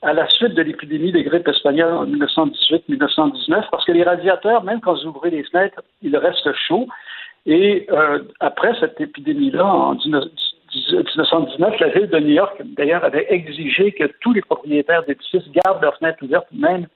à 0.02 0.14
la 0.14 0.28
suite 0.30 0.54
de 0.54 0.62
l'épidémie 0.62 1.12
de 1.12 1.22
grippe 1.22 1.48
espagnole 1.48 1.94
en 1.94 2.06
1918-1919, 2.06 3.70
parce 3.72 3.86
que 3.86 3.92
les 3.92 4.04
radiateurs, 4.04 4.64
même 4.64 4.82
quand 4.82 4.94
vous 4.94 5.08
ouvrez 5.08 5.30
les 5.30 5.44
fenêtres, 5.44 5.82
ils 6.02 6.16
restent 6.16 6.54
chauds. 6.68 6.88
Et 7.46 7.86
euh, 7.92 8.20
après 8.40 8.74
cette 8.80 9.00
épidémie-là, 9.00 9.66
en 9.66 9.96
1919, 9.96 11.80
la 11.80 11.88
ville 11.90 12.10
de 12.10 12.20
New 12.20 12.34
York, 12.34 12.62
d'ailleurs, 12.78 13.04
avait 13.04 13.28
exigé 13.30 13.92
que 13.92 14.06
tous 14.22 14.34
les 14.34 14.42
propriétaires 14.42 15.04
d'édifices 15.06 15.50
gardent 15.52 15.82
leurs 15.82 15.98
fenêtres 15.98 16.24
ouvertes, 16.24 16.48
même 16.52 16.88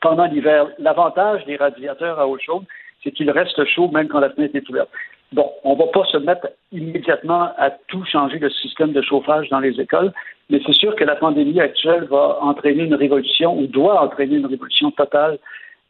pendant 0.00 0.24
l'hiver. 0.24 0.68
L'avantage 0.78 1.44
des 1.46 1.56
radiateurs 1.56 2.18
à 2.18 2.26
eau 2.26 2.38
chaude, 2.38 2.64
c'est 3.02 3.12
qu'ils 3.12 3.30
restent 3.30 3.64
chauds 3.64 3.90
même 3.90 4.08
quand 4.08 4.20
la 4.20 4.30
fenêtre 4.30 4.56
est 4.56 4.68
ouverte. 4.68 4.90
Bon, 5.32 5.48
on 5.62 5.74
ne 5.74 5.78
va 5.78 5.86
pas 5.86 6.04
se 6.06 6.16
mettre 6.16 6.48
immédiatement 6.72 7.52
à 7.56 7.70
tout 7.70 8.04
changer 8.04 8.38
le 8.38 8.50
système 8.50 8.92
de 8.92 9.00
chauffage 9.00 9.48
dans 9.48 9.60
les 9.60 9.80
écoles, 9.80 10.12
mais 10.50 10.60
c'est 10.66 10.74
sûr 10.74 10.94
que 10.96 11.04
la 11.04 11.16
pandémie 11.16 11.60
actuelle 11.60 12.04
va 12.10 12.38
entraîner 12.42 12.84
une 12.84 12.94
révolution 12.94 13.58
ou 13.58 13.66
doit 13.66 14.02
entraîner 14.02 14.36
une 14.36 14.46
révolution 14.46 14.90
totale 14.90 15.38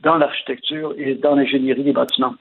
dans 0.03 0.17
l'architecture 0.17 0.95
et 0.97 1.15
dans 1.15 1.35
l'ingénierie 1.35 1.85
des 1.85 1.93
bâtiments. 1.93 2.35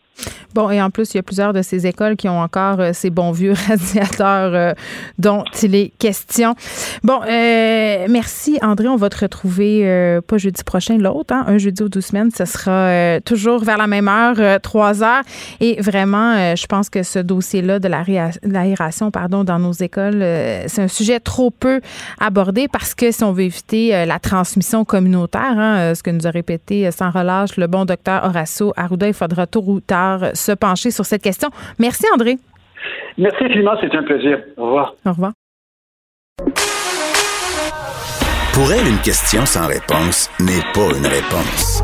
Bon, 0.55 0.71
et 0.71 0.81
en 0.81 0.89
plus, 0.89 1.13
il 1.13 1.17
y 1.17 1.19
a 1.19 1.23
plusieurs 1.23 1.53
de 1.53 1.61
ces 1.61 1.85
écoles 1.85 2.15
qui 2.15 2.27
ont 2.27 2.39
encore 2.39 2.79
euh, 2.79 2.89
ces 2.93 3.11
bons 3.11 3.31
vieux 3.31 3.53
radiateurs 3.67 4.53
euh, 4.53 4.73
dont 5.19 5.43
il 5.61 5.75
est 5.75 5.93
question. 5.99 6.55
Bon, 7.03 7.21
euh, 7.21 8.07
merci 8.09 8.57
André. 8.63 8.87
On 8.87 8.95
va 8.95 9.09
te 9.09 9.19
retrouver 9.19 10.19
pas 10.27 10.37
jeudi 10.37 10.63
prochain, 10.63 10.97
l'autre, 10.97 11.33
hein, 11.33 11.43
un 11.47 11.57
jeudi 11.57 11.83
ou 11.83 11.89
deux 11.89 12.01
semaines. 12.01 12.31
Ce 12.31 12.45
sera 12.45 13.19
toujours 13.21 13.63
vers 13.63 13.77
la 13.77 13.87
même 13.87 14.07
heure, 14.07 14.59
trois 14.61 15.03
heures. 15.03 15.23
Et 15.59 15.79
vraiment, 15.81 16.55
je 16.55 16.65
pense 16.65 16.89
que 16.89 17.03
ce 17.03 17.19
dossier-là 17.19 17.79
de 17.79 17.87
l'aération 17.87 19.11
pardon, 19.11 19.43
dans 19.43 19.59
nos 19.59 19.71
écoles, 19.71 20.23
c'est 20.67 20.81
un 20.81 20.87
sujet 20.87 21.19
trop 21.19 21.51
peu 21.51 21.81
abordé 22.19 22.67
parce 22.67 22.95
que 22.95 23.11
si 23.11 23.23
on 23.23 23.31
veut 23.31 23.43
éviter 23.43 24.05
la 24.05 24.19
transmission 24.19 24.85
communautaire, 24.85 25.57
hein, 25.57 25.93
ce 25.95 26.03
que 26.03 26.11
nous 26.11 26.25
a 26.27 26.31
répété 26.31 26.89
sans 26.91 27.11
relâche 27.11 27.48
le 27.57 27.67
bon 27.67 27.85
docteur 27.85 28.23
Horacio 28.23 28.73
Arruda, 28.75 29.07
il 29.07 29.13
faudra 29.13 29.47
tôt 29.47 29.63
ou 29.65 29.79
tard 29.79 30.31
se 30.33 30.51
pencher 30.51 30.91
sur 30.91 31.05
cette 31.05 31.21
question. 31.21 31.49
Merci, 31.77 32.05
André. 32.13 32.37
Merci 33.17 33.43
infiniment, 33.43 33.75
c'est 33.81 33.93
un 33.95 34.03
plaisir. 34.03 34.39
Au 34.57 34.65
revoir. 34.65 34.95
Au 35.05 35.09
revoir. 35.11 35.33
Pour 38.53 38.71
elle, 38.71 38.87
une 38.87 38.99
question 38.99 39.45
sans 39.45 39.67
réponse 39.67 40.29
n'est 40.39 40.63
pas 40.73 40.97
une 40.97 41.07
réponse. 41.07 41.83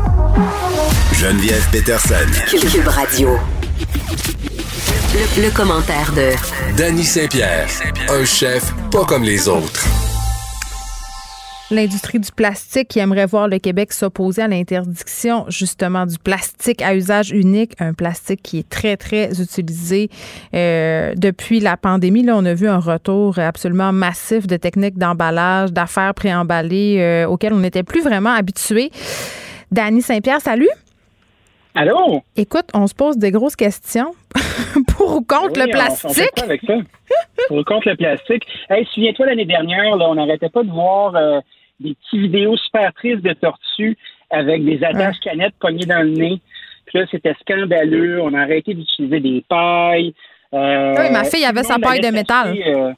Geneviève 1.14 1.66
Peterson. 1.70 2.14
Cube 2.50 2.88
Radio. 2.88 3.30
Le, 5.14 5.46
le, 5.46 5.56
commentaire 5.56 6.12
de 6.12 6.76
Danny 6.76 7.04
Saint-Pierre, 7.04 7.66
un 8.10 8.24
chef 8.24 8.74
pas 8.90 9.04
comme 9.06 9.22
les 9.22 9.48
autres. 9.48 9.86
L'industrie 11.72 12.20
du 12.20 12.30
plastique 12.30 12.86
qui 12.86 13.00
aimerait 13.00 13.26
voir 13.26 13.48
le 13.48 13.58
Québec 13.58 13.92
s'opposer 13.92 14.40
à 14.40 14.46
l'interdiction 14.46 15.46
justement 15.48 16.06
du 16.06 16.16
plastique 16.16 16.80
à 16.80 16.94
usage 16.94 17.32
unique, 17.32 17.72
un 17.80 17.92
plastique 17.92 18.40
qui 18.40 18.60
est 18.60 18.68
très, 18.68 18.96
très 18.96 19.40
utilisé 19.42 20.08
euh, 20.54 21.12
depuis 21.16 21.58
la 21.58 21.76
pandémie. 21.76 22.22
Là, 22.22 22.36
on 22.36 22.44
a 22.44 22.54
vu 22.54 22.68
un 22.68 22.78
retour 22.78 23.40
absolument 23.40 23.92
massif 23.92 24.46
de 24.46 24.56
techniques 24.56 24.96
d'emballage, 24.96 25.72
d'affaires 25.72 26.14
préemballées 26.14 26.98
euh, 27.00 27.26
auxquelles 27.26 27.52
on 27.52 27.58
n'était 27.58 27.82
plus 27.82 28.00
vraiment 28.00 28.32
habitué. 28.32 28.92
Dany 29.72 30.02
Saint-Pierre, 30.02 30.40
salut. 30.40 30.70
Allô? 31.74 32.22
Écoute, 32.36 32.66
on 32.74 32.86
se 32.86 32.94
pose 32.94 33.18
des 33.18 33.32
grosses 33.32 33.56
questions 33.56 34.14
pour 34.96 35.16
ou 35.16 35.20
contre 35.20 35.60
le 35.60 35.68
plastique. 35.68 36.30
On, 36.38 36.42
avec 36.44 36.62
ça. 36.64 36.74
pour 37.48 37.58
ou 37.58 37.64
contre 37.64 37.88
le 37.88 37.96
plastique. 37.96 38.46
Hey, 38.70 38.86
souviens-toi 38.94 39.26
l'année 39.26 39.44
dernière, 39.44 39.96
là, 39.96 40.08
on 40.08 40.14
n'arrêtait 40.14 40.48
pas 40.48 40.62
de 40.62 40.70
voir 40.70 41.16
euh, 41.16 41.40
des 41.80 41.94
petites 41.94 42.20
vidéos 42.20 42.56
super 42.56 42.92
tristes 42.94 43.22
de 43.22 43.32
tortues 43.32 43.96
avec 44.30 44.64
des 44.64 44.82
attaches 44.82 45.20
canettes 45.20 45.54
pognées 45.60 45.86
dans 45.86 46.02
le 46.02 46.10
nez. 46.10 46.40
Puis 46.86 46.98
là, 46.98 47.06
c'était 47.10 47.34
scandaleux. 47.40 48.20
On 48.22 48.32
a 48.34 48.40
arrêté 48.42 48.74
d'utiliser 48.74 49.20
des 49.20 49.44
pailles. 49.48 50.14
Euh, 50.54 50.94
Oui, 50.98 51.10
ma 51.12 51.24
fille 51.24 51.44
avait 51.44 51.62
sa 51.64 51.78
paille 51.78 52.00
de 52.00 52.08
métal. 52.08 52.56
euh, 52.66 52.92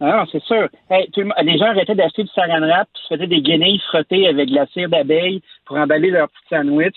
ah 0.00 0.24
c'est 0.30 0.42
sûr. 0.42 0.68
Hey, 0.90 1.08
tout 1.12 1.20
le 1.20 1.26
monde- 1.26 1.34
les 1.44 1.56
gens 1.56 1.66
arrêtaient 1.66 1.94
d'acheter 1.94 2.24
du 2.24 2.30
saran 2.34 2.60
wrap, 2.60 2.88
puis 2.92 3.02
se 3.08 3.14
faisaient 3.14 3.26
des 3.28 3.40
guenilles 3.40 3.80
frottées 3.88 4.26
avec 4.28 4.48
de 4.50 4.54
la 4.54 4.66
cire 4.66 4.88
d'abeille 4.88 5.40
pour 5.64 5.76
emballer 5.76 6.10
leur 6.10 6.28
petit 6.28 6.48
sandwich. 6.50 6.96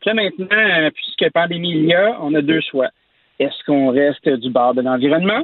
Puis 0.00 0.10
là, 0.10 0.14
maintenant, 0.14 0.46
euh, 0.52 0.90
puisque 0.94 1.32
pandémie 1.32 1.70
il 1.72 1.84
y 1.86 1.94
a, 1.94 2.16
on 2.22 2.32
a 2.34 2.40
deux 2.42 2.60
choix. 2.60 2.88
Est-ce 3.38 3.64
qu'on 3.66 3.90
reste 3.90 4.28
du 4.28 4.50
bord 4.50 4.74
de 4.74 4.80
l'environnement 4.82 5.42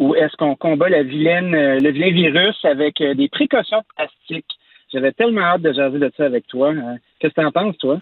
ou 0.00 0.14
est-ce 0.16 0.34
qu'on 0.36 0.56
combat 0.56 0.86
euh, 0.86 1.02
le 1.02 1.90
vilain 1.90 2.10
virus 2.10 2.56
avec 2.64 3.00
euh, 3.00 3.14
des 3.14 3.28
précautions 3.28 3.82
plastiques? 3.94 4.46
J'avais 4.92 5.12
tellement 5.12 5.42
hâte 5.42 5.62
de 5.62 5.72
jaser 5.72 5.98
de 5.98 6.10
ça 6.16 6.24
avec 6.24 6.46
toi. 6.48 6.70
Euh, 6.70 6.96
Qu'est-ce 7.20 7.34
que 7.34 7.42
t'en 7.42 7.52
penses, 7.52 7.76
toi? 7.78 8.00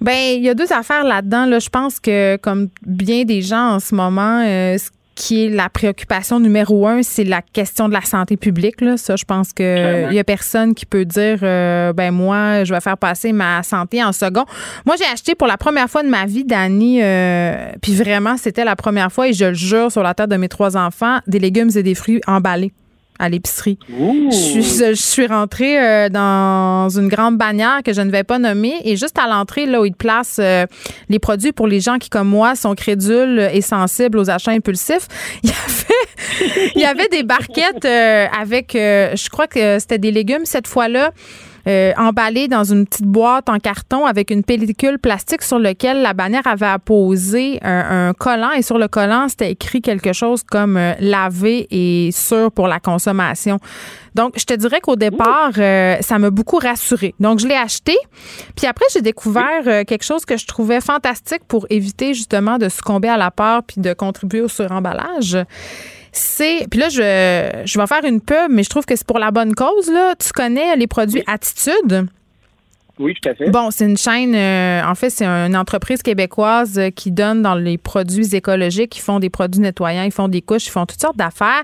Ben, 0.00 0.34
il 0.36 0.42
y 0.42 0.48
a 0.48 0.54
deux 0.54 0.72
affaires 0.72 1.04
là-dedans. 1.04 1.46
Là. 1.46 1.58
Je 1.58 1.68
pense 1.68 2.00
que, 2.00 2.36
comme 2.36 2.68
bien 2.84 3.24
des 3.24 3.42
gens 3.42 3.74
en 3.74 3.80
ce 3.80 3.94
moment, 3.94 4.42
euh, 4.44 4.76
qui 5.16 5.46
est 5.46 5.48
la 5.48 5.68
préoccupation 5.68 6.38
numéro 6.38 6.86
un, 6.86 7.02
c'est 7.02 7.24
la 7.24 7.42
question 7.42 7.88
de 7.88 7.94
la 7.94 8.02
santé 8.02 8.36
publique. 8.36 8.80
Là. 8.82 8.96
Ça, 8.96 9.16
je 9.16 9.24
pense 9.24 9.52
que 9.52 9.62
Clairement. 9.74 10.10
il 10.10 10.14
y 10.14 10.18
a 10.18 10.24
personne 10.24 10.74
qui 10.74 10.86
peut 10.86 11.04
dire, 11.04 11.38
euh, 11.42 11.92
ben 11.92 12.12
moi, 12.12 12.62
je 12.64 12.72
vais 12.72 12.80
faire 12.80 12.98
passer 12.98 13.32
ma 13.32 13.62
santé 13.62 14.04
en 14.04 14.12
second. 14.12 14.44
Moi, 14.84 14.94
j'ai 14.98 15.06
acheté 15.12 15.34
pour 15.34 15.48
la 15.48 15.56
première 15.56 15.88
fois 15.88 16.02
de 16.02 16.08
ma 16.08 16.26
vie, 16.26 16.44
Dani, 16.44 17.02
euh, 17.02 17.72
puis 17.80 17.94
vraiment, 17.94 18.36
c'était 18.36 18.64
la 18.64 18.76
première 18.76 19.10
fois, 19.10 19.26
et 19.28 19.32
je 19.32 19.46
le 19.46 19.54
jure 19.54 19.90
sur 19.90 20.02
la 20.02 20.14
tête 20.14 20.28
de 20.30 20.36
mes 20.36 20.48
trois 20.48 20.76
enfants, 20.76 21.18
des 21.26 21.38
légumes 21.38 21.70
et 21.74 21.82
des 21.82 21.94
fruits 21.94 22.20
emballés 22.26 22.72
à 23.18 23.28
l'épicerie. 23.28 23.78
Je 23.88 24.34
suis, 24.34 24.62
je 24.62 24.94
suis 24.94 25.26
rentrée 25.26 25.78
euh, 25.78 26.08
dans 26.08 26.88
une 26.88 27.08
grande 27.08 27.36
bannière 27.36 27.82
que 27.84 27.92
je 27.92 28.00
ne 28.00 28.10
vais 28.10 28.24
pas 28.24 28.38
nommer 28.38 28.74
et 28.84 28.96
juste 28.96 29.18
à 29.18 29.26
l'entrée, 29.26 29.66
là 29.66 29.80
où 29.80 29.84
ils 29.84 29.94
placent 29.94 30.38
euh, 30.40 30.66
les 31.08 31.18
produits 31.18 31.52
pour 31.52 31.66
les 31.66 31.80
gens 31.80 31.98
qui, 31.98 32.10
comme 32.10 32.28
moi, 32.28 32.54
sont 32.54 32.74
crédules 32.74 33.50
et 33.52 33.60
sensibles 33.60 34.18
aux 34.18 34.30
achats 34.30 34.52
impulsifs, 34.52 35.08
il 35.42 35.50
y 35.50 35.52
avait, 35.52 36.70
il 36.74 36.80
y 36.80 36.84
avait 36.84 37.08
des 37.08 37.22
barquettes 37.22 37.84
euh, 37.84 38.26
avec, 38.38 38.70
je 38.74 39.28
crois 39.28 39.46
que 39.46 39.78
c'était 39.78 39.98
des 39.98 40.10
légumes 40.10 40.44
cette 40.44 40.66
fois-là. 40.66 41.12
Euh, 41.66 41.92
emballés 41.96 42.48
dans 42.48 42.64
une 42.64 42.86
petite 42.86 43.06
boîte 43.06 43.48
en 43.48 43.58
carton 43.58 44.06
avec 44.06 44.30
une 44.30 44.44
pellicule 44.44 44.98
plastique 44.98 45.42
sur 45.42 45.58
lequel 45.58 46.02
la 46.02 46.12
bannière 46.12 46.46
avait 46.46 46.66
apposé 46.66 47.58
un, 47.62 48.08
un 48.08 48.12
collant 48.12 48.52
et 48.52 48.62
sur 48.62 48.78
le 48.78 48.88
collant 48.88 49.28
c'était 49.28 49.50
écrit 49.50 49.82
quelque 49.82 50.12
chose 50.12 50.42
comme 50.42 50.76
euh, 50.76 50.94
lavé 51.00 51.66
et 51.70 52.10
sûr 52.12 52.50
pour 52.52 52.68
la 52.68 52.80
consommation. 52.80 53.58
Donc 54.14 54.34
je 54.38 54.44
te 54.44 54.54
dirais 54.54 54.80
qu'au 54.80 54.96
départ 54.96 55.52
euh, 55.58 55.96
ça 56.00 56.18
m'a 56.18 56.30
beaucoup 56.30 56.58
rassurée. 56.58 57.14
Donc 57.20 57.38
je 57.38 57.46
l'ai 57.46 57.54
acheté. 57.54 57.96
Puis 58.56 58.66
après 58.66 58.86
j'ai 58.92 59.02
découvert 59.02 59.62
euh, 59.66 59.84
quelque 59.84 60.04
chose 60.04 60.24
que 60.24 60.36
je 60.36 60.46
trouvais 60.46 60.80
fantastique 60.80 61.42
pour 61.46 61.66
éviter 61.68 62.14
justement 62.14 62.58
de 62.58 62.68
succomber 62.68 63.08
à 63.08 63.16
la 63.16 63.30
peur 63.30 63.62
puis 63.62 63.80
de 63.80 63.92
contribuer 63.92 64.40
au 64.40 64.48
suremballage 64.48 65.36
c'est 66.16 66.66
puis 66.70 66.80
là 66.80 66.88
je, 66.88 67.62
je 67.64 67.78
vais 67.78 67.86
faire 67.86 68.04
une 68.04 68.20
pub 68.20 68.50
mais 68.50 68.62
je 68.62 68.70
trouve 68.70 68.84
que 68.84 68.96
c'est 68.96 69.06
pour 69.06 69.18
la 69.18 69.30
bonne 69.30 69.54
cause 69.54 69.90
là 69.90 70.14
tu 70.18 70.32
connais 70.32 70.76
les 70.76 70.86
produits 70.86 71.22
Attitude? 71.26 72.08
Oui, 72.98 73.14
tout 73.20 73.28
à 73.28 73.34
fait. 73.34 73.50
Bon, 73.50 73.70
c'est 73.70 73.84
une 73.84 73.98
chaîne, 73.98 74.34
euh, 74.34 74.82
en 74.82 74.94
fait, 74.94 75.10
c'est 75.10 75.26
une 75.26 75.54
entreprise 75.54 76.02
québécoise 76.02 76.78
euh, 76.78 76.88
qui 76.88 77.10
donne 77.10 77.42
dans 77.42 77.54
les 77.54 77.76
produits 77.76 78.34
écologiques, 78.34 78.96
ils 78.96 79.02
font 79.02 79.18
des 79.18 79.28
produits 79.28 79.60
nettoyants, 79.60 80.04
ils 80.04 80.12
font 80.12 80.28
des 80.28 80.40
couches, 80.40 80.66
ils 80.66 80.70
font 80.70 80.86
toutes 80.86 81.00
sortes 81.02 81.16
d'affaires. 81.18 81.62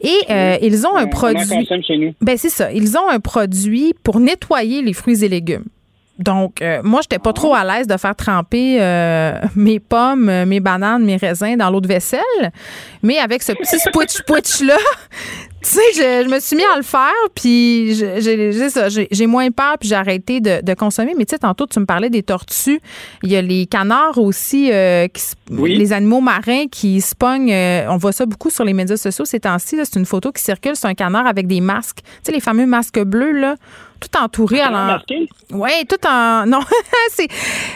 Et 0.00 0.14
euh, 0.30 0.58
ils 0.62 0.86
ont 0.86 0.96
un 0.96 1.02
On 1.02 1.06
en 1.06 1.08
produit. 1.08 1.48
consomme 1.48 1.82
chez 1.82 1.96
nous. 1.96 2.14
Ben 2.20 2.36
c'est 2.36 2.48
ça. 2.48 2.72
Ils 2.72 2.96
ont 2.96 3.08
un 3.08 3.18
produit 3.18 3.92
pour 4.04 4.20
nettoyer 4.20 4.82
les 4.82 4.92
fruits 4.92 5.24
et 5.24 5.28
légumes. 5.28 5.64
Donc, 6.18 6.60
euh, 6.62 6.80
moi, 6.84 7.00
j'étais 7.02 7.18
pas 7.18 7.32
trop 7.32 7.54
à 7.54 7.64
l'aise 7.64 7.86
de 7.86 7.96
faire 7.96 8.14
tremper 8.14 8.78
euh, 8.80 9.40
mes 9.56 9.80
pommes, 9.80 10.28
euh, 10.28 10.46
mes 10.46 10.60
bananes, 10.60 11.04
mes 11.04 11.16
raisins 11.16 11.56
dans 11.56 11.70
l'eau 11.70 11.80
de 11.80 11.88
vaisselle. 11.88 12.20
Mais 13.02 13.18
avec 13.18 13.42
ce 13.42 13.52
petit 13.52 13.78
switch-switch-là, 13.92 14.76
tu 15.62 15.70
sais, 15.70 15.80
je, 15.96 16.24
je 16.24 16.28
me 16.28 16.38
suis 16.40 16.56
mis 16.56 16.64
à 16.64 16.76
le 16.76 16.82
faire, 16.82 17.10
puis 17.34 17.94
j'ai 17.94 19.26
moins 19.26 19.50
peur, 19.50 19.76
puis 19.78 19.88
j'ai 19.88 19.94
arrêté 19.94 20.40
de, 20.40 20.60
de 20.62 20.74
consommer. 20.74 21.14
Mais 21.16 21.24
tu 21.24 21.30
sais, 21.30 21.38
tantôt, 21.38 21.66
tu 21.66 21.80
me 21.80 21.86
parlais 21.86 22.10
des 22.10 22.22
tortues. 22.22 22.80
Il 23.22 23.30
y 23.30 23.36
a 23.36 23.42
les 23.42 23.66
canards 23.66 24.18
aussi, 24.18 24.70
euh, 24.72 25.08
qui 25.08 25.22
Oui. 25.50 25.76
les 25.76 25.92
animaux 25.92 26.20
marins 26.20 26.66
qui 26.70 27.00
se 27.00 27.14
pognent. 27.14 27.52
euh, 27.52 27.86
on 27.88 27.96
voit 27.96 28.12
ça 28.12 28.26
beaucoup 28.26 28.50
sur 28.50 28.64
les 28.64 28.72
médias 28.74 28.96
sociaux 28.96 29.24
ces 29.24 29.40
temps-ci. 29.40 29.78
C'est 29.82 29.98
une 29.98 30.06
photo 30.06 30.30
qui 30.32 30.42
circule, 30.42 30.76
c'est 30.76 30.88
un 30.88 30.94
canard 30.94 31.26
avec 31.26 31.46
des 31.46 31.60
masques. 31.60 32.00
Tu 32.04 32.10
sais, 32.24 32.32
les 32.32 32.40
fameux 32.40 32.66
masques 32.66 33.00
bleus, 33.00 33.32
là, 33.32 33.54
tout 34.02 34.18
entouré 34.18 34.58
masqué? 34.70 35.28
Oui, 35.52 35.70
tout 35.88 35.96
en. 36.06 36.44
Non, 36.46 36.60
c'est. 37.10 37.28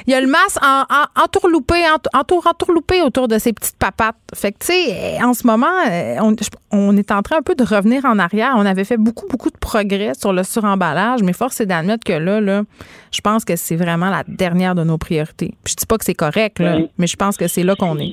Il 0.07 0.12
y 0.12 0.15
a 0.15 0.20
le 0.20 0.27
masque 0.27 0.59
en, 0.62 0.82
en- 0.82 1.23
entourloupé, 1.24 1.77
ent- 1.89 2.19
entour, 2.19 2.47
entourloupé 2.47 3.03
autour 3.03 3.28
de 3.28 3.39
ces 3.39 3.53
petites 3.53 3.78
papates. 3.78 4.16
Fait 4.35 4.53
que, 4.53 4.59
tu 4.59 4.66
sais, 4.66 5.23
en 5.23 5.32
ce 5.35 5.47
moment, 5.47 5.66
euh, 5.90 6.16
on, 6.73 6.97
est 6.97 7.11
en 7.12 7.23
train 7.23 7.39
un 7.39 7.43
peu 7.43 7.55
de 7.55 7.62
revenir 7.65 8.05
en 8.05 8.19
arrière. 8.19 8.55
On 8.57 8.66
avait 8.66 8.85
fait 8.85 8.97
beaucoup, 8.97 9.27
beaucoup 9.28 9.51
de 9.51 9.59
progrès 9.59 10.15
sur 10.15 10.32
le 10.32 10.43
suremballage, 10.43 11.23
mais 11.23 11.32
force 11.32 11.61
est 11.61 11.66
d'admettre 11.66 12.05
que 12.05 12.12
là, 12.12 12.40
là, 12.40 12.62
je 13.12 13.20
pense 13.20 13.44
que 13.44 13.57
c'est 13.57 13.77
vraiment 13.77 14.11
la 14.11 14.23
dernière 14.27 14.74
de 14.74 14.82
nos 14.85 14.98
priorités. 14.98 15.55
Puis 15.65 15.73
je 15.73 15.77
dis 15.77 15.86
pas 15.86 15.98
que 15.98 16.05
c'est 16.05 16.15
correct, 16.15 16.59
là, 16.59 16.77
Oui. 16.77 16.89
mais 16.98 17.07
je 17.07 17.16
pense 17.16 17.36
que 17.36 17.47
c'est 17.48 17.62
là 17.62 17.74
qu'on 17.77 17.98
est. 17.98 18.11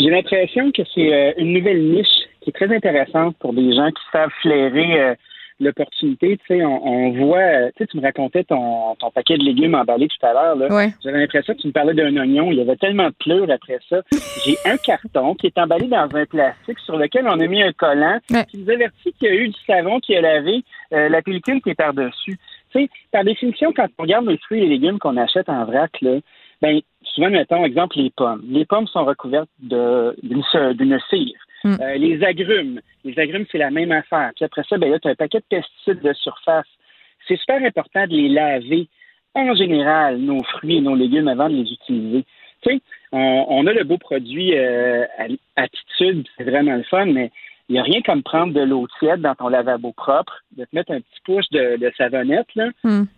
J'ai 0.00 0.10
l'impression 0.10 0.70
que 0.72 0.82
c'est 0.94 1.12
euh, 1.14 1.32
une 1.38 1.52
nouvelle 1.52 1.82
niche 1.92 2.08
qui 2.40 2.50
est 2.50 2.52
très 2.52 2.74
intéressante 2.74 3.36
pour 3.38 3.54
des 3.54 3.72
gens 3.74 3.88
qui 3.88 4.02
savent 4.12 4.30
flairer 4.42 5.00
euh, 5.00 5.14
l'opportunité. 5.60 6.36
Tu 6.38 6.44
sais, 6.46 6.64
on, 6.64 6.86
on 6.86 7.10
voit, 7.12 7.70
tu 7.72 7.78
sais, 7.78 7.86
tu 7.86 7.96
me 7.98 8.02
racontais 8.02 8.44
ton, 8.44 8.94
ton 8.96 9.10
paquet 9.10 9.36
de 9.38 9.44
légumes 9.44 9.74
emballés 9.74 10.08
tout 10.08 10.26
à 10.26 10.32
l'heure. 10.32 10.56
là. 10.56 10.74
Ouais. 10.74 10.92
J'avais 11.02 11.18
l'impression 11.20 11.54
que 11.54 11.60
tu 11.60 11.66
me 11.68 11.72
parlais 11.72 11.94
d'un 11.94 12.16
oignon. 12.16 12.50
Il 12.52 12.58
y 12.58 12.60
avait 12.60 12.76
tellement 12.76 13.08
de 13.08 13.14
pleurs 13.18 13.50
après 13.50 13.78
ça. 13.88 14.02
J'ai 14.44 14.56
un 14.64 14.76
carton 14.76 15.34
qui 15.34 15.46
est 15.46 15.58
emballé 15.58 15.86
dans 15.86 16.08
un 16.14 16.26
plastique 16.26 16.78
sur 16.80 16.96
lequel 16.96 17.26
on 17.26 17.40
a 17.40 17.46
mis 17.46 17.62
un 17.62 17.72
collant 17.72 18.18
qui 18.44 18.58
nous 18.58 18.70
avertit 18.70 19.12
qu'il 19.12 19.28
y 19.28 19.30
a 19.30 19.34
eu 19.34 19.48
du 19.48 19.60
savon 19.66 20.00
qui 20.00 20.14
a 20.16 20.20
lavé 20.20 20.62
euh, 20.92 21.08
la 21.08 21.22
pellicule 21.22 21.60
qui 21.62 21.70
est 21.70 21.74
par-dessus. 21.74 22.38
Tu 22.72 22.80
sais, 22.82 22.88
par 23.12 23.24
définition, 23.24 23.72
quand 23.74 23.86
on 23.98 24.02
regarde 24.02 24.26
les 24.28 24.38
fruits 24.38 24.58
et 24.58 24.62
les 24.62 24.68
légumes 24.78 24.98
qu'on 24.98 25.16
achète 25.16 25.48
en 25.48 25.64
vrac, 25.64 25.92
là, 26.02 26.18
ben, 26.62 26.80
souvent, 27.02 27.30
mettons, 27.30 27.64
exemple, 27.64 27.96
les 27.98 28.10
pommes. 28.10 28.42
Les 28.48 28.64
pommes 28.64 28.86
sont 28.86 29.04
recouvertes 29.04 29.48
de- 29.60 30.16
d'une 30.22 30.42
d'une 30.74 30.98
cire. 31.10 31.38
Mm. 31.64 31.76
Euh, 31.80 31.94
les 31.96 32.22
agrumes. 32.22 32.80
Les 33.04 33.18
agrumes, 33.18 33.46
c'est 33.50 33.58
la 33.58 33.70
même 33.70 33.92
affaire. 33.92 34.30
Puis 34.36 34.44
après 34.44 34.62
ça, 34.68 34.78
ben 34.78 34.90
là, 34.90 34.98
tu 34.98 35.08
as 35.08 35.12
un 35.12 35.14
paquet 35.14 35.38
de 35.38 35.44
pesticides 35.48 36.02
de 36.02 36.12
surface. 36.12 36.66
C'est 37.26 37.36
super 37.36 37.62
important 37.64 38.06
de 38.06 38.12
les 38.14 38.28
laver, 38.28 38.86
en 39.34 39.54
général, 39.54 40.18
nos 40.18 40.42
fruits 40.44 40.76
et 40.76 40.80
nos 40.80 40.94
légumes 40.94 41.28
avant 41.28 41.48
de 41.48 41.56
les 41.56 41.72
utiliser. 41.72 42.24
Tu 42.62 42.70
sais, 42.70 42.80
on, 43.12 43.46
on 43.48 43.66
a 43.66 43.72
le 43.72 43.84
beau 43.84 43.98
produit 43.98 44.56
euh, 44.56 45.04
à- 45.18 45.62
attitude, 45.62 46.26
c'est 46.36 46.44
vraiment 46.44 46.76
le 46.76 46.82
fun, 46.84 47.06
mais 47.06 47.30
il 47.68 47.74
n'y 47.74 47.78
a 47.78 47.82
rien 47.82 48.02
comme 48.02 48.22
prendre 48.22 48.52
de 48.52 48.60
l'eau 48.60 48.86
tiède 48.98 49.22
dans 49.22 49.34
ton 49.34 49.48
lavabo 49.48 49.92
propre, 49.92 50.42
de 50.56 50.64
te 50.64 50.70
mettre 50.74 50.92
un 50.92 51.00
petit 51.00 51.20
pouce 51.24 51.48
de, 51.50 51.76
de 51.78 51.92
savonnette, 51.96 52.54
là, 52.54 52.68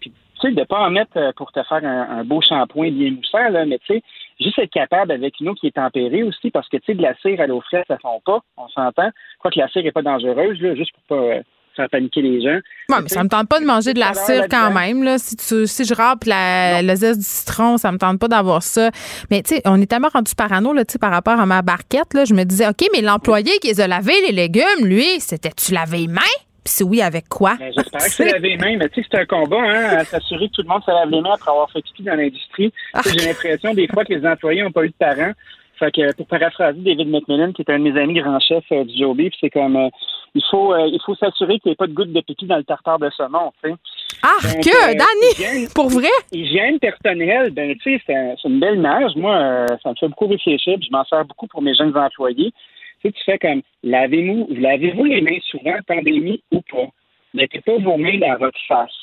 puis 0.00 0.12
tu 0.40 0.48
sais, 0.48 0.54
de 0.54 0.64
pas 0.64 0.80
en 0.80 0.90
mettre 0.90 1.16
euh, 1.16 1.32
pour 1.36 1.52
te 1.52 1.62
faire 1.62 1.84
un, 1.84 2.18
un 2.18 2.24
beau 2.24 2.40
shampoing 2.40 2.90
bien 2.90 3.10
moussant, 3.10 3.48
là, 3.50 3.64
mais 3.64 3.78
tu 3.78 3.94
sais, 3.94 4.02
juste 4.40 4.58
être 4.58 4.70
capable 4.70 5.12
avec 5.12 5.40
une 5.40 5.48
eau 5.48 5.54
qui 5.54 5.68
est 5.68 5.76
tempérée 5.76 6.22
aussi, 6.22 6.50
parce 6.50 6.68
que 6.68 6.76
tu 6.76 6.84
sais, 6.86 6.94
de 6.94 7.02
la 7.02 7.14
cire 7.16 7.40
à 7.40 7.46
l'eau 7.46 7.60
fraîche, 7.60 7.86
ça 7.88 7.98
fond 7.98 8.20
pas, 8.24 8.40
on 8.56 8.68
s'entend. 8.68 9.10
Quoique 9.38 9.58
la 9.58 9.68
cire 9.68 9.82
n'est 9.82 9.92
pas 9.92 10.02
dangereuse, 10.02 10.60
là, 10.60 10.74
juste 10.74 10.92
pour 10.92 11.18
pas 11.18 11.24
euh, 11.24 11.42
faire 11.76 11.88
paniquer 11.90 12.22
les 12.22 12.40
gens. 12.40 12.58
Ouais, 12.88 13.02
mais 13.02 13.08
ça 13.08 13.22
me 13.22 13.28
tente 13.28 13.48
pas 13.48 13.60
de 13.60 13.66
manger 13.66 13.94
de 13.94 14.00
la 14.00 14.14
cire 14.14 14.46
quand 14.50 14.70
même. 14.70 15.02
Là. 15.02 15.18
Si, 15.18 15.36
tu, 15.36 15.66
si 15.66 15.84
je 15.84 15.94
râpe 15.94 16.24
la, 16.24 16.82
le 16.82 16.94
zeste 16.94 17.18
du 17.18 17.24
citron, 17.24 17.76
ça 17.76 17.92
me 17.92 17.98
tente 17.98 18.18
pas 18.18 18.28
d'avoir 18.28 18.62
ça. 18.62 18.90
Mais 19.30 19.42
tu 19.42 19.54
sais, 19.54 19.62
on 19.64 19.80
est 19.80 19.86
tellement 19.86 20.08
rendu 20.08 20.34
parano 20.34 20.72
là, 20.72 20.84
tu 20.84 20.92
sais, 20.92 20.98
par 20.98 21.10
rapport 21.10 21.38
à 21.38 21.46
ma 21.46 21.62
barquette. 21.62 22.14
Là, 22.14 22.24
je 22.24 22.34
me 22.34 22.44
disais, 22.44 22.66
OK, 22.66 22.86
mais 22.94 23.02
l'employé 23.02 23.58
qui 23.60 23.68
les 23.68 23.80
a 23.80 23.86
lavé 23.86 24.14
les 24.26 24.32
légumes, 24.32 24.84
lui, 24.84 25.20
c'était-tu 25.20 25.74
lavé 25.74 25.98
les 25.98 26.08
mains? 26.08 26.45
Puis 26.66 26.72
si 26.74 26.82
oui, 26.82 27.00
avec 27.00 27.28
quoi? 27.28 27.54
Ben, 27.58 27.72
J'espère 27.72 28.00
que 28.00 28.10
c'est 28.10 28.24
laver 28.32 28.48
les 28.50 28.56
mains, 28.56 28.76
mais 28.76 28.88
tu 28.88 29.00
sais, 29.02 29.08
c'est 29.10 29.20
un 29.20 29.24
combat, 29.26 29.60
hein, 29.62 29.98
à 29.98 30.04
s'assurer 30.04 30.48
que 30.48 30.54
tout 30.54 30.62
le 30.62 30.68
monde 30.68 30.82
se 30.84 30.90
lave 30.90 31.10
les 31.10 31.20
mains 31.20 31.34
après 31.34 31.50
avoir 31.52 31.70
fait 31.70 31.80
pipi 31.80 32.02
dans 32.02 32.14
l'industrie. 32.16 32.72
J'ai 33.04 33.26
l'impression 33.26 33.72
des 33.72 33.86
fois 33.86 34.04
que 34.04 34.12
les 34.12 34.26
employés 34.26 34.62
n'ont 34.62 34.72
pas 34.72 34.84
eu 34.84 34.88
de 34.88 34.94
parents. 34.98 35.32
Fait 35.78 35.92
que 35.92 36.12
pour 36.14 36.26
paraphraser 36.26 36.80
David 36.80 37.08
McMillan, 37.08 37.52
qui 37.52 37.62
est 37.62 37.70
un 37.70 37.78
de 37.78 37.84
mes 37.90 38.00
amis 38.00 38.14
grands 38.20 38.40
chefs 38.40 38.64
euh, 38.72 38.82
du 38.84 38.96
Joe 38.98 39.14
Beef, 39.14 39.34
c'est 39.40 39.50
comme 39.50 39.76
euh, 39.76 39.88
il 40.34 40.42
faut 40.50 40.72
euh, 40.72 40.88
il 40.90 40.98
faut 41.04 41.14
s'assurer 41.14 41.58
qu'il 41.60 41.68
n'y 41.68 41.72
ait 41.74 41.76
pas 41.76 41.86
de 41.86 41.92
goutte 41.92 42.12
de 42.14 42.20
pipi 42.22 42.46
dans 42.46 42.56
le 42.56 42.64
tartare 42.64 42.98
de 42.98 43.10
saumon, 43.10 43.52
tu 43.62 43.68
sais. 43.70 43.76
Ah, 44.22 44.28
Donc, 44.42 44.64
que, 44.64 44.86
Danny! 44.96 45.32
hygiène- 45.34 45.68
Pour 45.74 45.88
vrai? 45.90 46.08
Hygiène 46.32 46.78
personnelle, 46.78 47.50
ben 47.50 47.74
tu 47.76 47.94
sais, 47.98 48.02
c'est 48.06 48.14
un- 48.16 48.34
c'est 48.40 48.48
une 48.48 48.58
belle 48.58 48.76
image. 48.76 49.12
Moi, 49.16 49.66
ça 49.82 49.90
me 49.90 49.94
fait 50.00 50.08
beaucoup 50.08 50.26
réfléchir, 50.28 50.76
puis 50.78 50.88
je 50.90 50.96
m'en 50.96 51.04
sers 51.04 51.24
beaucoup 51.26 51.46
pour 51.46 51.60
mes 51.60 51.74
jeunes 51.74 51.94
employés. 51.96 52.52
Tu 53.00 53.08
sais, 53.08 53.12
tu 53.12 53.24
fais 53.24 53.38
comme 53.38 53.62
lavez-vous, 53.82 54.48
lavez-vous 54.50 55.04
les 55.04 55.20
mains 55.20 55.38
souvent, 55.50 55.76
pandémie 55.86 56.42
ou 56.52 56.60
pas. 56.62 56.88
Mettez 57.34 57.60
pas 57.60 57.76
vos 57.78 57.96
mains 57.96 58.18
dans 58.18 58.36
votre 58.38 58.58
face. 58.66 58.96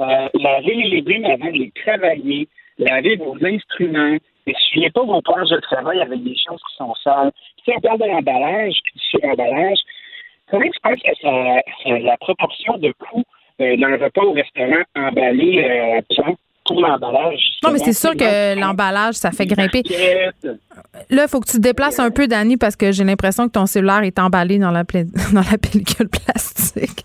Euh, 0.00 0.28
lavez 0.34 0.74
les 0.74 0.88
légumes 0.88 1.24
avant 1.24 1.46
de 1.46 1.58
les 1.58 1.72
travailler. 1.84 2.48
Lavez 2.78 3.16
vos 3.16 3.36
instruments. 3.44 4.16
Essuyez 4.46 4.90
pas 4.90 5.04
vos 5.04 5.22
pages 5.22 5.50
de 5.50 5.60
travail 5.60 6.00
avec 6.00 6.22
des 6.22 6.36
choses 6.36 6.60
qui 6.68 6.76
sont 6.76 6.94
sales. 7.02 7.32
Si 7.64 7.72
on 7.74 7.80
parle 7.80 8.00
de 8.00 8.06
l'emballage, 8.06 8.74
puis 8.84 8.92
du 8.94 9.00
suremballage, 9.00 9.78
comment 10.50 10.64
tu 10.64 10.80
penses 10.82 11.02
que 11.02 11.14
ça, 11.22 11.98
la 11.98 12.16
proportion 12.18 12.76
de 12.78 12.92
coût 12.92 13.24
euh, 13.60 13.76
le 13.76 14.04
repas 14.04 14.22
au 14.22 14.32
restaurant 14.32 14.82
emballé 14.96 15.62
euh, 15.62 16.00
pour 16.64 16.80
l'emballage. 16.80 17.40
Non, 17.62 17.70
mais 17.72 17.78
c'est 17.78 17.92
sûr 17.92 18.16
que 18.16 18.58
l'emballage, 18.58 19.14
ça 19.14 19.30
fait 19.30 19.46
grimper. 19.46 19.82
Là, 21.10 21.24
il 21.24 21.28
faut 21.28 21.40
que 21.40 21.46
tu 21.46 21.56
te 21.56 21.62
déplaces 21.62 21.98
un 21.98 22.10
peu, 22.10 22.26
Dani, 22.26 22.56
parce 22.56 22.76
que 22.76 22.92
j'ai 22.92 23.04
l'impression 23.04 23.46
que 23.46 23.52
ton 23.52 23.66
cellulaire 23.66 24.02
est 24.02 24.18
emballé 24.18 24.58
dans 24.58 24.70
la, 24.70 24.82
dans 25.32 25.44
la 25.50 25.58
pellicule 25.58 26.08
plastique. 26.08 27.02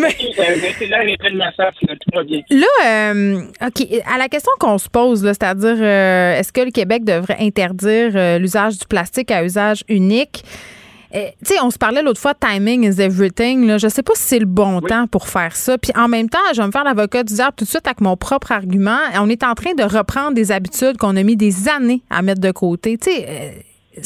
mais... 0.00 0.16
Face, 0.36 1.74
là, 2.50 2.66
euh, 2.84 3.42
OK, 3.66 3.86
à 4.12 4.18
la 4.18 4.28
question 4.28 4.52
qu'on 4.58 4.78
se 4.78 4.88
pose, 4.88 5.22
c'est-à-dire, 5.22 5.76
euh, 5.78 6.38
est-ce 6.38 6.52
que 6.52 6.62
le 6.62 6.70
Québec 6.70 7.04
devrait 7.04 7.36
interdire 7.40 8.12
euh, 8.14 8.38
l'usage 8.38 8.78
du 8.78 8.86
plastique 8.86 9.30
à 9.30 9.44
usage 9.44 9.84
unique? 9.88 10.44
Eh, 11.16 11.30
tu 11.38 11.54
sais, 11.54 11.62
on 11.62 11.70
se 11.70 11.78
parlait 11.78 12.02
l'autre 12.02 12.20
fois, 12.20 12.34
timing 12.34 12.82
is 12.82 13.00
everything. 13.00 13.68
Là. 13.68 13.78
Je 13.78 13.86
sais 13.86 14.02
pas 14.02 14.14
si 14.16 14.22
c'est 14.24 14.38
le 14.40 14.46
bon 14.46 14.80
temps 14.80 15.06
pour 15.06 15.28
faire 15.28 15.54
ça. 15.54 15.78
Puis 15.78 15.92
en 15.96 16.08
même 16.08 16.28
temps, 16.28 16.40
je 16.52 16.60
vais 16.60 16.66
me 16.66 16.72
faire 16.72 16.82
l'avocat 16.82 17.22
du 17.22 17.34
diable 17.34 17.54
tout 17.56 17.64
de 17.64 17.68
suite 17.68 17.86
avec 17.86 18.00
mon 18.00 18.16
propre 18.16 18.50
argument. 18.50 18.98
On 19.20 19.28
est 19.28 19.44
en 19.44 19.54
train 19.54 19.74
de 19.74 19.84
reprendre 19.84 20.34
des 20.34 20.50
habitudes 20.50 20.96
qu'on 20.96 21.16
a 21.16 21.22
mis 21.22 21.36
des 21.36 21.68
années 21.68 22.02
à 22.10 22.22
mettre 22.22 22.40
de 22.40 22.50
côté. 22.50 22.98
Tu 22.98 23.12
sais, 23.12 23.26
euh, 23.28 24.00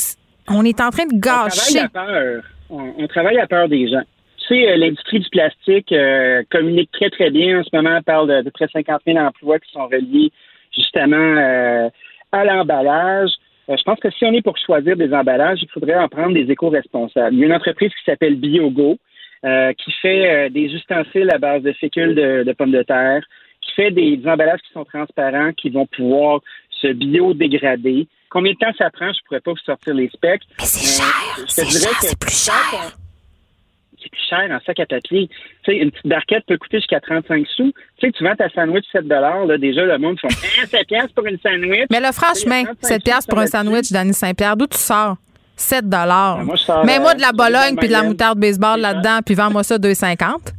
on 0.51 0.67
est 0.67 0.83
en 0.83 0.91
train 0.91 1.07
de 1.07 1.19
gâcher. 1.19 1.81
On 1.85 1.89
travaille 1.89 1.89
à 1.89 1.89
peur. 1.89 2.43
On, 2.69 3.07
travaille 3.07 3.39
à 3.39 3.47
peur 3.47 3.69
des 3.71 3.89
gens. 3.89 4.03
Tu 4.37 4.55
sais, 4.55 4.71
euh, 4.71 4.77
l'industrie 4.77 5.21
du 5.21 5.29
plastique 5.31 5.91
euh, 5.93 6.43
communique 6.51 6.91
très, 6.93 7.09
très 7.09 7.31
bien. 7.31 7.61
En 7.61 7.65
ce 7.65 7.71
moment, 7.75 7.97
on 7.97 8.03
parle 8.03 8.29
de, 8.29 8.43
de 8.43 8.51
près 8.51 8.67
de 8.67 8.73
50 8.73 9.01
000 9.07 9.17
emplois 9.17 9.59
qui 9.61 9.73
sont 9.73 9.87
reliés 9.87 10.31
justement 10.77 11.91
à 12.33 12.45
l'emballage. 12.45 13.31
Euh, 13.69 13.77
je 13.77 13.83
pense 13.83 14.01
que 14.01 14.11
si 14.11 14.25
on 14.25 14.33
est 14.33 14.43
pour 14.43 14.57
choisir 14.57 14.97
des 14.97 15.13
emballages, 15.13 15.59
il 15.63 15.69
faudrait 15.71 15.97
en 15.97 16.09
prendre 16.09 16.33
des 16.33 16.51
éco-responsables. 16.51 17.35
Il 17.35 17.41
y 17.41 17.43
a 17.43 17.47
une 17.47 17.53
entreprise 17.53 17.91
qui 17.91 18.05
s'appelle 18.05 18.37
Biogo, 18.37 18.99
euh, 19.45 19.73
qui 19.75 19.93
fait 20.03 20.31
euh, 20.31 20.49
des 20.49 20.67
ustensiles 20.75 21.31
à 21.31 21.39
base 21.39 21.63
de 21.63 21.73
fécule 21.73 22.15
de, 22.15 22.53
pommes 22.53 22.73
de 22.73 22.83
terre, 22.83 23.23
qui 23.61 23.73
fait 23.75 23.91
des, 23.91 24.21
emballages 24.27 24.61
qui 24.67 24.73
sont 24.73 24.85
transparents, 24.85 25.53
qui 25.53 25.71
vont 25.71 25.87
pouvoir 25.87 26.41
se 26.81 26.89
biodégrader. 26.89 28.09
Combien 28.31 28.53
de 28.53 28.59
temps 28.59 28.73
ça 28.79 28.91
prend? 28.91 29.13
Je 29.13 29.21
pourrais 29.27 29.41
pas 29.41 29.53
vous 29.53 29.59
sortir 29.59 29.95
les 29.95 30.09
specs. 30.09 30.43
Mais 30.59 30.65
c'est 30.65 31.03
cher! 31.03 31.47
C'est 31.47 32.19
plus 32.19 32.47
cher! 32.47 33.08
C'est 34.11 34.19
plus 34.19 34.29
cher 34.29 34.51
en 34.51 34.59
sac 34.65 34.81
à 34.81 34.87
papier. 34.87 35.29
Tu 35.29 35.73
sais, 35.73 35.77
une 35.79 35.91
petite 35.91 36.07
barquette 36.07 36.45
peut 36.47 36.59
coûter 36.59 36.79
jusqu'à 36.79 37.01
35 37.01 37.47
sous. 37.47 37.73
Tu 37.99 38.07
sais, 38.07 38.13
tu 38.13 38.25
vends 38.25 38.35
ta 38.35 38.49
sandwich 38.51 38.85
7 38.93 39.07
là, 39.07 39.59
déjà, 39.59 39.85
le 39.85 39.99
monde 39.99 40.19
font 40.21 40.29
7 40.29 40.87
piastres 40.89 41.15
pour 41.15 41.27
une 41.27 41.39
sandwich. 41.39 41.87
Mais 41.91 42.01
là, 42.01 42.13
franchement, 42.13 42.63
7 42.81 43.03
piastres 43.03 43.29
pour 43.29 43.39
un 43.39 43.47
sandwich, 43.47 43.93
Danny 43.93 44.15
Saint-Pierre, 44.15 44.57
d'où 44.57 44.67
tu 44.67 44.79
sors? 44.79 45.17
7 45.57 45.89
dollars. 45.89 46.45
Ben, 46.45 46.85
Mets-moi 46.85 47.15
de 47.15 47.21
la 47.21 47.33
Bologne 47.33 47.77
puis 47.77 47.89
de 47.89 47.93
la 47.93 48.05
moutarde 48.05 48.39
baseball 48.39 48.81
là-dedans, 48.81 49.21
puis 49.25 49.35
vends-moi 49.35 49.65
ça 49.65 49.77
2,50. 49.77 50.53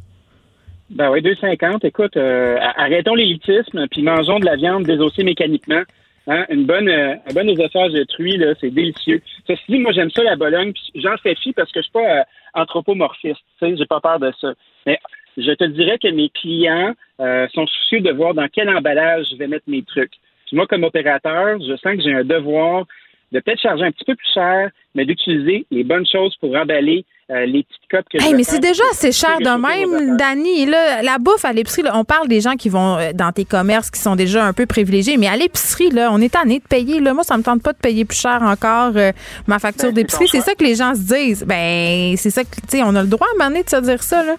Ben 0.89 1.09
oui, 1.11 1.21
2,50. 1.21 1.85
Écoute, 1.85 2.17
euh, 2.17 2.57
arrêtons 2.77 3.15
l'élitisme, 3.15 3.87
puis 3.91 4.01
mangeons 4.01 4.39
de 4.39 4.45
la 4.45 4.55
viande 4.55 4.83
désossée 4.83 5.23
mécaniquement. 5.23 5.83
Hein? 6.27 6.45
Une 6.49 6.65
bonne, 6.65 6.89
euh, 6.89 7.15
un 7.29 7.33
bon 7.33 7.49
oesophage 7.49 7.93
de 7.93 8.03
truie, 8.03 8.37
là, 8.37 8.53
c'est 8.59 8.69
délicieux. 8.69 9.21
Ceci 9.47 9.63
dit, 9.69 9.79
moi, 9.79 9.91
j'aime 9.93 10.11
ça, 10.11 10.23
la 10.23 10.35
Bologne, 10.35 10.73
puis 10.73 11.01
j'en 11.01 11.17
fais 11.17 11.35
fi 11.35 11.53
parce 11.53 11.71
que 11.71 11.79
je 11.79 11.83
suis 11.83 11.91
pas... 11.91 12.19
Euh, 12.19 12.23
anthropomorphiste. 12.53 13.41
Tu 13.59 13.67
sais, 13.67 13.77
j'ai 13.77 13.85
pas 13.85 13.99
peur 13.99 14.19
de 14.19 14.31
ça. 14.39 14.53
Mais 14.85 14.99
je 15.37 15.51
te 15.51 15.63
dirais 15.65 15.97
que 15.97 16.09
mes 16.09 16.29
clients 16.29 16.93
euh, 17.19 17.47
sont 17.53 17.67
soucieux 17.67 18.01
de 18.01 18.11
voir 18.11 18.33
dans 18.33 18.47
quel 18.47 18.69
emballage 18.69 19.27
je 19.31 19.35
vais 19.35 19.47
mettre 19.47 19.65
mes 19.67 19.83
trucs. 19.83 20.13
moi, 20.51 20.67
comme 20.67 20.83
opérateur, 20.83 21.59
je 21.59 21.75
sens 21.77 21.95
que 21.95 22.01
j'ai 22.01 22.13
un 22.13 22.23
devoir 22.23 22.85
de 23.31 23.39
peut-être 23.39 23.61
charger 23.61 23.83
un 23.83 23.91
petit 23.91 24.05
peu 24.05 24.15
plus 24.15 24.33
cher, 24.33 24.69
mais 24.95 25.05
d'utiliser 25.05 25.65
les 25.71 25.83
bonnes 25.83 26.05
choses 26.05 26.35
pour 26.39 26.55
emballer 26.55 27.05
euh, 27.31 27.45
les 27.45 27.61
petites 27.61 27.87
copes 27.91 28.09
que 28.09 28.17
hey, 28.23 28.33
Mais 28.33 28.43
c'est 28.43 28.59
déjà 28.59 28.81
assez 28.91 29.11
cher 29.11 29.37
de 29.37 29.45
même, 29.45 30.17
Dani. 30.17 30.65
la 30.65 31.17
bouffe 31.19 31.45
à 31.45 31.53
l'épicerie, 31.53 31.83
on 31.93 32.03
parle 32.03 32.27
des 32.27 32.41
gens 32.41 32.55
qui 32.55 32.69
vont 32.69 32.97
euh, 32.97 33.11
dans 33.13 33.31
tes 33.31 33.45
commerces 33.45 33.91
qui 33.91 33.99
sont 33.99 34.15
déjà 34.15 34.43
un 34.43 34.53
peu 34.53 34.65
privilégiés, 34.65 35.15
mais 35.17 35.27
à 35.27 35.37
l'épicerie, 35.37 35.91
là, 35.91 36.09
on 36.11 36.19
est 36.21 36.33
tanné 36.33 36.57
de 36.57 36.63
payer. 36.63 36.99
Là. 36.99 37.13
Moi, 37.13 37.23
ça 37.23 37.37
me 37.37 37.43
tente 37.43 37.61
pas 37.61 37.73
de 37.73 37.77
payer 37.77 38.03
plus 38.03 38.19
cher 38.19 38.41
encore 38.41 38.93
euh, 38.95 39.11
ma 39.45 39.59
facture 39.59 39.89
ben, 39.89 39.95
d'épicerie. 39.95 40.27
C'est 40.27 40.41
ça 40.41 40.55
que 40.55 40.63
les 40.63 40.73
gens 40.73 40.95
se 40.95 41.01
disent. 41.01 41.45
Ben, 41.45 42.15
c'est 42.17 42.31
ça 42.31 42.43
que, 42.43 42.49
tu 42.49 42.77
sais, 42.77 42.83
on 42.83 42.95
a 42.95 43.03
le 43.03 43.07
droit 43.07 43.27
à 43.39 43.45
un 43.45 43.51
de 43.51 43.69
se 43.69 43.81
dire 43.81 44.01
ça, 44.01 44.23
là. 44.23 44.35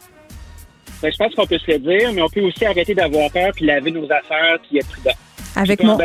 Ben, 1.00 1.12
je 1.12 1.16
pense 1.16 1.32
qu'on 1.36 1.46
peut 1.46 1.58
se 1.58 1.70
le 1.70 1.78
dire, 1.78 2.12
mais 2.12 2.22
on 2.22 2.28
peut 2.28 2.40
aussi 2.40 2.64
arrêter 2.66 2.94
d'avoir 2.94 3.30
peur 3.30 3.52
puis 3.54 3.66
laver 3.66 3.92
nos 3.92 4.04
affaires 4.06 4.58
qui 4.68 4.78
est 4.78 4.88
prudent 4.88 5.14
avec 5.60 5.82
mon, 5.82 5.98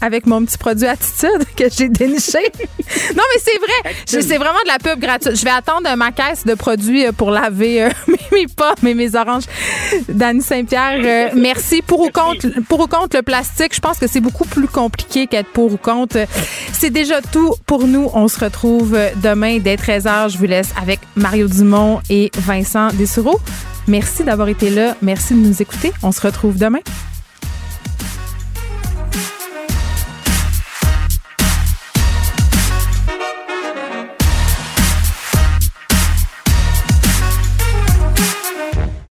avec 0.00 0.26
mon 0.26 0.44
petit 0.44 0.56
produit 0.56 0.86
attitude 0.86 1.44
que 1.54 1.64
j'ai 1.70 1.88
déniché. 1.88 2.38
non, 3.14 3.22
mais 3.34 3.40
c'est 3.40 3.58
vrai. 3.58 3.94
C'est 4.06 4.38
vraiment 4.38 4.58
de 4.64 4.68
la 4.68 4.78
pub 4.78 4.98
gratuite. 4.98 5.36
Je 5.36 5.44
vais 5.44 5.50
attendre 5.50 5.94
ma 5.96 6.12
caisse 6.12 6.44
de 6.46 6.54
produits 6.54 7.06
euh, 7.06 7.12
pour 7.12 7.30
laver 7.30 7.82
euh, 7.82 7.90
mes 8.32 8.46
pommes 8.46 8.86
et 8.86 8.94
mes 8.94 9.14
oranges. 9.14 9.44
Dany 10.08 10.40
Saint-Pierre, 10.40 11.00
euh, 11.04 11.28
merci. 11.36 11.82
Pour 11.82 12.00
ou, 12.00 12.10
contre, 12.10 12.48
pour 12.68 12.80
ou 12.80 12.86
contre 12.86 13.16
le 13.16 13.22
plastique, 13.22 13.74
je 13.74 13.80
pense 13.80 13.98
que 13.98 14.06
c'est 14.06 14.20
beaucoup 14.20 14.46
plus 14.46 14.68
compliqué 14.68 15.26
qu'être 15.26 15.50
pour 15.52 15.72
ou 15.72 15.76
contre. 15.76 16.26
C'est 16.72 16.90
déjà 16.90 17.20
tout 17.20 17.54
pour 17.66 17.86
nous. 17.86 18.08
On 18.14 18.28
se 18.28 18.40
retrouve 18.40 18.98
demain 19.22 19.58
dès 19.58 19.76
13h. 19.76 20.30
Je 20.30 20.38
vous 20.38 20.46
laisse 20.46 20.72
avec 20.80 21.00
Mario 21.16 21.48
Dumont 21.48 22.00
et 22.08 22.30
Vincent 22.38 22.88
Dessureau. 22.94 23.38
Merci 23.86 24.24
d'avoir 24.24 24.48
été 24.48 24.70
là. 24.70 24.96
Merci 25.02 25.34
de 25.34 25.40
nous 25.40 25.60
écouter. 25.60 25.92
On 26.02 26.12
se 26.12 26.20
retrouve 26.20 26.56
demain. 26.56 26.80